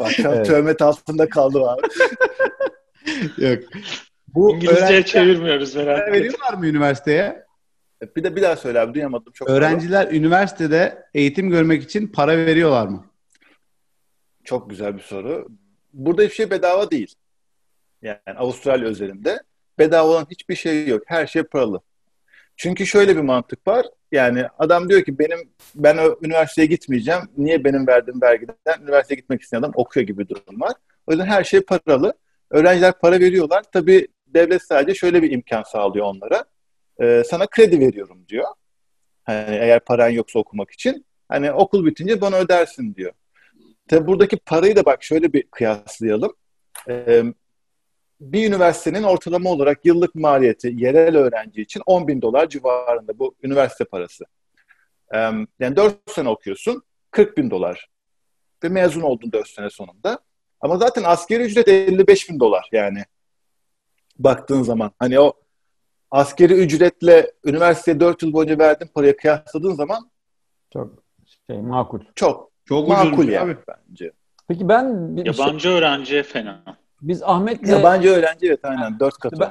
Bak 0.00 0.12
Evet. 0.18 0.46
töhmet 0.46 0.82
altında 0.82 1.28
kaldı 1.28 1.58
abi. 1.70 1.82
Yok. 3.46 3.58
Bu 4.28 4.54
İngilizceye 4.54 5.04
çevirmiyoruz 5.04 5.76
etme. 5.76 6.12
veriyorlar 6.12 6.54
mı 6.54 6.66
üniversiteye? 6.66 7.44
Bir 8.16 8.24
de 8.24 8.36
bir 8.36 8.42
daha 8.42 8.56
söyle 8.56 8.80
abi 8.80 8.94
duyamadım 8.94 9.32
çok. 9.32 9.50
Öğrenciler 9.50 10.12
üniversitede 10.12 11.06
eğitim 11.14 11.50
görmek 11.50 11.82
için 11.82 12.08
para 12.08 12.36
veriyorlar 12.36 12.86
mı? 12.86 13.04
Çok 14.44 14.70
güzel 14.70 14.96
bir 14.96 15.02
soru. 15.02 15.48
Burada 15.94 16.22
hiçbir 16.22 16.34
şey 16.34 16.50
bedava 16.50 16.90
değil. 16.90 17.14
Yani 18.02 18.18
Avustralya 18.36 18.88
özelinde 18.88 19.42
bedava 19.78 20.08
olan 20.08 20.26
hiçbir 20.30 20.54
şey 20.54 20.86
yok. 20.86 21.02
Her 21.06 21.26
şey 21.26 21.42
paralı. 21.42 21.80
Çünkü 22.56 22.86
şöyle 22.86 23.16
bir 23.16 23.20
mantık 23.22 23.66
var. 23.66 23.86
Yani 24.12 24.46
adam 24.58 24.88
diyor 24.88 25.02
ki 25.04 25.18
benim 25.18 25.38
ben 25.74 25.98
üniversiteye 26.22 26.66
gitmeyeceğim. 26.66 27.20
Niye 27.36 27.64
benim 27.64 27.86
verdiğim 27.86 28.22
vergiden 28.22 28.82
üniversiteye 28.82 29.16
gitmek 29.20 29.42
isteyen 29.42 29.60
adam 29.60 29.72
okuyor 29.74 30.06
gibi 30.06 30.18
bir 30.18 30.28
durum 30.28 30.60
var. 30.60 30.72
O 31.06 31.12
yüzden 31.12 31.26
her 31.26 31.44
şey 31.44 31.60
paralı. 31.60 32.14
Öğrenciler 32.50 32.92
para 32.98 33.20
veriyorlar. 33.20 33.62
Tabii 33.72 34.08
devlet 34.26 34.62
sadece 34.62 34.94
şöyle 34.94 35.22
bir 35.22 35.30
imkan 35.30 35.62
sağlıyor 35.62 36.06
onlara. 36.06 36.44
Ee, 37.00 37.22
sana 37.30 37.46
kredi 37.46 37.80
veriyorum 37.80 38.24
diyor. 38.28 38.46
Hani 39.24 39.56
eğer 39.56 39.80
paran 39.80 40.08
yoksa 40.08 40.38
okumak 40.38 40.70
için. 40.70 41.06
Hani 41.28 41.52
okul 41.52 41.86
bitince 41.86 42.20
bana 42.20 42.36
ödersin 42.36 42.94
diyor. 42.94 43.12
Tabii 43.88 44.06
buradaki 44.06 44.36
parayı 44.36 44.76
da 44.76 44.84
bak 44.84 45.02
şöyle 45.02 45.32
bir 45.32 45.42
kıyaslayalım. 45.42 46.32
Ee, 46.88 47.22
bir 48.20 48.48
üniversitenin 48.48 49.02
ortalama 49.02 49.50
olarak 49.50 49.84
yıllık 49.84 50.14
maliyeti 50.14 50.72
yerel 50.76 51.16
öğrenci 51.16 51.62
için 51.62 51.82
10 51.86 52.08
bin 52.08 52.22
dolar 52.22 52.48
civarında 52.48 53.18
bu 53.18 53.34
üniversite 53.42 53.84
parası. 53.84 54.24
Ee, 55.14 55.18
yani 55.60 55.76
4 55.76 56.10
sene 56.10 56.28
okuyorsun 56.28 56.82
40 57.10 57.36
bin 57.36 57.50
dolar 57.50 57.90
ve 58.64 58.68
mezun 58.68 59.00
oldun 59.00 59.32
4 59.32 59.48
sene 59.48 59.70
sonunda. 59.70 60.18
Ama 60.60 60.76
zaten 60.76 61.02
askeri 61.02 61.42
ücret 61.42 61.68
55 61.68 62.30
bin 62.30 62.40
dolar 62.40 62.68
yani 62.72 63.04
baktığın 64.18 64.62
zaman. 64.62 64.90
Hani 64.98 65.20
o 65.20 65.32
askeri 66.10 66.52
ücretle 66.54 67.32
üniversiteye 67.44 68.00
4 68.00 68.22
yıl 68.22 68.32
boyunca 68.32 68.58
verdiğin 68.58 68.90
paraya 68.94 69.16
kıyasladığın 69.16 69.74
zaman 69.74 70.10
Çok 70.72 71.02
şey 71.46 71.58
makul. 71.58 72.00
çok 72.14 72.53
Çok 72.64 72.88
makul 72.88 73.06
ucuzmuş 73.08 73.26
yani 73.34 73.50
abi. 73.52 73.56
bence. 73.90 74.12
Peki 74.48 74.68
ben 74.68 75.16
bir- 75.16 75.26
Yabancı 75.26 75.68
öğrenciye 75.68 76.22
fena. 76.22 76.62
biz 77.02 77.22
Ahmet'le 77.22 77.68
Yabancı 77.68 78.08
öğrenci 78.10 78.46
evet 78.46 78.60
aynen 78.64 79.00
4 79.00 79.18
katı. 79.18 79.40
Ben, 79.40 79.50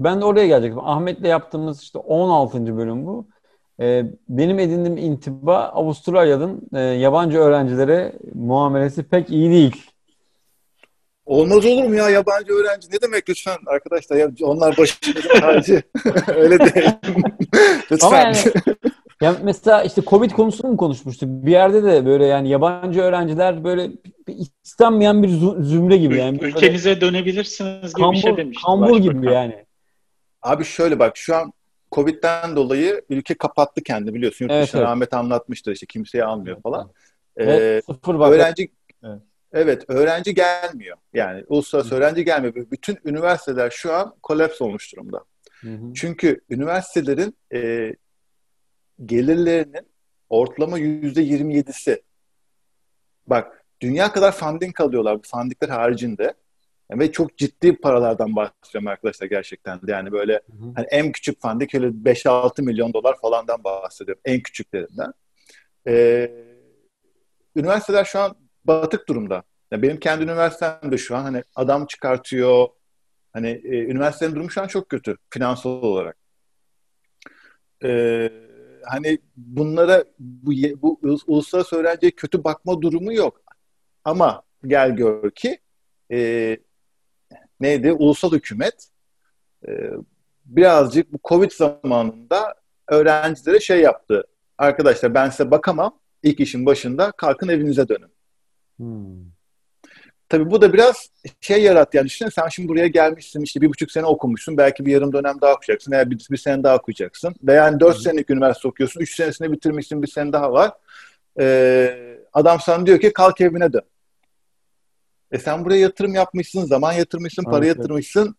ben 0.00 0.20
de 0.20 0.24
oraya 0.24 0.46
gelecektim. 0.46 0.80
Ahmet'le 0.84 1.24
yaptığımız 1.24 1.82
işte 1.82 1.98
16. 1.98 2.76
bölüm 2.76 3.06
bu. 3.06 3.26
Ee, 3.80 4.04
benim 4.28 4.58
edindiğim 4.58 4.96
intiba 4.98 5.58
Avustralya'nın 5.58 6.62
e, 6.74 6.80
yabancı 6.80 7.38
öğrencilere 7.38 8.12
muamelesi 8.34 9.02
pek 9.02 9.30
iyi 9.30 9.50
değil. 9.50 9.86
Olmaz 11.26 11.66
olur 11.66 11.84
mu 11.84 11.94
ya 11.94 12.10
yabancı 12.10 12.52
öğrenci? 12.52 12.88
Ne 12.92 13.00
demek 13.02 13.28
lütfen 13.28 13.56
arkadaşlar? 13.66 14.16
Ya, 14.16 14.30
onlar 14.42 14.76
başımızın 14.76 15.40
tacı. 15.40 15.82
Öyle 16.36 16.58
değil. 16.58 16.90
lütfen. 17.92 18.06
Ama 18.06 18.16
yani 18.16 18.36
ya 19.20 19.36
mesela 19.42 19.82
işte 19.82 20.02
Covid 20.02 20.30
konusunu 20.30 20.70
mu 20.70 20.76
konuşmuştuk? 20.76 21.28
Bir 21.28 21.50
yerde 21.50 21.82
de 21.82 22.06
böyle 22.06 22.26
yani 22.26 22.48
yabancı 22.48 23.00
öğrenciler 23.00 23.64
böyle 23.64 23.90
istenmeyen 24.64 25.22
bir 25.22 25.28
zümre 25.62 25.96
gibi 25.96 26.18
yani. 26.18 26.38
Ülkenize 26.42 27.00
dönebilirsiniz 27.00 27.94
gibi 27.94 28.10
bir 28.12 28.16
şey 28.16 28.22
kambur, 28.22 28.36
demişti. 28.36 28.62
kambur 28.64 28.98
gibi 28.98 29.32
yani. 29.32 29.64
Abi 30.42 30.64
şöyle 30.64 30.98
bak 30.98 31.16
şu 31.16 31.36
an 31.36 31.52
Covid'den 31.92 32.56
dolayı 32.56 33.02
ülke 33.10 33.34
kapattı 33.34 33.82
kendini 33.82 34.14
biliyorsun. 34.14 34.44
Yurt 34.44 34.52
Evet, 34.52 34.66
dışına 34.66 34.80
evet. 34.80 34.90
Ahmet 34.90 35.14
anlatmıştır 35.14 35.72
işte 35.72 35.86
kimseye 35.86 36.24
almıyor 36.24 36.62
falan. 36.62 36.90
Ve 37.38 37.76
Ee, 37.76 37.82
sıfır 37.86 38.14
öğrenci 38.14 38.68
Evet. 39.04 39.20
Evet, 39.52 39.84
öğrenci 39.88 40.34
gelmiyor. 40.34 40.96
Yani 41.14 41.44
uluslararası 41.48 41.94
öğrenci 41.94 42.24
gelmiyor. 42.24 42.54
Bütün 42.54 42.98
üniversiteler 43.04 43.70
şu 43.70 43.92
an 43.92 44.14
kolaps 44.22 44.62
olmuş 44.62 44.92
durumda. 44.92 45.24
Hı 45.60 45.68
hı. 45.68 45.94
Çünkü 45.94 46.40
üniversitelerin 46.50 47.36
e, 47.54 47.92
gelirlerinin 49.06 49.86
ortalama 50.28 50.78
yüzde 50.78 51.22
yirmi 51.22 51.54
yedisi. 51.54 52.02
Bak, 53.26 53.64
dünya 53.80 54.12
kadar 54.12 54.32
funding 54.32 54.80
alıyorlar 54.80 55.18
bu 55.18 55.22
fundingler 55.22 55.68
haricinde. 55.68 56.34
ve 56.90 57.12
çok 57.12 57.36
ciddi 57.36 57.76
paralardan 57.76 58.36
bahsediyorum 58.36 58.88
arkadaşlar 58.88 59.26
gerçekten. 59.26 59.80
Yani 59.86 60.12
böyle 60.12 60.32
hı 60.32 60.52
hı. 60.52 60.72
Hani 60.76 60.86
en 60.90 61.12
küçük 61.12 61.42
funding 61.42 61.74
öyle 61.74 61.86
5-6 61.86 62.62
milyon 62.62 62.92
dolar 62.92 63.16
falandan 63.20 63.64
bahsediyorum. 63.64 64.22
En 64.24 64.40
küçüklerinden. 64.40 65.12
Ee, 65.86 66.30
üniversiteler 67.56 68.04
şu 68.04 68.18
an 68.18 68.36
batık 68.64 69.08
durumda. 69.08 69.42
Yani 69.70 69.82
benim 69.82 70.00
kendi 70.00 70.24
üniversitem 70.24 70.92
de 70.92 70.98
şu 70.98 71.16
an 71.16 71.22
hani 71.22 71.44
adam 71.54 71.86
çıkartıyor. 71.86 72.68
Hani 73.32 73.48
e, 73.48 73.84
üniversitenin 73.84 74.34
durumu 74.34 74.50
şu 74.50 74.62
an 74.62 74.66
çok 74.66 74.88
kötü 74.88 75.16
finansal 75.30 75.70
olarak. 75.70 76.16
Ee, 77.84 78.30
hani 78.84 79.18
bunlara 79.36 80.04
bu, 80.18 80.52
bu 80.82 81.00
uluslararası 81.26 81.76
öğrenciye 81.76 82.10
kötü 82.10 82.44
bakma 82.44 82.82
durumu 82.82 83.12
yok. 83.12 83.40
Ama 84.04 84.42
gel 84.66 84.96
gör 84.96 85.30
ki 85.30 85.58
e, 86.12 86.58
neydi? 87.60 87.92
Ulusal 87.92 88.32
hükümet 88.32 88.88
e, 89.68 89.90
birazcık 90.44 91.12
bu 91.12 91.18
Covid 91.24 91.50
zamanında 91.50 92.54
öğrencilere 92.88 93.60
şey 93.60 93.80
yaptı. 93.80 94.24
Arkadaşlar 94.58 95.14
ben 95.14 95.30
size 95.30 95.50
bakamam. 95.50 95.98
İlk 96.22 96.40
işin 96.40 96.66
başında 96.66 97.12
kalkın 97.12 97.48
evinize 97.48 97.88
dönün. 97.88 98.12
Hmm. 98.76 99.39
Tabii 100.30 100.50
bu 100.50 100.62
da 100.62 100.72
biraz 100.72 101.10
şey 101.40 101.62
yarattı. 101.62 101.96
Yani 101.96 102.06
düşünsene 102.06 102.30
sen 102.30 102.48
şimdi 102.48 102.68
buraya 102.68 102.86
gelmişsin 102.86 103.40
işte 103.40 103.60
bir 103.60 103.68
buçuk 103.68 103.90
sene 103.90 104.06
okumuşsun. 104.06 104.56
Belki 104.56 104.86
bir 104.86 104.92
yarım 104.92 105.12
dönem 105.12 105.40
daha 105.40 105.54
okuyacaksın. 105.54 105.92
Veya 105.92 106.10
bir, 106.10 106.26
bir 106.30 106.36
sene 106.36 106.62
daha 106.62 106.76
okuyacaksın. 106.76 107.34
Veya 107.42 107.64
yani 107.64 107.80
dört 107.80 107.96
senelik 107.98 108.30
üniversite 108.30 108.68
okuyorsun. 108.68 109.00
Üç 109.00 109.16
senesini 109.16 109.52
bitirmişsin. 109.52 110.02
Bir 110.02 110.06
sene 110.06 110.32
daha 110.32 110.52
var. 110.52 110.72
Ee, 111.40 112.18
adam 112.32 112.60
sana 112.60 112.86
diyor 112.86 113.00
ki 113.00 113.12
kalk 113.12 113.40
evine 113.40 113.72
dön. 113.72 113.82
E 115.32 115.38
sen 115.38 115.64
buraya 115.64 115.80
yatırım 115.80 116.14
yapmışsın. 116.14 116.64
Zaman 116.64 116.92
yatırmışsın. 116.92 117.44
Para 117.44 117.66
evet, 117.66 117.76
yatırmışsın. 117.76 118.36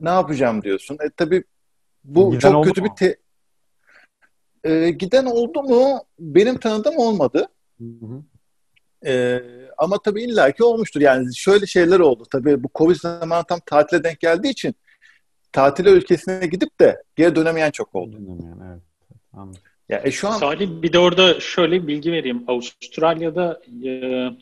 Ne 0.00 0.10
yapacağım 0.10 0.62
diyorsun. 0.62 0.98
E 1.04 1.10
tabii 1.16 1.44
bu 2.04 2.30
Giden 2.30 2.52
çok 2.52 2.64
kötü 2.64 2.80
mu? 2.80 2.86
bir 2.90 2.96
te- 2.96 3.18
e, 4.64 4.90
giden 4.90 5.24
oldu 5.24 5.62
mu? 5.62 6.00
Benim 6.18 6.58
tanıdığım 6.58 6.96
olmadı. 6.96 7.48
Hı 7.78 7.84
hı. 7.84 8.22
E, 9.06 9.42
ama 9.78 9.98
tabii 10.04 10.22
illaki 10.22 10.64
olmuştur. 10.64 11.00
Yani 11.00 11.36
şöyle 11.36 11.66
şeyler 11.66 12.00
oldu. 12.00 12.24
Tabii 12.32 12.62
bu 12.64 12.68
Covid 12.74 12.96
zamanı 12.96 13.44
tam 13.48 13.60
tatile 13.66 14.04
denk 14.04 14.20
geldiği 14.20 14.50
için 14.50 14.74
tatil 15.52 15.86
ülkesine 15.86 16.46
gidip 16.46 16.80
de 16.80 17.02
geri 17.16 17.36
dönemeyen 17.36 17.70
çok 17.70 17.94
oldu. 17.94 18.12
Dönemeyen, 18.12 18.58
evet. 18.70 18.82
Anladım. 19.32 19.60
Ya, 19.88 20.00
e 20.04 20.10
şu 20.10 20.28
an... 20.28 20.38
Salih 20.38 20.68
bir 20.82 20.92
de 20.92 20.98
orada 20.98 21.40
şöyle 21.40 21.86
bilgi 21.86 22.12
vereyim. 22.12 22.44
Avustralya'da 22.46 23.60
e, 23.84 23.88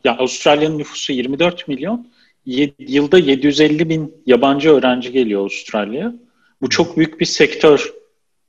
ya 0.05 0.17
Avustralya'nın 0.19 0.79
nüfusu 0.79 1.13
24 1.13 1.69
milyon. 1.69 2.09
Y- 2.47 2.75
yılda 2.79 3.19
750 3.19 3.89
bin 3.89 4.23
yabancı 4.27 4.71
öğrenci 4.71 5.13
geliyor 5.13 5.41
Avustralya'ya. 5.41 6.15
Bu 6.63 6.69
çok 6.69 6.97
büyük 6.97 7.21
bir 7.21 7.27
sektör 7.27 7.93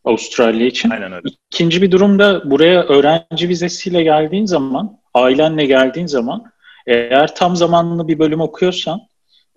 Avustralya 0.06 0.66
için. 0.66 0.90
Aynen 0.90 1.12
öyle. 1.12 1.28
İkinci 1.52 1.82
bir 1.82 1.92
durumda 1.92 2.52
buraya 2.52 2.84
öğrenci 2.84 3.50
vizesiyle 3.50 4.04
geldiğin 4.04 4.46
zaman, 4.46 5.00
ailenle 5.18 5.66
geldiğin 5.66 6.08
zaman 6.08 6.44
eğer 6.86 7.36
tam 7.36 7.56
zamanlı 7.56 8.08
bir 8.08 8.20
bölüm 8.20 8.42
okuyorsan 8.42 9.00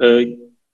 e, 0.02 0.26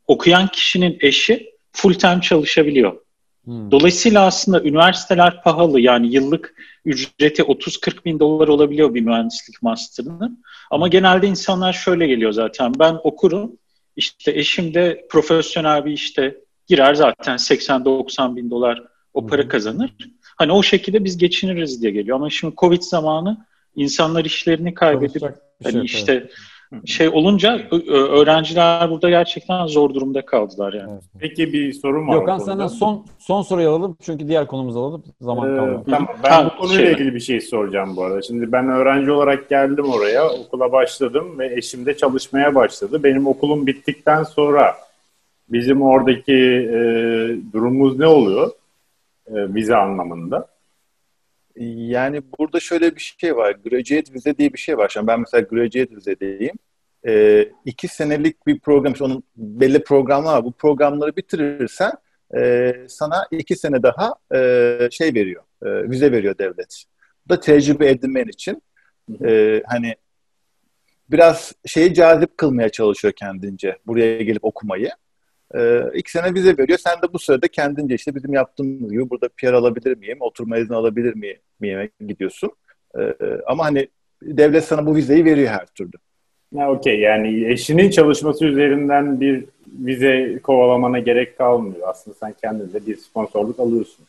okuyan 0.07 0.49
kişinin 0.49 0.99
eşi 1.01 1.51
full 1.73 1.95
time 1.95 2.21
çalışabiliyor. 2.21 2.97
Hmm. 3.45 3.71
Dolayısıyla 3.71 4.27
aslında 4.27 4.63
üniversiteler 4.63 5.43
pahalı 5.43 5.81
yani 5.81 6.15
yıllık 6.15 6.55
ücreti 6.85 7.43
30-40 7.43 8.05
bin 8.05 8.21
dolar 8.21 8.49
olabiliyor 8.49 8.95
bir 8.95 9.01
mühendislik 9.01 9.63
master'ının. 9.63 10.45
Ama 10.71 10.89
genelde 10.89 11.27
insanlar 11.27 11.73
şöyle 11.73 12.07
geliyor 12.07 12.33
zaten 12.33 12.73
ben 12.79 12.97
okurum 13.05 13.59
işte 13.97 14.33
eşim 14.33 14.75
de 14.75 15.07
profesyonel 15.11 15.85
bir 15.85 15.93
işte 15.93 16.37
girer 16.67 16.95
zaten 16.95 17.37
80-90 17.37 18.37
bin 18.37 18.51
dolar 18.51 18.83
o 19.15 19.27
para 19.27 19.49
kazanır. 19.49 19.91
Hani 20.37 20.53
o 20.53 20.63
şekilde 20.63 21.05
biz 21.05 21.19
geçiniriz 21.19 21.83
diye 21.83 21.93
geliyor. 21.93 22.17
Ama 22.17 22.31
şimdi 22.31 22.55
Covid 22.57 22.83
zamanı 22.83 23.47
insanlar 23.77 24.25
işlerini 24.25 24.75
kaybedip 24.75 25.23
hani 25.63 25.73
şey 25.73 25.85
işte 25.85 26.29
şey 26.85 27.09
olunca 27.09 27.69
öğrenciler 27.89 28.91
burada 28.91 29.11
gerçekten 29.11 29.67
zor 29.67 29.95
durumda 29.95 30.27
kaldılar 30.27 30.73
yani. 30.73 30.93
Evet. 30.93 31.03
Peki 31.19 31.53
bir 31.53 31.73
sorun 31.73 32.09
var. 32.09 32.19
Gökhan 32.19 32.39
sana 32.39 32.69
son 32.69 33.07
son 33.19 33.43
soruyu 33.43 33.71
alalım 33.71 33.97
çünkü 34.03 34.29
diğer 34.29 34.47
konumuzu 34.47 34.79
alalım. 34.81 35.05
Zaman 35.21 35.53
ee, 35.53 35.57
kalmadı. 35.57 35.85
Tamam. 35.91 36.17
Ben 36.25 36.31
ha, 36.31 36.51
bu 36.55 36.61
konuyla 36.61 36.85
şey. 36.85 36.93
ilgili 36.93 37.15
bir 37.15 37.21
şey 37.21 37.41
soracağım 37.41 37.97
bu 37.97 38.05
arada. 38.05 38.23
Şimdi 38.23 38.53
ben 38.53 38.69
öğrenci 38.69 39.11
olarak 39.11 39.49
geldim 39.49 39.85
oraya. 39.85 40.29
Okula 40.29 40.73
başladım 40.73 41.39
ve 41.39 41.55
eşim 41.55 41.87
de 41.87 41.97
çalışmaya 41.97 42.55
başladı. 42.55 43.03
Benim 43.03 43.27
okulum 43.27 43.67
bittikten 43.67 44.23
sonra 44.23 44.75
bizim 45.49 45.83
oradaki 45.83 46.33
e, 46.73 46.79
durumumuz 47.53 47.99
ne 47.99 48.07
oluyor? 48.07 48.51
E, 49.27 49.55
vize 49.55 49.77
anlamında. 49.77 50.56
Yani 51.65 52.23
burada 52.39 52.61
şöyle 52.61 52.97
bir 52.97 53.15
şey 53.21 53.37
var. 53.37 53.51
Graduate 53.51 54.15
vize 54.15 54.39
diye 54.39 54.53
bir 54.53 54.59
şey 54.59 54.79
var. 54.79 54.89
Şimdi 54.89 55.07
ben 55.07 55.21
mesela 55.21 55.41
graduate 55.41 55.97
vizedeyim. 55.97 56.55
E, 57.07 57.45
iki 57.65 57.89
senelik 57.89 58.47
bir 58.47 58.61
program, 58.61 58.93
işte 58.93 59.05
onun 59.05 59.23
belli 59.37 59.85
programlar 59.85 60.37
var. 60.37 60.45
Bu 60.45 60.53
programları 60.53 61.17
bitirirsen 61.17 61.93
e, 62.37 62.73
sana 62.89 63.27
iki 63.31 63.57
sene 63.57 63.83
daha 63.83 64.15
e, 64.35 64.79
şey 64.91 65.15
veriyor, 65.15 65.43
e, 65.63 65.91
vize 65.91 66.13
veriyor 66.13 66.39
devlet. 66.39 66.85
Bu 67.27 67.31
da 67.31 67.41
tecrübe 67.41 67.91
edinmen 67.91 68.27
için. 68.29 68.63
E, 69.25 69.63
hani 69.67 69.95
biraz 71.11 71.53
şeyi 71.67 71.95
cazip 71.95 72.39
kılmaya 72.39 72.69
çalışıyor 72.69 73.15
kendince 73.17 73.79
buraya 73.87 74.23
gelip 74.23 74.45
okumayı. 74.45 74.91
E, 75.55 75.83
iki 75.95 76.11
sene 76.11 76.35
vize 76.35 76.59
veriyor. 76.59 76.79
Sen 76.79 77.03
de 77.03 77.13
bu 77.13 77.19
sırada 77.19 77.49
kendince 77.49 77.95
işte 77.95 78.15
bizim 78.15 78.33
yaptığımız 78.33 78.93
gibi 78.93 79.11
burada 79.11 79.29
PR 79.29 79.53
alabilir 79.53 79.97
miyim, 79.97 80.17
oturma 80.21 80.59
izni 80.59 80.77
alabilir 80.77 81.15
miyim, 81.15 81.39
miyim 81.61 81.91
gidiyorsun. 82.09 82.51
E, 82.99 83.15
ama 83.47 83.65
hani 83.65 83.89
devlet 84.23 84.65
sana 84.65 84.87
bu 84.87 84.97
vizeyi 84.97 85.25
veriyor 85.25 85.49
her 85.49 85.67
türlü. 85.67 85.93
Ha, 86.57 86.71
Okey 86.71 87.01
yani 87.01 87.53
eşinin 87.53 87.91
çalışması 87.91 88.45
üzerinden 88.45 89.21
bir 89.21 89.45
vize 89.67 90.39
kovalamana 90.43 90.99
gerek 90.99 91.39
kalmıyor. 91.39 91.89
Aslında 91.89 92.17
sen 92.21 92.35
kendin 92.43 92.73
de 92.73 92.87
bir 92.87 92.97
sponsorluk 92.97 93.61
alıyorsun. 93.61 94.05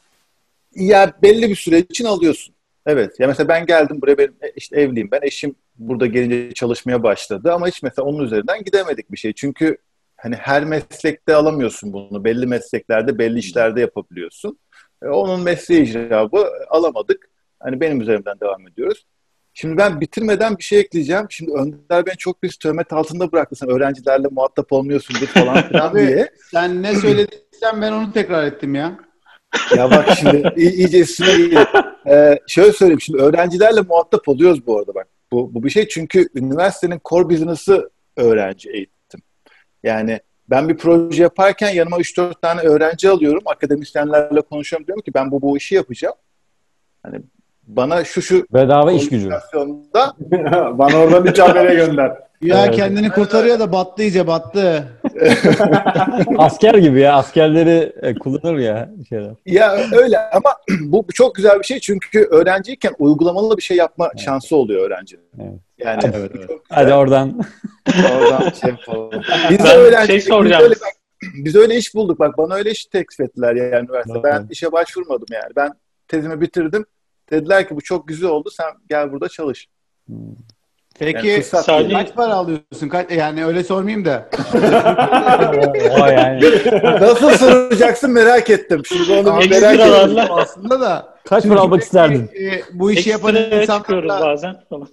Ya 0.75 1.13
belli 1.23 1.49
bir 1.49 1.55
süre 1.55 1.79
için 1.79 2.05
alıyorsun. 2.05 2.55
Evet. 2.85 3.19
Ya 3.19 3.27
mesela 3.27 3.47
ben 3.47 3.65
geldim 3.65 4.01
buraya 4.01 4.17
benim 4.17 4.33
işte 4.55 4.81
evliyim 4.81 5.09
ben. 5.11 5.19
Eşim 5.21 5.55
burada 5.77 6.05
gelince 6.05 6.53
çalışmaya 6.53 7.03
başladı 7.03 7.53
ama 7.53 7.67
hiç 7.67 7.83
mesela 7.83 8.05
onun 8.05 8.23
üzerinden 8.23 8.63
gidemedik 8.63 9.11
bir 9.11 9.17
şey. 9.17 9.33
Çünkü 9.33 9.77
hani 10.17 10.35
her 10.35 10.63
meslekte 10.65 11.35
alamıyorsun 11.35 11.93
bunu. 11.93 12.23
Belli 12.23 12.45
mesleklerde, 12.45 13.17
belli 13.17 13.39
işlerde 13.39 13.81
yapabiliyorsun. 13.81 14.59
E, 15.03 15.07
onun 15.07 15.41
mesleği 15.41 15.81
icabı 15.81 16.49
alamadık. 16.69 17.29
Hani 17.59 17.81
benim 17.81 18.01
üzerimden 18.01 18.39
devam 18.39 18.67
ediyoruz. 18.67 19.05
Şimdi 19.53 19.77
ben 19.77 20.01
bitirmeden 20.01 20.57
bir 20.57 20.63
şey 20.63 20.79
ekleyeceğim. 20.79 21.25
Şimdi 21.29 21.51
Önder 21.51 22.05
beni 22.05 22.17
çok 22.17 22.43
bir 22.43 22.51
töhmet 22.51 22.93
altında 22.93 23.31
bıraktı. 23.31 23.55
Sen 23.55 23.69
öğrencilerle 23.69 24.27
muhatap 24.31 24.73
olmuyorsundur 24.73 25.27
falan 25.27 25.61
filan 25.67 25.95
diye. 25.95 26.29
Sen 26.51 26.83
ne 26.83 26.95
söylediysen 26.95 27.81
ben 27.81 27.91
onu 27.91 28.13
tekrar 28.13 28.43
ettim 28.43 28.75
ya. 28.75 28.99
Ya 29.77 29.91
bak 29.91 30.05
şimdi 30.19 30.53
iyice 30.57 30.99
üstüne 30.99 31.37
geliyor. 31.37 31.65
Ee, 32.07 32.39
şöyle 32.47 32.71
söyleyeyim 32.71 33.01
şimdi 33.01 33.21
öğrencilerle 33.21 33.81
muhatap 33.81 34.27
oluyoruz 34.27 34.67
bu 34.67 34.79
arada 34.79 34.95
bak. 34.95 35.07
Bu, 35.31 35.53
bu 35.53 35.63
bir 35.63 35.69
şey 35.69 35.87
çünkü 35.87 36.29
üniversitenin 36.35 37.01
core 37.05 37.29
business'ı 37.29 37.89
öğrenci 38.17 38.69
eğitim. 38.69 38.96
Yani 39.87 40.19
ben 40.49 40.69
bir 40.69 40.77
proje 40.77 41.23
yaparken 41.23 41.69
yanıma 41.69 41.97
3-4 41.97 42.41
tane 42.41 42.61
öğrenci 42.61 43.09
alıyorum. 43.09 43.43
Akademisyenlerle 43.45 44.41
konuşuyorum. 44.41 44.87
Diyorum 44.87 45.01
ki 45.01 45.13
ben 45.13 45.31
bu, 45.31 45.41
bu 45.41 45.57
işi 45.57 45.75
yapacağım. 45.75 46.15
Hani 47.03 47.21
bana 47.67 48.03
şu 48.03 48.21
şu 48.21 48.45
bedava 48.53 48.91
iş 48.91 49.09
gücü. 49.09 49.29
bana 50.73 50.97
oradan 50.97 51.25
bir 51.25 51.37
habere 51.37 51.75
gönder. 51.75 52.27
Ya 52.41 52.65
evet. 52.65 52.75
kendini 52.75 53.09
kurtarıyor 53.09 53.59
da 53.59 53.71
battı 53.71 54.03
iyice 54.03 54.27
battı. 54.27 54.87
Asker 56.37 56.73
gibi 56.73 56.99
ya. 56.99 57.15
Askerleri 57.15 57.93
e, 58.01 58.15
kullanır 58.15 58.57
ya 58.57 58.89
şeyler. 59.09 59.31
Ya 59.45 59.77
öyle 59.91 60.17
ama 60.29 60.49
bu 60.81 61.05
çok 61.13 61.35
güzel 61.35 61.59
bir 61.59 61.63
şey 61.63 61.79
çünkü 61.79 62.27
öğrenciyken 62.31 62.93
uygulamalı 62.99 63.57
bir 63.57 63.61
şey 63.61 63.77
yapma 63.77 64.07
evet. 64.07 64.19
şansı 64.19 64.55
oluyor 64.55 64.87
öğrencinin. 64.87 65.23
Evet. 65.39 65.66
Yani 65.77 65.99
evet, 66.13 66.31
evet. 66.35 66.49
Hadi 66.69 66.93
oradan. 66.93 67.41
oradan 67.87 68.49
şey 68.61 68.69
yapalım. 68.69 69.21
Biz 69.49 69.59
de 69.59 69.73
öğrenci, 69.73 70.07
şey 70.07 70.21
soracağım. 70.21 70.63
Biz 70.71 70.81
öyle, 70.81 71.43
biz 71.45 71.55
öyle 71.55 71.75
iş 71.75 71.95
bulduk. 71.95 72.19
Bak 72.19 72.37
bana 72.37 72.55
öyle 72.55 72.71
iş 72.71 72.85
teklif 72.85 73.19
ettiler 73.19 73.55
yani 73.55 73.85
üniversite. 73.85 74.23
Ben 74.23 74.47
işe 74.49 74.71
başvurmadım 74.71 75.27
yani. 75.31 75.51
Ben 75.55 75.73
tezimi 76.07 76.41
bitirdim. 76.41 76.85
Dediler 77.31 77.67
ki 77.67 77.75
bu 77.75 77.81
çok 77.81 78.07
güzel 78.07 78.29
oldu 78.29 78.49
sen 78.51 78.67
gel 78.89 79.11
burada 79.11 79.29
çalış. 79.29 79.67
Hmm. 80.07 80.15
Peki 80.99 81.27
Yani 81.27 81.41
fırsat 81.41 81.65
Salih- 81.65 81.93
kaç 81.93 82.15
para 82.15 82.33
alıyorsun? 82.33 82.89
Kaç, 82.89 83.11
yani 83.11 83.45
öyle 83.45 83.63
sormayayım 83.63 84.05
da. 84.05 84.29
Yani. 86.11 86.41
Nasıl 86.83 87.29
soracaksın 87.29 88.11
merak 88.11 88.49
ettim. 88.49 88.81
Şimdi 88.85 89.11
onu 89.11 89.39
merak 89.49 89.79
ettim. 89.79 90.17
aslında 90.31 90.81
da. 90.81 91.17
Kaç 91.25 91.47
para 91.47 91.59
almak 91.59 91.81
isterdin? 91.81 92.29
E, 92.39 92.61
bu 92.73 92.91
işi 92.91 93.09
yapan 93.09 93.35
Ekstraya 93.35 93.67
çıkıyoruz 93.79 94.05
insanlarla 94.05 94.25
bazen 94.25 94.55
falan. 94.69 94.87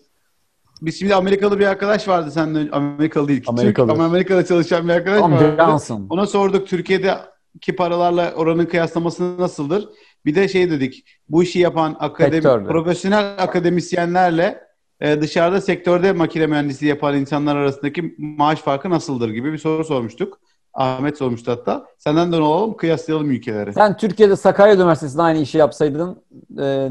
Biz 0.87 0.99
şimdi 0.99 1.15
Amerikalı 1.15 1.59
bir 1.59 1.67
arkadaş 1.67 2.09
vardı 2.09 2.31
senden 2.31 2.69
Amerikalı 2.73 3.29
değil. 3.29 3.45
Amerikalı. 3.47 3.87
Türk 3.87 3.97
ama 3.97 4.05
Amerika'da 4.05 4.45
çalışan 4.47 4.89
bir 4.89 4.93
arkadaş 4.93 5.21
Tom 5.21 5.33
vardı. 5.33 5.55
Johnson. 5.59 6.07
Ona 6.11 6.27
sorduk 6.27 6.67
Türkiye'deki 6.67 7.77
paralarla 7.77 8.33
oranın 8.35 8.67
kıyaslaması 8.67 9.39
nasıldır? 9.39 9.89
Bir 10.27 10.35
de 10.35 10.49
şey 10.49 10.71
dedik. 10.71 11.05
Bu 11.29 11.43
işi 11.43 11.59
yapan 11.59 11.97
akademi, 12.01 12.35
Sektörde. 12.35 12.69
profesyonel 12.69 13.35
akademisyenlerle 13.39 14.61
e, 15.01 15.21
dışarıda 15.21 15.61
sektörde 15.61 16.13
makine 16.13 16.47
mühendisliği 16.47 16.91
yapan 16.91 17.17
insanlar 17.17 17.57
arasındaki 17.57 18.15
maaş 18.19 18.59
farkı 18.61 18.91
nasıldır 18.91 19.29
gibi 19.29 19.53
bir 19.53 19.59
soru 19.59 19.85
sormuştuk. 19.85 20.41
Ahmet 20.75 21.19
sormuştu 21.19 21.53
hatta. 21.53 21.87
Senden 21.99 22.33
de 22.33 22.37
olalım 22.37 22.77
kıyaslayalım 22.77 23.31
ülkeleri. 23.31 23.73
Sen 23.73 23.97
Türkiye'de 23.97 24.37
Sakarya 24.37 24.75
Üniversitesi'nde 24.75 25.23
aynı 25.23 25.39
işi 25.39 25.59
yapsaydın 25.59 26.23
e, 26.61 26.89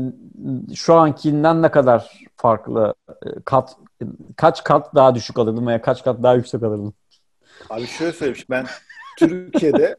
şu 0.75 0.93
ankinden 0.93 1.61
ne 1.61 1.71
kadar 1.71 2.25
farklı 2.35 2.93
e, 3.09 3.13
kat 3.45 3.75
kaç 4.37 4.63
kat 4.63 4.95
daha 4.95 5.15
düşük 5.15 5.37
alırdın 5.39 5.67
veya 5.67 5.81
kaç 5.81 6.03
kat 6.03 6.23
daha 6.23 6.35
yüksek 6.35 6.63
alırdın? 6.63 6.93
Abi 7.69 7.87
şöyle 7.87 8.11
söylemiş 8.13 8.49
ben 8.49 8.65
Türkiye'de 9.19 9.97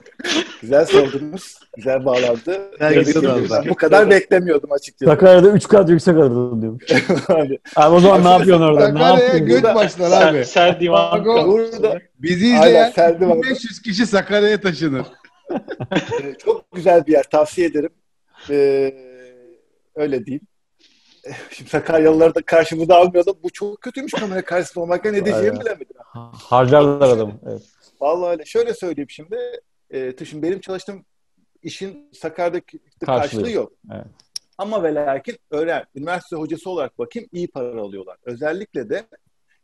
güzel 0.60 0.86
sordunuz. 0.86 1.54
Güzel 1.76 2.04
bağlandı. 2.04 2.70
Ben 2.80 3.68
bu 3.68 3.74
kadar 3.74 4.10
beklemiyordum 4.10 4.72
açıkçası. 4.72 5.10
Sakarya'da 5.10 5.48
3 5.50 5.68
kat 5.68 5.88
yüksek 5.90 6.16
alırdın 6.16 6.62
diyormuş. 6.62 6.84
Abi, 7.28 7.58
Abi 7.76 7.94
o 7.94 8.00
zaman 8.00 8.24
ne 8.24 8.28
yapıyorsun 8.28 8.64
orada? 8.64 8.88
Ne 8.88 8.98
Sakarya'ya 8.98 9.34
yapıyorsun? 9.34 9.46
göç 9.66 9.74
başlar 9.74 10.22
abi. 10.28 10.44
ser 10.44 10.80
divan 10.80 11.24
Burada- 11.24 11.98
Bizi 12.18 12.46
Aynen, 12.46 12.66
izleyen 12.66 12.92
Ferdi 12.92 13.28
var. 13.28 13.38
500 13.50 13.82
kişi 13.82 14.06
Sakarya'ya 14.06 14.60
taşınır. 14.60 15.06
Ee, 16.22 16.34
çok 16.44 16.72
güzel 16.72 17.06
bir 17.06 17.12
yer 17.12 17.22
tavsiye 17.22 17.66
ederim. 17.66 17.90
Ee, 18.50 18.94
öyle 19.96 20.26
değil. 20.26 20.40
Şimdi 21.50 21.70
Sakaryalıları 21.70 22.34
da 22.34 22.42
karşımıza 22.42 22.94
almıyordum. 22.94 23.38
Bu 23.42 23.50
çok 23.50 23.80
kötüymüş 23.80 24.12
kamera 24.12 24.44
karşısında 24.44 24.84
olmakla 24.84 25.10
ne 25.10 25.24
diyeceğimi 25.24 25.60
bilemedim. 25.60 25.96
Harcarlar 26.32 27.08
adamı. 27.08 27.40
Evet. 27.46 27.62
Vallahi 28.00 28.30
öyle. 28.30 28.44
Şöyle 28.44 28.74
söyleyeyim 28.74 29.10
şimdi. 29.10 29.36
E, 29.90 30.24
şimdi 30.24 30.42
benim 30.42 30.60
çalıştığım 30.60 31.04
işin 31.62 32.10
Sakarya'daki 32.12 32.78
Karşılığı. 32.78 33.20
karşılığı 33.20 33.50
yok. 33.50 33.72
Evet. 33.94 34.06
Ama 34.58 34.82
ve 34.82 34.94
lakin 34.94 35.36
öğren, 35.50 35.84
üniversite 35.94 36.36
hocası 36.36 36.70
olarak 36.70 36.98
bakayım 36.98 37.28
iyi 37.32 37.48
para 37.48 37.80
alıyorlar. 37.80 38.16
Özellikle 38.22 38.90
de 38.90 39.06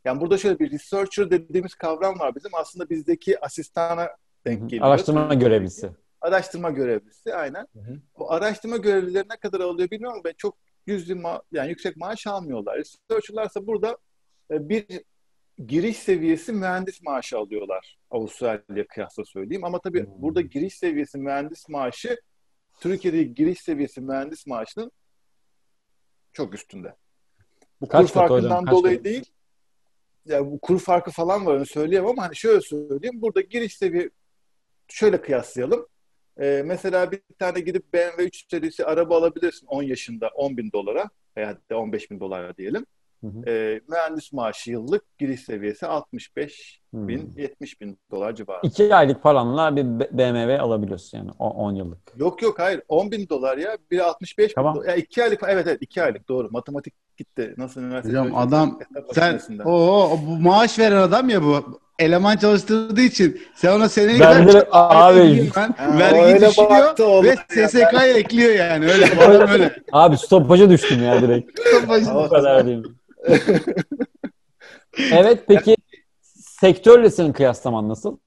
yani 0.05 0.21
burada 0.21 0.37
şöyle 0.37 0.59
bir 0.59 0.71
researcher 0.71 1.29
dediğimiz 1.29 1.75
kavram 1.75 2.19
var 2.19 2.35
bizim. 2.35 2.51
Aslında 2.55 2.89
bizdeki 2.89 3.45
asistana 3.45 4.09
denk 4.45 4.69
geliyor. 4.69 4.87
Araştırma 4.87 5.33
görevlisi. 5.33 5.89
Araştırma 6.21 6.69
görevlisi 6.69 7.35
aynen. 7.35 7.67
Hı 7.73 7.79
hı. 7.79 7.99
Bu 8.19 8.31
araştırma 8.31 8.77
görevlileri 8.77 9.25
ne 9.29 9.37
kadar 9.37 9.59
alıyor 9.59 9.91
bilmiyorum 9.91 10.21
ama 10.25 10.33
çok 10.33 10.57
yüzlü 10.87 11.13
ma- 11.13 11.41
yani 11.51 11.69
yüksek 11.69 11.97
maaş 11.97 12.27
almıyorlar. 12.27 12.77
Researcher'larsa 12.77 13.67
burada 13.67 13.97
e, 14.51 14.69
bir 14.69 14.85
giriş 15.67 15.97
seviyesi 15.97 16.53
mühendis 16.53 17.01
maaşı 17.01 17.37
alıyorlar. 17.37 17.97
Avustralya 18.11 18.87
kıyasla 18.87 19.25
söyleyeyim. 19.25 19.63
Ama 19.63 19.79
tabii 19.81 20.05
Hmm. 20.05 20.11
burada 20.21 20.41
giriş 20.41 20.75
seviyesi 20.77 21.17
mühendis 21.17 21.69
maaşı 21.69 22.21
Türkiye'deki 22.79 23.33
giriş 23.33 23.59
seviyesi 23.61 24.01
mühendis 24.01 24.47
maaşının 24.47 24.91
çok 26.33 26.53
üstünde. 26.55 26.95
Bu 27.81 27.87
Kaç 27.87 28.01
kur 28.01 28.09
hocam, 28.09 28.27
farkından 28.27 28.65
kaç 28.65 28.73
dolayı 28.73 28.95
kat? 28.95 29.05
değil. 29.05 29.25
Ya 30.25 30.45
bu 30.45 30.59
kur 30.59 30.79
farkı 30.79 31.11
falan 31.11 31.45
var 31.45 31.55
onu 31.55 31.65
söyleyemem 31.65 32.09
ama 32.09 32.23
hani 32.23 32.35
şöyle 32.35 32.61
söyleyeyim. 32.61 33.21
Burada 33.21 33.41
giriş 33.41 33.77
seviye 33.77 34.09
şöyle 34.87 35.21
kıyaslayalım. 35.21 35.87
Ee, 36.41 36.61
mesela 36.65 37.11
bir 37.11 37.21
tane 37.39 37.59
gidip 37.59 37.93
BMW 37.93 38.23
3 38.23 38.45
serisi 38.51 38.85
araba 38.85 39.17
alabilirsin 39.17 39.67
10 39.67 39.83
yaşında 39.83 40.27
10 40.35 40.57
bin 40.57 40.71
dolara 40.71 41.09
veya 41.37 41.57
de 41.71 41.75
15 41.75 42.11
bin 42.11 42.19
dolara 42.19 42.57
diyelim. 42.57 42.85
Hı 43.23 43.27
hı. 43.27 43.49
Ee, 43.49 43.81
mühendis 43.89 44.33
maaşı 44.33 44.71
yıllık 44.71 45.17
giriş 45.17 45.41
seviyesi 45.41 45.85
65 45.87 46.81
Hmm. 46.91 47.07
bin 47.07 47.33
70 47.37 47.81
bin 47.81 47.99
dolar 48.11 48.35
civarı. 48.35 48.59
İki 48.63 48.95
aylık 48.95 49.23
paranla 49.23 49.75
bir 49.75 49.83
BMW 50.17 50.59
alabiliyorsun 50.59 51.17
yani 51.17 51.31
10 51.39 51.73
yıllık. 51.75 51.99
Yok 52.17 52.41
yok 52.41 52.59
hayır 52.59 52.81
10 52.87 53.11
bin 53.11 53.29
dolar 53.29 53.57
ya 53.57 53.77
biri 53.91 54.03
65 54.03 54.53
Tamam. 54.53 54.75
bin 54.75 54.79
dolar. 54.81 54.89
Ya 54.89 54.95
iki 54.95 55.23
aylık 55.23 55.43
evet 55.47 55.67
evet 55.67 55.77
iki 55.81 56.03
aylık 56.03 56.29
doğru 56.29 56.49
matematik 56.51 56.93
gitti. 57.17 57.53
Nasıl 57.57 57.81
üniversite 57.81 58.09
Hocam 58.17 58.35
adam 58.37 58.79
sen 59.13 59.25
makinesinden. 59.33 59.63
o 59.65 60.17
bu 60.27 60.37
maaş 60.39 60.79
veren 60.79 60.97
adam 60.97 61.29
ya 61.29 61.43
bu. 61.43 61.79
Eleman 61.99 62.37
çalıştırdığı 62.37 63.01
için 63.01 63.41
sen 63.55 63.71
ona 63.71 63.89
seneye 63.89 64.19
Ben 64.19 64.47
kadar 64.47 64.61
de- 64.61 64.67
abi- 64.71 65.49
Ha, 65.49 65.69
o 65.93 65.97
vergi 65.99 66.45
düşüyor 66.45 67.23
ve 67.23 67.27
ya. 67.27 67.67
SSK'ya 67.67 68.07
ekliyor 68.17 68.53
yani 68.55 68.91
öyle. 68.91 69.05
Adam 69.21 69.49
öyle. 69.49 69.75
Abi 69.91 70.17
stopaja 70.17 70.69
düştüm 70.69 71.03
ya 71.03 71.21
direkt. 71.21 71.59
Bu 72.15 72.29
kadar 72.29 72.65
diyeyim. 72.65 72.97
evet 75.11 75.43
peki 75.47 75.75
sektörle 76.33 77.09
senin 77.09 77.33
kıyaslaman 77.33 77.89
nasıl? 77.89 78.17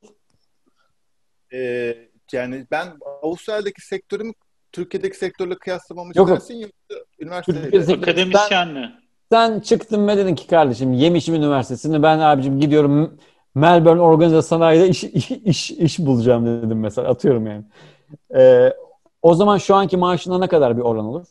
Ee, 1.53 1.97
yani 2.33 2.67
ben 2.71 2.87
Avustralya'daki 3.23 3.87
sektörümü 3.87 4.33
Türkiye'deki 4.73 5.17
sektörle 5.19 5.55
kıyaslamamı 5.59 6.13
Yok, 6.17 6.29
istersin 6.29 6.55
yoksa 6.55 7.05
üniversitede. 7.21 7.93
Akademisyen 7.95 8.69
mi? 8.69 8.93
Sen 9.33 9.61
çıktın 9.61 10.09
ve 10.09 10.17
dedin 10.17 10.35
ki 10.35 10.47
kardeşim 10.47 10.93
Yemişim 10.93 11.35
Üniversitesi'nde 11.35 12.03
ben 12.03 12.19
abicim 12.19 12.61
gidiyorum 12.61 13.19
Melbourne 13.59 14.01
Organize 14.01 14.43
Sanayi'de 14.43 14.89
iş, 14.89 15.05
iş, 15.05 15.31
iş, 15.31 15.71
iş 15.71 15.99
bulacağım 15.99 16.47
dedim 16.47 16.81
mesela 16.81 17.09
atıyorum 17.09 17.47
yani. 17.47 17.65
Ee, 18.37 18.73
o 19.23 19.35
zaman 19.35 19.59
şu 19.59 19.75
anki 19.75 19.97
maaşına 19.97 20.39
ne 20.39 20.49
kadar 20.49 20.77
bir 20.77 20.83
oran 20.83 21.05
olur? 21.05 21.27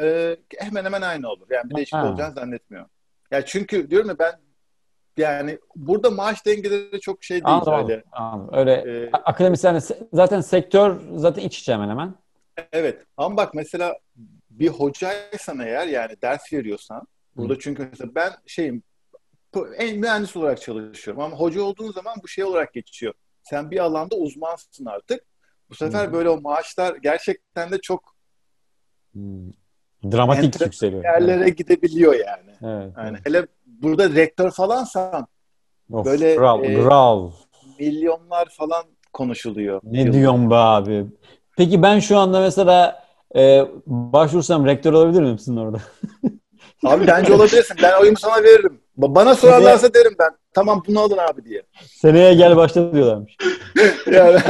Ee, 0.00 0.36
hemen 0.58 0.84
hemen 0.84 1.02
aynı 1.02 1.28
olur. 1.28 1.46
Yani 1.50 1.70
bir 1.70 1.76
değişik 1.76 1.94
Ha. 1.94 2.08
olacağını 2.08 2.34
zannetmiyorum. 2.34 2.90
Ya 3.30 3.44
çünkü 3.44 3.90
diyorum 3.90 4.08
ya 4.08 4.18
ben 4.18 4.32
yani 5.16 5.58
burada 5.76 6.10
maaş 6.10 6.46
dengeleri 6.46 7.00
çok 7.00 7.24
şey 7.24 7.36
değil 7.36 7.56
Anladım, 7.56 7.74
öyle. 7.74 8.04
anladım. 8.12 8.58
Öyle 8.58 8.72
Ee, 8.72 9.10
akademisyen 9.12 9.80
zaten 10.12 10.40
sektör 10.40 10.96
zaten 11.16 11.42
iç 11.42 11.58
içe 11.58 11.72
hemen 11.72 11.88
hemen. 11.88 12.14
Evet. 12.72 13.04
Ama 13.16 13.36
bak 13.36 13.54
mesela 13.54 13.96
bir 14.50 14.68
hocaysan 14.68 15.58
eğer 15.58 15.86
yani 15.86 16.12
ders 16.22 16.52
veriyorsan 16.52 17.02
burada 17.36 17.58
çünkü 17.58 17.88
mesela 17.90 18.14
ben 18.14 18.32
şeyim 18.46 18.82
en 19.78 19.98
mühendis 19.98 20.36
olarak 20.36 20.60
çalışıyorum 20.60 21.22
ama 21.22 21.36
hoca 21.36 21.62
olduğun 21.62 21.92
zaman 21.92 22.14
bu 22.22 22.28
şey 22.28 22.44
olarak 22.44 22.72
geçiyor. 22.74 23.14
Sen 23.42 23.70
bir 23.70 23.78
alanda 23.78 24.16
uzmansın 24.16 24.86
artık. 24.86 25.20
Bu 25.70 25.74
sefer 25.74 26.08
Hı. 26.08 26.12
böyle 26.12 26.28
o 26.28 26.40
maaşlar 26.40 26.96
gerçekten 26.96 27.70
de 27.70 27.80
çok 27.80 28.18
Hmm. 29.12 29.50
Dramatik 30.12 30.60
yükseliyor. 30.60 31.04
yerlere 31.04 31.48
gidebiliyor 31.48 32.14
yani. 32.14 32.50
Evet. 32.62 32.92
Yani 32.96 33.10
evet. 33.16 33.20
hele 33.26 33.46
burada 33.66 34.10
rektör 34.10 34.50
falansan 34.50 35.26
Of, 35.92 36.06
böyle, 36.06 36.36
kral, 36.36 36.64
e, 36.64 36.74
kral. 36.84 37.30
milyonlar 37.78 38.48
falan 38.50 38.84
konuşuluyor. 39.12 39.80
Ne 39.84 40.00
Yılda. 40.02 40.12
diyorsun 40.12 40.50
be 40.50 40.54
abi? 40.54 41.06
Peki 41.56 41.82
ben 41.82 41.98
şu 41.98 42.18
anda 42.18 42.40
mesela 42.40 43.04
e, 43.36 43.66
başvursam 43.86 44.66
rektör 44.66 44.92
olabilir 44.92 45.22
miyim 45.22 45.38
sizin 45.38 45.56
orada? 45.56 45.78
Abi 46.84 47.06
bence 47.06 47.32
olabilirsin. 47.34 47.76
Ben 47.82 48.00
oyumu 48.00 48.16
sana 48.18 48.42
veririm. 48.42 48.80
Ba- 48.98 49.14
Bana 49.14 49.34
sorarlarsa 49.34 49.94
derim 49.94 50.12
ben. 50.18 50.30
Tamam 50.54 50.82
bunu 50.86 51.00
alın 51.00 51.18
abi 51.18 51.44
diye. 51.44 51.62
Seneye 51.86 52.34
gel 52.34 52.56
başla 52.56 52.92
diyorlarmış. 52.92 53.36
Yani- 54.12 54.40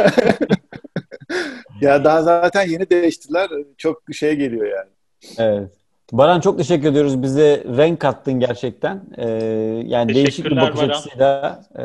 ya 1.81 2.05
daha 2.05 2.23
zaten 2.23 2.69
yeni 2.69 2.91
değiştiler. 2.91 3.49
Çok 3.79 4.03
şey 4.13 4.35
geliyor 4.37 4.67
yani. 4.67 4.91
Evet. 5.39 5.73
Baran 6.13 6.41
çok 6.41 6.59
teşekkür 6.59 6.89
ediyoruz. 6.89 7.23
Bize 7.23 7.65
renk 7.77 8.01
kattın 8.01 8.41
gerçekten. 8.41 9.03
Ee, 9.17 9.29
yani 9.87 10.15
değişik 10.15 10.45
bir 10.45 10.57
bakış 10.57 10.81
Baran. 10.81 10.89
açısıyla 10.89 11.63
e, 11.79 11.85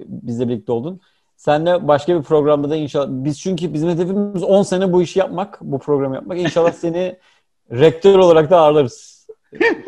bizle 0.00 0.48
birlikte 0.48 0.72
oldun. 0.72 1.00
Senle 1.36 1.88
başka 1.88 2.18
bir 2.18 2.22
programda 2.22 2.70
da 2.70 2.76
inşallah 2.76 3.06
biz 3.10 3.40
çünkü 3.40 3.74
bizim 3.74 3.88
hedefimiz 3.88 4.42
10 4.42 4.62
sene 4.62 4.92
bu 4.92 5.02
işi 5.02 5.18
yapmak, 5.18 5.58
bu 5.60 5.78
programı 5.78 6.14
yapmak. 6.14 6.38
İnşallah 6.38 6.72
seni 6.72 7.16
rektör 7.70 8.18
olarak 8.18 8.50
da 8.50 8.58
ağırlarız. 8.58 9.19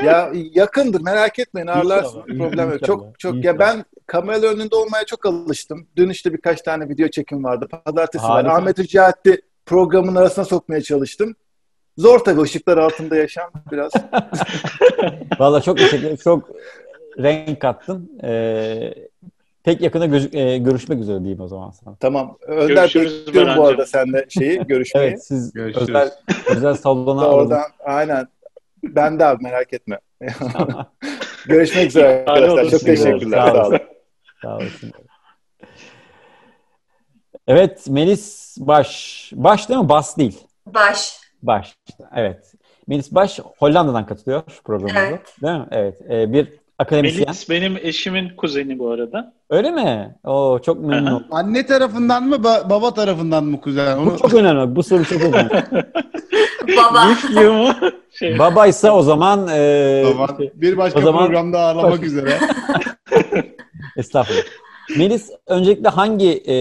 Ya 0.02 0.30
yakındır 0.52 1.00
merak 1.00 1.38
etmeyin 1.38 1.66
ağırlarsın. 1.66 2.22
İnşallah, 2.28 2.48
Problem 2.48 2.70
yok. 2.70 2.84
Çok 2.84 3.18
çok 3.18 3.34
inşallah. 3.34 3.44
ya 3.54 3.58
ben 3.58 3.84
kamera 4.06 4.46
önünde 4.46 4.76
olmaya 4.76 5.04
çok 5.06 5.26
alıştım. 5.26 5.86
Dün 5.96 6.08
işte 6.10 6.32
birkaç 6.32 6.62
tane 6.62 6.88
video 6.88 7.08
çekim 7.08 7.44
vardı. 7.44 7.68
Pazartesi 7.84 8.24
var. 8.24 8.30
Harika. 8.30 8.52
Ahmet 8.54 8.78
Hücati 8.78 9.40
programın 9.66 10.14
arasına 10.14 10.44
sokmaya 10.44 10.82
çalıştım. 10.82 11.34
Zor 11.98 12.18
tabii 12.18 12.40
ışıklar 12.40 12.76
altında 12.78 13.16
yaşam 13.16 13.50
biraz. 13.72 13.92
Vallahi 15.38 15.64
çok 15.64 15.78
teşekkür 15.78 15.98
ederim. 16.02 16.16
Çok 16.16 16.48
renk 17.18 17.60
kattın. 17.60 18.18
Ee, 18.24 18.94
pek 19.64 19.80
yakında 19.80 20.06
gözük- 20.06 20.34
e, 20.34 20.58
görüşmek 20.58 21.00
üzere 21.00 21.18
diyeyim 21.20 21.40
o 21.40 21.48
zaman 21.48 21.70
sana. 21.70 21.96
tamam. 22.00 22.38
Önder 22.46 22.74
Görüşürüz 22.76 23.26
bekliyorum 23.26 23.56
bu 23.56 23.66
arada 23.66 23.86
seninle 23.86 24.26
şeyi 24.28 24.58
görüşmeyi. 24.66 25.08
Evet 25.08 25.24
siz 25.26 25.52
Görüşürüz. 25.52 25.88
özel 25.88 26.10
özel 26.56 26.74
salona. 26.74 27.28
Oradan 27.34 27.62
aynen. 27.84 28.28
Ben 28.84 29.18
de 29.18 29.24
abi 29.26 29.42
merak 29.42 29.72
etme. 29.72 29.98
Görüşmek 31.46 31.86
üzere 31.88 32.24
arkadaşlar. 32.26 32.70
Çok 32.70 32.80
teşekkürler. 32.80 33.46
Sağ 33.46 33.66
olun. 33.66 33.78
Sağ 34.42 34.56
olasın. 34.56 34.92
Evet 37.46 37.86
Melis 37.88 38.56
Baş. 38.60 39.30
Baş 39.34 39.68
değil 39.68 39.80
mi? 39.80 39.88
Bas 39.88 40.16
değil. 40.16 40.38
Baş. 40.66 41.18
Baş. 41.42 41.76
Evet. 42.16 42.52
Melis 42.86 43.12
Baş 43.14 43.40
Hollanda'dan 43.58 44.06
katılıyor 44.06 44.42
programımıza. 44.64 45.06
Evet. 45.06 45.36
Değil 45.42 45.58
mi? 45.58 45.66
Evet. 45.70 46.00
Ee, 46.10 46.32
bir 46.32 46.48
akademisyen. 46.78 47.24
Melis 47.26 47.50
benim 47.50 47.76
eşimin 47.76 48.36
kuzeni 48.36 48.78
bu 48.78 48.90
arada. 48.90 49.34
Öyle 49.50 49.70
mi? 49.70 50.16
Oo, 50.24 50.58
çok 50.64 50.80
memnun 50.80 51.12
oldum. 51.12 51.26
Anne 51.30 51.66
tarafından 51.66 52.24
mı 52.28 52.36
ba- 52.36 52.70
baba 52.70 52.94
tarafından 52.94 53.44
mı 53.44 53.60
kuzen? 53.60 53.96
Onu... 53.96 54.10
Bu 54.14 54.18
çok 54.18 54.34
önemli. 54.34 54.76
Bu 54.76 54.82
soru 54.82 55.04
çok 55.04 55.22
önemli. 55.22 55.64
Baba. 56.76 57.04
Nephew 57.08 57.48
mu? 57.48 57.68
Şey, 58.18 58.38
Babaysa 58.38 58.90
o 58.90 59.02
zaman 59.02 59.48
e, 59.52 60.04
Tamam. 60.12 60.28
Bir 60.54 60.76
başka 60.76 60.98
O 60.98 61.02
zaman- 61.02 61.26
programda 61.26 61.60
ağırlamak 61.60 62.02
üzere. 62.02 62.38
estağfurullah. 63.96 64.42
Melis 64.96 65.30
öncelikle 65.46 65.88
hangi 65.88 66.32
e, 66.48 66.56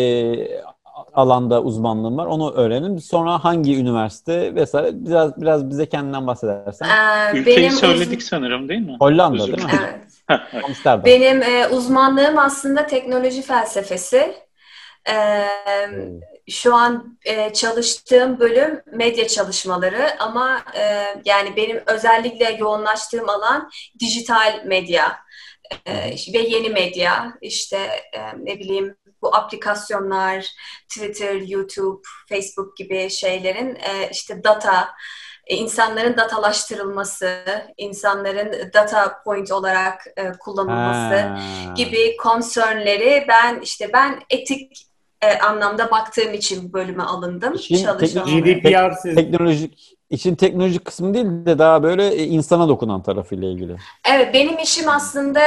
alanda 1.14 1.61
uzmanlığın 1.64 2.18
var 2.18 2.26
onu 2.26 2.52
öğrenin. 2.53 2.98
Sonra 2.98 3.44
hangi 3.44 3.78
üniversite 3.78 4.56
vesaire 4.56 4.90
biraz 4.94 5.41
biraz 5.41 5.69
bize 5.69 5.86
kendinden 5.86 6.28
bahsedersen. 6.28 6.88
Ee, 6.88 7.40
ülkeyi 7.40 7.57
benim 7.57 7.72
söyledik 7.72 8.23
sanırım 8.23 8.69
değil 8.69 8.82
mi? 8.82 8.95
Hollanda 8.99 9.44
Özür 9.44 9.57
değil 9.57 9.68
mi? 9.68 9.72
uz- 10.69 10.82
Evet. 10.86 11.06
Benim 11.06 11.44
e, 11.44 11.68
uzmanlığım 11.68 12.38
aslında 12.38 12.88
teknoloji 12.88 13.41
felsefesi. 13.41 14.34
Ee, 15.10 15.45
şu 16.49 16.76
an 16.76 17.18
e, 17.26 17.53
çalıştığım 17.53 18.39
bölüm 18.39 18.81
medya 18.85 19.27
çalışmaları 19.27 20.22
ama 20.22 20.63
e, 20.76 21.05
yani 21.26 21.55
benim 21.55 21.84
özellikle 21.88 22.51
yoğunlaştığım 22.51 23.30
alan 23.30 23.69
dijital 23.99 24.61
medya 24.65 25.19
e, 25.85 25.93
ve 26.34 26.38
yeni 26.38 26.69
medya. 26.69 27.34
İşte 27.41 27.77
e, 28.13 28.19
ne 28.38 28.59
bileyim 28.59 28.95
bu 29.22 29.35
aplikasyonlar, 29.35 30.45
Twitter, 30.89 31.35
YouTube, 31.35 32.01
Facebook 32.30 32.77
gibi 32.77 33.09
şeylerin 33.09 33.76
e, 33.76 34.09
işte 34.11 34.43
data, 34.43 34.89
e, 35.47 35.55
insanların 35.55 36.18
datalaştırılması, 36.18 37.43
insanların 37.77 38.72
data 38.73 39.22
point 39.23 39.51
olarak 39.51 40.01
e, 40.18 40.31
kullanılması 40.39 41.15
Ha. 41.15 41.39
gibi 41.76 42.18
concernleri 42.23 43.26
ben 43.27 43.59
işte 43.59 43.93
ben 43.93 44.22
etik 44.30 44.90
e, 45.22 45.39
anlamda 45.39 45.91
baktığım 45.91 46.34
için 46.34 46.69
bu 46.69 46.73
bölüme 46.73 47.03
alındım. 47.03 47.53
İşin 47.53 47.85
Çalışan. 47.85 48.26
GDPR 48.26 48.91
siz 49.02 49.15
teknolojik 49.15 49.98
için 50.10 50.35
teknolojik 50.35 50.85
kısmı 50.85 51.14
değil 51.14 51.26
de 51.26 51.60
daha 51.60 51.84
böyle 51.84 52.07
e, 52.07 52.23
insana 52.23 52.68
dokunan 52.68 53.03
tarafıyla 53.03 53.48
ilgili. 53.48 53.76
Evet 54.10 54.34
benim 54.34 54.57
işim 54.57 54.89
aslında 54.89 55.41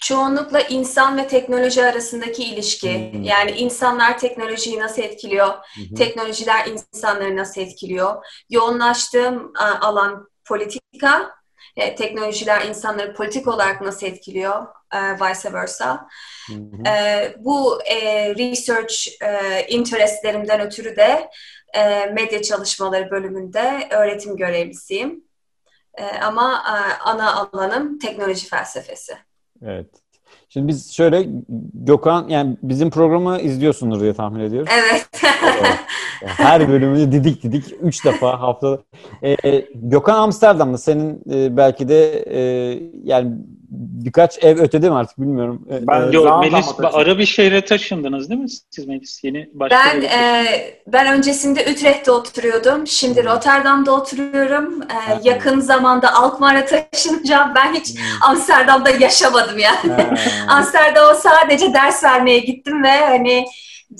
çoğunlukla 0.00 0.60
insan 0.60 1.18
ve 1.18 1.28
teknoloji 1.28 1.84
arasındaki 1.84 2.44
ilişki. 2.44 3.12
Hmm. 3.12 3.22
Yani 3.22 3.50
insanlar 3.50 4.18
teknolojiyi 4.18 4.78
nasıl 4.78 5.02
etkiliyor? 5.02 5.46
Hı. 5.48 5.94
Teknolojiler 5.96 6.66
insanları 6.66 7.36
nasıl 7.36 7.60
etkiliyor? 7.60 8.24
Yoğunlaştığım 8.50 9.52
alan 9.80 10.28
politika. 10.44 11.38
E, 11.78 11.94
teknolojiler 11.94 12.66
insanları 12.66 13.14
politik 13.14 13.48
olarak 13.48 13.80
nasıl 13.80 14.06
etkiliyor? 14.06 14.66
E, 14.94 14.98
vice 14.98 15.52
versa. 15.52 16.08
Hı 16.46 16.52
hı. 16.54 16.88
E, 16.88 17.34
bu 17.38 17.82
e, 17.82 18.28
research 18.34 19.08
e, 19.22 19.66
interestlerimden 19.68 20.60
ötürü 20.60 20.96
de 20.96 21.30
e, 21.74 22.06
medya 22.06 22.42
çalışmaları 22.42 23.10
bölümünde 23.10 23.88
öğretim 23.90 24.36
görevlisiyim. 24.36 25.24
E, 25.94 26.04
ama 26.04 26.62
e, 26.66 27.02
ana 27.02 27.34
alanım 27.34 27.98
teknoloji 27.98 28.48
felsefesi. 28.48 29.16
Evet. 29.62 29.90
Şimdi 30.48 30.68
biz 30.68 30.92
şöyle 30.92 31.28
Gökhan 31.74 32.28
yani 32.28 32.56
bizim 32.62 32.90
programı 32.90 33.40
izliyorsundur 33.40 34.00
diye 34.00 34.14
tahmin 34.14 34.40
ediyoruz. 34.40 34.70
Evet. 34.82 35.08
Her 36.26 36.68
bölümünü 36.68 37.12
didik 37.12 37.42
didik 37.42 37.64
3 37.82 38.04
defa 38.04 38.40
haftada. 38.40 38.78
Ee, 39.22 39.64
Gökhan 39.74 40.14
Amsterdam'da 40.14 40.78
senin 40.78 41.22
e, 41.32 41.56
belki 41.56 41.88
de 41.88 42.24
e, 42.30 42.40
yani 43.04 43.32
birkaç 43.70 44.44
ev 44.44 44.58
ötede 44.58 44.90
mi 44.90 44.96
artık 44.96 45.18
bilmiyorum. 45.20 45.66
Ee, 45.70 45.86
Ben- 45.86 46.12
e, 46.12 46.16
Yo, 46.16 46.22
Zaman 46.22 46.40
Melis, 46.40 46.66
ara 46.92 47.18
bir 47.18 47.26
şehre 47.26 47.64
taşındınız 47.64 48.30
değil 48.30 48.40
mi 48.40 48.48
siz 48.70 48.86
Melis? 48.88 49.24
Yeni 49.24 49.50
başka 49.54 49.78
Ben 49.84 50.02
e, 50.02 50.44
ben 50.86 51.12
öncesinde 51.12 51.60
Utrecht'te 51.72 52.10
oturuyordum. 52.12 52.86
Şimdi 52.86 53.24
Rotterdam'da 53.24 53.92
oturuyorum. 53.92 54.82
E, 54.82 54.94
Ha. 54.94 55.20
yakın 55.24 55.60
zamanda 55.60 56.14
Alkmaar'a 56.14 56.64
taşınacağım. 56.66 57.52
Ben 57.54 57.74
hiç 57.74 57.94
Hmm. 57.94 58.02
Amsterdam'da 58.30 58.90
yaşamadım 58.90 59.58
yani. 59.58 60.06
Amsterdam'a 60.48 61.14
sadece 61.14 61.72
ders 61.74 62.04
vermeye 62.04 62.38
gittim 62.38 62.82
ve 62.82 63.04
hani 63.06 63.44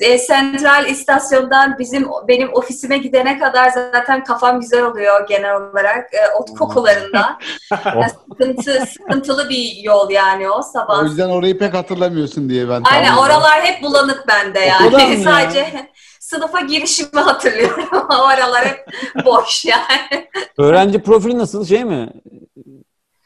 e, 0.01 0.19
sentral 0.19 0.87
istasyondan 0.87 1.79
bizim 1.79 2.07
benim 2.29 2.53
ofisime 2.53 2.99
gidene 2.99 3.39
kadar 3.39 3.69
zaten 3.69 4.25
kafam 4.25 4.61
güzel 4.61 4.85
oluyor 4.85 5.29
genel 5.29 5.57
olarak 5.57 6.15
e, 6.15 6.19
ot 6.39 6.59
kokularından. 6.59 7.39
Yani 7.85 8.11
sıkıntı, 8.31 8.87
sıkıntılı 8.87 9.49
bir 9.49 9.77
yol 9.83 10.11
yani 10.11 10.51
o 10.51 10.63
sabah. 10.63 11.03
O 11.03 11.05
yüzden 11.05 11.29
orayı 11.29 11.59
pek 11.59 11.75
hatırlamıyorsun 11.75 12.49
diye 12.49 12.69
ben 12.69 12.83
Aynen 12.93 13.17
oralar 13.17 13.61
hep 13.63 13.83
bulanık 13.83 14.29
bende 14.29 14.61
yani. 14.61 15.03
ya? 15.25 15.25
Sadece 15.25 15.89
sınıfa 16.21 16.61
girişimi 16.61 17.21
hatırlıyorum. 17.21 17.89
o 18.11 18.23
aralar 18.23 18.67
hep 18.67 18.87
boş 19.25 19.65
yani. 19.65 20.29
Öğrenci 20.59 21.03
profili 21.03 21.39
nasıl 21.39 21.67
şey 21.67 21.85
mi? 21.85 22.09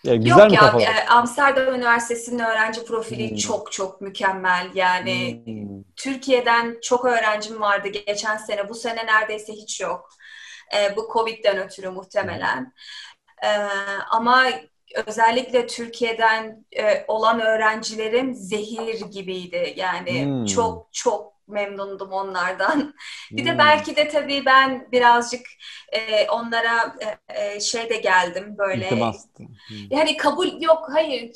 Ya, 0.05 0.17
güzel 0.17 0.49
Yok 0.49 0.51
mi 0.51 0.57
ya 0.57 0.61
kafalar? 0.61 0.89
e, 1.07 1.07
Amsterdam 1.09 1.75
Üniversitesi'nin 1.75 2.39
öğrenci 2.39 2.85
profili 2.85 3.31
Hmm. 3.31 3.37
çok 3.37 3.73
çok 3.73 4.01
mükemmel. 4.01 4.71
Yani 4.75 5.43
Hmm. 5.47 5.83
Türkiye'den 5.97 6.79
çok 6.83 7.05
öğrencim 7.05 7.61
vardı 7.61 7.89
geçen 7.89 8.37
sene. 8.37 8.69
Bu 8.69 8.75
sene 8.75 9.07
neredeyse 9.07 9.53
hiç 9.53 9.81
yok. 9.81 10.09
E, 10.77 10.97
bu 10.97 11.09
Covid'den 11.13 11.59
ötürü 11.59 11.91
muhtemelen. 11.91 12.73
E, 13.45 13.49
ama 14.11 14.47
özellikle 15.07 15.67
Türkiye'den 15.67 16.65
e, 16.77 17.05
olan 17.09 17.41
öğrencilerim 17.41 18.35
zehir 18.35 19.01
gibiydi. 19.01 19.75
Yani 19.77 20.37
Hmm. 20.45 20.45
çok 20.45 20.89
çok 20.93 21.32
memnundum 21.49 22.13
onlardan. 22.13 22.95
Bir 23.31 23.45
de 23.45 23.51
Hmm. 23.51 23.59
belki 23.59 23.97
de 23.97 24.09
tabii 24.09 24.43
ben 24.47 24.89
birazcık 24.93 25.47
e, 25.93 26.29
onlara 26.29 26.97
e, 27.29 27.45
e, 27.55 27.61
şey 27.61 27.91
de 27.91 27.97
geldim 27.97 28.55
böyle. 28.59 28.85
İltimastı. 28.85 29.43
Hmm. 29.69 29.77
Yani 29.91 30.17
kabul 30.17 30.61
yok 30.63 30.89
hayır 30.93 31.33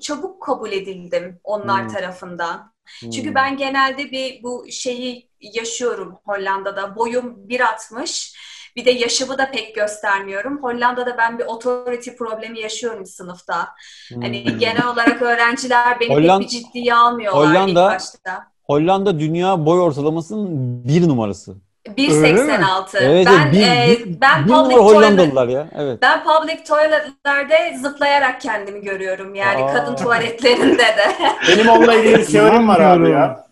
çabuk 0.00 0.42
kabul 0.42 0.72
edildim 0.72 1.40
onlar 1.44 1.82
Hmm. 1.82 1.88
tarafından. 1.92 2.72
Hmm. 3.00 3.10
Çünkü 3.10 3.34
ben 3.34 3.56
genelde 3.56 4.10
bir 4.10 4.42
bu 4.42 4.66
şeyi 4.70 5.30
yaşıyorum 5.40 6.18
Hollanda'da. 6.24 6.96
Boyum 6.96 7.48
1.60. 7.48 8.36
Bir 8.76 8.84
de 8.84 8.90
yaşımı 8.90 9.38
da 9.38 9.50
pek 9.50 9.74
göstermiyorum. 9.74 10.62
Hollanda'da 10.62 11.18
ben 11.18 11.38
bir 11.38 11.44
authority 11.44 12.10
problemi 12.10 12.60
yaşıyorum 12.60 13.06
sınıfta. 13.06 13.68
Hani 14.14 14.44
Hmm. 14.50 14.58
genel 14.58 14.86
olarak 14.86 15.22
öğrenciler 15.22 16.00
beni 16.00 16.08
Holland- 16.14 16.40
pek 16.40 16.50
bir 16.50 16.58
ciddiye 16.58 16.94
almıyorlar 16.94 17.46
Hollanda- 17.54 17.68
ilk 17.70 17.76
başta. 17.94 18.46
Hollanda 18.70 19.20
dünya 19.20 19.66
boy 19.66 19.80
ortalamasının 19.80 20.48
bir 20.84 21.08
numarası. 21.08 21.54
1.86. 21.88 22.98
Evet, 23.00 23.26
ben 23.26 23.52
bir, 23.52 23.62
e, 23.62 23.98
ben 24.20 24.44
bir 24.44 24.52
public 24.52 24.76
Hollandalılar 24.76 25.48
ya. 25.48 25.66
Evet. 25.78 25.98
ben 26.02 26.24
public 26.24 26.64
toiletlerde 26.64 27.78
zıplayarak 27.82 28.40
kendimi 28.40 28.80
görüyorum. 28.80 29.34
Yani 29.34 29.64
Aa. 29.64 29.72
kadın 29.72 29.96
tuvaletlerinde 29.96 30.78
de. 30.78 31.12
Benim 31.48 31.68
onunla 31.68 31.94
ilgili 31.94 32.18
bir 32.18 32.24
teorim 32.24 32.68
var 32.68 32.80
abi 32.80 33.10
ya. 33.10 33.46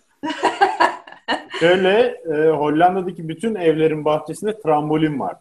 Şöyle 1.60 2.00
e, 2.34 2.50
Hollanda'daki 2.50 3.28
bütün 3.28 3.54
evlerin 3.54 4.04
bahçesinde 4.04 4.60
trambolin 4.60 5.20
var. 5.20 5.36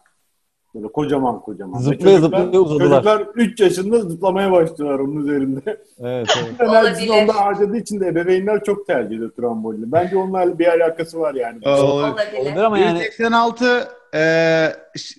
Böyle 0.74 0.88
kocaman 0.88 1.40
kocaman. 1.40 1.80
Ve 1.80 1.84
Zıplaya 1.84 2.16
çocuklar- 2.16 2.40
zıplaya 2.44 2.60
uzadılar. 2.62 3.02
Çocuklar 3.02 3.26
3 3.34 3.60
yaşında 3.60 3.98
zıplamaya 4.00 4.52
başlıyorlar 4.52 4.98
onun 4.98 5.16
üzerinde. 5.16 5.60
Evet, 6.00 6.28
evet. 6.42 6.60
Enerjisini 6.60 7.12
onda 7.12 7.34
harcadığı 7.36 7.76
için 7.76 8.00
de 8.00 8.06
ebeveynler 8.06 8.64
çok 8.64 8.86
tercih 8.86 9.16
ediyor 9.16 9.30
trambolini. 9.30 9.92
Bence 9.92 10.16
onlarla 10.16 10.58
bir 10.58 10.66
alakası 10.66 11.20
var 11.20 11.34
yani. 11.34 11.68
Olabilir. 11.68 12.38
Olabilir 12.40 12.62
ama 12.62 12.78
yani 12.78 12.98
186 12.98 13.88
e, 14.14 14.72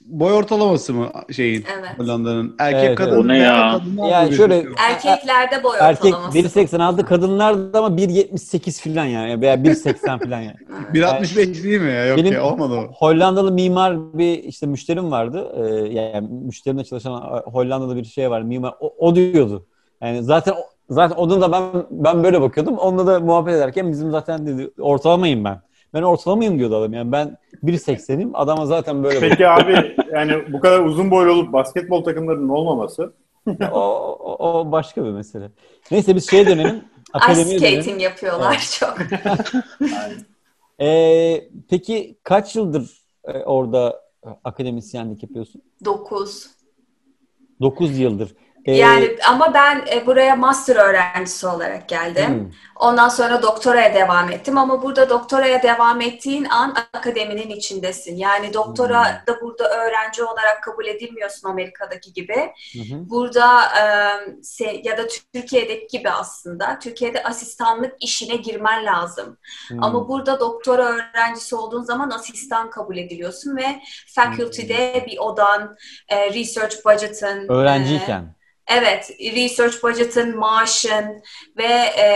boy 0.06 0.34
ortalaması 0.34 0.94
mı 0.94 1.10
şeyin 1.32 1.66
Evet. 1.80 2.00
Hollanda'nın? 2.00 2.56
Erkek 2.60 2.84
Evet, 2.84 2.98
kadın 2.98 3.12
evet. 3.12 3.26
O 3.26 3.28
ne 3.28 3.38
ya? 3.38 3.82
Yani 4.10 4.36
şöyle-? 4.36 4.66
Erkeklerde 4.78 5.64
boy 5.64 5.76
erkek 5.80 6.06
ortalaması. 6.06 6.38
1.86 6.38 7.06
kadınlarda 7.06 7.80
ama 7.80 7.98
1.78 7.98 8.94
falan 8.94 9.06
yani 9.06 9.42
veya 9.42 9.56
1.80 9.56 10.20
falan 10.20 10.40
yani. 10.42 10.56
1.65 10.94 11.64
değil 11.64 11.82
mi 11.82 11.92
ya? 11.92 12.06
Yok 12.06 12.18
Benim- 12.18 12.34
ya 12.34 12.44
olmadı 12.44 12.74
o. 12.74 12.94
Hollandalı 12.94 13.52
mimar 13.52 14.18
bir 14.18 14.44
işte 14.44 14.66
müşterim 14.68 15.12
vardı. 15.12 15.48
Ee, 15.56 15.88
yani 15.94 16.28
müşterimle 16.46 16.84
çalışan 16.84 17.14
Hollandalı 17.46 17.96
bir 17.96 18.04
şey 18.06 18.30
var 18.30 18.42
mimar. 18.42 18.74
O, 18.80 18.94
o 18.98 19.16
diyordu. 19.16 19.66
Yani 20.02 20.24
zaten 20.24 20.54
zaten 20.90 21.16
onun 21.16 21.42
da 21.42 21.52
ben 21.52 21.64
ben 21.92 22.24
böyle 22.24 22.42
bakıyordum. 22.42 22.78
Onunla 22.78 23.08
da 23.08 23.20
muhabbet 23.20 23.54
ederken 23.56 23.92
bizim 23.92 24.12
zaten 24.12 24.48
dedi 24.48 24.72
ortalamayım 24.80 25.44
ben. 25.46 25.62
Ben 25.94 26.02
ortalamayım 26.02 26.60
diyordu 26.60 26.76
adam. 26.76 26.94
Yani 26.94 27.12
ben 27.12 27.38
1.80'im. 27.64 28.36
Adama 28.36 28.66
zaten 28.66 29.04
böyle 29.04 29.16
bakıyor. 29.16 29.32
Peki 29.32 29.48
abi 29.48 29.96
yani 30.14 30.54
bu 30.54 30.60
kadar 30.60 30.80
uzun 30.80 31.12
boylu 31.12 31.32
olup 31.32 31.54
basketbol 31.54 32.04
takımlarının 32.04 32.50
olmaması 32.50 33.14
o, 33.72 33.80
o, 34.20 34.50
o 34.50 34.72
başka 34.72 35.04
bir 35.06 35.10
mesele. 35.10 35.52
Neyse 35.92 36.16
biz 36.16 36.30
şeye 36.30 36.48
dönelim. 36.48 36.76
Ice 37.10 37.14
Akademiye 37.14 37.60
dönelim. 37.60 37.82
skating 37.82 38.02
yapıyorlar 38.02 38.52
Evet. 38.52 38.78
çok. 38.80 38.98
Ee, 40.82 41.50
peki 41.70 42.18
kaç 42.24 42.56
yıldır 42.56 43.02
e, 43.26 43.40
orada 43.44 44.02
akademisyenlik 44.44 45.24
yapıyorsun? 45.24 45.62
9. 45.86 46.48
9 47.62 47.98
yıldır. 48.00 48.36
Ee, 48.74 48.76
Yani 48.78 49.18
ama 49.28 49.54
ben 49.54 49.86
e, 49.92 50.06
buraya 50.06 50.36
master 50.36 50.76
öğrencisi 50.76 51.48
olarak 51.48 51.90
geldim. 51.90 52.28
hmm, 52.30 52.52
Ondan 52.76 53.10
sonra 53.10 53.42
doktoraya 53.42 53.94
devam 53.94 54.32
ettim 54.32 54.58
ama 54.58 54.84
burada 54.84 55.10
doktoraya 55.10 55.64
devam 55.64 56.02
ettiğin 56.02 56.46
an 56.46 56.76
akademinin 56.94 57.50
içindesin. 57.50 58.16
Yani 58.18 58.54
doktora 58.54 59.06
Hmm. 59.06 59.28
da 59.28 59.42
burada 59.42 59.70
öğrenci 59.70 60.24
olarak 60.24 60.64
kabul 60.64 60.86
edilmiyorsun 60.86 61.50
Amerika'daki 61.50 62.14
gibi. 62.14 62.36
hı. 62.74 63.10
Burada 63.10 63.62
ya 64.84 64.98
da 64.98 65.08
Türkiye'deki 65.34 65.88
gibi 65.98 66.10
aslında 66.10 66.80
Türkiye'de 66.80 67.24
asistanlık 67.24 67.94
işine 68.00 68.36
girmen 68.36 68.86
lazım. 68.86 69.38
Hmm. 69.68 69.84
Ama 69.84 70.10
burada 70.10 70.40
doktora 70.40 70.84
öğrencisi 70.84 71.56
olduğun 71.56 71.84
zaman 71.84 72.10
asistan 72.10 72.70
kabul 72.70 72.98
ediliyorsun 72.98 73.58
ve 73.58 73.80
faculty'de 74.16 75.06
bir 75.08 75.18
odan, 75.18 75.76
research 76.12 76.76
budget'ın, 76.86 77.50
Öğrenciyken. 77.50 78.36
Evet, 78.70 79.12
research 79.20 79.84
budget'ın, 79.84 80.38
maaşın 80.38 81.24
ve 81.58 81.74
e, 81.98 82.08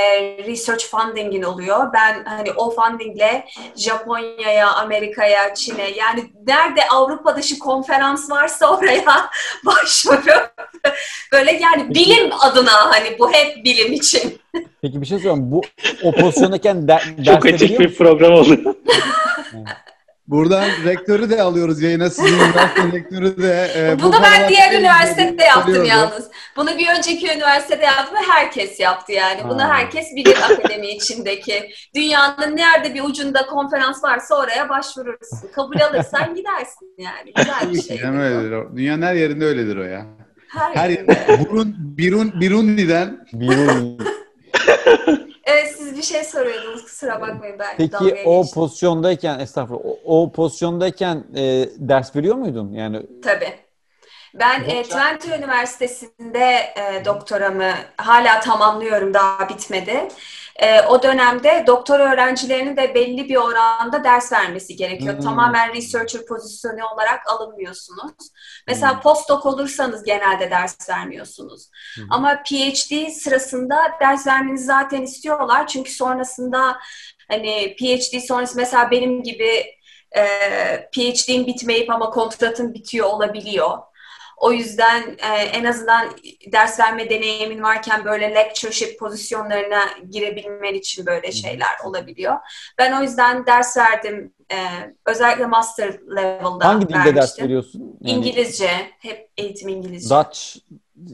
research 0.47 0.85
funding'in 0.85 1.43
oluyor. 1.43 1.93
Ben 1.93 2.23
hani 2.25 2.51
o 2.51 2.75
fundingle 2.75 3.45
Japonya'ya, 3.75 4.73
Amerika'ya, 4.73 5.55
Çin'e 5.55 5.89
yani 5.89 6.23
nerede 6.47 6.87
Avrupa 6.87 7.35
dışı 7.35 7.59
konferans 7.59 8.31
varsa 8.31 8.77
oraya 8.77 9.05
başvurup 9.65 10.53
böyle 11.31 11.51
yani 11.51 11.89
bilim 11.89 12.31
adına 12.39 12.91
hani 12.91 13.19
bu 13.19 13.31
hep 13.31 13.65
bilim 13.65 13.93
için. 13.93 14.41
Peki 14.81 15.01
bir 15.01 15.05
şey 15.05 15.19
sorayım. 15.19 15.51
Bu 15.51 15.61
o 16.03 16.11
pozisyondayken 16.11 16.87
de, 16.87 16.99
Çok 17.25 17.45
veriyor 17.45 17.79
bir 17.79 17.95
program 17.95 18.33
oldu. 18.33 18.75
Buradan 20.27 20.65
rektörü 20.85 21.29
de 21.29 21.41
alıyoruz 21.41 21.81
yayına. 21.81 22.09
Sizin 22.09 22.33
üniversite 22.39 22.91
rektörü 22.93 23.41
de. 23.43 23.71
e, 23.77 23.99
bu 23.99 24.03
Bunu 24.03 24.13
ben 24.13 24.21
paralar- 24.21 24.49
diğer 24.49 24.79
üniversitede 24.79 25.43
yaptım 25.43 25.63
Söylüyordu. 25.75 25.89
yalnız. 25.89 26.27
Bunu 26.57 26.77
bir 26.77 26.87
önceki 26.97 27.31
üniversitede 27.31 27.85
yaptım 27.85 28.15
ve 28.15 28.21
herkes 28.31 28.79
yaptı 28.79 29.11
yani. 29.11 29.41
Bunu 29.49 29.63
Ha. 29.63 29.67
herkes 29.73 30.05
bilir 30.15 30.37
akademi 30.51 30.87
içindeki. 30.87 31.69
Dünyanın 31.95 32.57
nerede 32.57 32.93
bir 32.93 33.03
ucunda 33.03 33.45
konferans 33.45 34.03
varsa 34.03 34.35
oraya 34.35 34.69
başvurursun. 34.69 35.39
Kabul 35.55 35.79
alırsan 35.79 36.35
gidersin 36.35 36.95
yani. 36.97 37.33
Güzel 37.35 37.73
bir 37.73 37.81
şey. 37.81 37.97
Yani 37.97 38.21
öyledir 38.21 38.51
o. 38.51 38.77
Dünyanın 38.77 39.01
her 39.01 39.15
yerinde 39.15 39.45
öyledir 39.45 39.77
o 39.77 39.83
ya. 39.83 40.05
Her 40.47 40.75
Her 40.75 40.89
yerinde. 40.89 41.17
Burun, 41.49 41.75
Birun, 41.77 42.41
Birundi'den 42.41 43.17
Bir- 43.33 44.13
Evet 44.77 44.99
siz 45.05 45.17
bir 45.17 45.22
şey 46.03 46.23
soruyordunuz 46.23 46.83
kusura 46.83 47.21
bakmayın 47.21 47.59
ben 47.59 47.77
Peki 47.77 48.23
o 48.25 48.41
geçtim. 48.41 48.61
pozisyondayken 48.61 49.39
estağfurullah 49.39 49.85
o, 49.85 50.23
o 50.23 50.31
pozisyondayken 50.31 51.23
e, 51.35 51.69
ders 51.77 52.15
veriyor 52.15 52.35
muydun? 52.35 52.71
Yani 52.71 53.01
Tabii. 53.23 53.53
Ben 54.33 54.63
e, 54.63 54.83
Twente 54.83 55.37
Üniversitesi'nde 55.37 56.73
e, 56.75 57.05
doktoramı 57.05 57.71
hala 57.97 58.39
tamamlıyorum, 58.39 59.13
daha 59.13 59.49
bitmedi. 59.49 60.07
E, 60.59 60.81
o 60.81 61.03
dönemde 61.03 61.63
doktor 61.67 61.99
öğrencilerinin 61.99 62.77
de 62.77 62.95
belli 62.95 63.29
bir 63.29 63.35
oranda 63.35 64.03
ders 64.03 64.31
vermesi 64.31 64.75
gerekiyor. 64.75 65.13
Hmm. 65.15 65.21
Tamamen 65.21 65.73
researcher 65.73 66.25
pozisyonu 66.25 66.87
olarak 66.93 67.19
alınmıyorsunuz. 67.27 68.13
Mesela 68.67 68.93
Hmm. 68.93 69.01
postdoc 69.01 69.45
olursanız 69.49 70.03
genelde 70.03 70.51
ders 70.51 70.89
vermiyorsunuz. 70.89 71.69
Hmm. 71.95 72.03
Ama 72.09 72.43
PhD 72.43 73.09
sırasında 73.09 73.77
ders 74.01 74.27
vermenizi 74.27 74.65
zaten 74.65 75.01
istiyorlar. 75.01 75.67
Çünkü 75.67 75.91
sonrasında 75.91 76.77
hani 77.31 77.75
PhD 77.79 78.19
sonrası 78.27 78.57
mesela 78.57 78.91
benim 78.91 79.23
gibi 79.23 79.65
e, 80.17 80.23
PhD'in 80.91 81.47
bitmeyip 81.47 81.89
ama 81.89 82.09
kontratın 82.09 82.73
bitiyor 82.73 83.07
olabiliyor. 83.07 83.77
O 84.43 84.51
yüzden 84.51 85.17
e, 85.17 85.27
en 85.27 85.63
azından 85.63 86.09
ders 86.51 86.79
verme 86.79 87.09
deneyimin 87.09 87.63
varken 87.63 88.05
böyle 88.05 88.35
lectureship 88.35 88.99
pozisyonlarına 88.99 89.81
girebilmen 90.09 90.73
için 90.73 91.05
böyle 91.05 91.31
şeyler 91.31 91.71
olabiliyor. 91.83 92.35
Ben 92.77 92.99
o 92.99 93.01
yüzden 93.01 93.45
ders 93.45 93.77
verdim. 93.77 94.33
E, 94.51 94.57
özellikle 95.05 95.45
master 95.45 95.99
level'da 96.15 96.67
hangi 96.67 96.87
dilde 96.87 96.97
vermiştim. 96.97 97.15
ders 97.15 97.39
veriyorsun? 97.39 97.97
Yani 98.01 98.17
İngilizce. 98.17 98.69
Hep 98.99 99.29
eğitim 99.37 99.69
İngilizce. 99.69 100.15
Dutch 100.15 100.39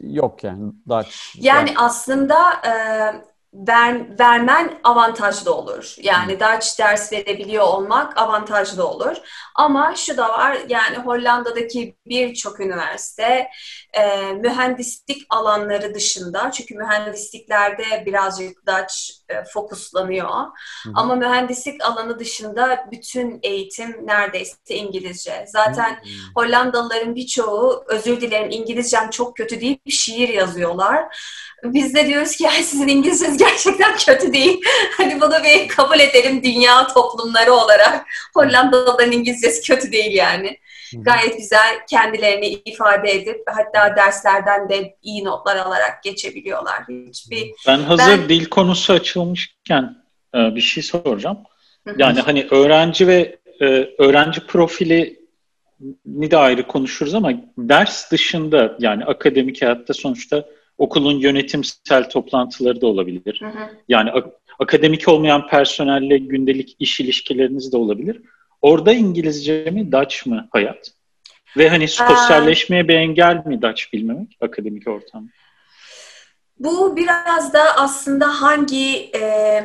yok 0.02 0.44
yani. 0.44 0.72
Dutch. 0.88 1.16
Yani 1.34 1.74
aslında 1.76 2.36
e, 2.52 2.72
ver, 3.52 4.18
vermen 4.18 4.80
avantajlı 4.84 5.54
olur. 5.54 5.94
Yani 5.98 6.40
Dutch 6.40 6.78
ders 6.78 7.12
verebiliyor 7.12 7.64
olmak 7.64 8.18
avantajlı 8.18 8.88
olur. 8.88 9.16
Ama 9.54 9.94
şu 9.96 10.16
da 10.16 10.28
var 10.28 10.58
yani 10.68 10.96
Hollanda'daki 10.98 11.96
birçok 12.06 12.60
üniversite 12.60 13.48
e, 13.92 14.32
mühendislik 14.32 15.26
alanları 15.30 15.94
dışında 15.94 16.50
çünkü 16.50 16.74
mühendisliklerde 16.74 17.84
birazcık 18.06 18.66
Dutch 18.66 18.94
e, 19.28 19.44
fokuslanıyor. 19.44 20.28
hı. 20.28 20.90
Ama 20.94 21.14
mühendislik 21.14 21.84
alanı 21.84 22.18
dışında 22.18 22.86
bütün 22.92 23.38
eğitim 23.42 24.06
neredeyse 24.06 24.54
İngilizce. 24.68 25.44
Zaten 25.48 25.90
Hmm. 25.90 26.10
Hollandalıların 26.34 27.14
birçoğu 27.14 27.84
özür 27.88 28.20
dilerim 28.20 28.50
İngilizcem 28.50 29.10
çok 29.10 29.36
kötü 29.36 29.60
deyip 29.60 29.80
şiir 29.90 30.28
yazıyorlar. 30.28 31.04
Biz 31.64 31.94
de 31.94 32.06
diyoruz 32.06 32.36
ki 32.36 32.48
"Ay, 32.48 32.62
sizin 32.62 32.88
İngilizceniz 32.88 33.36
gerçekten 33.36 33.96
kötü 33.96 34.32
değil. 34.32 34.60
Hani 34.96 35.20
bunu 35.20 35.44
bir 35.44 35.68
kabul 35.68 36.00
edelim 36.00 36.42
dünya 36.42 36.86
toplumları 36.86 37.52
olarak. 37.52 38.06
Hollandalıların 38.34 39.12
İngilizcesi 39.12 39.62
kötü 39.62 39.92
değil 39.92 40.12
yani. 40.12 40.58
Gayet 40.98 41.36
güzel 41.38 41.86
kendilerini 41.90 42.46
ifade 42.46 43.10
edip 43.12 43.42
hatta 43.46 43.96
derslerden 43.96 44.68
de 44.68 44.96
iyi 45.02 45.24
notlar 45.24 45.56
alarak 45.56 46.02
geçebiliyorlar. 46.02 46.78
Hiçbir 47.08 47.50
Ben 47.66 47.78
hazır 47.78 48.06
Ben- 48.22 48.28
dil 48.28 48.44
konusu 48.44 48.92
açılmışken 48.92 49.96
e, 50.34 50.54
bir 50.54 50.60
şey 50.60 50.82
soracağım. 50.82 51.38
Yani 51.96 52.20
hani 52.20 52.46
öğrenci 52.50 53.06
ve 53.06 53.38
e, 53.60 53.66
öğrenci 53.98 54.46
profili 54.46 55.20
ni 56.06 56.30
de 56.30 56.36
ayrı 56.36 56.66
konuşuruz 56.66 57.14
ama 57.14 57.32
ders 57.58 58.10
dışında 58.12 58.76
yani 58.78 59.04
akademik 59.04 59.62
hayatta 59.62 59.94
sonuçta 59.94 60.44
okulun 60.78 61.18
yönetimsel 61.18 62.10
toplantıları 62.10 62.80
da 62.80 62.86
olabilir. 62.86 63.40
Hı 63.40 63.46
hı. 63.46 63.70
Yani 63.88 64.10
ak- 64.10 64.32
akademik 64.58 65.08
olmayan 65.08 65.48
personelle 65.48 66.18
gündelik 66.18 66.76
iş 66.78 67.00
ilişkileriniz 67.00 67.72
de 67.72 67.76
olabilir. 67.76 68.22
Orada 68.62 68.92
İngilizce 68.92 69.70
mi, 69.70 69.92
Dutch 69.92 70.26
mı 70.26 70.48
hayat? 70.50 70.90
Ve 71.56 71.68
hani 71.68 71.88
sosyalleşmeye 71.88 72.88
bir 72.88 72.94
engel 72.94 73.42
mi 73.46 73.62
Dutch 73.62 73.82
bilmemek 73.92 74.36
akademik 74.40 74.88
ortam? 74.88 75.28
Bu 76.58 76.96
biraz 76.96 77.52
da 77.52 77.76
aslında 77.76 78.42
hangi 78.42 79.10
e, 79.16 79.62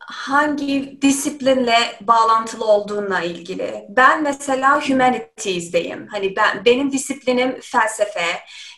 hangi 0.00 0.98
disiplinle 1.02 1.76
bağlantılı 2.00 2.64
olduğunla 2.64 3.20
ilgili. 3.20 3.84
Ben 3.88 4.22
mesela 4.22 4.88
humanities'deyim. 4.88 6.06
Hani 6.10 6.36
ben 6.36 6.64
benim 6.64 6.92
disiplinim 6.92 7.58
felsefe. 7.62 8.24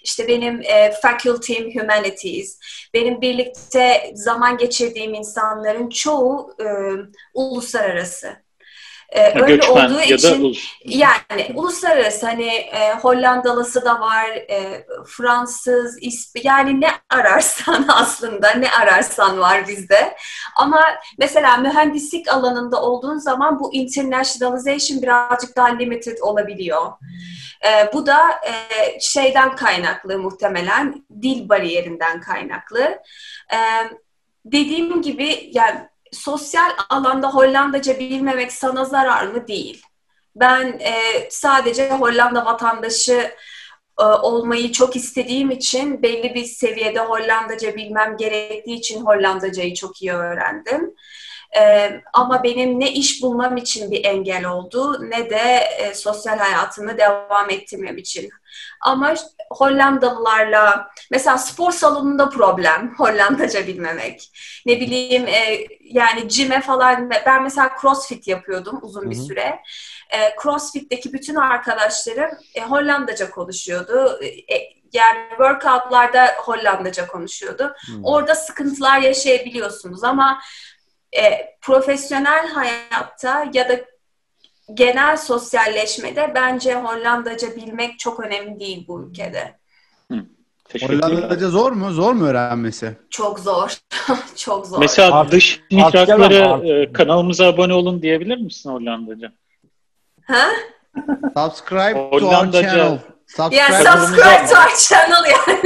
İşte 0.03 0.29
benim 0.29 0.63
e, 0.63 0.93
faculty'm 1.03 1.81
humanities. 1.81 2.61
Benim 2.95 3.21
birlikte 3.21 4.13
zaman 4.15 4.59
geçirdiğim 4.59 5.15
insanların 5.15 5.89
çoğu 5.89 6.57
e, 6.61 6.67
uluslararası. 7.35 8.44
E, 9.15 9.43
öyle 9.43 9.57
Göçmen 9.57 9.85
olduğu 9.85 10.01
ya 10.01 10.11
da 10.11 10.15
için 10.15 10.45
ulus. 10.45 10.73
yani 10.85 11.51
uluslararası 11.55 12.27
hani 12.27 12.47
e, 12.47 12.95
Hollandalısı 12.95 13.85
da 13.85 14.01
var, 14.01 14.27
e, 14.31 14.87
Fransız, 15.07 15.99
İsp 16.01 16.45
yani 16.45 16.81
ne 16.81 16.89
ararsan 17.11 17.85
aslında 17.95 18.51
ne 18.51 18.71
ararsan 18.71 19.39
var 19.39 19.69
bizde. 19.69 20.17
Ama 20.57 20.81
mesela 21.19 21.57
mühendislik 21.57 22.29
alanında 22.29 22.83
olduğun 22.83 23.19
zaman 23.19 23.61
bu 23.61 23.75
internationalization 23.75 25.03
birazcık 25.03 25.57
daha 25.57 25.69
limited 25.69 26.19
olabiliyor. 26.21 26.93
E, 27.67 27.93
bu 27.93 28.07
da 28.07 28.31
e, 28.31 28.53
şeyden 29.01 29.57
kaynaklı 29.57 30.19
muhtemelen 30.19 31.05
dil 31.23 31.49
bariyerinden 31.49 32.21
kaynaklı. 32.21 32.99
E, 33.53 33.59
dediğim 34.45 35.03
gibi 35.03 35.51
yani 35.53 35.94
sosyal 36.15 36.71
alanda 36.89 37.35
Hollandaca 37.35 37.99
bilmemek 37.99 38.53
sana 38.53 38.85
zarar 38.85 39.27
mı? 39.27 39.49
Değil. 39.49 39.83
Ben 40.37 40.79
e, 40.79 40.95
sadece 41.31 41.91
Hollanda 41.91 42.45
vatandaşı 42.45 43.35
e, 44.01 44.05
olmayı 44.05 44.73
çok 44.73 44.97
istediğim 44.97 45.51
için 45.51 46.03
belli 46.03 46.35
bir 46.35 46.45
seviyede 46.45 47.01
Hollandaca 47.01 47.77
bilmem 47.77 48.17
gerektiği 48.17 48.77
için 48.77 49.05
Hollandacayı 49.05 49.75
çok 49.75 50.03
iyi 50.03 50.13
öğrendim. 50.13 50.95
Ee, 51.57 52.01
ama 52.13 52.43
benim 52.43 52.81
ne 52.81 52.93
iş 52.93 53.23
bulmam 53.23 53.57
için 53.57 53.91
bir 53.91 54.05
engel 54.05 54.45
oldu 54.45 55.11
ne 55.11 55.31
de 55.31 55.69
e, 55.79 55.95
sosyal 55.95 56.39
hayatımı 56.39 56.99
devam 56.99 57.51
ettirmem 57.51 57.99
için. 57.99 58.31
Ama 58.81 59.15
Hollandalılarla 59.51 60.91
mesela 61.11 61.39
spor 61.39 61.73
salonunda 61.73 62.29
problem 62.29 62.95
Hollandaca 62.99 63.67
bilmemek. 63.67 64.31
Ne 64.67 64.81
bileyim 64.81 65.29
e, 65.29 65.67
yani 65.81 66.29
cime 66.29 66.61
falan 66.61 67.11
ben 67.27 67.43
mesela 67.43 67.71
crossfit 67.81 68.29
yapıyordum 68.29 68.79
uzun 68.83 69.11
bir 69.11 69.17
süre. 69.17 69.61
E, 70.11 70.37
crossfit'teki 70.43 71.13
bütün 71.13 71.35
arkadaşlarım 71.35 72.31
e, 72.55 72.61
Hollandaca 72.61 73.31
konuşuyordu. 73.31 74.21
E, 74.25 74.75
yani 74.95 75.29
workoutlarda 75.29 76.27
Hollandaca 76.39 77.07
konuşuyordu. 77.07 77.75
Hmm. 77.87 78.05
Orada 78.05 78.35
sıkıntılar 78.35 78.99
yaşayabiliyorsunuz 78.99 80.05
ama 80.05 80.41
e, 81.17 81.57
profesyonel 81.61 82.49
hayatta 82.49 83.47
ya 83.53 83.69
da 83.69 83.81
genel 84.75 85.17
sosyalleşmede 85.17 86.33
bence 86.35 86.75
Hollandaca 86.75 87.57
bilmek 87.57 87.99
çok 87.99 88.21
önemli 88.21 88.61
değil 88.61 88.85
bu 88.89 89.03
ülkede. 89.03 89.59
Hollandaca 90.83 91.49
zor 91.49 91.73
mu? 91.73 91.91
Zor 91.91 92.13
mu 92.13 92.27
öğrenmesi? 92.27 92.97
Çok 93.11 93.39
zor. 93.39 93.79
çok 94.37 94.67
zor. 94.67 94.79
Mesela 94.79 95.15
Art, 95.15 95.33
dış 95.33 95.61
mihraklara 95.71 96.67
e, 96.69 96.93
kanalımıza 96.93 97.47
abone 97.47 97.75
olun 97.75 98.03
diyebilir 98.03 98.37
misin 98.37 98.71
Hollandaca? 98.71 99.33
Ha? 100.27 100.47
Subscribe 101.37 101.99
Hollandaca. 101.99 102.63
to 102.63 102.69
our 102.69 102.75
channel. 102.77 102.99
Subscribe 103.27 103.57
yeah, 103.57 103.71
subscribe 103.71 104.47
to 104.47 104.57
our 104.57 104.77
channel 104.89 105.25
yani. 105.31 105.61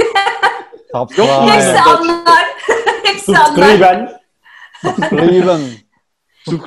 Subscribe. 0.92 1.52
Hepsi 1.52 1.80
anlar. 1.80 2.46
Hepsi 3.04 3.38
anlar. 3.38 4.18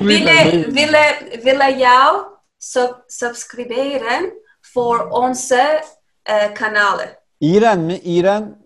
Ville, 0.00 0.66
ville, 0.74 1.40
ville 1.44 1.78
jou 1.78 2.24
sub, 2.58 2.94
subscriberen 3.08 4.32
voor 4.74 5.08
onze 5.10 5.82
uh, 6.30 6.54
kanalen. 6.54 7.16
İren 7.40 7.80
mi? 7.80 8.00
İren? 8.04 8.62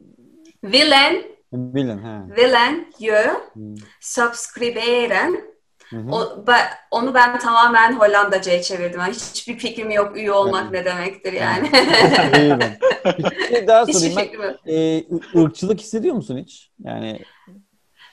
Willen. 0.60 1.22
Willen, 1.50 1.98
ha. 1.98 2.26
Willen 2.34 2.86
je 2.98 3.36
hmm. 3.54 3.74
subscriberen. 4.00 5.56
O, 6.10 6.46
ben, 6.46 6.66
onu 6.90 7.14
ben 7.14 7.38
tamamen 7.38 7.92
Hollandaca'ya 7.92 8.62
çevirdim. 8.62 9.00
Yani 9.00 9.12
hiçbir 9.12 9.58
fikrim 9.58 9.90
yok 9.90 10.16
üye 10.16 10.32
olmak 10.32 10.72
ne 10.72 10.84
demektir 10.84 11.32
yani. 11.32 11.70
bir 13.50 13.66
daha 13.66 13.86
sorayım 13.86 14.16
ben. 14.42 14.72
Ee, 14.72 15.04
ırkçılık 15.36 15.80
hissediyor 15.80 16.14
musun 16.14 16.38
hiç? 16.38 16.70
Yani 16.78 17.20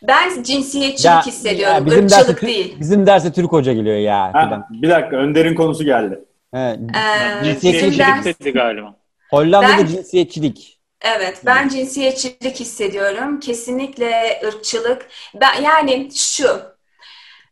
ben 0.07 0.43
cinsiyetçilik 0.43 1.05
ya, 1.05 1.25
hissediyorum. 1.25 1.75
Ya 1.75 1.85
bizim 1.85 2.03
Irkçılık 2.03 2.27
derse, 2.27 2.47
değil. 2.47 2.75
Bizim 2.79 3.05
derse 3.05 3.31
Türk 3.31 3.51
hoca 3.51 3.73
geliyor 3.73 3.97
ya. 3.97 4.33
Ha, 4.33 4.67
bir 4.69 4.89
dakika 4.89 5.15
Önder'in 5.15 5.55
konusu 5.55 5.83
geldi. 5.83 6.19
Evet. 6.53 6.79
Ee, 6.95 7.43
cinsiyetçilik 7.45 7.99
ders... 7.99 8.25
dedi 8.25 8.51
galiba. 8.51 8.95
Hollanda'da 9.29 9.77
ben, 9.77 9.85
cinsiyetçilik. 9.85 10.79
Evet, 11.01 11.41
ben 11.45 11.67
cinsiyetçilik 11.67 12.59
hissediyorum. 12.59 13.39
Kesinlikle 13.39 14.41
ırkçılık. 14.47 15.07
Ben 15.41 15.61
yani 15.61 16.09
şu. 16.15 16.47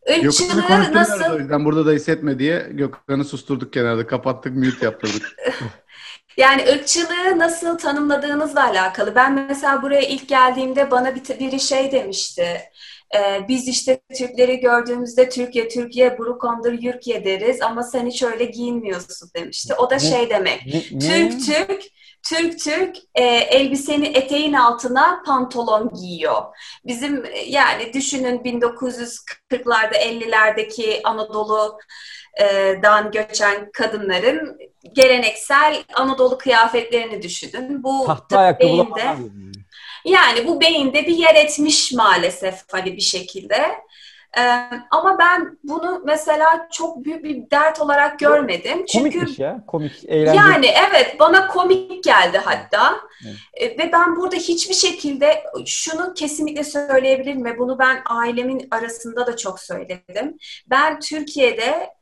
Irkçılığı 0.07 0.93
nasıl? 0.93 1.33
O 1.33 1.39
yüzden 1.39 1.65
burada 1.65 1.85
da 1.85 1.91
hissetme 1.91 2.39
diye 2.39 2.67
Gökhan'ı 2.71 3.25
susturduk 3.25 3.73
kenarda. 3.73 4.07
Kapattık, 4.07 4.55
mute 4.55 4.85
yaptırdık. 4.85 5.35
Yani 6.37 6.65
ırkçılığı 6.71 7.39
nasıl 7.39 7.77
tanımladığınızla 7.77 8.67
alakalı. 8.67 9.15
Ben 9.15 9.33
mesela 9.33 9.81
buraya 9.81 10.01
ilk 10.01 10.29
geldiğimde 10.29 10.91
bana 10.91 11.15
bir, 11.15 11.39
biri 11.39 11.59
şey 11.59 11.91
demişti. 11.91 12.61
Ee, 13.15 13.47
biz 13.47 13.67
işte 13.67 13.99
Türkleri 14.17 14.59
gördüğümüzde 14.59 15.29
Türkiye, 15.29 15.67
Türkiye, 15.67 16.19
Brukondur, 16.19 16.73
Yürkiye 16.73 17.25
deriz 17.25 17.61
ama 17.61 17.83
sen 17.83 18.07
hiç 18.07 18.23
öyle 18.23 18.45
giyinmiyorsun 18.45 19.29
demişti. 19.35 19.73
O 19.75 19.89
da 19.89 19.99
şey 19.99 20.29
demek. 20.29 20.61
Türk, 20.89 21.45
Türk, 21.45 21.83
Türk 22.29 22.59
Türk 22.59 22.97
e, 23.15 23.23
elbiseni 23.25 24.07
eteğin 24.07 24.53
altına 24.53 25.23
pantolon 25.25 25.93
giyiyor. 25.93 26.41
Bizim 26.85 27.25
yani 27.47 27.93
düşünün 27.93 28.37
1940'larda 28.39 29.93
50'lerdeki 29.93 31.01
Anadolu'dan 32.39 33.11
göçen 33.11 33.71
kadınların 33.73 34.59
geleneksel 34.93 35.83
Anadolu 35.93 36.37
kıyafetlerini 36.37 37.21
düşünün. 37.21 37.83
Bu 37.83 38.05
Tahta 38.05 38.59
beyinde 38.59 39.15
yani 40.05 40.47
bu 40.47 40.61
beyinde 40.61 41.07
bir 41.07 41.15
yer 41.15 41.35
etmiş 41.35 41.93
maalesef 41.93 42.55
hani 42.71 42.95
bir 42.95 43.01
şekilde. 43.01 43.57
Ee, 44.37 44.41
ama 44.91 45.19
ben 45.19 45.57
bunu 45.63 46.01
mesela 46.05 46.67
çok 46.71 47.05
büyük 47.05 47.23
bir 47.23 47.51
dert 47.51 47.81
olarak 47.81 48.19
görmedim. 48.19 48.85
Çünkü 48.85 49.19
Komikmiş 49.19 49.39
ya. 49.39 49.63
Komik, 49.67 50.03
eğlenceli. 50.07 50.37
Yani 50.37 50.65
evet 50.65 51.15
bana 51.19 51.47
komik 51.47 52.03
geldi 52.03 52.37
hatta. 52.37 52.95
Evet. 53.25 53.35
Ee, 53.53 53.77
ve 53.77 53.91
ben 53.91 54.15
burada 54.15 54.35
hiçbir 54.35 54.73
şekilde 54.73 55.43
şunu 55.65 56.13
kesinlikle 56.13 56.63
söyleyebilirim 56.63 57.45
ve 57.45 57.57
bunu 57.57 57.79
ben 57.79 58.01
ailemin 58.05 58.67
arasında 58.71 59.27
da 59.27 59.37
çok 59.37 59.59
söyledim. 59.59 60.37
Ben 60.67 60.99
Türkiye'de 60.99 61.65
e, 61.65 62.00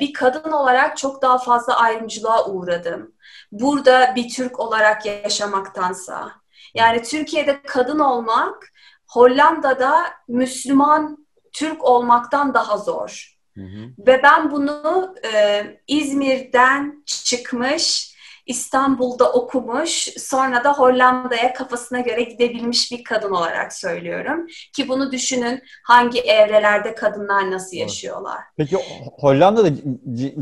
bir 0.00 0.12
kadın 0.12 0.52
olarak 0.52 0.96
çok 0.96 1.22
daha 1.22 1.38
fazla 1.38 1.76
ayrımcılığa 1.76 2.46
uğradım. 2.46 3.14
Burada 3.52 4.12
bir 4.16 4.28
Türk 4.28 4.60
olarak 4.60 5.06
yaşamaktansa. 5.06 6.32
Yani 6.74 7.02
Türkiye'de 7.02 7.62
kadın 7.62 7.98
olmak 7.98 8.72
Hollanda'da 9.08 10.04
Müslüman 10.28 11.26
Türk 11.52 11.84
olmaktan 11.84 12.54
daha 12.54 12.78
zor. 12.78 13.36
Hı 13.54 13.60
hı. 13.60 14.06
Ve 14.06 14.22
ben 14.22 14.50
bunu 14.50 15.14
e, 15.32 15.62
İzmir'den 15.86 17.02
çıkmış 17.06 18.15
İstanbul'da 18.46 19.32
okumuş, 19.32 20.08
sonra 20.18 20.64
da 20.64 20.72
Hollanda'ya 20.72 21.52
kafasına 21.52 22.00
göre 22.00 22.22
gidebilmiş 22.22 22.92
bir 22.92 23.04
kadın 23.04 23.30
olarak 23.30 23.72
söylüyorum. 23.72 24.46
Ki 24.72 24.88
bunu 24.88 25.12
düşünün 25.12 25.62
hangi 25.84 26.20
evrelerde 26.20 26.94
kadınlar 26.94 27.50
nasıl 27.50 27.76
yaşıyorlar. 27.76 28.40
Peki 28.56 28.76
Hollanda'da 29.20 29.68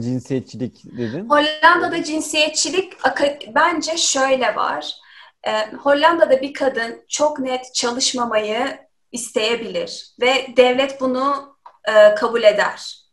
cinsiyetçilik 0.00 0.84
dedin? 0.84 1.28
Hollanda'da 1.28 2.02
cinsiyetçilik 2.02 2.92
bence 3.54 3.96
şöyle 3.96 4.56
var. 4.56 4.94
Ee, 5.46 5.76
Hollanda'da 5.76 6.40
bir 6.42 6.54
kadın 6.54 7.04
çok 7.08 7.38
net 7.38 7.74
çalışmamayı 7.74 8.78
isteyebilir 9.12 10.14
ve 10.20 10.46
devlet 10.56 11.00
bunu 11.00 11.56
e, 11.88 12.14
kabul 12.14 12.42
eder. 12.42 13.03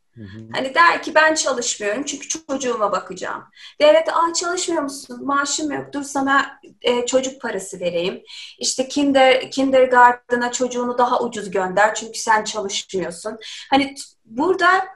Hani 0.53 0.75
der 0.75 1.03
ki 1.03 1.15
ben 1.15 1.35
çalışmıyorum 1.35 2.03
çünkü 2.03 2.27
çocuğuma 2.29 2.91
bakacağım. 2.91 3.43
Devlet 3.81 4.09
aa 4.09 4.33
çalışmıyor 4.33 4.83
musun? 4.83 5.25
Maaşım 5.25 5.71
yok. 5.71 5.93
Dur 5.93 6.03
sana 6.03 6.59
e, 6.81 7.05
çocuk 7.05 7.41
parası 7.41 7.79
vereyim. 7.79 8.23
İşte 8.59 8.87
kinder 8.87 9.51
kindergarten'a 9.51 10.51
çocuğunu 10.51 10.97
daha 10.97 11.21
ucuz 11.21 11.51
gönder 11.51 11.95
çünkü 11.95 12.19
sen 12.19 12.43
çalışmıyorsun. 12.43 13.37
Hani 13.69 13.95
burada 14.25 14.87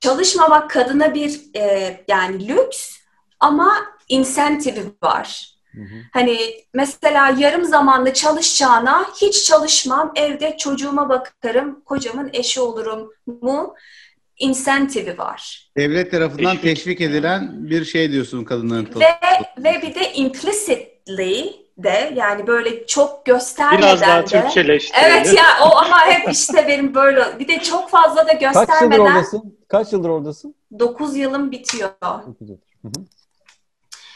çalışmamak 0.00 0.70
kadına 0.70 1.14
bir 1.14 1.40
e, 1.56 2.04
yani 2.08 2.48
lüks 2.48 2.98
ama 3.40 3.74
insentivi 4.08 4.94
var. 5.02 5.53
Hı 5.74 5.80
hı. 5.80 5.98
Hani 6.12 6.38
mesela 6.74 7.34
yarım 7.38 7.64
zamanlı 7.64 8.12
çalışacağına 8.12 9.06
hiç 9.20 9.44
çalışmam, 9.44 10.12
evde 10.16 10.56
çocuğuma 10.56 11.08
bakarım, 11.08 11.80
kocamın 11.84 12.30
eşi 12.32 12.60
olurum 12.60 13.10
mu 13.26 13.74
insentivi 14.38 15.18
var. 15.18 15.70
Devlet 15.76 16.10
tarafından 16.10 16.56
teşvik 16.56 17.00
edilen 17.00 17.70
bir 17.70 17.84
şey 17.84 18.12
diyorsun 18.12 18.44
kadınların. 18.44 18.88
Ve, 19.00 19.14
ve 19.58 19.82
bir 19.82 19.94
de 19.94 20.12
implicitly 20.12 21.64
de 21.78 22.12
yani 22.16 22.46
böyle 22.46 22.86
çok 22.86 23.26
göstermeden 23.26 23.78
Biraz 23.78 24.00
daha 24.00 24.22
de. 24.22 24.26
Türkçeleştirelim. 24.26 25.10
Evet 25.10 25.34
ya 25.36 25.44
o 25.62 25.76
ama 25.76 26.06
hep 26.06 26.32
işte 26.32 26.64
benim 26.68 26.94
böyle 26.94 27.38
bir 27.38 27.48
de 27.48 27.58
çok 27.58 27.90
fazla 27.90 28.28
da 28.28 28.32
göstermeden. 28.32 28.66
Kaç 28.66 28.82
yıldır 28.82 28.98
oradasın? 28.98 29.58
Kaç 29.68 29.92
yıldır 29.92 30.08
oradasın? 30.08 30.54
9 30.78 31.16
yılım 31.16 31.50
bitiyor. 31.50 31.90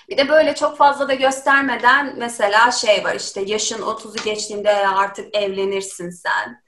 Bir 0.08 0.16
de 0.16 0.28
böyle 0.28 0.54
çok 0.54 0.76
fazla 0.76 1.08
da 1.08 1.14
göstermeden 1.14 2.14
mesela 2.18 2.70
şey 2.70 3.04
var 3.04 3.14
işte 3.14 3.40
yaşın 3.40 3.82
30'u 3.82 4.24
geçtiğinde 4.24 4.88
artık 4.88 5.36
evlenirsin 5.36 6.10
sen. 6.10 6.62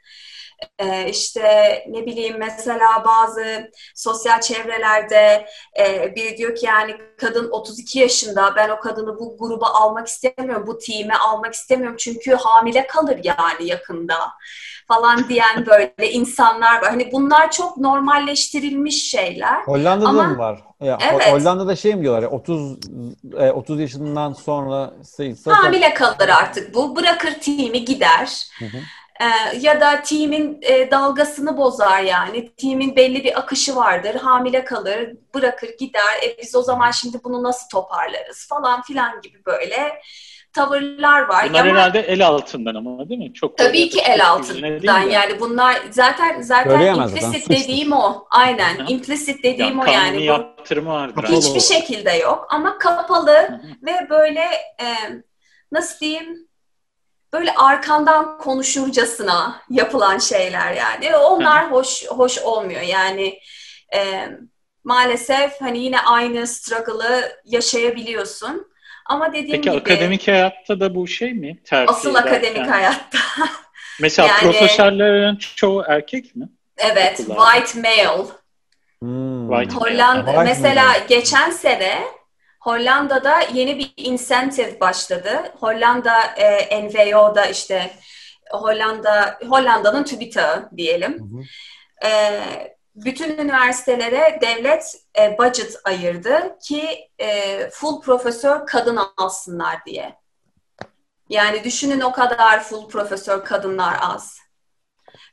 Ee, 0.79 1.09
işte 1.09 1.43
ne 1.89 2.07
bileyim 2.07 2.37
mesela 2.39 3.05
bazı 3.07 3.71
sosyal 3.95 4.41
çevrelerde 4.41 5.47
e, 5.79 6.15
biri 6.17 6.37
diyor 6.37 6.55
ki 6.57 6.67
yani 6.67 6.97
kadın 7.17 7.51
32 7.51 7.99
yaşında 7.99 8.57
ben 8.57 8.69
o 8.69 8.81
kadını 8.81 9.19
bu 9.19 9.37
gruba 9.39 9.67
almak 9.67 10.07
istemiyorum, 10.07 10.65
bu 10.67 10.79
team'e 10.79 11.17
almak 11.17 11.55
istemiyorum 11.55 11.97
çünkü 11.99 12.35
hamile 12.35 12.87
kalır 12.87 13.21
yani 13.25 13.69
yakında 13.69 14.17
falan 14.89 15.29
diyen 15.29 15.67
böyle 15.67 16.13
insanlar 16.13 16.83
var. 16.83 16.91
Hani 16.91 17.13
bunlar 17.13 17.51
çok 17.51 17.77
normalleştirilmiş 17.77 19.11
şeyler. 19.11 19.63
Hollanda'da 19.63 20.09
Ama, 20.09 20.23
mı 20.23 20.39
var? 20.39 20.61
Ya, 20.81 20.99
evet. 21.13 21.33
Hollanda'da 21.33 21.77
şey 21.77 21.95
mi 21.95 22.03
diyorlar? 22.03 22.23
30 22.23 22.77
30 23.55 23.81
yaşından 23.81 24.33
sonra 24.33 24.93
hamile 25.47 25.95
kalır 25.95 26.29
artık 26.29 26.75
bu. 26.75 26.97
Bırakır 26.97 27.35
team'i 27.35 27.85
gider. 27.85 28.47
Hı 28.59 28.65
hı. 28.65 28.79
Ee, 29.21 29.59
ya 29.61 29.81
da 29.81 30.03
team'in 30.03 30.59
e, 30.63 30.91
dalgasını 30.91 31.57
bozar 31.57 32.01
yani. 32.01 32.51
Team'in 32.57 32.97
belli 32.97 33.25
bir 33.25 33.39
akışı 33.39 33.77
vardır. 33.77 34.15
Hamile 34.15 34.65
kalır, 34.65 35.11
bırakır 35.35 35.71
gider. 35.79 36.23
E 36.23 36.37
biz 36.43 36.55
o 36.55 36.63
zaman 36.63 36.91
şimdi 36.91 37.19
bunu 37.25 37.43
nasıl 37.43 37.69
toparlarız 37.69 38.49
falan 38.49 38.83
filan 38.83 39.21
gibi 39.21 39.45
böyle 39.47 40.01
tavırlar 40.53 41.23
var. 41.23 41.49
Bunlar 41.49 41.61
Ama 41.61 41.71
herhalde 41.71 42.01
el 42.01 42.27
altından 42.27 42.75
ama 42.75 43.09
değil 43.09 43.21
mi? 43.21 43.35
Çok 43.35 43.59
tabii 43.59 43.89
ki 43.89 44.01
el 44.01 44.31
altından 44.31 45.01
yani 45.01 45.41
bunlar 45.41 45.77
zaten 45.91 46.41
zaten 46.41 46.95
implicit 46.97 47.49
dediğim 47.51 47.93
o. 47.93 48.27
Aynen. 48.31 48.87
Implicit 48.89 49.45
dediğim 49.45 49.79
Ya, 49.79 49.85
o 49.85 49.91
yani. 49.91 50.25
Yaptırımı 50.25 50.91
vardır. 50.91 51.29
Hiçbir 51.29 51.61
şekilde 51.61 52.11
yok 52.11 52.47
ama 52.51 52.79
kapalı 52.79 53.61
ve 53.83 54.07
böyle 54.11 54.45
e, 54.81 54.87
nasıl 55.73 56.01
diyeyim 56.01 56.50
böyle 57.33 57.55
arkandan 57.55 58.39
konuşurcasına 58.39 59.63
yapılan 59.71 60.19
şeyler 60.19 60.73
yani. 60.73 61.17
Onlar 61.17 61.71
hoş 61.73 62.07
hoş 62.07 62.39
olmuyor 62.39 62.81
yani. 62.81 63.39
e, 63.95 64.29
maalesef 64.85 65.61
hani 65.61 65.79
yine 65.79 66.01
aynı 66.01 66.47
struggle'ı 66.47 67.33
yaşayabiliyorsun. 67.45 68.71
Ama 69.07 69.29
dediğim 69.33 69.51
Peki 69.51 69.71
gibi 69.71 69.77
akademik 69.81 70.29
hayatta 70.29 70.81
da 70.81 70.95
bu 70.95 71.07
şey 71.07 71.33
mi? 71.35 71.63
Terfi 71.65 71.91
asıl 71.91 72.11
ederken? 72.11 72.29
akademik 72.35 72.71
hayatta 72.71 73.19
Mesela 74.01 74.29
Yani- 74.29 74.41
profesörlerin 74.41 75.37
çoğu 75.57 75.85
erkek 75.89 76.37
mi? 76.37 76.49
evet 76.79 77.21
Okullarda. 77.21 77.51
white 77.53 77.81
male 77.81 78.25
Hmm. 79.01 79.51
White- 79.53 79.75
Hollanda 79.75 80.25
White 80.27 80.45
mesela 80.45 80.85
male. 80.87 81.05
geçen 81.09 81.51
sene 81.51 82.03
Hollanda'da 82.61 83.41
yeni 83.41 83.79
bir 83.79 83.93
incentive 83.97 84.81
başladı. 84.81 85.53
Hollanda 85.61 86.23
e, 86.23 86.83
NVO'da 86.85 87.47
işte 87.47 87.91
Hollanda 88.51 89.39
Hollanda'nın 89.49 90.05
TÜBİTAK'ı 90.05 90.77
diyelim. 90.77 91.13
Hı 91.13 91.25
hı. 91.25 92.09
E, 92.09 92.41
bütün 92.95 93.39
üniversitelere 93.39 94.39
devlet 94.43 94.97
e, 95.19 95.39
budget 95.39 95.77
ayırdı 95.85 96.59
ki 96.63 97.09
e, 97.19 97.71
full 97.71 98.01
profesör 98.01 98.67
kadın 98.67 98.99
alsınlar 99.17 99.85
diye. 99.87 100.17
Yani 101.29 101.65
düşünün 101.65 102.01
o 102.01 102.13
kadar 102.13 102.63
full 102.63 102.89
profesör 102.89 103.45
kadınlar 103.45 103.99
az. 104.01 104.39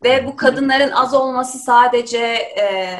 Ve 0.04 0.28
bu 0.28 0.36
kadınların 0.36 0.92
az 0.92 1.14
olması 1.14 1.58
sadece 1.58 2.24
e, 2.58 2.98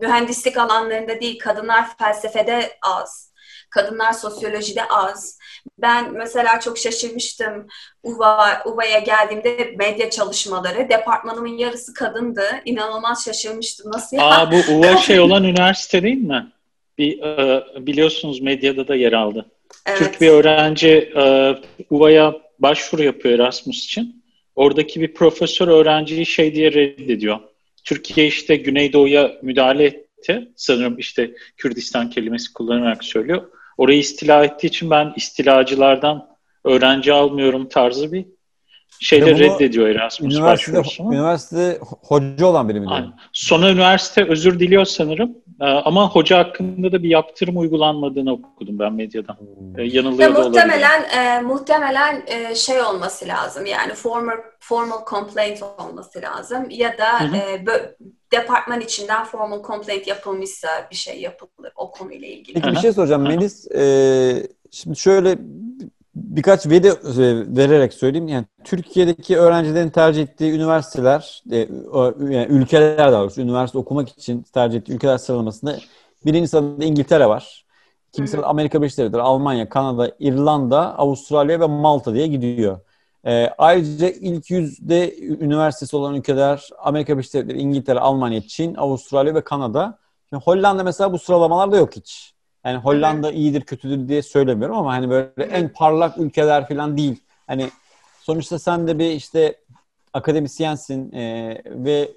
mühendislik 0.00 0.56
alanlarında 0.56 1.20
değil, 1.20 1.38
kadınlar 1.38 1.96
felsefede 1.98 2.78
az, 2.82 3.29
kadınlar 3.70 4.12
sosyolojide 4.12 4.84
az. 4.88 5.38
Ben 5.78 6.12
mesela 6.12 6.60
çok 6.60 6.78
şaşırmıştım 6.78 7.66
UVA, 8.02 8.62
UVA'ya 8.64 8.98
geldiğimde 8.98 9.74
medya 9.78 10.10
çalışmaları, 10.10 10.88
departmanımın 10.88 11.58
yarısı 11.58 11.94
kadındı. 11.94 12.44
İnanılmaz 12.64 13.24
şaşırmıştım. 13.24 13.92
Nasıl 13.92 14.16
ya? 14.16 14.24
Aa 14.24 14.52
bu 14.52 14.56
UVA 14.56 14.96
şey 15.06 15.20
olan 15.20 15.44
üniversite 15.44 16.02
değil 16.02 16.22
mi? 16.22 16.52
Bir 16.98 17.22
e, 17.22 17.64
biliyorsunuz 17.86 18.40
medyada 18.40 18.88
da 18.88 18.94
yer 18.94 19.12
aldı. 19.12 19.46
evet. 19.86 19.98
Türk 19.98 20.20
bir 20.20 20.28
öğrenci 20.28 21.12
e, 21.16 21.54
UVA'ya 21.90 22.34
başvuru 22.58 23.02
yapıyor 23.02 23.38
Erasmus 23.38 23.84
için. 23.84 24.22
Oradaki 24.56 25.00
bir 25.00 25.14
profesör 25.14 25.68
öğrenciyi 25.68 26.26
şey 26.26 26.54
diye 26.54 26.72
reddediyor. 26.72 27.38
Türkiye 27.84 28.26
işte 28.26 28.56
Güneydoğu'ya 28.56 29.32
müdahale 29.42 29.84
etti. 29.84 30.48
Sanırım 30.56 30.98
işte 30.98 31.30
Kürdistan 31.56 32.10
kelimesi 32.10 32.52
kullanarak 32.52 33.04
söylüyor. 33.04 33.42
Orayı 33.80 33.98
istila 33.98 34.44
ettiği 34.44 34.66
için 34.66 34.90
ben 34.90 35.12
istilacılardan 35.16 36.28
öğrenci 36.64 37.12
almıyorum 37.12 37.68
tarzı 37.68 38.12
bir 38.12 38.26
şeyle 39.00 39.38
reddediyor 39.38 39.88
Erasmus 39.88 40.34
Üniversitede, 40.34 40.82
üniversitede 41.00 41.78
hoca 41.80 42.46
olan 42.46 42.68
biri 42.68 42.80
mi? 42.80 42.86
Aynen. 42.88 43.12
Sonra 43.32 43.70
üniversite 43.70 44.24
özür 44.24 44.60
diliyor 44.60 44.84
sanırım. 44.84 45.36
Ee, 45.60 45.64
ama 45.64 46.10
hoca 46.10 46.38
hakkında 46.38 46.92
da 46.92 47.02
bir 47.02 47.08
yaptırım 47.08 47.58
uygulanmadığını 47.58 48.32
okudum 48.32 48.78
ben 48.78 48.92
medyadan. 48.92 49.34
Hmm. 49.38 49.78
Ee, 49.78 49.82
Ya 49.82 49.88
yanılıyor 49.92 50.34
da 50.34 50.40
olabilirim. 50.40 50.66
muhtemelen 50.68 51.02
e, 51.02 51.40
muhtemelen 51.42 52.22
e, 52.26 52.54
şey 52.54 52.82
olması 52.82 53.28
lazım 53.28 53.66
yani 53.66 53.92
formal 53.94 54.36
formal 54.60 55.04
complaint 55.10 55.62
olması 55.78 56.22
lazım 56.22 56.66
ya 56.70 56.98
da 56.98 57.20
Hı 57.20 57.24
hı. 57.24 57.36
e, 57.36 57.54
bö- 57.54 57.94
departman 58.32 58.80
içinden 58.80 59.24
formal 59.24 59.62
complaint 59.62 60.06
yapılmışsa 60.06 60.68
bir 60.90 60.96
şey 60.96 61.20
yapılır 61.20 61.72
o 61.76 61.90
konuyla 61.90 62.28
ilgili. 62.28 62.54
Peki 62.54 62.70
bir 62.72 62.76
şey 62.80 62.92
soracağım. 62.92 63.22
Melis. 63.22 63.70
e, 63.70 63.82
şimdi 64.70 64.96
şöyle 64.98 65.38
birkaç 66.30 66.66
veri 66.66 66.86
e, 66.86 66.94
vererek 67.56 67.94
söyleyeyim. 67.94 68.28
Yani 68.28 68.44
Türkiye'deki 68.64 69.38
öğrencilerin 69.38 69.90
tercih 69.90 70.22
ettiği 70.22 70.52
üniversiteler, 70.52 71.42
e, 71.52 71.56
yani 72.20 72.46
ülkeler 72.50 72.98
daha 72.98 73.22
doğrusu 73.22 73.40
üniversite 73.40 73.78
okumak 73.78 74.08
için 74.08 74.42
tercih 74.42 74.78
ettiği 74.78 74.92
ülkeler 74.92 75.18
sıralamasında 75.18 75.76
birinci 76.26 76.48
sırada 76.48 76.84
İngiltere 76.84 77.26
var. 77.28 77.64
İkinci 78.12 78.30
sırada 78.30 78.46
Amerika 78.46 78.80
Birleşik 78.80 78.98
Devletleri, 78.98 79.22
Almanya, 79.22 79.68
Kanada, 79.68 80.12
İrlanda, 80.18 80.98
Avustralya 80.98 81.60
ve 81.60 81.66
Malta 81.66 82.14
diye 82.14 82.26
gidiyor. 82.26 82.80
E, 83.26 83.46
ayrıca 83.58 84.08
ilk 84.08 84.50
yüzde 84.50 85.16
üniversitesi 85.18 85.96
olan 85.96 86.14
ülkeler 86.14 86.68
Amerika 86.78 87.12
Birleşik 87.12 87.34
Devletleri, 87.34 87.58
İngiltere, 87.58 88.00
Almanya, 88.00 88.40
Çin, 88.40 88.74
Avustralya 88.74 89.34
ve 89.34 89.44
Kanada. 89.44 89.98
Şimdi 90.28 90.44
Hollanda 90.44 90.82
mesela 90.82 91.12
bu 91.12 91.18
sıralamalarda 91.18 91.76
yok 91.76 91.96
hiç. 91.96 92.34
Yani 92.64 92.76
Hollanda 92.78 93.32
iyidir 93.32 93.60
kötüdür 93.60 94.08
diye 94.08 94.22
söylemiyorum 94.22 94.76
ama 94.76 94.92
hani 94.92 95.10
böyle 95.10 95.44
en 95.52 95.68
parlak 95.68 96.18
ülkeler 96.18 96.68
falan 96.68 96.96
değil. 96.96 97.22
Hani 97.46 97.70
sonuçta 98.20 98.58
sen 98.58 98.86
de 98.86 98.98
bir 98.98 99.10
işte 99.10 99.56
akademisyensin 100.12 101.12
e, 101.12 101.56
ve 101.66 102.10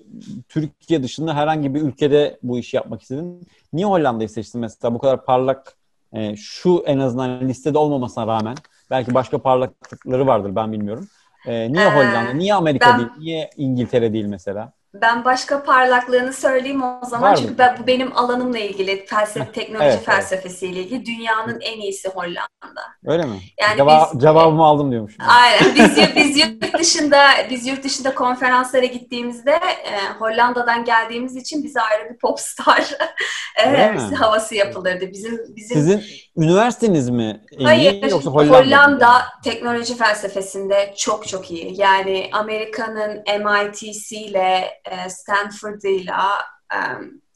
Türkiye 0.49 1.03
dışında 1.03 1.35
herhangi 1.35 1.75
bir 1.75 1.81
ülkede 1.81 2.39
bu 2.43 2.59
işi 2.59 2.75
yapmak 2.75 3.01
istedin. 3.01 3.47
Niye 3.73 3.87
Hollanda'yı 3.87 4.29
seçtin 4.29 4.61
mesela 4.61 4.93
bu 4.93 4.99
kadar 4.99 5.25
parlak 5.25 5.75
e, 6.13 6.35
şu 6.35 6.83
en 6.85 6.99
azından 6.99 7.49
listede 7.49 7.77
olmamasına 7.77 8.27
rağmen 8.27 8.55
belki 8.89 9.13
başka 9.13 9.37
parlaklıkları 9.37 10.27
vardır 10.27 10.55
ben 10.55 10.71
bilmiyorum. 10.71 11.07
E, 11.45 11.71
niye 11.71 11.85
Ee, 11.87 11.89
Hollanda? 11.89 12.33
Niye 12.33 12.53
Amerika 12.53 12.89
ben- 12.89 12.97
değil? 12.97 13.09
Niye 13.19 13.49
İngiltere 13.57 14.13
değil 14.13 14.25
mesela? 14.25 14.71
Ben 14.93 15.25
başka 15.25 15.63
parlaklığını 15.63 16.33
söyleyeyim 16.33 16.83
o 16.83 17.05
zaman 17.05 17.31
Var 17.31 17.37
mı? 17.37 17.41
çünkü 17.41 17.57
ben, 17.57 17.77
bu 17.83 17.87
benim 17.87 18.17
alanımla 18.17 18.57
ilgili 18.59 19.05
felsefe, 19.05 19.51
teknoloji 19.53 19.85
evet, 19.85 20.05
felsefesiyle 20.05 20.79
ilgili 20.79 21.05
dünyanın 21.05 21.59
en 21.61 21.79
iyisi 21.79 22.09
Hollanda. 22.09 22.81
Öyle 23.05 23.23
mi? 23.25 23.39
Yani 23.61 23.79
Ceva- 23.79 24.13
biz- 24.13 24.21
cevabımı 24.21 24.63
aldım 24.63 24.91
diyormuş. 24.91 25.17
Aynen. 25.27 25.75
Biz, 25.75 25.97
biz 26.15 26.37
yurt 26.37 26.79
dışında 26.79 27.27
biz 27.49 27.67
yurt 27.67 27.83
dışında 27.83 28.15
konferanslara 28.15 28.85
gittiğimizde 28.85 29.51
e, 29.51 29.97
Hollanda'dan 30.19 30.85
geldiğimiz 30.85 31.35
için 31.35 31.63
bize 31.63 31.81
ayrı 31.81 32.09
bir 32.13 32.17
popstar 32.17 32.97
e, 33.65 33.95
havası 34.15 34.55
yapılırdı. 34.55 35.11
Bizim 35.11 35.39
bizim 35.55 35.77
Sizin 35.77 36.03
üniversiteniz 36.37 37.09
mi 37.09 37.41
iyi 37.57 37.65
Hayır, 37.65 38.11
yoksa 38.11 38.29
Hollanda? 38.29 38.57
Hollanda, 38.59 39.11
teknoloji 39.43 39.97
felsefesinde 39.97 40.93
çok 40.97 41.27
çok 41.27 41.51
iyi. 41.51 41.81
Yani 41.81 42.29
Amerika'nın 42.33 43.23
MIT'siyle, 43.27 44.82
e, 44.91 45.09
Stanford'ıyla 45.09 46.29
e, 46.73 46.77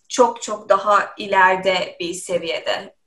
çok 0.10 0.42
çok 0.42 0.70
daha 0.70 1.06
ileride 1.18 1.96
bir 2.00 2.14
seviyede. 2.14 2.98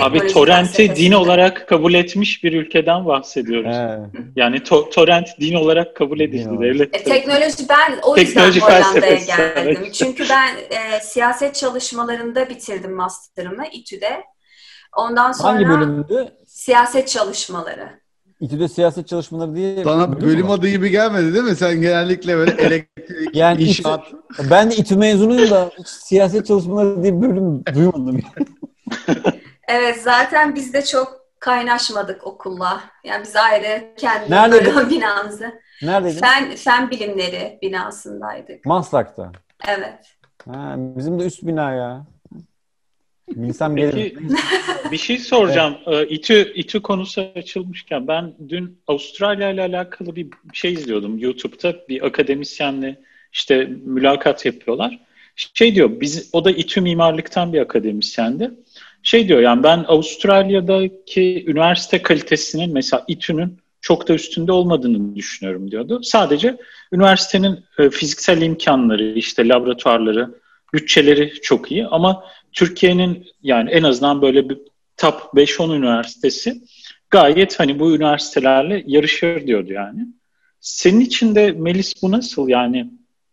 Abi 0.00 0.26
torrenti 0.26 0.96
din 0.96 1.12
olarak 1.12 1.68
kabul 1.68 1.94
etmiş 1.94 2.44
bir 2.44 2.52
ülkeden 2.52 3.06
bahsediyoruz. 3.06 3.76
He. 3.76 4.20
Yani 4.36 4.56
to- 4.56 4.90
torrent 4.90 5.28
din 5.40 5.54
olarak 5.54 5.96
kabul 5.96 6.20
edildi 6.20 6.60
devlet. 6.60 6.96
E, 6.96 7.02
teknoloji 7.04 7.68
ben 7.68 7.98
o 8.02 8.16
yüzden 8.16 8.32
Teknoloji 8.32 8.60
Hollanda'ya 8.60 8.82
felsefesi, 8.92 9.26
geldim. 9.26 9.52
evet. 9.82 9.94
Çünkü 9.94 10.24
ben 10.30 10.56
e, 10.56 11.00
siyaset 11.00 11.54
çalışmalarında 11.54 12.48
bitirdim 12.48 12.92
master'ımı 12.92 13.66
İTÜ'de. 13.72 14.24
Ondan 14.96 15.32
sonra 15.32 15.52
Hangi 15.52 15.68
bölümdü? 15.68 16.32
siyaset 16.46 17.08
çalışmaları. 17.08 17.97
İTÜ'de 18.40 18.68
siyaset 18.68 19.08
çalışmaları 19.08 19.54
diye 19.54 19.84
Sana 19.84 20.20
bölüm 20.20 20.50
adı 20.50 20.68
gibi 20.68 20.90
gelmedi 20.90 21.34
değil 21.34 21.44
mi? 21.44 21.56
Sen 21.56 21.80
genellikle 21.80 22.36
böyle 22.36 22.50
elektrik, 22.50 23.36
Yani 23.36 23.62
inşaat. 23.62 24.06
İTÜ- 24.06 24.50
ben 24.50 24.70
de 24.70 24.76
İTÜ 24.76 24.96
mezunuyum 24.96 25.50
da 25.50 25.70
siyaset 25.86 26.46
çalışmaları 26.46 27.02
diye 27.02 27.22
bir 27.22 27.28
bölüm 27.28 27.64
duymadım. 27.74 28.20
Evet 29.68 30.02
zaten 30.02 30.54
biz 30.54 30.72
de 30.74 30.84
çok 30.84 31.20
kaynaşmadık 31.40 32.26
okulla. 32.26 32.80
Yani 33.04 33.22
biz 33.22 33.36
ayrı 33.36 33.94
kendi 33.96 34.30
Nerede? 34.30 34.90
binamızı. 34.90 35.60
Neredeydin? 35.82 36.20
Fen, 36.20 36.54
fen 36.56 36.90
bilimleri 36.90 37.58
binasındaydık. 37.62 38.64
Maslak'ta. 38.66 39.32
Evet. 39.68 40.16
Ha, 40.44 40.74
bizim 40.78 41.20
de 41.20 41.24
üst 41.24 41.42
bina 41.42 41.72
ya. 41.72 42.06
Bilsem 43.36 43.76
Peki 43.76 44.16
bir 44.92 44.96
şey 44.96 45.18
soracağım. 45.18 45.76
Ee, 45.86 46.06
İTÜ, 46.06 46.52
İTÜ 46.54 46.82
konusu 46.82 47.32
açılmışken 47.36 48.08
ben 48.08 48.34
dün 48.48 48.78
Avustralya 48.86 49.50
ile 49.50 49.62
alakalı 49.62 50.16
bir 50.16 50.28
şey 50.52 50.72
izliyordum 50.72 51.18
YouTube'da. 51.18 51.76
Bir 51.88 52.06
akademisyenle 52.06 53.00
işte 53.32 53.64
mülakat 53.84 54.46
yapıyorlar. 54.46 54.98
Şey 55.36 55.74
diyor, 55.74 56.00
biz 56.00 56.30
o 56.32 56.44
da 56.44 56.50
İTÜ 56.50 56.80
mimarlıktan 56.80 57.52
bir 57.52 57.60
akademisyendi. 57.60 58.50
Şey 59.02 59.28
diyor 59.28 59.40
yani 59.40 59.62
ben 59.62 59.84
Avustralya'daki 59.88 61.44
üniversite 61.46 62.02
kalitesinin 62.02 62.72
mesela 62.72 63.04
İTÜ'nün 63.08 63.58
çok 63.80 64.08
da 64.08 64.14
üstünde 64.14 64.52
olmadığını 64.52 65.16
düşünüyorum 65.16 65.70
diyordu. 65.70 66.00
Sadece 66.02 66.56
üniversitenin 66.92 67.64
e, 67.78 67.90
fiziksel 67.90 68.42
imkanları, 68.42 69.12
işte 69.12 69.48
laboratuvarları, 69.48 70.34
bütçeleri 70.72 71.32
çok 71.42 71.72
iyi 71.72 71.86
ama 71.86 72.24
Türkiye'nin 72.52 73.26
yani 73.42 73.70
en 73.70 73.82
azından 73.82 74.22
böyle 74.22 74.48
bir 74.48 74.58
top 74.96 75.20
5-10 75.34 75.76
üniversitesi 75.76 76.62
gayet 77.10 77.60
hani 77.60 77.78
bu 77.78 77.96
üniversitelerle 77.96 78.84
yarışır 78.86 79.46
diyordu 79.46 79.72
yani. 79.72 80.06
Senin 80.60 81.00
için 81.00 81.34
de 81.34 81.52
Melis 81.52 82.02
bu 82.02 82.12
nasıl 82.12 82.48
yani 82.48 82.90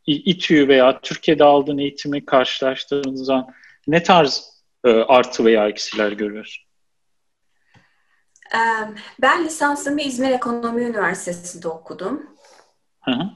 İTÜ 0.08 0.68
veya 0.68 1.02
Türkiye'de 1.02 1.44
aldığın 1.44 1.78
eğitimi 1.78 2.26
karşılaştırdığınız 2.26 3.26
zaman 3.26 3.48
ne 3.88 4.04
tarz 4.04 4.62
e, 4.84 4.90
artı 4.90 5.46
veya 5.46 5.68
eksiler 5.68 6.12
görüyorsun? 6.12 6.66
Ben 9.22 9.46
lisansımı 9.46 10.02
İzmir 10.02 10.32
Ekonomi 10.32 10.84
Üniversitesi'nde 10.84 11.68
okudum. 11.68 12.30
Hı 13.02 13.12
hı. 13.12 13.30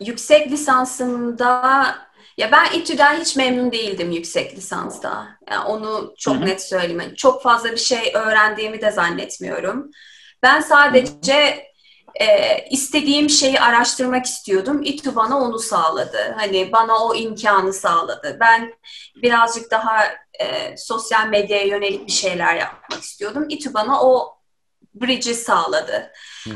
Yüksek 0.00 0.50
lisansımda 0.50 1.84
ya 2.36 2.52
ben 2.52 2.78
İTÜ'den 2.78 3.20
hiç 3.20 3.36
memnun 3.36 3.72
değildim 3.72 4.10
yüksek 4.10 4.56
lisansta. 4.56 5.28
Yani 5.50 5.64
onu 5.64 6.14
çok 6.18 6.34
Hı-hı. 6.34 6.46
net 6.46 6.62
söyleyeyim. 6.62 7.14
Çok 7.16 7.42
fazla 7.42 7.72
bir 7.72 7.76
şey 7.76 8.12
öğrendiğimi 8.14 8.80
de 8.80 8.90
zannetmiyorum. 8.90 9.90
Ben 10.42 10.60
sadece 10.60 11.68
e, 12.20 12.58
istediğim 12.70 13.30
şeyi 13.30 13.60
araştırmak 13.60 14.26
istiyordum. 14.26 14.82
İTÜ 14.82 15.16
bana 15.16 15.38
onu 15.38 15.58
sağladı. 15.58 16.34
Hani 16.36 16.72
bana 16.72 17.04
o 17.04 17.14
imkanı 17.14 17.72
sağladı. 17.72 18.36
Ben 18.40 18.74
birazcık 19.22 19.70
daha 19.70 20.04
e, 20.40 20.76
sosyal 20.76 21.26
medyaya 21.28 21.64
yönelik 21.64 22.06
bir 22.06 22.12
şeyler 22.12 22.56
yapmak 22.56 23.02
istiyordum. 23.02 23.46
İTÜ 23.48 23.74
bana 23.74 24.02
o 24.02 24.38
bridge'i 24.94 25.34
sağladı. 25.34 26.12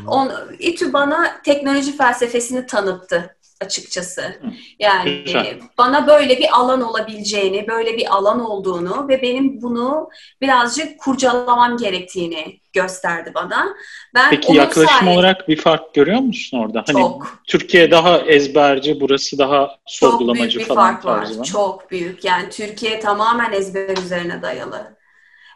On, 0.06 0.32
İTÜ 0.58 0.92
bana 0.92 1.42
teknoloji 1.42 1.96
felsefesini 1.96 2.66
tanıttı 2.66 3.37
açıkçası. 3.60 4.40
Yani 4.78 5.22
Güzel. 5.24 5.58
bana 5.78 6.06
böyle 6.06 6.38
bir 6.38 6.48
alan 6.52 6.80
olabileceğini, 6.80 7.68
böyle 7.68 7.96
bir 7.96 8.16
alan 8.16 8.40
olduğunu 8.40 9.08
ve 9.08 9.22
benim 9.22 9.62
bunu 9.62 10.08
birazcık 10.40 11.00
kurcalamam 11.00 11.76
gerektiğini 11.76 12.60
gösterdi 12.72 13.32
bana. 13.34 13.74
Ben 14.14 14.30
Peki 14.30 14.54
yaklaşım 14.54 14.98
sayede... 14.98 15.18
olarak 15.18 15.48
bir 15.48 15.56
fark 15.56 15.94
görüyor 15.94 16.20
musun 16.20 16.58
orada? 16.58 16.84
Hani 16.86 16.98
çok. 16.98 17.40
Türkiye 17.46 17.90
daha 17.90 18.18
ezberci, 18.18 19.00
burası 19.00 19.38
daha 19.38 19.78
sorgulamacı 19.86 20.42
çok 20.42 20.54
büyük 20.54 20.68
bir 20.70 20.74
falan 20.74 21.00
fark 21.00 21.04
var. 21.04 21.44
Çok 21.44 21.90
büyük. 21.90 22.24
Yani 22.24 22.50
Türkiye 22.50 23.00
tamamen 23.00 23.52
ezber 23.52 23.96
üzerine 23.96 24.42
dayalı. 24.42 24.98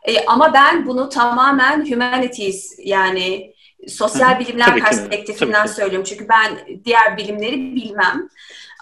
E, 0.05 0.25
ama 0.27 0.55
ben 0.55 0.87
bunu 0.87 1.09
tamamen 1.09 1.91
humanities 1.91 2.79
yani 2.79 3.55
sosyal 3.89 4.41
bilimler 4.41 4.67
tabii 4.67 4.81
perspektifinden 4.81 5.67
ki, 5.67 5.73
söylüyorum. 5.73 6.07
Çünkü 6.09 6.29
ben 6.29 6.81
diğer 6.85 7.17
bilimleri 7.17 7.57
bilmem. 7.57 8.29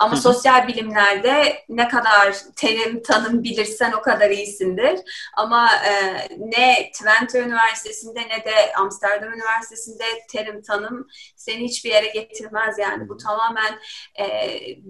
Ama 0.01 0.13
Hı-hı. 0.13 0.21
sosyal 0.21 0.69
bilimlerde 0.69 1.65
ne 1.69 1.89
kadar 1.89 2.37
terim 2.57 3.03
tanım 3.03 3.43
bilirsen 3.43 3.93
o 3.93 4.01
kadar 4.01 4.31
iyisindir. 4.31 5.01
Ama 5.37 5.71
e, 5.75 5.93
ne 6.39 6.91
Twente 6.93 7.41
Üniversitesi'nde 7.41 8.21
ne 8.21 8.45
de 8.45 8.73
Amsterdam 8.77 9.33
Üniversitesi'nde 9.33 10.05
terim 10.29 10.63
tanım 10.63 11.09
seni 11.37 11.65
hiçbir 11.65 11.91
yere 11.91 12.07
getirmez 12.07 12.79
yani. 12.79 13.09
Bu 13.09 13.17
tamamen 13.17 13.79
e, 14.19 14.27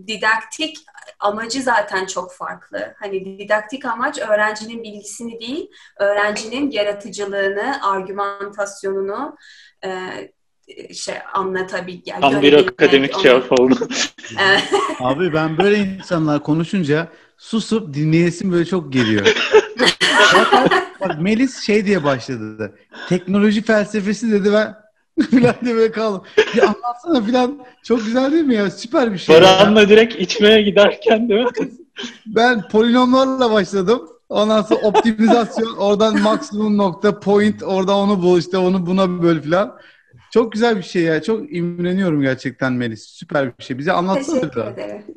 didaktik 0.06 0.76
amacı 1.20 1.62
zaten 1.62 2.06
çok 2.06 2.34
farklı. 2.34 2.94
Hani 2.98 3.38
didaktik 3.38 3.84
amaç 3.84 4.18
öğrencinin 4.18 4.82
bilgisini 4.82 5.40
değil, 5.40 5.70
öğrencinin 5.96 6.70
yaratıcılığını, 6.70 7.78
argümantasyonunu, 7.82 9.36
e, 9.84 10.94
şey 10.94 11.14
anlatabil 11.34 12.00
yani 12.06 12.20
Tam 12.20 12.42
bir 12.42 12.52
akademik 12.52 13.16
onu. 13.16 13.22
cevap 13.22 13.60
oldu. 13.60 13.88
Abi 15.00 15.32
ben 15.32 15.58
böyle 15.58 15.78
insanlar 15.78 16.42
konuşunca 16.42 17.08
susup 17.38 17.94
dinleyesim 17.94 18.52
böyle 18.52 18.64
çok 18.64 18.92
geliyor. 18.92 19.26
bak 21.00 21.20
Melis 21.20 21.60
şey 21.66 21.86
diye 21.86 22.04
başladı. 22.04 22.74
Teknoloji 23.08 23.62
felsefesi 23.62 24.32
dedi 24.32 24.52
ben 24.52 24.74
filan 25.30 25.54
diye 25.64 25.74
böyle 25.74 25.92
kaldım. 25.92 26.22
Ya 26.54 26.64
anlatsana 26.66 27.22
filan. 27.24 27.58
Çok 27.84 28.04
güzel 28.04 28.32
değil 28.32 28.44
mi 28.44 28.54
ya? 28.54 28.70
Süper 28.70 29.12
bir 29.12 29.18
şey. 29.18 29.36
Baran'la 29.36 29.88
direkt 29.88 30.14
içmeye 30.14 30.62
giderken 30.62 31.28
değil 31.28 31.44
mi? 31.44 31.70
ben 32.26 32.68
polinomlarla 32.68 33.52
başladım. 33.52 34.08
Ondan 34.30 34.62
sonra 34.62 34.80
optimizasyon, 34.80 35.76
oradan 35.78 36.20
maksimum 36.20 36.78
nokta, 36.78 37.20
point, 37.20 37.62
orada 37.62 37.96
onu 37.96 38.22
bul 38.22 38.38
işte 38.38 38.58
onu 38.58 38.86
buna 38.86 39.22
böl 39.22 39.40
filan. 39.40 39.78
Çok 40.30 40.52
güzel 40.52 40.76
bir 40.76 40.82
şey 40.82 41.02
ya. 41.02 41.22
Çok 41.22 41.56
imreniyorum 41.56 42.22
gerçekten 42.22 42.72
Melis. 42.72 43.02
Süper 43.02 43.58
bir 43.58 43.64
şey. 43.64 43.78
Bize 43.78 43.92
anlatsana 43.92 44.40
Teşekkür 44.40 44.60
ederim. 44.60 45.04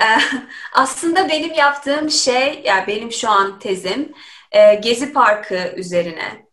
Ee, 0.00 0.20
aslında 0.72 1.28
benim 1.28 1.54
yaptığım 1.54 2.10
şey, 2.10 2.62
yani 2.64 2.86
benim 2.86 3.12
şu 3.12 3.30
an 3.30 3.58
tezim 3.58 4.12
e, 4.52 4.74
Gezi 4.74 5.12
Parkı 5.12 5.72
üzerine. 5.76 6.46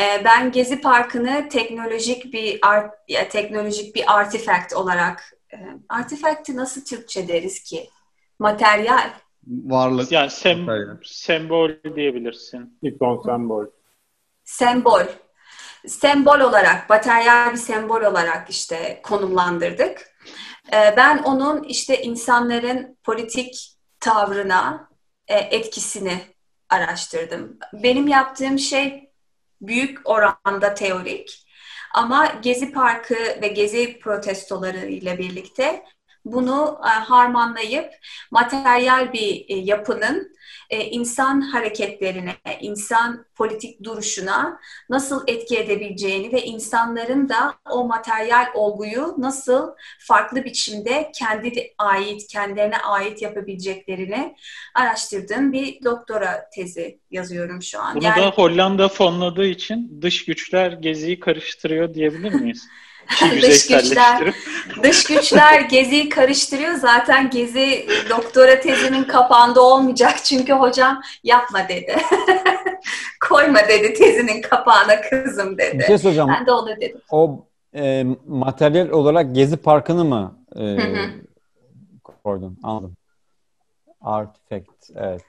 E, 0.00 0.24
ben 0.24 0.52
Gezi 0.52 0.80
Parkı'nı 0.80 1.48
teknolojik 1.48 2.32
bir 2.32 2.58
art, 2.62 2.94
ya, 3.08 3.28
teknolojik 3.28 3.94
bir 3.94 4.16
artifact 4.18 4.74
olarak 4.74 5.34
e, 5.52 5.56
artifact'i 5.88 6.56
nasıl 6.56 6.84
Türkçe 6.84 7.28
deriz 7.28 7.62
ki? 7.62 7.90
Materyal. 8.38 9.10
Varlık. 9.46 10.12
Yani 10.12 10.30
sem 10.30 10.66
sembol 11.04 11.70
diyebilirsin. 11.96 12.78
İkon 12.82 13.22
sembol. 13.26 13.64
Sembol 14.44 15.02
sembol 15.86 16.40
olarak, 16.40 16.90
materyal 16.90 17.52
bir 17.52 17.56
sembol 17.56 18.00
olarak 18.00 18.50
işte 18.50 19.00
konumlandırdık. 19.02 20.16
Ee, 20.72 20.94
ben 20.96 21.18
onun 21.18 21.62
işte 21.62 22.02
insanların 22.02 22.98
politik 23.04 23.76
tavrına 24.00 24.88
e, 25.28 25.34
etkisini 25.34 26.20
araştırdım. 26.68 27.58
Benim 27.72 28.08
yaptığım 28.08 28.58
şey 28.58 29.10
büyük 29.60 30.08
oranda 30.08 30.74
teorik 30.74 31.46
ama 31.94 32.26
Gezi 32.42 32.72
Parkı 32.72 33.14
ve 33.14 33.48
Gezi 33.48 33.98
protestoları 33.98 34.86
ile 34.86 35.18
birlikte 35.18 35.84
bunu 36.26 36.78
e, 36.84 36.88
harmanlayıp 36.88 37.92
materyal 38.30 39.12
bir 39.12 39.44
e, 39.48 39.56
yapının 39.56 40.36
e, 40.70 40.84
insan 40.84 41.40
hareketlerine, 41.40 42.34
insan 42.60 43.24
politik 43.34 43.84
duruşuna 43.84 44.60
nasıl 44.90 45.24
etki 45.26 45.58
edebileceğini 45.58 46.32
ve 46.32 46.42
insanların 46.42 47.28
da 47.28 47.54
o 47.70 47.86
materyal 47.86 48.46
olguyu 48.54 49.14
nasıl 49.18 49.70
farklı 49.98 50.44
biçimde 50.44 51.12
kendi 51.18 51.74
ait, 51.78 52.26
kendilerine 52.26 52.78
ait 52.78 53.22
yapabileceklerini 53.22 54.36
araştırdığım 54.74 55.52
bir 55.52 55.84
doktora 55.84 56.50
tezi 56.54 57.00
yazıyorum 57.10 57.62
şu 57.62 57.80
an. 57.80 57.96
Bunu 57.96 58.04
yani, 58.04 58.22
da 58.22 58.30
Hollanda 58.30 58.88
fonladığı 58.88 59.46
için 59.46 59.98
dış 60.02 60.24
güçler 60.24 60.72
geziyi 60.72 61.20
karıştırıyor 61.20 61.94
diyebilir 61.94 62.32
miyiz? 62.32 62.68
dış 63.42 63.66
güçler, 63.66 64.34
dış 64.82 65.04
güçler 65.04 65.60
Gezi'yi 65.60 66.08
karıştırıyor. 66.08 66.74
Zaten 66.74 67.30
Gezi 67.30 67.86
doktora 68.10 68.60
tezinin 68.60 69.04
kapağında 69.04 69.60
olmayacak 69.60 70.24
çünkü 70.24 70.52
hocam 70.52 71.02
yapma 71.24 71.68
dedi. 71.68 71.96
Koyma 73.28 73.58
dedi 73.68 73.94
tezinin 73.94 74.42
kapağına 74.42 75.00
kızım 75.00 75.58
dedi. 75.58 75.78
Bir 75.78 75.84
şey 75.84 75.98
soracağım. 75.98 76.30
Ben 76.38 76.46
de 76.46 76.52
onu 76.52 76.76
dedim. 76.76 77.00
O 77.10 77.46
e, 77.74 78.04
materyal 78.26 78.88
olarak 78.88 79.34
Gezi 79.34 79.56
Parkı'nı 79.56 80.04
mı 80.04 80.38
e, 80.56 80.76
koydun? 82.04 82.58
Anladım. 82.62 82.96
Artifact, 84.00 84.90
evet. 84.96 85.22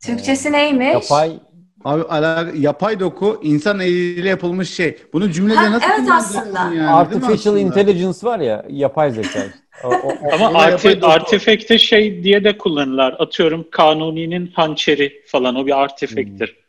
Türkçesi 0.00 0.52
neymiş? 0.52 0.92
Yapay 0.92 1.40
Abi 1.84 2.02
ala, 2.02 2.50
yapay 2.54 3.00
doku 3.00 3.40
insan 3.42 3.80
eliyle 3.80 4.28
yapılmış 4.28 4.74
şey. 4.74 4.98
Bunu 5.12 5.30
cümlede 5.30 5.56
ha, 5.56 5.72
nasıl 5.72 5.90
Evet 5.90 6.10
aslında. 6.12 6.58
Yani, 6.58 6.88
Artificial 6.88 7.34
aslında? 7.34 7.58
intelligence 7.58 8.18
var 8.22 8.38
ya 8.38 8.64
yapay 8.68 9.10
zeka. 9.10 9.40
o, 9.84 9.88
o, 9.88 10.12
Ama 10.32 10.58
arti, 10.58 10.98
artifact'te 11.02 11.78
şey 11.78 12.24
diye 12.24 12.44
de 12.44 12.58
kullanırlar. 12.58 13.16
Atıyorum 13.18 13.66
Kanuni'nin 13.70 14.46
hançeri 14.46 15.22
falan 15.26 15.54
o 15.54 15.66
bir 15.66 15.82
artifact'tir. 15.82 16.48
Hmm. 16.48 16.62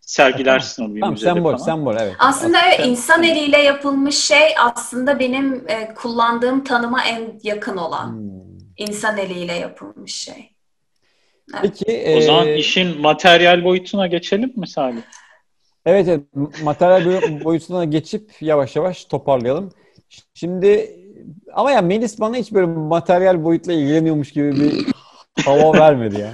Sergilersin 0.00 0.76
tamam. 0.76 0.90
onu 0.90 0.96
bir 0.96 1.00
tamam, 1.00 1.12
müzede 1.12 1.34
sembol, 1.34 1.52
falan. 1.52 1.64
Sembol, 1.64 1.96
evet. 1.96 2.14
Aslında 2.18 2.58
evet, 2.66 2.86
insan 2.86 3.22
eliyle 3.22 3.58
yapılmış 3.58 4.18
şey 4.18 4.54
aslında 4.58 5.18
benim 5.18 5.64
e, 5.68 5.94
kullandığım 5.94 6.64
tanıma 6.64 7.04
en 7.04 7.40
yakın 7.42 7.76
olan. 7.76 8.12
Hmm. 8.12 8.46
İnsan 8.76 9.18
eliyle 9.18 9.52
yapılmış 9.52 10.14
şey. 10.14 10.55
Peki, 11.62 12.14
o 12.16 12.20
zaman 12.20 12.46
e... 12.48 12.56
işin 12.56 13.00
materyal 13.00 13.64
boyutuna 13.64 14.06
geçelim 14.06 14.52
mi 14.56 14.68
Salih? 14.68 15.02
Evet, 15.86 16.08
evet 16.08 16.20
materyal 16.62 17.44
boyutuna 17.44 17.84
geçip 17.84 18.30
yavaş 18.40 18.76
yavaş 18.76 19.04
toparlayalım. 19.04 19.72
Şimdi 20.34 20.96
ama 21.52 21.70
ya 21.70 21.82
Melis 21.82 22.20
bana 22.20 22.36
hiç 22.36 22.52
böyle 22.52 22.66
materyal 22.66 23.44
boyutla 23.44 23.72
ilgileniyormuş 23.72 24.32
gibi 24.32 24.60
bir 24.60 24.86
hava 25.44 25.72
vermedi 25.72 26.20
ya. 26.20 26.32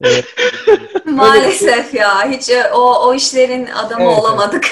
Evet. 0.00 0.24
Maalesef 1.04 1.94
ya. 1.94 2.30
Hiç 2.30 2.50
e, 2.50 2.70
o 2.72 3.08
o 3.08 3.14
işlerin 3.14 3.66
adamı 3.66 4.02
Evet, 4.02 4.12
evet. 4.12 4.24
olamadık. 4.24 4.66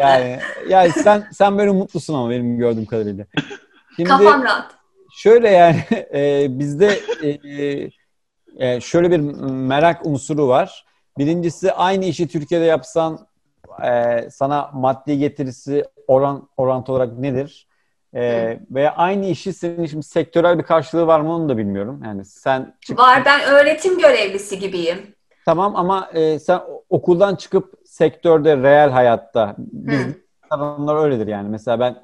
yani 0.00 0.38
yani 0.68 0.92
sen 0.92 1.28
sen 1.32 1.58
böyle 1.58 1.70
mutlusun 1.70 2.14
ama 2.14 2.30
benim 2.30 2.58
gördüğüm 2.58 2.86
kadarıyla. 2.86 3.24
Şimdi 3.96 4.08
Kafam 4.08 4.42
rahat. 4.44 4.70
şöyle 5.18 5.48
yani 5.48 5.84
e, 6.14 6.46
bizde 6.58 6.98
e, 7.22 7.28
e, 8.58 8.80
şöyle 8.80 9.10
bir 9.10 9.18
merak 9.50 10.06
unsuru 10.06 10.48
var. 10.48 10.84
Birincisi 11.18 11.72
aynı 11.72 12.04
işi 12.04 12.28
Türkiye'de 12.28 12.64
yapsan 12.64 13.18
e, 13.84 14.30
sana 14.30 14.70
maddi 14.74 15.18
getirisi 15.18 15.84
oran 16.06 16.48
orantı 16.56 16.92
olarak 16.92 17.18
nedir? 17.18 17.68
E, 18.14 18.58
veya 18.70 18.94
aynı 18.96 19.26
işi 19.26 19.52
senin 19.52 19.86
şimdi 19.86 20.06
sektörel 20.06 20.58
bir 20.58 20.62
karşılığı 20.62 21.06
var 21.06 21.20
mı 21.20 21.34
onu 21.34 21.48
da 21.48 21.56
bilmiyorum. 21.58 22.00
Yani 22.04 22.24
sen 22.24 22.74
çık- 22.80 22.98
Var 22.98 23.22
ben 23.24 23.40
öğretim 23.52 23.98
görevlisi 23.98 24.58
gibiyim. 24.58 24.98
Tamam 25.44 25.76
ama 25.76 26.10
e, 26.14 26.38
sen 26.38 26.60
okuldan 26.90 27.36
çıkıp 27.36 27.74
sektörde, 27.84 28.56
reel 28.56 28.90
hayatta 28.90 29.54
biz 29.58 30.06
adamlar 30.50 30.96
öyledir 31.04 31.26
yani. 31.26 31.48
Mesela 31.48 31.80
ben 31.80 31.96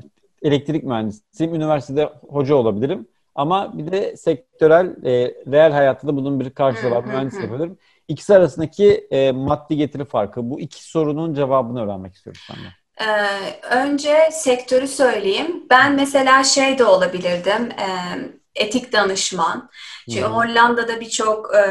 elektrik 0.43 0.85
mühendisiyim, 0.85 1.55
üniversitede 1.55 2.13
hoca 2.29 2.55
olabilirim. 2.55 3.09
Ama 3.35 3.79
bir 3.79 3.93
de 3.93 4.17
sektörel, 4.17 4.87
e, 5.05 5.35
reel 5.53 5.73
hayatta 5.73 6.09
da 6.09 6.17
bunun 6.17 6.41
bir 6.41 6.51
karşılığı 6.51 6.91
var. 6.91 7.05
Hı. 7.05 7.43
yapabilirim. 7.43 7.79
İkisi 8.09 8.35
arasındaki 8.35 9.07
e, 9.11 9.33
maddi 9.33 9.77
getiri 9.77 10.05
farkı. 10.05 10.51
Bu 10.51 10.61
iki 10.61 10.85
sorunun 10.85 11.35
cevabını 11.35 11.85
öğrenmek 11.85 12.15
istiyoruz 12.15 12.43
senden. 12.47 12.73
Ee, 13.01 13.61
önce 13.71 14.31
sektörü 14.33 14.89
söyleyeyim. 14.89 15.67
Ben 15.71 15.95
mesela 15.95 16.45
şey 16.45 16.79
de 16.79 16.85
olabilirdim. 16.85 17.71
e, 17.71 17.89
etik 18.55 18.93
danışman. 18.93 19.71
Çünkü 20.11 20.27
hı. 20.27 20.27
Hollanda'da 20.27 21.01
birçok 21.01 21.55
e, 21.55 21.63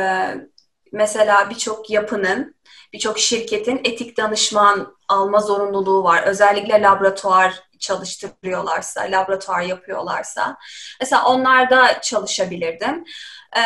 mesela 0.91 1.49
birçok 1.49 1.89
yapının, 1.89 2.55
birçok 2.93 3.19
şirketin 3.19 3.81
etik 3.83 4.17
danışman 4.17 4.95
alma 5.07 5.39
zorunluluğu 5.39 6.03
var. 6.03 6.23
Özellikle 6.23 6.81
laboratuvar 6.81 7.63
çalıştırıyorlarsa, 7.83 9.01
laboratuvar 9.01 9.61
yapıyorlarsa. 9.61 10.57
Mesela 11.01 11.25
onlarda 11.25 12.01
çalışabilirdim. 12.01 13.03
Ee, 13.57 13.61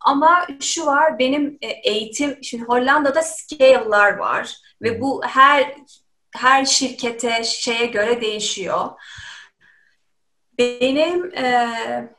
ama 0.00 0.46
şu 0.60 0.86
var, 0.86 1.18
benim 1.18 1.58
e, 1.62 1.66
eğitim, 1.66 2.44
şimdi 2.44 2.64
Hollanda'da 2.64 3.22
scale'lar 3.22 4.16
var 4.16 4.56
ve 4.82 5.00
bu 5.00 5.22
her 5.24 5.74
her 6.36 6.64
şirkete, 6.64 7.44
şeye 7.44 7.86
göre 7.86 8.20
değişiyor. 8.20 8.90
Benim 10.58 11.34
e, 11.34 11.68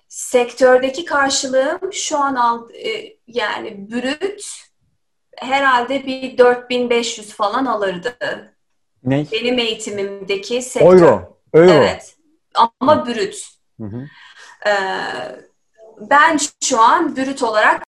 sektördeki 0.07 1.05
karşılığım 1.05 1.93
şu 1.93 2.17
an 2.17 2.35
al, 2.35 2.69
e, 2.73 3.17
yani 3.27 3.91
brüt 3.91 4.43
herhalde 5.37 6.05
bir 6.05 6.37
4500 6.37 7.33
falan 7.33 7.65
alırdı. 7.65 8.17
Ne? 9.03 9.25
Benim 9.31 9.59
eğitimimdeki 9.59 10.61
sektör. 10.61 10.93
Euro. 10.93 11.37
Euro. 11.53 11.71
Evet. 11.71 12.15
Ama 12.79 13.07
brüt. 13.07 13.47
Hı 13.79 13.87
hı. 13.87 14.07
Ee, 14.69 14.71
ben 16.09 16.37
şu 16.63 16.81
an 16.81 17.15
brüt 17.15 17.43
olarak 17.43 17.83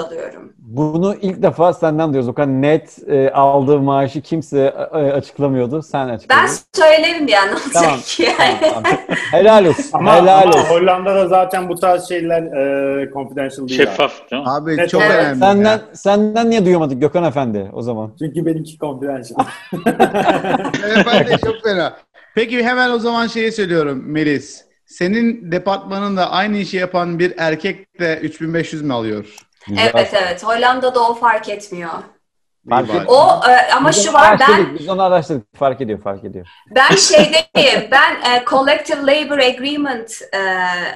alıyorum. 0.00 0.52
Bunu 0.58 1.14
ilk 1.22 1.42
defa 1.42 1.72
senden 1.72 2.08
duyuyoruz. 2.08 2.28
O 2.28 2.34
kadar 2.34 2.48
net 2.48 2.98
e, 3.08 3.30
aldığı 3.30 3.78
maaşı 3.78 4.20
kimse 4.20 4.74
e, 4.92 4.96
açıklamıyordu. 4.96 5.82
Sen 5.82 6.08
açıkladın. 6.08 6.42
Ben 6.42 6.80
söylerim 6.80 7.28
yani 7.28 7.50
olacak 7.52 7.72
Tamam, 7.72 7.98
ki 8.04 8.28
Tamam, 8.36 8.52
yani. 8.62 8.72
tamam. 8.74 8.82
Helal 9.30 9.64
olsun. 9.66 9.84
Ama, 9.92 10.14
helal 10.22 10.42
ama 10.42 10.48
olsun. 10.48 10.74
Hollanda'da 10.74 11.28
zaten 11.28 11.68
bu 11.68 11.74
tarz 11.74 12.08
şeyler 12.08 12.42
e, 12.42 13.10
confidential 13.12 13.68
değil. 13.68 13.80
abi. 13.80 13.86
Şeffaf 13.86 14.30
değil 14.30 14.42
mi? 14.42 14.48
Abi 14.50 14.74
Evet, 14.78 14.90
çok 14.90 15.02
evet. 15.02 15.14
önemli. 15.14 15.38
Senden 15.38 15.70
ya. 15.70 15.80
senden 15.92 16.50
niye 16.50 16.64
duyamadık 16.66 17.00
Gökhan 17.00 17.24
Efendi 17.24 17.70
o 17.72 17.82
zaman? 17.82 18.12
Çünkü 18.18 18.46
benimki 18.46 18.78
confidential. 18.78 19.44
De 21.28 21.38
çok 21.44 21.62
fena. 21.64 21.92
Peki 22.34 22.64
hemen 22.64 22.90
o 22.90 22.98
zaman 22.98 23.26
şeyi 23.26 23.52
söylüyorum 23.52 24.02
Melis. 24.06 24.64
Senin 24.86 25.52
departmanında 25.52 26.30
aynı 26.30 26.56
işi 26.56 26.76
yapan 26.76 27.18
bir 27.18 27.34
erkek 27.36 28.00
de 28.00 28.18
3500 28.22 28.82
mi 28.82 28.92
alıyor? 28.92 29.36
Güzel. 29.68 29.90
Evet 29.94 30.10
evet 30.14 30.44
Hollanda'da 30.44 31.08
o 31.10 31.14
fark 31.14 31.48
etmiyor. 31.48 31.90
Fark 32.70 32.90
et-. 32.90 33.02
O 33.08 33.40
e, 33.50 33.72
ama 33.72 33.88
Biz 33.88 34.04
şu 34.04 34.12
var 34.12 34.40
ben 34.40 34.78
Biz 34.78 34.88
onu 34.88 35.02
araştırdık. 35.02 35.46
Fark 35.56 35.80
ediyor, 35.80 36.00
fark 36.02 36.24
ediyor. 36.24 36.46
ben 36.70 36.96
şeydeyim 36.96 37.88
ben 37.90 38.12
e, 38.14 38.44
Collective 38.50 39.00
Labor 39.00 39.38
Agreement 39.38 40.20
e, 40.34 40.38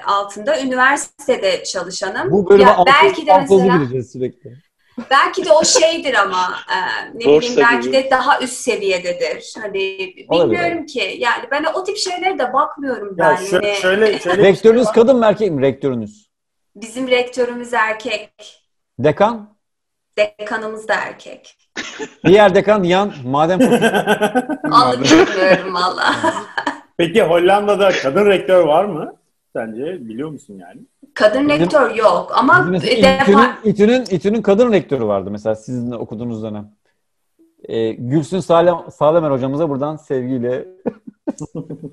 altında 0.07 0.61
üniversitede 0.61 1.65
çalışanım. 1.65 2.31
Bu 2.33 2.51
bölüme 2.51 2.71
Ya 2.71 2.79
belki 2.87 3.27
de 3.27 3.39
mesela 3.41 3.77
gireceğiz 3.77 4.13
sürekli. 4.13 4.53
belki 5.11 5.45
de 5.45 5.53
o 5.53 5.65
şeydir 5.65 6.15
ama 6.15 6.49
e, 6.71 6.77
ne 7.15 7.25
Borsa 7.25 7.41
bileyim 7.51 7.57
belki 7.73 7.83
gibi. 7.87 7.93
de 7.93 8.11
daha 8.11 8.41
üst 8.41 8.55
seviyededir. 8.57 9.55
Hani 9.63 10.15
Olabilir. 10.29 10.59
bilmiyorum 10.59 10.87
ki. 10.87 11.17
Yani 11.19 11.45
ben 11.51 11.65
o 11.75 11.85
tip 11.85 11.97
şeylere 11.97 12.39
de 12.39 12.53
bakmıyorum 12.53 13.15
ben. 13.19 13.25
ya 13.31 13.35
şö- 13.37 13.53
Hani 13.67 13.77
şöyle 13.77 14.19
şöyle 14.19 14.43
Rektörünüz 14.43 14.89
kadın 14.89 15.17
mı 15.17 15.27
erkek 15.27 15.51
mi 15.53 15.63
rektörünüz? 15.63 16.29
bizim 16.77 17.09
rektörümüz 17.09 17.75
erkek, 17.75 18.31
Dekan? 18.99 19.49
dekanımız 20.19 20.89
da 20.89 20.95
erkek. 20.95 21.57
Diğer 22.27 22.55
dekan 22.55 22.83
yan 22.83 23.13
madem 23.25 23.61
Onu 24.65 25.01
bilmiyorum 25.01 25.75
valla. 25.75 26.15
Peki 26.97 27.23
Hollanda'da 27.23 27.91
kadın 28.03 28.27
rektör 28.27 28.65
var 28.65 28.85
mı? 28.85 29.15
Sence 29.57 30.09
biliyor 30.09 30.31
musun 30.31 30.55
yani? 30.61 30.81
Kadın 31.15 31.49
Bizim- 31.49 31.61
rektör 31.61 31.95
yok 31.95 32.33
ama 32.39 32.55
defa- 32.73 33.55
İTÜ'nün, 33.65 34.03
İTÜ'nün, 34.03 34.43
kadın 34.43 34.73
rektörü 34.73 35.05
vardı 35.05 35.31
mesela 35.31 35.55
sizin 35.55 35.91
de 35.91 35.97
okuduğunuz 35.97 36.43
dönem. 36.43 36.71
Ee, 37.65 37.93
Gülsün 37.93 38.41
Salem, 38.41 38.77
Salemer 38.93 39.31
hocamıza 39.31 39.69
buradan 39.69 39.97
sevgiyle 39.97 40.65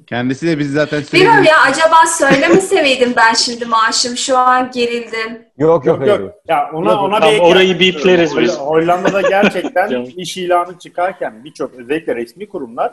Kendisi 0.07 0.47
de 0.47 0.59
biz 0.59 0.71
zaten 0.71 1.03
Bilmiyorum 1.13 1.37
sürekli... 1.37 1.49
ya 1.51 1.61
acaba 1.61 1.95
söylemeseydim 2.19 3.13
ben 3.17 3.33
şimdi 3.33 3.65
maaşım 3.65 4.17
şu 4.17 4.37
an 4.37 4.71
gerildim. 4.71 5.45
yok 5.57 5.85
yok, 5.85 6.07
Yok 6.07 6.19
yok. 6.19 6.31
Ya 6.47 6.69
ona 6.73 6.91
Yok, 6.91 7.01
ona 7.03 7.21
bir 7.31 7.39
orayı 7.39 7.79
bipleriz 7.79 8.37
biz. 8.37 8.51
Holl- 8.57 8.65
Hollanda'da 8.65 9.21
gerçekten 9.29 10.05
iş 10.17 10.37
ilanı 10.37 10.79
çıkarken 10.79 11.43
birçok 11.43 11.73
özellikle 11.73 12.15
resmi 12.15 12.49
kurumlar 12.49 12.89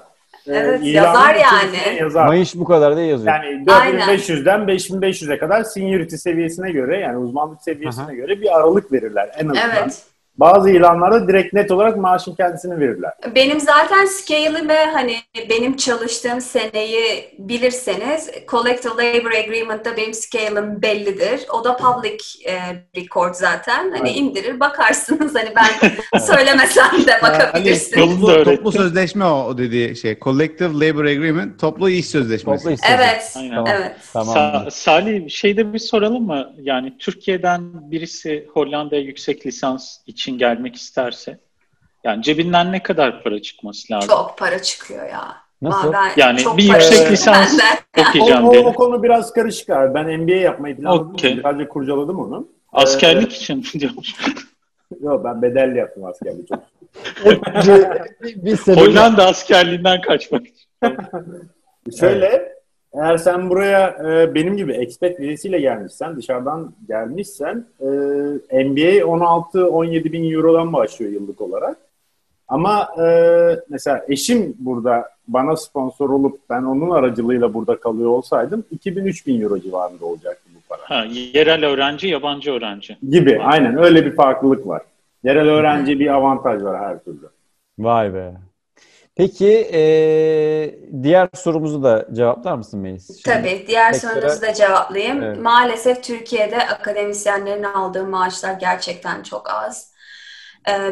e, 0.46 0.52
Evet, 0.56 0.80
yazar 0.84 1.34
yani. 1.34 1.98
Yazar. 2.00 2.26
Mayış 2.26 2.54
bu 2.54 2.64
kadar 2.64 2.96
da 2.96 3.00
yazıyor. 3.00 3.34
Yani 3.34 3.64
Aynen. 3.72 4.00
4500'den 4.00 4.60
5500'e 4.60 5.38
kadar 5.38 5.62
seniority 5.64 6.16
seviyesine 6.16 6.72
göre 6.72 6.98
yani 7.00 7.16
uzmanlık 7.18 7.62
seviyesine 7.62 8.04
Aha. 8.04 8.12
göre 8.12 8.40
bir 8.40 8.56
aralık 8.58 8.92
verirler 8.92 9.30
en 9.38 9.48
azından. 9.48 9.70
Evet. 9.82 10.02
Bazı 10.38 10.70
ilanlarda 10.70 11.28
direkt 11.28 11.52
net 11.52 11.70
olarak 11.70 11.96
maaşın 11.96 12.34
kendisini 12.34 12.80
verirler. 12.80 13.12
Benim 13.34 13.60
zaten 13.60 14.04
scale'ime 14.06 14.90
hani 14.92 15.16
benim 15.50 15.76
çalıştığım 15.76 16.40
seneyi 16.40 17.30
bilirseniz 17.38 18.30
Collective 18.48 18.92
Labor 18.92 19.30
Agreement'ta 19.30 19.96
benim 19.96 20.14
scale'im 20.14 20.82
bellidir. 20.82 21.40
O 21.52 21.64
da 21.64 21.76
public 21.76 22.18
e, 22.46 22.54
record 22.96 23.34
zaten. 23.34 23.90
Hani 23.90 24.08
Aynen. 24.08 24.14
indirir 24.14 24.60
bakarsınız 24.60 25.34
hani 25.34 25.52
ben 25.56 25.90
söylemesem 26.18 27.06
de 27.06 27.20
Ali, 27.20 27.22
bakabilirsiniz. 27.22 28.22
Da 28.22 28.26
toplu, 28.26 28.44
toplu 28.44 28.72
sözleşme 28.72 29.24
o, 29.24 29.58
dediği 29.58 29.96
şey. 29.96 30.18
Collective 30.18 30.88
Labor 30.88 31.04
Agreement, 31.04 31.60
toplu 31.60 31.90
iş 31.90 32.06
sözleşmesi. 32.06 32.62
Toplu 32.62 32.74
istedim. 32.74 32.94
Evet. 32.98 33.32
Aynen. 33.36 33.54
Tamam. 33.54 33.72
Evet. 33.76 33.96
Tamam. 34.12 34.36
Sa- 34.36 34.70
Salih 34.70 35.28
şeyde 35.30 35.72
bir 35.72 35.78
soralım 35.78 36.26
mı? 36.26 36.52
Yani 36.60 36.98
Türkiye'den 36.98 37.90
birisi 37.90 38.46
Hollanda'ya 38.54 39.02
yüksek 39.02 39.46
lisans 39.46 39.96
için 40.06 40.21
gelmek 40.30 40.76
isterse 40.76 41.38
yani 42.04 42.22
cebinden 42.22 42.72
ne 42.72 42.82
kadar 42.82 43.22
para 43.22 43.42
çıkması 43.42 43.92
lazım? 43.92 44.08
Çok 44.08 44.38
para 44.38 44.62
çıkıyor 44.62 45.08
ya. 45.08 45.36
Nasıl? 45.62 45.92
Ben 45.92 46.12
Yani 46.16 46.38
çok 46.38 46.58
bir 46.58 46.68
para 46.68 46.84
yüksek 46.84 47.10
lisans 47.10 47.58
benden. 47.58 47.76
O, 47.98 48.08
okuyacağım 48.08 48.48
o, 48.48 48.54
dedi. 48.54 48.66
o 48.66 48.72
konu 48.72 49.02
biraz 49.02 49.32
karışık 49.32 49.70
abi. 49.70 49.94
Ben 49.94 50.20
MBA 50.20 50.34
yapmayı 50.34 50.76
planladım. 50.76 51.12
Okey. 51.12 51.36
Birazcık 51.36 51.70
kurcaladım 51.70 52.20
onu. 52.20 52.48
Askerlik 52.72 53.32
için 53.32 53.64
diyormuş. 53.80 54.14
Yok 55.00 55.24
ben 55.24 55.42
bedelli 55.42 55.78
yaptım 55.78 56.04
askerliği 56.04 56.46
çok. 56.46 56.62
bir, 58.22 58.44
bir 58.44 58.76
Hollanda 58.76 59.26
askerliğinden 59.26 60.00
kaçmak 60.00 60.46
için. 60.46 60.68
Şöyle 62.00 62.52
eğer 62.94 63.16
sen 63.16 63.50
buraya 63.50 63.88
e, 63.88 64.34
benim 64.34 64.56
gibi 64.56 64.72
expat 64.72 65.20
vizesiyle 65.20 65.60
gelmişsen, 65.60 66.16
dışarıdan 66.16 66.72
gelmişsen 66.88 67.66
e, 67.80 67.86
MBA 68.64 69.02
16-17 69.04 70.12
bin 70.12 70.32
eurodan 70.32 70.72
başlıyor 70.72 71.12
yıllık 71.12 71.40
olarak. 71.40 71.76
Ama 72.48 72.88
e, 72.98 73.06
mesela 73.68 74.04
eşim 74.08 74.54
burada 74.58 75.08
bana 75.28 75.56
sponsor 75.56 76.10
olup 76.10 76.40
ben 76.50 76.62
onun 76.62 76.90
aracılığıyla 76.90 77.54
burada 77.54 77.80
kalıyor 77.80 78.10
olsaydım 78.10 78.64
2000-3000 78.76 79.42
euro 79.42 79.58
civarında 79.58 80.06
olacaktı 80.06 80.50
bu 80.54 80.58
para. 80.68 80.80
Ha, 80.82 81.04
yerel 81.34 81.64
öğrenci, 81.64 82.08
yabancı 82.08 82.52
öğrenci. 82.52 82.96
Gibi 83.10 83.40
aynen 83.42 83.78
öyle 83.78 84.06
bir 84.06 84.16
farklılık 84.16 84.66
var. 84.66 84.82
Yerel 85.24 85.48
öğrenci 85.48 86.00
bir 86.00 86.14
avantaj 86.14 86.62
var 86.62 86.80
her 86.80 87.04
türlü. 87.04 87.28
Vay 87.78 88.14
be. 88.14 88.32
Peki 89.16 89.68
e, 89.72 89.82
diğer 91.02 91.28
sorumuzu 91.34 91.82
da 91.82 92.06
cevaplar 92.12 92.54
mısın 92.54 92.80
Melis? 92.80 93.06
Şimdi 93.06 93.22
Tabii. 93.22 93.64
Diğer 93.68 93.92
tekrar- 93.92 94.14
sorunuzu 94.14 94.42
da 94.42 94.54
cevaplayayım. 94.54 95.22
Evet. 95.22 95.38
Maalesef 95.38 96.02
Türkiye'de 96.02 96.68
akademisyenlerin 96.68 97.62
aldığı 97.62 98.06
maaşlar 98.06 98.52
gerçekten 98.52 99.22
çok 99.22 99.50
az. 99.50 99.92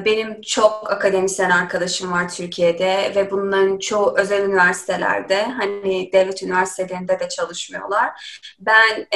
Benim 0.05 0.41
çok 0.41 0.91
akademisyen 0.93 1.51
arkadaşım 1.51 2.13
var 2.13 2.29
Türkiye'de 2.29 3.13
ve 3.17 3.31
bunların 3.31 3.79
çoğu 3.79 4.15
özel 4.19 4.45
üniversitelerde, 4.45 5.43
hani 5.43 6.13
devlet 6.13 6.43
üniversitelerinde 6.43 7.21
de 7.21 7.29
çalışmıyorlar. 7.29 8.11
Ben 8.61 9.09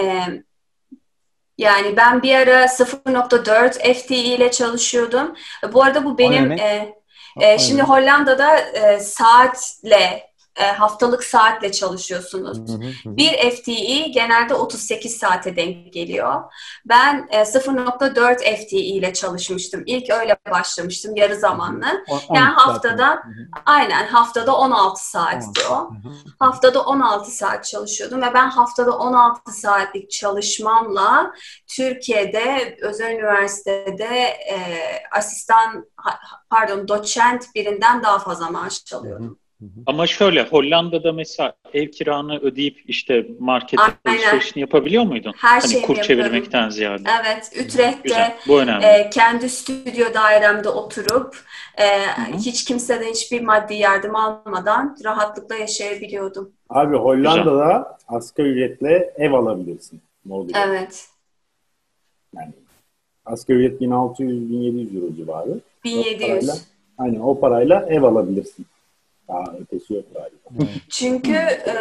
yani 1.59 1.97
ben 1.97 2.23
bir 2.23 2.35
ara 2.35 2.65
0.4 2.69 3.95
FTE 3.95 4.17
ile 4.17 4.51
çalışıyordum. 4.51 5.35
Bu 5.73 5.83
arada 5.83 6.05
bu 6.05 6.19
benim 6.19 6.45
demek? 6.45 6.61
e, 6.61 6.95
e, 7.41 7.59
şimdi 7.59 7.83
Hollanda'da 7.83 8.59
e, 8.59 9.01
saatle 9.01 10.34
e, 10.57 10.65
haftalık 10.65 11.25
saatle 11.25 11.73
çalışıyorsunuz. 11.73 12.81
Bir 13.07 13.51
FTE 13.51 14.09
genelde 14.09 14.55
38 14.55 15.17
saate 15.17 15.57
denk 15.57 15.93
geliyor. 15.93 16.43
Ben 16.85 17.29
e, 17.31 17.41
0.4 17.41 18.39
FTE 18.39 18.77
ile 18.77 19.13
çalışmıştım. 19.13 19.83
İlk 19.87 20.11
öyle 20.11 20.37
başlamıştım 20.51 21.17
yarı 21.17 21.37
zamanlı. 21.37 21.87
Yani 22.35 22.55
12 22.55 22.61
saat 22.61 22.67
haftada 22.67 23.15
mi? 23.15 23.21
Hı 23.25 23.29
hı. 23.29 23.63
aynen 23.67 24.07
haftada 24.07 24.57
16 24.57 25.11
saatti 25.11 25.67
o. 25.71 25.91
Hı 25.91 26.09
hı. 26.09 26.13
Haftada 26.39 26.83
16 26.83 27.31
saat 27.31 27.65
çalışıyordum 27.65 28.23
ve 28.23 28.35
ben 28.35 28.51
haftada 28.51 28.99
16 28.99 29.53
saatlik 29.53 30.11
çalışmamla 30.11 31.33
Türkiye'de 31.77 32.77
özel 32.83 33.13
üniversitede 33.13 34.15
e, 34.51 34.59
asistan 35.13 35.87
pardon 36.51 36.89
doçent 36.89 37.55
birinden 37.55 38.03
daha 38.03 38.19
fazla 38.19 38.51
maaş 38.51 38.93
alıyordum. 38.93 39.39
Ama 39.87 40.07
şöyle 40.07 40.43
Hollanda'da 40.43 41.13
mesela 41.13 41.53
ev 41.75 41.89
kiranı 41.91 42.39
ödeyip 42.39 42.83
işte 42.87 43.27
market 43.39 43.81
alışverişini 44.07 44.61
yapabiliyor 44.61 45.05
muydun? 45.05 45.35
Her 45.37 45.61
hani 45.61 45.73
kur 45.83 45.97
yapıyorum. 45.97 46.03
çevirmekten 46.03 46.69
ziyade. 46.69 47.03
Evet, 47.23 47.53
Utrecht'te 47.53 48.01
Güzel. 48.03 48.37
Bu 48.49 48.61
önemli. 48.61 48.85
e, 48.87 49.11
kendi 49.11 49.49
stüdyo 49.49 50.15
dairemde 50.15 50.69
oturup 50.69 51.37
e, 51.79 51.85
hiç 52.37 52.65
kimseden 52.65 53.11
hiçbir 53.11 53.41
maddi 53.41 53.75
yardım 53.75 54.17
almadan 54.17 54.97
rahatlıkla 55.05 55.55
yaşayabiliyordum. 55.55 56.51
Abi 56.71 56.97
Hollanda'da 56.97 57.99
asgari 58.09 58.49
ücretle 58.49 59.15
ev 59.19 59.33
alabilirsin. 59.33 60.01
Mortgage. 60.25 60.61
Evet, 60.69 61.09
Yani 62.37 62.53
asgari 63.25 63.59
ücret 63.59 63.81
1600-1700 63.81 64.97
euro 64.97 65.15
civarı. 65.17 65.51
O 65.51 65.61
1700. 65.85 66.21
parayla, 66.29 66.55
aynen 66.99 67.21
o 67.21 67.41
parayla 67.41 67.87
ev 67.89 68.03
alabilirsin. 68.03 68.67
Daha 69.29 69.45
ötesi 69.61 69.95
yok 69.95 70.05
galiba. 70.15 70.73
Çünkü 70.91 71.35
e, 71.35 71.75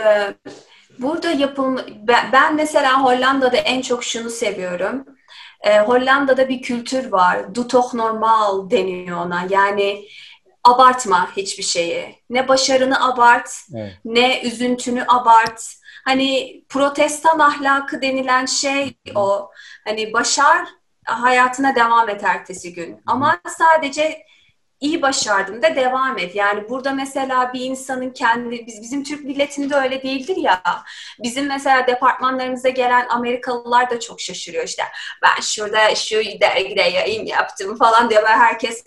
burada 0.99 1.32
yapılma 1.32 1.82
ben, 2.02 2.32
ben 2.32 2.56
mesela 2.56 3.03
Hollanda'da 3.03 3.57
en 3.57 3.82
çok 3.82 4.03
şunu 4.03 4.30
seviyorum. 4.30 5.06
E, 5.61 5.80
Hollanda'da 5.80 6.49
bir 6.49 6.61
kültür 6.61 7.11
var. 7.11 7.56
Du 7.56 7.68
toch 7.68 7.94
normal 7.94 8.70
deniyor 8.70 9.26
ona. 9.26 9.48
Yani 9.49 10.06
abartma 10.64 11.30
hiçbir 11.38 11.64
şeyi. 11.64 12.15
Ne 12.30 12.48
başarını 12.48 13.06
abart, 13.11 13.49
Evet. 13.76 13.94
ne 14.06 14.41
üzüntünü 14.41 15.03
abart. 15.07 15.64
Hani 16.06 16.61
protestan 16.70 17.40
ahlakı 17.40 18.02
denilen 18.02 18.45
şey 18.45 18.98
o. 19.15 19.49
Hani 19.86 20.14
başar, 20.14 20.68
hayatına 21.06 21.76
devam 21.76 22.10
et 22.10 22.24
ertesi 22.24 22.74
gün. 22.74 23.02
Ama 23.06 23.40
sadece 23.57 24.24
iyi 24.84 25.01
başardım 25.01 25.61
da 25.61 25.76
devam 25.76 26.18
et. 26.18 26.35
Yani 26.35 26.69
burada 26.69 26.91
mesela 26.91 27.53
bir 27.53 27.61
insanın 27.61 28.10
kendi, 28.10 28.68
biz 28.68 28.81
bizim 28.81 29.03
Türk 29.03 29.26
milletinde 29.26 29.76
öyle 29.76 30.03
değildir 30.03 30.38
ya. 30.38 30.61
Bizim 31.19 31.47
mesela 31.47 31.88
departmanlarımıza 31.88 32.69
gelen 32.69 33.07
Amerikalılar 33.10 33.89
da 33.89 33.99
çok 33.99 34.22
şaşırıyor 34.22 34.64
işte. 34.64 34.84
Ben 35.22 35.41
şurada 35.41 35.95
şu 35.95 36.15
dergide 36.15 36.81
yayın 36.81 37.26
yaptım 37.26 37.77
falan 37.77 38.10
diyor 38.10 38.23
ve 38.23 38.27
herkes 38.27 38.84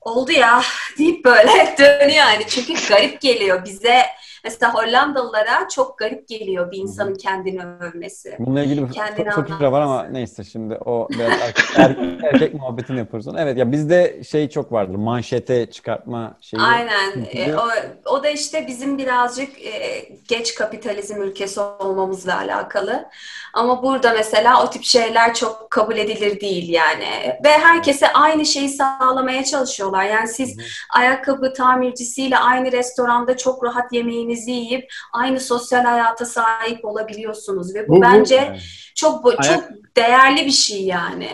oldu 0.00 0.32
ya 0.32 0.62
deyip 0.98 1.24
böyle 1.24 1.74
dönüyor 1.78 2.10
yani. 2.10 2.46
Çünkü 2.48 2.88
garip 2.88 3.20
geliyor 3.20 3.64
bize. 3.64 4.06
Mesela 4.44 4.74
Hollandalılara 4.74 5.68
çok 5.68 5.98
garip 5.98 6.28
geliyor 6.28 6.70
bir 6.70 6.78
insanın 6.78 7.14
kendini 7.14 7.62
övmesi. 7.64 8.36
Bununla 8.38 8.62
ilgili 8.62 8.88
bir 8.88 8.92
Kendini 8.92 9.28
fı- 9.28 9.46
fıkra 9.46 9.72
var 9.72 9.80
ama 9.80 10.04
neyse 10.04 10.44
şimdi 10.44 10.74
o 10.74 11.08
biraz 11.10 11.32
erkek, 11.40 11.64
erkek, 11.76 12.24
erkek 12.24 12.54
muhabbetini 12.54 12.98
yapıyoruz. 12.98 13.34
Evet 13.38 13.58
ya 13.58 13.72
bizde 13.72 14.24
şey 14.24 14.48
çok 14.48 14.72
vardır. 14.72 14.94
Manşete 14.94 15.70
çıkartma 15.70 16.36
şeyi. 16.40 16.62
Aynen. 16.62 17.26
E, 17.32 17.54
o, 17.56 17.68
o 18.06 18.22
da 18.22 18.28
işte 18.28 18.66
bizim 18.66 18.98
birazcık 18.98 19.66
e, 19.66 20.08
geç 20.28 20.54
kapitalizm 20.54 21.22
ülkesi 21.22 21.60
olmamızla 21.60 22.36
alakalı. 22.38 23.08
Ama 23.54 23.82
burada 23.82 24.12
mesela 24.12 24.64
o 24.64 24.70
tip 24.70 24.84
şeyler 24.84 25.34
çok 25.34 25.70
kabul 25.70 25.96
edilir 25.96 26.40
değil 26.40 26.68
yani. 26.68 27.38
Ve 27.44 27.48
herkese 27.48 28.12
aynı 28.12 28.46
şeyi 28.46 28.68
sağlamaya 28.68 29.44
çalışıyorlar. 29.44 30.04
Yani 30.04 30.28
siz 30.28 30.56
ayakkabı 30.94 31.52
tamircisiyle 31.52 32.38
aynı 32.38 32.72
restoranda 32.72 33.36
çok 33.36 33.64
rahat 33.64 33.92
yemeğinizi 34.28 34.50
yiyip 34.50 34.88
aynı 35.12 35.40
sosyal 35.40 35.84
hayata 35.84 36.24
sahip 36.24 36.84
olabiliyorsunuz 36.84 37.74
ve 37.74 37.88
bu, 37.88 37.92
Bu- 37.92 37.96
bu- 37.96 38.02
bence 38.02 38.34
Evet. 38.50 38.60
çok 38.96 39.24
bu- 39.24 39.32
çok 39.42 39.64
değerli 39.96 40.46
bir 40.46 40.50
şey 40.50 40.82
yani. 40.84 41.28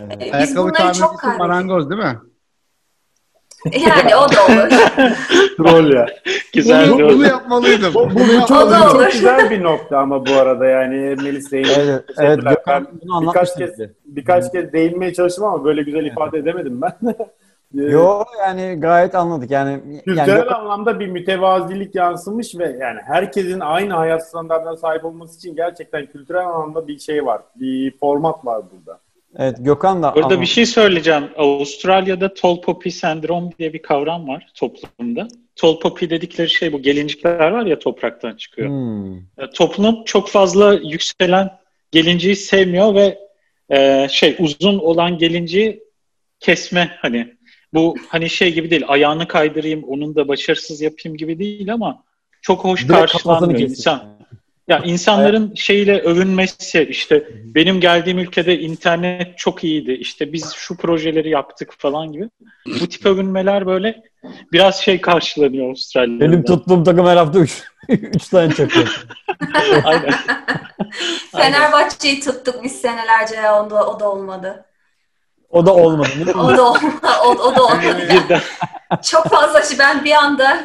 Evet. 0.00 0.22
E, 0.22 0.26
Biz 0.26 0.32
Ayakkabı 0.34 0.68
bunları 0.68 0.92
çok 0.92 1.18
kaybettik. 1.18 1.38
marangoz 1.40 1.90
değil 1.90 2.00
mi? 2.02 2.18
Yani 3.72 4.16
o 4.16 4.20
da 4.32 4.46
olur. 4.46 4.70
Troll 5.56 5.92
ya. 5.92 6.06
Güzel 6.54 6.90
Bunu, 6.90 7.08
bunu 7.08 7.26
yapmalıydım. 7.26 7.94
Bu, 7.94 8.10
bu, 8.10 8.14
Bunu 8.14 8.42
bu 8.42 8.46
çok, 8.46 8.50
O 8.62 8.70
da 8.70 8.78
bu 8.80 8.84
çok 8.84 8.94
olur. 8.94 9.06
güzel 9.12 9.50
bir 9.50 9.62
nokta 9.62 9.98
ama 9.98 10.26
bu 10.26 10.32
arada 10.34 10.66
yani 10.66 10.96
Melis 11.22 11.52
Bey'in 11.52 11.64
Evet, 11.78 12.04
evet 12.18 12.38
Ben 12.44 12.50
birkaç 12.50 12.84
anlatmıştı 13.10 13.58
kez 13.58 13.78
birkaç 14.04 14.52
kez 14.52 14.72
değinmeye 14.72 15.12
çalıştım 15.14 15.44
ama 15.44 15.64
böyle 15.64 15.82
güzel 15.82 16.04
ifade 16.04 16.38
edemedim 16.38 16.80
ben. 16.82 16.92
Ee, 17.76 17.82
Yo 17.82 18.24
yani 18.40 18.76
gayet 18.80 19.14
anladık 19.14 19.50
yani. 19.50 19.80
Kültürel 20.04 20.28
yani 20.28 20.42
anlamda 20.42 21.00
bir 21.00 21.06
mütevazilik 21.06 21.94
yansımış 21.94 22.54
ve 22.58 22.76
yani 22.80 23.00
herkesin 23.06 23.60
aynı 23.60 23.94
hayat 23.94 24.28
standartlarına 24.28 24.76
sahip 24.76 25.04
olması 25.04 25.38
için 25.38 25.56
gerçekten 25.56 26.06
kültürel 26.06 26.46
anlamda 26.46 26.88
bir 26.88 26.98
şey 26.98 27.26
var. 27.26 27.42
Bir 27.56 27.98
format 27.98 28.46
var 28.46 28.62
burada. 28.72 28.98
evet 29.36 29.56
Gökhan 29.60 30.02
da 30.02 30.14
Burada 30.14 30.40
bir 30.40 30.46
şey 30.46 30.66
söyleyeceğim. 30.66 31.24
Avustralya'da 31.36 32.34
tall 32.34 32.60
poppy 32.60 32.88
sendrom 32.88 33.50
diye 33.58 33.72
bir 33.72 33.82
kavram 33.82 34.28
var 34.28 34.46
toplumda. 34.54 35.28
Tall 35.56 35.78
poppy 35.80 36.10
dedikleri 36.10 36.50
şey 36.50 36.72
bu 36.72 36.82
gelincikler 36.82 37.50
var 37.50 37.66
ya 37.66 37.78
topraktan 37.78 38.36
çıkıyor. 38.36 38.68
Hmm. 38.68 39.16
E, 39.16 39.50
Toplum 39.54 40.04
çok 40.04 40.28
fazla 40.28 40.74
yükselen 40.74 41.50
gelinciyi 41.90 42.36
sevmiyor 42.36 42.94
ve 42.94 43.18
e, 43.70 44.08
şey 44.10 44.36
uzun 44.38 44.78
olan 44.78 45.18
gelinciyi 45.18 45.88
kesme 46.40 46.90
hani 47.02 47.37
bu 47.74 47.96
hani 48.08 48.30
şey 48.30 48.54
gibi 48.54 48.70
değil 48.70 48.84
ayağını 48.88 49.28
kaydırayım 49.28 49.84
onun 49.84 50.14
da 50.14 50.28
başarısız 50.28 50.80
yapayım 50.80 51.16
gibi 51.16 51.38
değil 51.38 51.72
ama 51.72 52.02
çok 52.42 52.64
hoş 52.64 52.88
Direkt 52.88 53.12
karşılanmıyor 53.12 53.60
insan. 53.60 54.18
Ya 54.68 54.78
insanların 54.78 55.54
şeyle 55.54 56.00
övünmesi 56.00 56.86
işte 56.90 57.28
benim 57.54 57.80
geldiğim 57.80 58.18
ülkede 58.18 58.58
internet 58.58 59.38
çok 59.38 59.64
iyiydi 59.64 59.92
işte 59.92 60.32
biz 60.32 60.52
şu 60.52 60.76
projeleri 60.76 61.30
yaptık 61.30 61.74
falan 61.78 62.12
gibi. 62.12 62.30
Bu 62.80 62.88
tip 62.88 63.06
övünmeler 63.06 63.66
böyle 63.66 64.02
biraz 64.52 64.80
şey 64.80 65.00
karşılanıyor 65.00 65.66
Avustralya'da. 65.66 66.20
Benim 66.20 66.44
tuttuğum 66.44 66.84
takım 66.84 67.06
her 67.06 67.16
hafta 67.16 67.38
3 67.38 67.62
tane 68.30 68.54
çakıyor. 68.54 69.06
Aynen. 69.84 70.14
Fenerbahçe'yi 71.32 72.20
tuttuk 72.20 72.64
biz 72.64 72.80
senelerce 72.80 73.34
ya 73.34 73.66
o 73.66 73.70
da, 73.70 73.88
o 73.88 74.00
da 74.00 74.10
olmadı. 74.10 74.64
O 75.50 75.66
da 75.66 75.74
olmadı. 75.74 76.08
Ne 76.26 76.30
O 76.32 76.56
da 76.56 76.64
olmadı. 76.70 76.84
O, 77.24 77.28
o 77.28 77.56
da 77.56 77.64
olmadı. 77.64 78.08
Birden. 78.08 78.40
Çok 79.02 79.26
fazla 79.26 79.62
şey. 79.62 79.78
Ben 79.78 80.04
bir 80.04 80.12
anda 80.12 80.60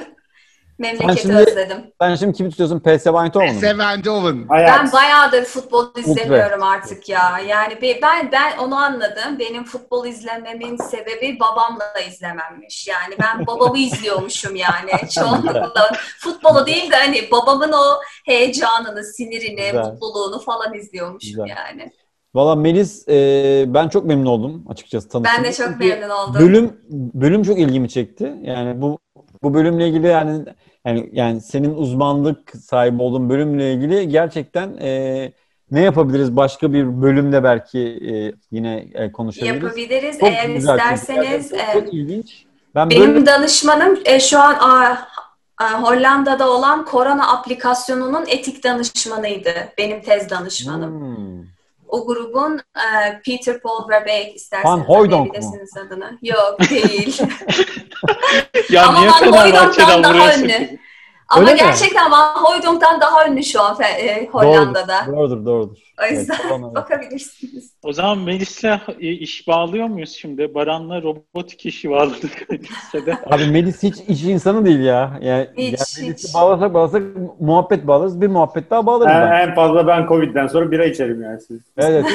memleketi 0.79 1.21
şimdi- 1.21 1.35
özledim. 1.35 1.91
Sen 2.01 2.15
şimdi 2.15 2.37
kimi 2.37 2.49
tutuyorsun? 2.49 2.79
PSV 2.79 3.07
Eindhoven'u 3.07 3.53
mu? 3.53 3.59
Sevendoven. 3.59 4.49
Ben 4.49 4.91
bayağıdır 4.91 5.43
futbol 5.45 5.87
izlemiyorum 5.97 6.63
artık 6.63 7.09
ya. 7.09 7.39
Yani 7.47 7.81
be- 7.81 7.99
ben 8.01 8.31
ben 8.31 8.57
onu 8.57 8.75
anladım. 8.75 9.39
Benim 9.39 9.63
futbol 9.63 10.05
izlememin 10.05 10.77
sebebi 10.77 11.37
babamla 11.39 11.93
izlememmiş. 12.09 12.87
Yani 12.87 13.15
ben 13.21 13.47
babamı 13.47 13.77
izliyormuşum 13.79 14.55
yani. 14.55 14.91
Çoğunlukla 15.15 15.91
futbolu 16.19 16.65
değil 16.65 16.91
de 16.91 16.95
hani 16.95 17.31
babamın 17.31 17.71
o 17.71 17.99
heyecanını, 18.25 19.03
sinirini, 19.03 19.65
Güzel. 19.65 19.83
mutluluğunu 19.85 20.39
falan 20.39 20.73
izliyormuşum 20.73 21.29
Güzel. 21.45 21.47
yani. 21.57 21.91
Valla 22.35 22.55
Melis 22.55 23.07
e, 23.07 23.65
ben 23.67 23.87
çok 23.89 24.05
memnun 24.05 24.25
oldum 24.25 24.65
açıkçası 24.69 25.09
tanıştığım. 25.09 25.43
Ben 25.43 25.51
de 25.51 25.53
çok 25.53 25.79
memnun 25.79 26.09
oldum. 26.09 26.41
Bölüm 26.41 26.77
bölüm 26.89 27.43
çok 27.43 27.59
ilgimi 27.59 27.89
çekti. 27.89 28.33
Yani 28.43 28.81
bu 28.81 28.99
bu 29.43 29.53
bölümle 29.53 29.87
ilgili 29.87 30.07
yani 30.07 30.45
yani 30.85 31.09
yani 31.13 31.41
senin 31.41 31.73
uzmanlık 31.73 32.51
sahibi 32.55 33.01
olduğun 33.01 33.29
bölümle 33.29 33.73
ilgili 33.73 34.09
gerçekten 34.09 34.77
e, 34.77 35.31
ne 35.71 35.81
yapabiliriz 35.81 36.35
başka 36.35 36.73
bir 36.73 37.01
bölümde 37.01 37.43
belki 37.43 37.79
e, 37.79 38.13
yine 38.51 38.87
e, 38.93 39.11
konuşabiliriz. 39.11 39.63
Yapabiliriz. 39.63 40.19
Çok 40.19 40.29
Eğer 40.29 40.49
isterseniz 40.49 41.53
e, 41.53 41.73
çok 41.73 41.93
ilginç. 41.93 42.45
Ben 42.75 42.89
Benim 42.89 43.15
böyle 43.15 43.25
danışmanım 43.25 43.99
e, 44.05 44.19
şu 44.19 44.39
an 44.39 44.53
a, 44.53 44.97
a, 45.57 45.83
Hollanda'da 45.83 46.49
olan 46.49 46.85
korona 46.85 47.31
aplikasyonunun 47.31 48.25
etik 48.27 48.63
danışmanıydı. 48.63 49.53
Benim 49.77 50.01
tez 50.01 50.29
danışmanım. 50.29 51.01
Hmm. 51.01 51.52
O 51.93 52.05
grubun 52.05 52.61
e, 52.75 53.21
Peter 53.25 53.61
Paul 53.61 53.89
Verbeek 53.89 54.35
isterseniz 54.35 54.71
Van 54.71 54.79
Hooijdonk 54.79 55.39
mu? 55.41 55.51
adını. 55.85 56.17
Yok 56.21 56.59
değil. 56.69 57.21
Ya 58.69 58.87
Ama 58.87 58.99
niye 58.99 59.11
Van 59.11 59.31
Hooijdonk'tan 59.31 60.03
daha 60.03 60.35
ünlü. 60.35 60.79
Ama 61.33 61.41
Öyle 61.41 61.53
mi? 61.53 61.59
gerçekten 61.59 62.11
Van 62.11 62.33
Hooijdonk'tan 62.35 63.01
daha 63.01 63.27
ünlü 63.27 63.43
şu 63.43 63.61
an 63.61 63.77
e, 63.81 64.27
Hollanda'da. 64.31 64.93
Doğrudur, 65.07 65.15
doğrudur, 65.17 65.45
doğrudur. 65.45 65.77
O 66.01 66.05
yüzden 66.13 66.33
Evet, 66.33 66.45
tamam, 66.49 66.75
bakabilirsiniz. 66.75 67.73
O 67.83 67.93
zaman 67.93 68.17
Melis'le 68.17 68.79
iş 68.99 69.47
bağlıyor 69.47 69.87
muyuz 69.87 70.09
şimdi? 70.11 70.53
Baran'la 70.53 71.01
robotik 71.01 71.65
işi 71.65 71.89
bağladık 71.91 72.47
lisede. 72.51 73.17
Abi 73.31 73.45
Melis 73.45 73.83
hiç 73.83 73.95
iş 74.07 74.23
insanı 74.23 74.65
değil 74.65 74.79
ya. 74.79 75.19
Yani, 75.21 75.47
Hiç, 75.57 75.57
yani 75.57 76.07
Melis'i 76.07 76.27
hiç. 76.27 76.33
bağlasak 76.33 76.73
bağlasak 76.73 77.03
muhabbet 77.39 77.87
bağlarız. 77.87 78.21
Bir 78.21 78.27
muhabbet 78.27 78.69
daha 78.71 78.85
bağlarız. 78.85 79.15
En, 79.15 79.21
ben. 79.21 79.47
en 79.49 79.55
fazla 79.55 79.87
ben 79.87 80.07
Covid'den 80.07 80.47
sonra 80.47 80.71
bira 80.71 80.85
içerim 80.85 81.23
yani 81.23 81.41
siz. 81.41 81.61
Evet. 81.77 82.05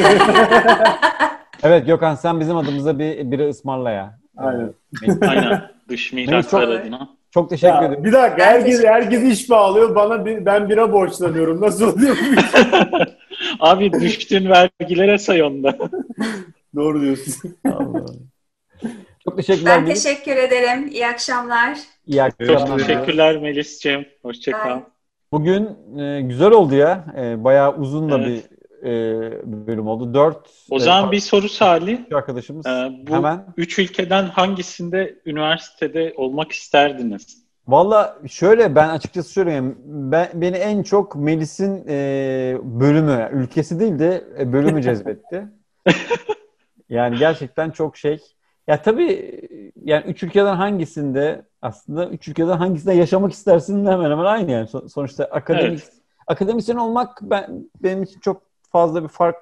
evet 1.63 1.87
Gökhan 1.87 2.15
sen 2.15 2.41
bizim 2.41 2.57
adımıza 2.57 2.99
bir 2.99 3.31
biri 3.31 3.49
ısmarla 3.49 3.91
ya. 3.91 4.19
Aynen. 4.37 4.75
Aynen. 5.29 5.63
Dış 5.89 6.13
mihraklar 6.13 6.61
çok- 6.67 6.71
adına. 6.81 7.18
Çok 7.39 7.51
teşekkür 7.51 7.75
Ya, 7.75 7.83
ederim. 7.85 8.05
bir 8.05 8.13
dakika 8.13 8.39
Ben 8.39 8.45
herkes 8.45 8.65
teşekkür 8.77 8.89
herkes 8.89 9.23
iş 9.23 9.51
bağlıyor 9.51 9.95
bana 9.95 10.27
ben 10.27 10.69
bira 10.69 10.93
borçlanıyorum. 10.93 11.61
Nasıl 11.61 11.93
oluyor 11.93 12.17
bu 12.17 12.41
iş? 12.41 12.47
Abi 13.61 13.93
düştüğün 13.93 14.51
vergilere 14.51 15.19
say 15.19 15.43
onda. 15.43 15.79
Doğru 16.77 17.01
diyorsun. 17.01 17.57
Çok 19.25 19.37
teşekkürler 19.37 19.77
Ben 19.77 19.85
Melis. 19.85 20.03
teşekkür 20.05 20.37
ederim. 20.37 20.89
İyi 20.89 21.07
akşamlar. 21.07 21.79
İyi 22.07 22.17
Çok 22.47 22.51
akşamlar. 22.51 22.79
teşekkürler 22.79 23.39
Melis'ciğim. 23.41 24.07
Hoşça 24.23 24.53
kal. 24.53 24.77
Bye. 24.77 24.83
Bugün 25.33 25.69
e, 25.99 26.21
güzel 26.21 26.51
oldu 26.51 26.75
ya. 26.75 27.05
E, 27.21 27.45
bayağı 27.45 27.77
uzun 27.77 28.11
da 28.11 28.19
Evet. 28.19 28.27
bir 28.27 28.58
e, 28.83 28.91
bölüm 29.67 29.89
oldu. 29.89 30.15
Dört 30.15 30.51
O 30.71 30.77
e, 30.77 30.81
zaman 30.81 31.13
bir 31.13 31.21
soru 31.21 31.49
Salih. 31.49 31.99
arkadaşımız 32.15 32.67
Ee, 32.67 32.91
bu 33.09 33.15
hemen. 33.15 33.45
üç 33.57 33.79
ülkeden 33.79 34.25
hangisinde 34.25 35.19
üniversitede 35.27 36.15
olmak 36.17 36.53
isterdiniz? 36.53 37.49
Valla 37.69 38.19
şöyle 38.29 38.75
ben 38.75 38.89
açıkçası 38.89 39.29
söyleyeyim. 39.29 39.79
Ben, 39.85 40.29
beni 40.35 40.57
en 40.57 40.83
çok 40.83 41.17
Melis'in 41.17 41.85
e, 41.89 42.59
bölümü, 42.63 43.29
ülkesi 43.33 43.81
değil 43.81 43.99
de 43.99 44.25
e, 44.39 44.53
bölümü 44.53 44.83
cezbetti. 44.83 45.49
yani 46.89 47.19
gerçekten 47.19 47.71
çok 47.71 47.97
şey. 47.97 48.19
Ya 48.69 48.83
tabii 48.83 49.41
yani 49.85 50.05
üç 50.07 50.23
ülkeden 50.23 50.57
hangisinde 50.57 51.43
aslında 51.63 52.09
üç 52.09 52.29
ülkeden 52.29 52.57
hangisinde 52.57 52.95
yaşamak 52.95 53.33
istersin 53.33 53.87
de 53.87 53.91
hemen 53.91 54.11
hemen 54.11 54.25
aynı 54.25 54.51
yani. 54.51 54.67
So- 54.67 54.89
sonuçta 54.89 55.25
akademik 55.25 55.83
akademisyen 56.27 56.77
olmak 56.77 57.19
ben 57.23 57.65
benim 57.83 58.03
için 58.03 58.21
çok 58.21 58.43
fazla 58.73 59.03
bir 59.03 59.09
fark 59.09 59.37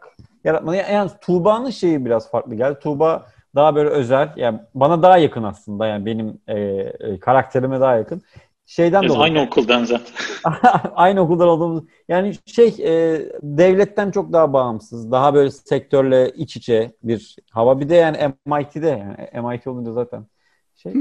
yaratmadı. 0.44 0.77
Yani, 0.77 1.11
Tuğba'nın 1.20 1.70
şeyi 1.70 2.05
biraz 2.05 2.31
farklı 2.31 2.55
geldi. 2.55 2.78
Tuğba 2.78 3.27
daha 3.55 3.74
böyle 3.74 3.89
özel. 3.89 4.32
Yani 4.36 4.61
bana 4.74 5.03
daha 5.03 5.19
yakın 5.19 5.43
aslında 5.43 5.86
yani 5.86 6.07
benim 6.07 6.40
e, 6.48 6.59
e, 6.61 7.20
karakterime 7.20 7.81
daha 7.81 7.97
yakın. 7.97 8.23
Şeyden 8.66 9.03
Biz 9.03 9.11
dolayı. 9.11 9.23
aynı 9.23 9.47
okuldan 9.47 9.85
zaten. 9.85 10.07
aynı 10.94 11.20
okuldan 11.20 11.48
olduğumuz. 11.48 11.85
Yani 12.09 12.35
şey 12.47 12.66
e, 12.66 13.23
devletten 13.43 14.11
çok 14.11 14.32
daha 14.32 14.53
bağımsız. 14.53 15.12
Daha 15.12 15.35
böyle 15.35 15.51
sektörle 15.51 16.31
iç 16.31 16.57
içe 16.57 16.93
bir 17.03 17.36
hava. 17.51 17.81
Bir 17.81 17.89
de 17.89 17.94
yani 17.94 18.16
MIT'de 18.47 18.89
yani 18.89 19.47
MIT 19.47 19.66
olunca 19.66 19.93
zaten 19.93 20.27
şey. 20.74 20.93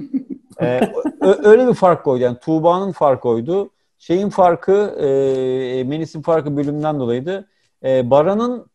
E, 0.62 0.80
ö- 1.22 1.50
öyle 1.50 1.68
bir 1.68 1.74
fark 1.74 2.04
koydu. 2.04 2.24
Yani 2.24 2.38
Tuğba'nın 2.40 2.92
farkı 2.92 3.30
oydu. 3.30 3.70
Şeyin 3.98 4.30
farkı 4.30 4.74
e, 5.00 5.84
Melis'in 5.84 6.22
farkı 6.22 6.58
bölümden 6.58 7.00
dolayıydı. 7.00 7.48
E, 7.84 8.10
Baran'ın 8.10 8.66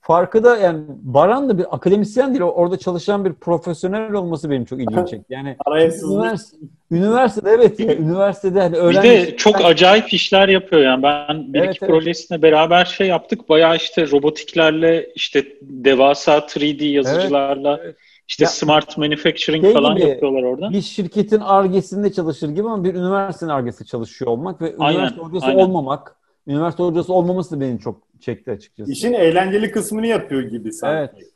farkı 0.00 0.44
da 0.44 0.56
yani 0.56 0.84
Baran 0.88 1.48
da 1.48 1.58
bir 1.58 1.74
akademisyen 1.74 2.30
değil. 2.30 2.42
Orada 2.42 2.76
çalışan 2.78 3.24
bir 3.24 3.32
profesyonel 3.32 4.12
olması 4.12 4.50
benim 4.50 4.64
çok 4.64 4.80
ilgimi 4.80 5.06
çekti. 5.08 5.34
Yani 5.34 5.56
üniversite, 6.04 6.56
üniversitede 6.90 7.50
evet 7.50 7.80
ya 7.80 7.96
üniversitede 7.96 8.60
hani 8.60 8.72
Bir 8.72 8.78
öğrenci 8.78 9.08
de 9.08 9.36
çok 9.36 9.64
acayip 9.64 10.12
işler 10.12 10.48
yapıyor 10.48 10.82
yani. 10.82 11.02
Ben 11.02 11.52
bir 11.54 11.58
Evet, 11.58 11.74
iki 11.76 11.84
evet. 11.84 11.94
projesine 11.94 12.42
beraber 12.42 12.84
şey 12.84 13.06
yaptık. 13.06 13.48
Bayağı 13.48 13.76
işte 13.76 14.10
robotiklerle 14.10 15.08
işte 15.14 15.46
devasa 15.62 16.38
3D 16.38 16.84
yazıcılarla 16.84 17.80
evet. 17.84 17.96
işte 18.28 18.44
Ya- 18.44 18.48
smart 18.50 18.98
manufacturing 18.98 19.64
Şey 19.64 19.72
falan 19.72 19.96
gibi, 19.96 20.08
yapıyorlar 20.08 20.42
orada. 20.42 20.70
bir 20.70 20.82
şirketin 20.82 21.40
argesinde 21.40 22.12
çalışır 22.12 22.48
gibi 22.48 22.68
ama 22.68 22.84
bir 22.84 22.94
üniversitenin 22.94 23.50
argesinde 23.50 23.88
çalışıyor 23.88 24.30
olmak 24.30 24.62
ve 24.62 24.74
Aynen, 24.78 24.98
üniversite 24.98 25.20
hocası 25.22 25.46
aynen. 25.46 25.64
olmamak, 25.64 26.16
üniversite 26.48 26.82
hocası 26.82 27.12
olmaması 27.12 27.56
da 27.56 27.60
beni 27.60 27.80
çok 27.80 28.02
çekti 28.20 28.50
açıkçası. 28.50 28.92
İşin 28.92 29.12
eğlenceli 29.12 29.70
kısmını 29.70 30.06
yapıyor 30.06 30.42
gibi 30.42 30.72
sanki. 30.72 30.96
Evet. 31.14 31.28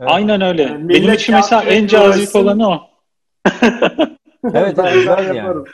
Evet. 0.00 0.10
Aynen 0.12 0.40
öyle. 0.40 0.62
Yani 0.62 0.88
Benim 0.88 1.12
için 1.12 1.34
mesela 1.34 1.62
en 1.62 1.86
cazip 1.86 2.36
olanı 2.36 2.68
o. 2.68 2.80
Evet, 4.54 4.78
evet, 4.78 5.06
Ben- 5.06 5.22
yani. 5.24 5.36
yaparım. 5.36 5.64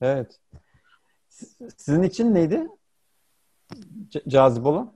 Evet. 0.00 0.38
Sizin 1.76 2.02
için 2.02 2.34
neydi? 2.34 2.68
C- 4.08 4.22
cazip 4.28 4.66
olan? 4.66 4.92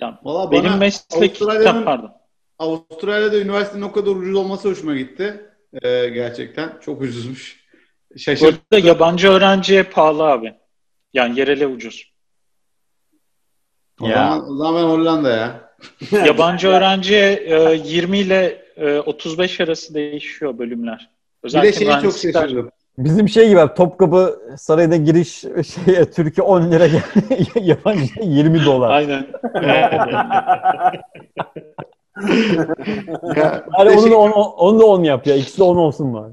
Ya, 0.00 0.20
Valla 0.22 0.50
benim 0.50 0.76
meslek 0.78 1.40
Ha, 1.40 1.82
pardon. 1.84 2.12
Avustralya'da 2.58 3.38
üniversitenin 3.38 3.82
o 3.82 3.92
kadar 3.92 4.10
ucuz 4.10 4.34
olması 4.34 4.68
hoşuma 4.68 4.94
gitti. 4.96 5.46
Ee, 5.82 6.08
gerçekten 6.08 6.72
çok 6.80 7.00
ucuzmuş. 7.02 7.64
Bu 8.14 8.18
Şaşırdım. 8.18 8.58
arada 8.72 8.86
yabancı 8.86 9.28
öğrenciye 9.28 9.82
pahalı 9.82 10.22
abi. 10.24 10.54
Yani 11.14 11.38
yerele 11.38 11.66
ucuz. 11.66 12.12
O, 14.00 14.08
zaman, 14.08 14.50
o 14.50 14.56
zaman 14.56 14.82
ben 14.82 14.88
Hollanda 14.88 15.30
ya. 15.30 15.70
Yabancı 16.26 16.68
öğrenciye 16.68 17.32
e, 17.32 17.74
20 17.84 18.18
ile 18.18 18.62
e, 18.76 18.98
35 18.98 19.60
arası 19.60 19.94
değişiyor 19.94 20.58
bölümler. 20.58 21.10
Bir 21.42 21.46
Özellikle 21.48 21.80
de 21.86 21.90
şeyi 21.90 22.02
çok 22.02 22.12
şaşırdım. 22.18 22.70
Bizim 22.98 23.28
şey 23.28 23.48
gibi 23.48 23.60
Topkapı 23.76 24.40
Sarayı'na 24.58 24.96
giriş 24.96 25.28
şey 25.84 26.04
Türkiye 26.04 26.46
10 26.46 26.70
lira 26.72 26.86
yabancı 27.60 28.12
20 28.22 28.64
dolar. 28.64 28.90
Aynen. 28.90 29.26
Ya, 33.36 33.64
Yani 33.78 33.90
bir 33.90 33.94
onu 33.96 34.02
şey- 34.02 34.10
da 34.10 34.16
10 34.16 34.30
onu 34.30 34.80
da 34.80 34.84
10 34.86 35.04
yap 35.04 35.26
ya. 35.26 35.36
İkisi 35.36 35.58
de 35.58 35.62
10 35.62 35.76
olsun 35.76 36.14
bari. 36.14 36.32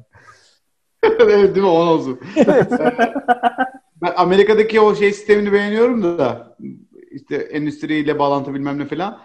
evet 1.03 1.55
değil 1.55 1.65
mi? 1.65 1.71
On 1.71 1.87
olsun. 1.87 2.19
Ben 4.01 4.13
Amerika'daki 4.17 4.81
o 4.81 4.95
şey 4.95 5.13
sistemini 5.13 5.53
beğeniyorum 5.53 6.03
da 6.03 6.55
işte 7.11 7.35
endüstriyle 7.35 8.19
bağlantı 8.19 8.53
bilmem 8.53 8.79
ne 8.79 8.85
falan. 8.85 9.19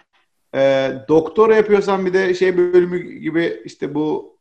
Ee, 0.55 0.93
doktora 1.09 1.57
yapıyorsan 1.57 2.07
bir 2.07 2.13
de 2.13 2.35
şey 2.35 2.57
bölümü 2.57 2.99
gibi 2.99 3.63
işte 3.65 3.95
bu 3.95 4.37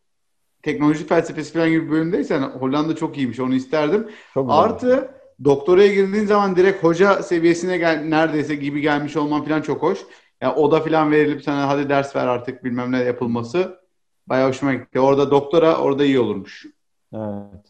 teknoloji 0.63 1.05
felsefesi 1.05 1.53
falan 1.53 1.69
gibi 1.69 1.85
bir 1.85 1.91
bölümdeysen 1.91 2.41
Hollanda 2.41 2.95
çok 2.95 3.17
iyiymiş. 3.17 3.39
Onu 3.39 3.53
isterdim. 3.53 4.07
Çok 4.33 4.47
güzel. 4.47 4.59
Artı 4.59 5.11
doktoraya 5.43 5.93
girdiğin 5.93 6.25
zaman 6.25 6.55
direkt 6.55 6.83
hoca 6.83 7.23
seviyesine 7.23 7.77
gel, 7.77 8.03
neredeyse 8.03 8.55
gibi 8.55 8.81
gelmiş 8.81 9.17
olman 9.17 9.43
falan 9.43 9.61
çok 9.61 9.81
hoş. 9.81 9.99
Yani 10.41 10.53
oda 10.53 10.79
falan 10.79 11.11
verilip 11.11 11.43
sana 11.43 11.67
hadi 11.67 11.89
ders 11.89 12.15
ver 12.15 12.27
artık 12.27 12.63
bilmem 12.63 12.91
ne 12.91 13.03
yapılması 13.03 13.79
bayağı 14.27 14.49
hoşuma 14.49 14.73
gitti. 14.73 14.99
Orada 14.99 15.31
doktora 15.31 15.77
orada 15.77 16.05
iyi 16.05 16.19
olurmuş. 16.19 16.65
Evet. 17.13 17.65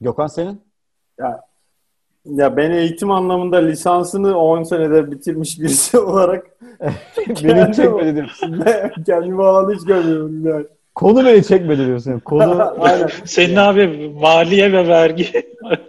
Gökhan 0.00 0.26
senin? 0.26 0.60
Ya 1.18 1.40
ben 2.26 2.70
eğitim 2.70 3.10
anlamında 3.10 3.56
lisansını 3.56 4.38
10 4.38 4.62
senede 4.62 5.10
bitirmiş 5.10 5.60
birisi 5.60 5.98
olarak 5.98 6.46
Beni 7.44 7.74
çekmedi 7.74 8.14
diyorsun. 8.14 8.64
kendimi 9.06 9.44
alanda 9.44 9.72
hiç 9.72 9.84
görmüyorum 9.86 10.46
yani. 10.46 10.66
Konu 10.94 11.24
beni 11.24 11.44
çekmedi 11.44 11.86
diyorsun. 11.86 12.18
Konu 12.18 12.74
Aynen. 12.78 13.08
Senin 13.24 13.56
abi 13.56 14.12
maliye 14.20 14.72
ve 14.72 14.88
vergi. 14.88 15.26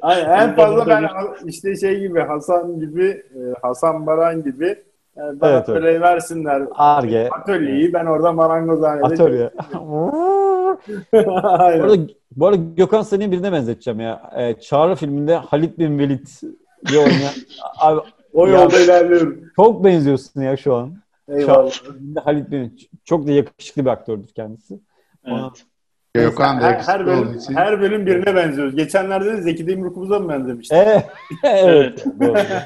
Aynen. 0.01 0.29
En 0.29 0.55
fazla 0.55 0.87
ben 0.87 1.05
işte 1.45 1.75
şey 1.75 1.99
gibi 1.99 2.19
Hasan 2.19 2.79
gibi 2.79 3.05
e, 3.05 3.39
Hasan 3.61 4.05
Baran 4.05 4.43
gibi 4.43 4.83
yani 5.15 5.41
bana 5.41 5.51
Evet, 5.51 5.69
evet. 5.69 5.83
böyle 5.83 6.01
versinler 6.01 6.63
Arge. 6.71 7.29
atölyeyi 7.31 7.93
ben 7.93 8.05
orada 8.05 8.31
marangozhanede 8.31 9.05
Atölye. 9.05 9.49
bu, 9.73 11.37
arada, 11.37 11.97
bu 12.35 12.47
arada 12.47 12.61
Gökhan 12.77 13.01
senin 13.01 13.31
birine 13.31 13.51
benzeteceğim 13.51 13.99
ya. 13.99 14.31
Ee, 14.37 14.59
Çağrı 14.59 14.95
filminde 14.95 15.35
Halit 15.35 15.79
bin 15.79 15.99
Velid 15.99 16.27
diye 16.87 16.99
oynayan. 16.99 17.33
Abi, 17.79 18.01
O 18.33 18.47
yolda 18.47 18.79
ilerliyorum. 18.79 19.51
çok 19.55 19.83
benziyorsun 19.83 20.41
ya 20.41 20.57
şu 20.57 20.75
an. 20.75 20.97
Eyvallah. 21.27 21.71
Halit 22.23 22.51
bin. 22.51 22.77
Çok 23.05 23.27
da 23.27 23.31
yakışıklı 23.31 23.85
bir 23.85 23.89
aktördür 23.89 24.27
kendisi. 24.27 24.79
Evet. 25.25 25.65
Gökhan 26.13 26.61
da 26.61 26.65
her, 26.65 26.79
her, 26.79 27.05
bölüm, 27.05 27.33
için. 27.37 27.55
her 27.55 27.81
bölüm 27.81 28.05
birine 28.05 28.35
benziyoruz. 28.35 28.75
Geçenlerde 28.75 29.25
de 29.33 29.41
Zeki 29.41 29.67
Demirkubuz'a 29.67 30.19
mı 30.19 30.29
benzemiştik? 30.29 30.77
Evet. 31.43 32.05
evet. 32.21 32.65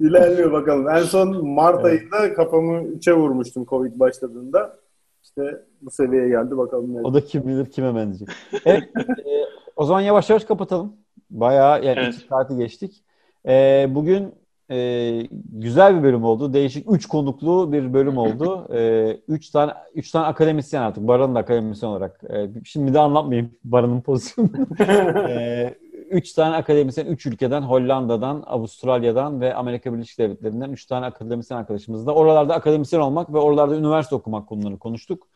İlerliyor 0.00 0.52
bakalım. 0.52 0.88
En 0.88 1.02
son 1.02 1.48
Mart 1.48 1.80
Evet. 1.80 1.84
ayında 1.84 2.34
kafamı 2.34 2.82
üçe 2.82 3.12
vurmuştum 3.12 3.64
Covid 3.64 4.00
başladığında. 4.00 4.76
işte 5.22 5.64
bu 5.82 5.90
seviyeye 5.90 6.28
geldi 6.28 6.56
bakalım 6.58 6.94
ne. 6.94 7.00
O 7.00 7.14
da 7.14 7.24
kim 7.24 7.46
bilir 7.46 7.66
kime 7.66 7.94
benzeyecek. 7.94 8.28
Evet, 8.64 8.82
e, 8.96 9.32
o 9.76 9.84
zaman 9.84 10.00
yavaş 10.00 10.30
yavaş 10.30 10.44
kapatalım. 10.44 10.92
Bayağı 11.30 11.84
yani 11.84 11.98
Evet. 12.00 12.14
iki 12.14 12.26
saati 12.26 12.56
geçtik. 12.56 13.04
E, 13.48 13.86
bugün 13.90 14.34
e, 14.70 15.10
güzel 15.52 15.98
bir 15.98 16.02
bölüm 16.02 16.24
oldu. 16.24 16.52
Değişik 16.52 16.92
üç 16.92 17.06
konuklu 17.06 17.72
bir 17.72 17.92
bölüm 17.94 18.18
oldu. 18.18 18.74
E, 18.74 19.10
üç 19.28 19.50
tane 19.50 19.72
üç 19.94 20.10
tane 20.10 20.26
akademisyen 20.26 20.82
artık. 20.82 21.08
Baran'ın 21.08 21.34
da 21.34 21.38
akademisyen 21.38 21.90
olarak. 21.90 22.20
E, 22.30 22.50
şimdi 22.64 22.94
de 22.94 22.98
anlatmayayım 22.98 23.50
Baran'ın 23.64 24.00
pozisyonunu. 24.00 24.66
e, 25.28 25.74
üç 26.10 26.32
tane 26.32 26.56
akademisyen, 26.56 27.06
üç 27.06 27.26
ülkeden, 27.26 27.62
Hollanda'dan, 27.62 28.42
Avustralya'dan 28.46 29.40
ve 29.40 29.54
Amerika 29.54 29.94
Birleşik 29.94 30.18
Devletleri'nden 30.18 30.70
üç 30.70 30.86
tane 30.86 31.06
akademisyen 31.06 31.58
arkadaşımız 31.58 32.06
da. 32.06 32.14
Oralarda 32.14 32.54
akademisyen 32.54 33.00
olmak 33.00 33.32
ve 33.32 33.38
oralarda 33.38 33.76
üniversite 33.76 34.14
okumak 34.14 34.48
konularını 34.48 34.78
konuştuk. 34.78 35.28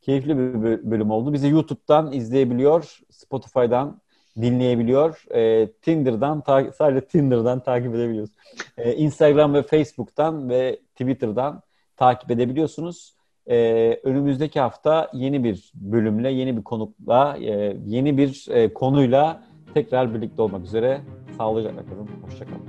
Keyifli 0.00 0.38
bir 0.38 0.42
bö- 0.42 0.90
bölüm 0.90 1.10
oldu. 1.10 1.32
Bizi 1.32 1.48
YouTube'dan 1.48 2.12
izleyebiliyor, 2.12 3.00
Spotify'dan 3.10 4.00
dinleyebiliyor, 4.40 5.24
e, 5.34 5.72
Tinder'dan, 5.72 6.40
ta- 6.40 6.72
sadece 6.72 7.06
Tinder'dan 7.06 7.60
takip 7.60 7.94
edebiliyoruz. 7.94 8.30
E, 8.78 8.94
Instagram 8.94 9.54
ve 9.54 9.62
Facebook'tan 9.62 10.48
ve 10.48 10.78
Twitter'dan 10.92 11.62
takip 11.96 12.30
edebiliyorsunuz. 12.30 13.14
E, 13.46 13.56
önümüzdeki 14.04 14.60
hafta 14.60 15.10
yeni 15.12 15.44
bir 15.44 15.72
bölümle, 15.74 16.30
yeni 16.30 16.56
bir 16.56 16.62
konukla, 16.62 17.36
e, 17.38 17.76
yeni 17.86 18.18
bir 18.18 18.46
e, 18.50 18.74
konuyla 18.74 19.42
tekrar 19.74 20.14
birlikte 20.14 20.42
olmak 20.42 20.64
üzere. 20.64 21.00
Sağlıcakla 21.36 21.86
kalın, 21.86 22.08
hoşçakalın. 22.22 22.62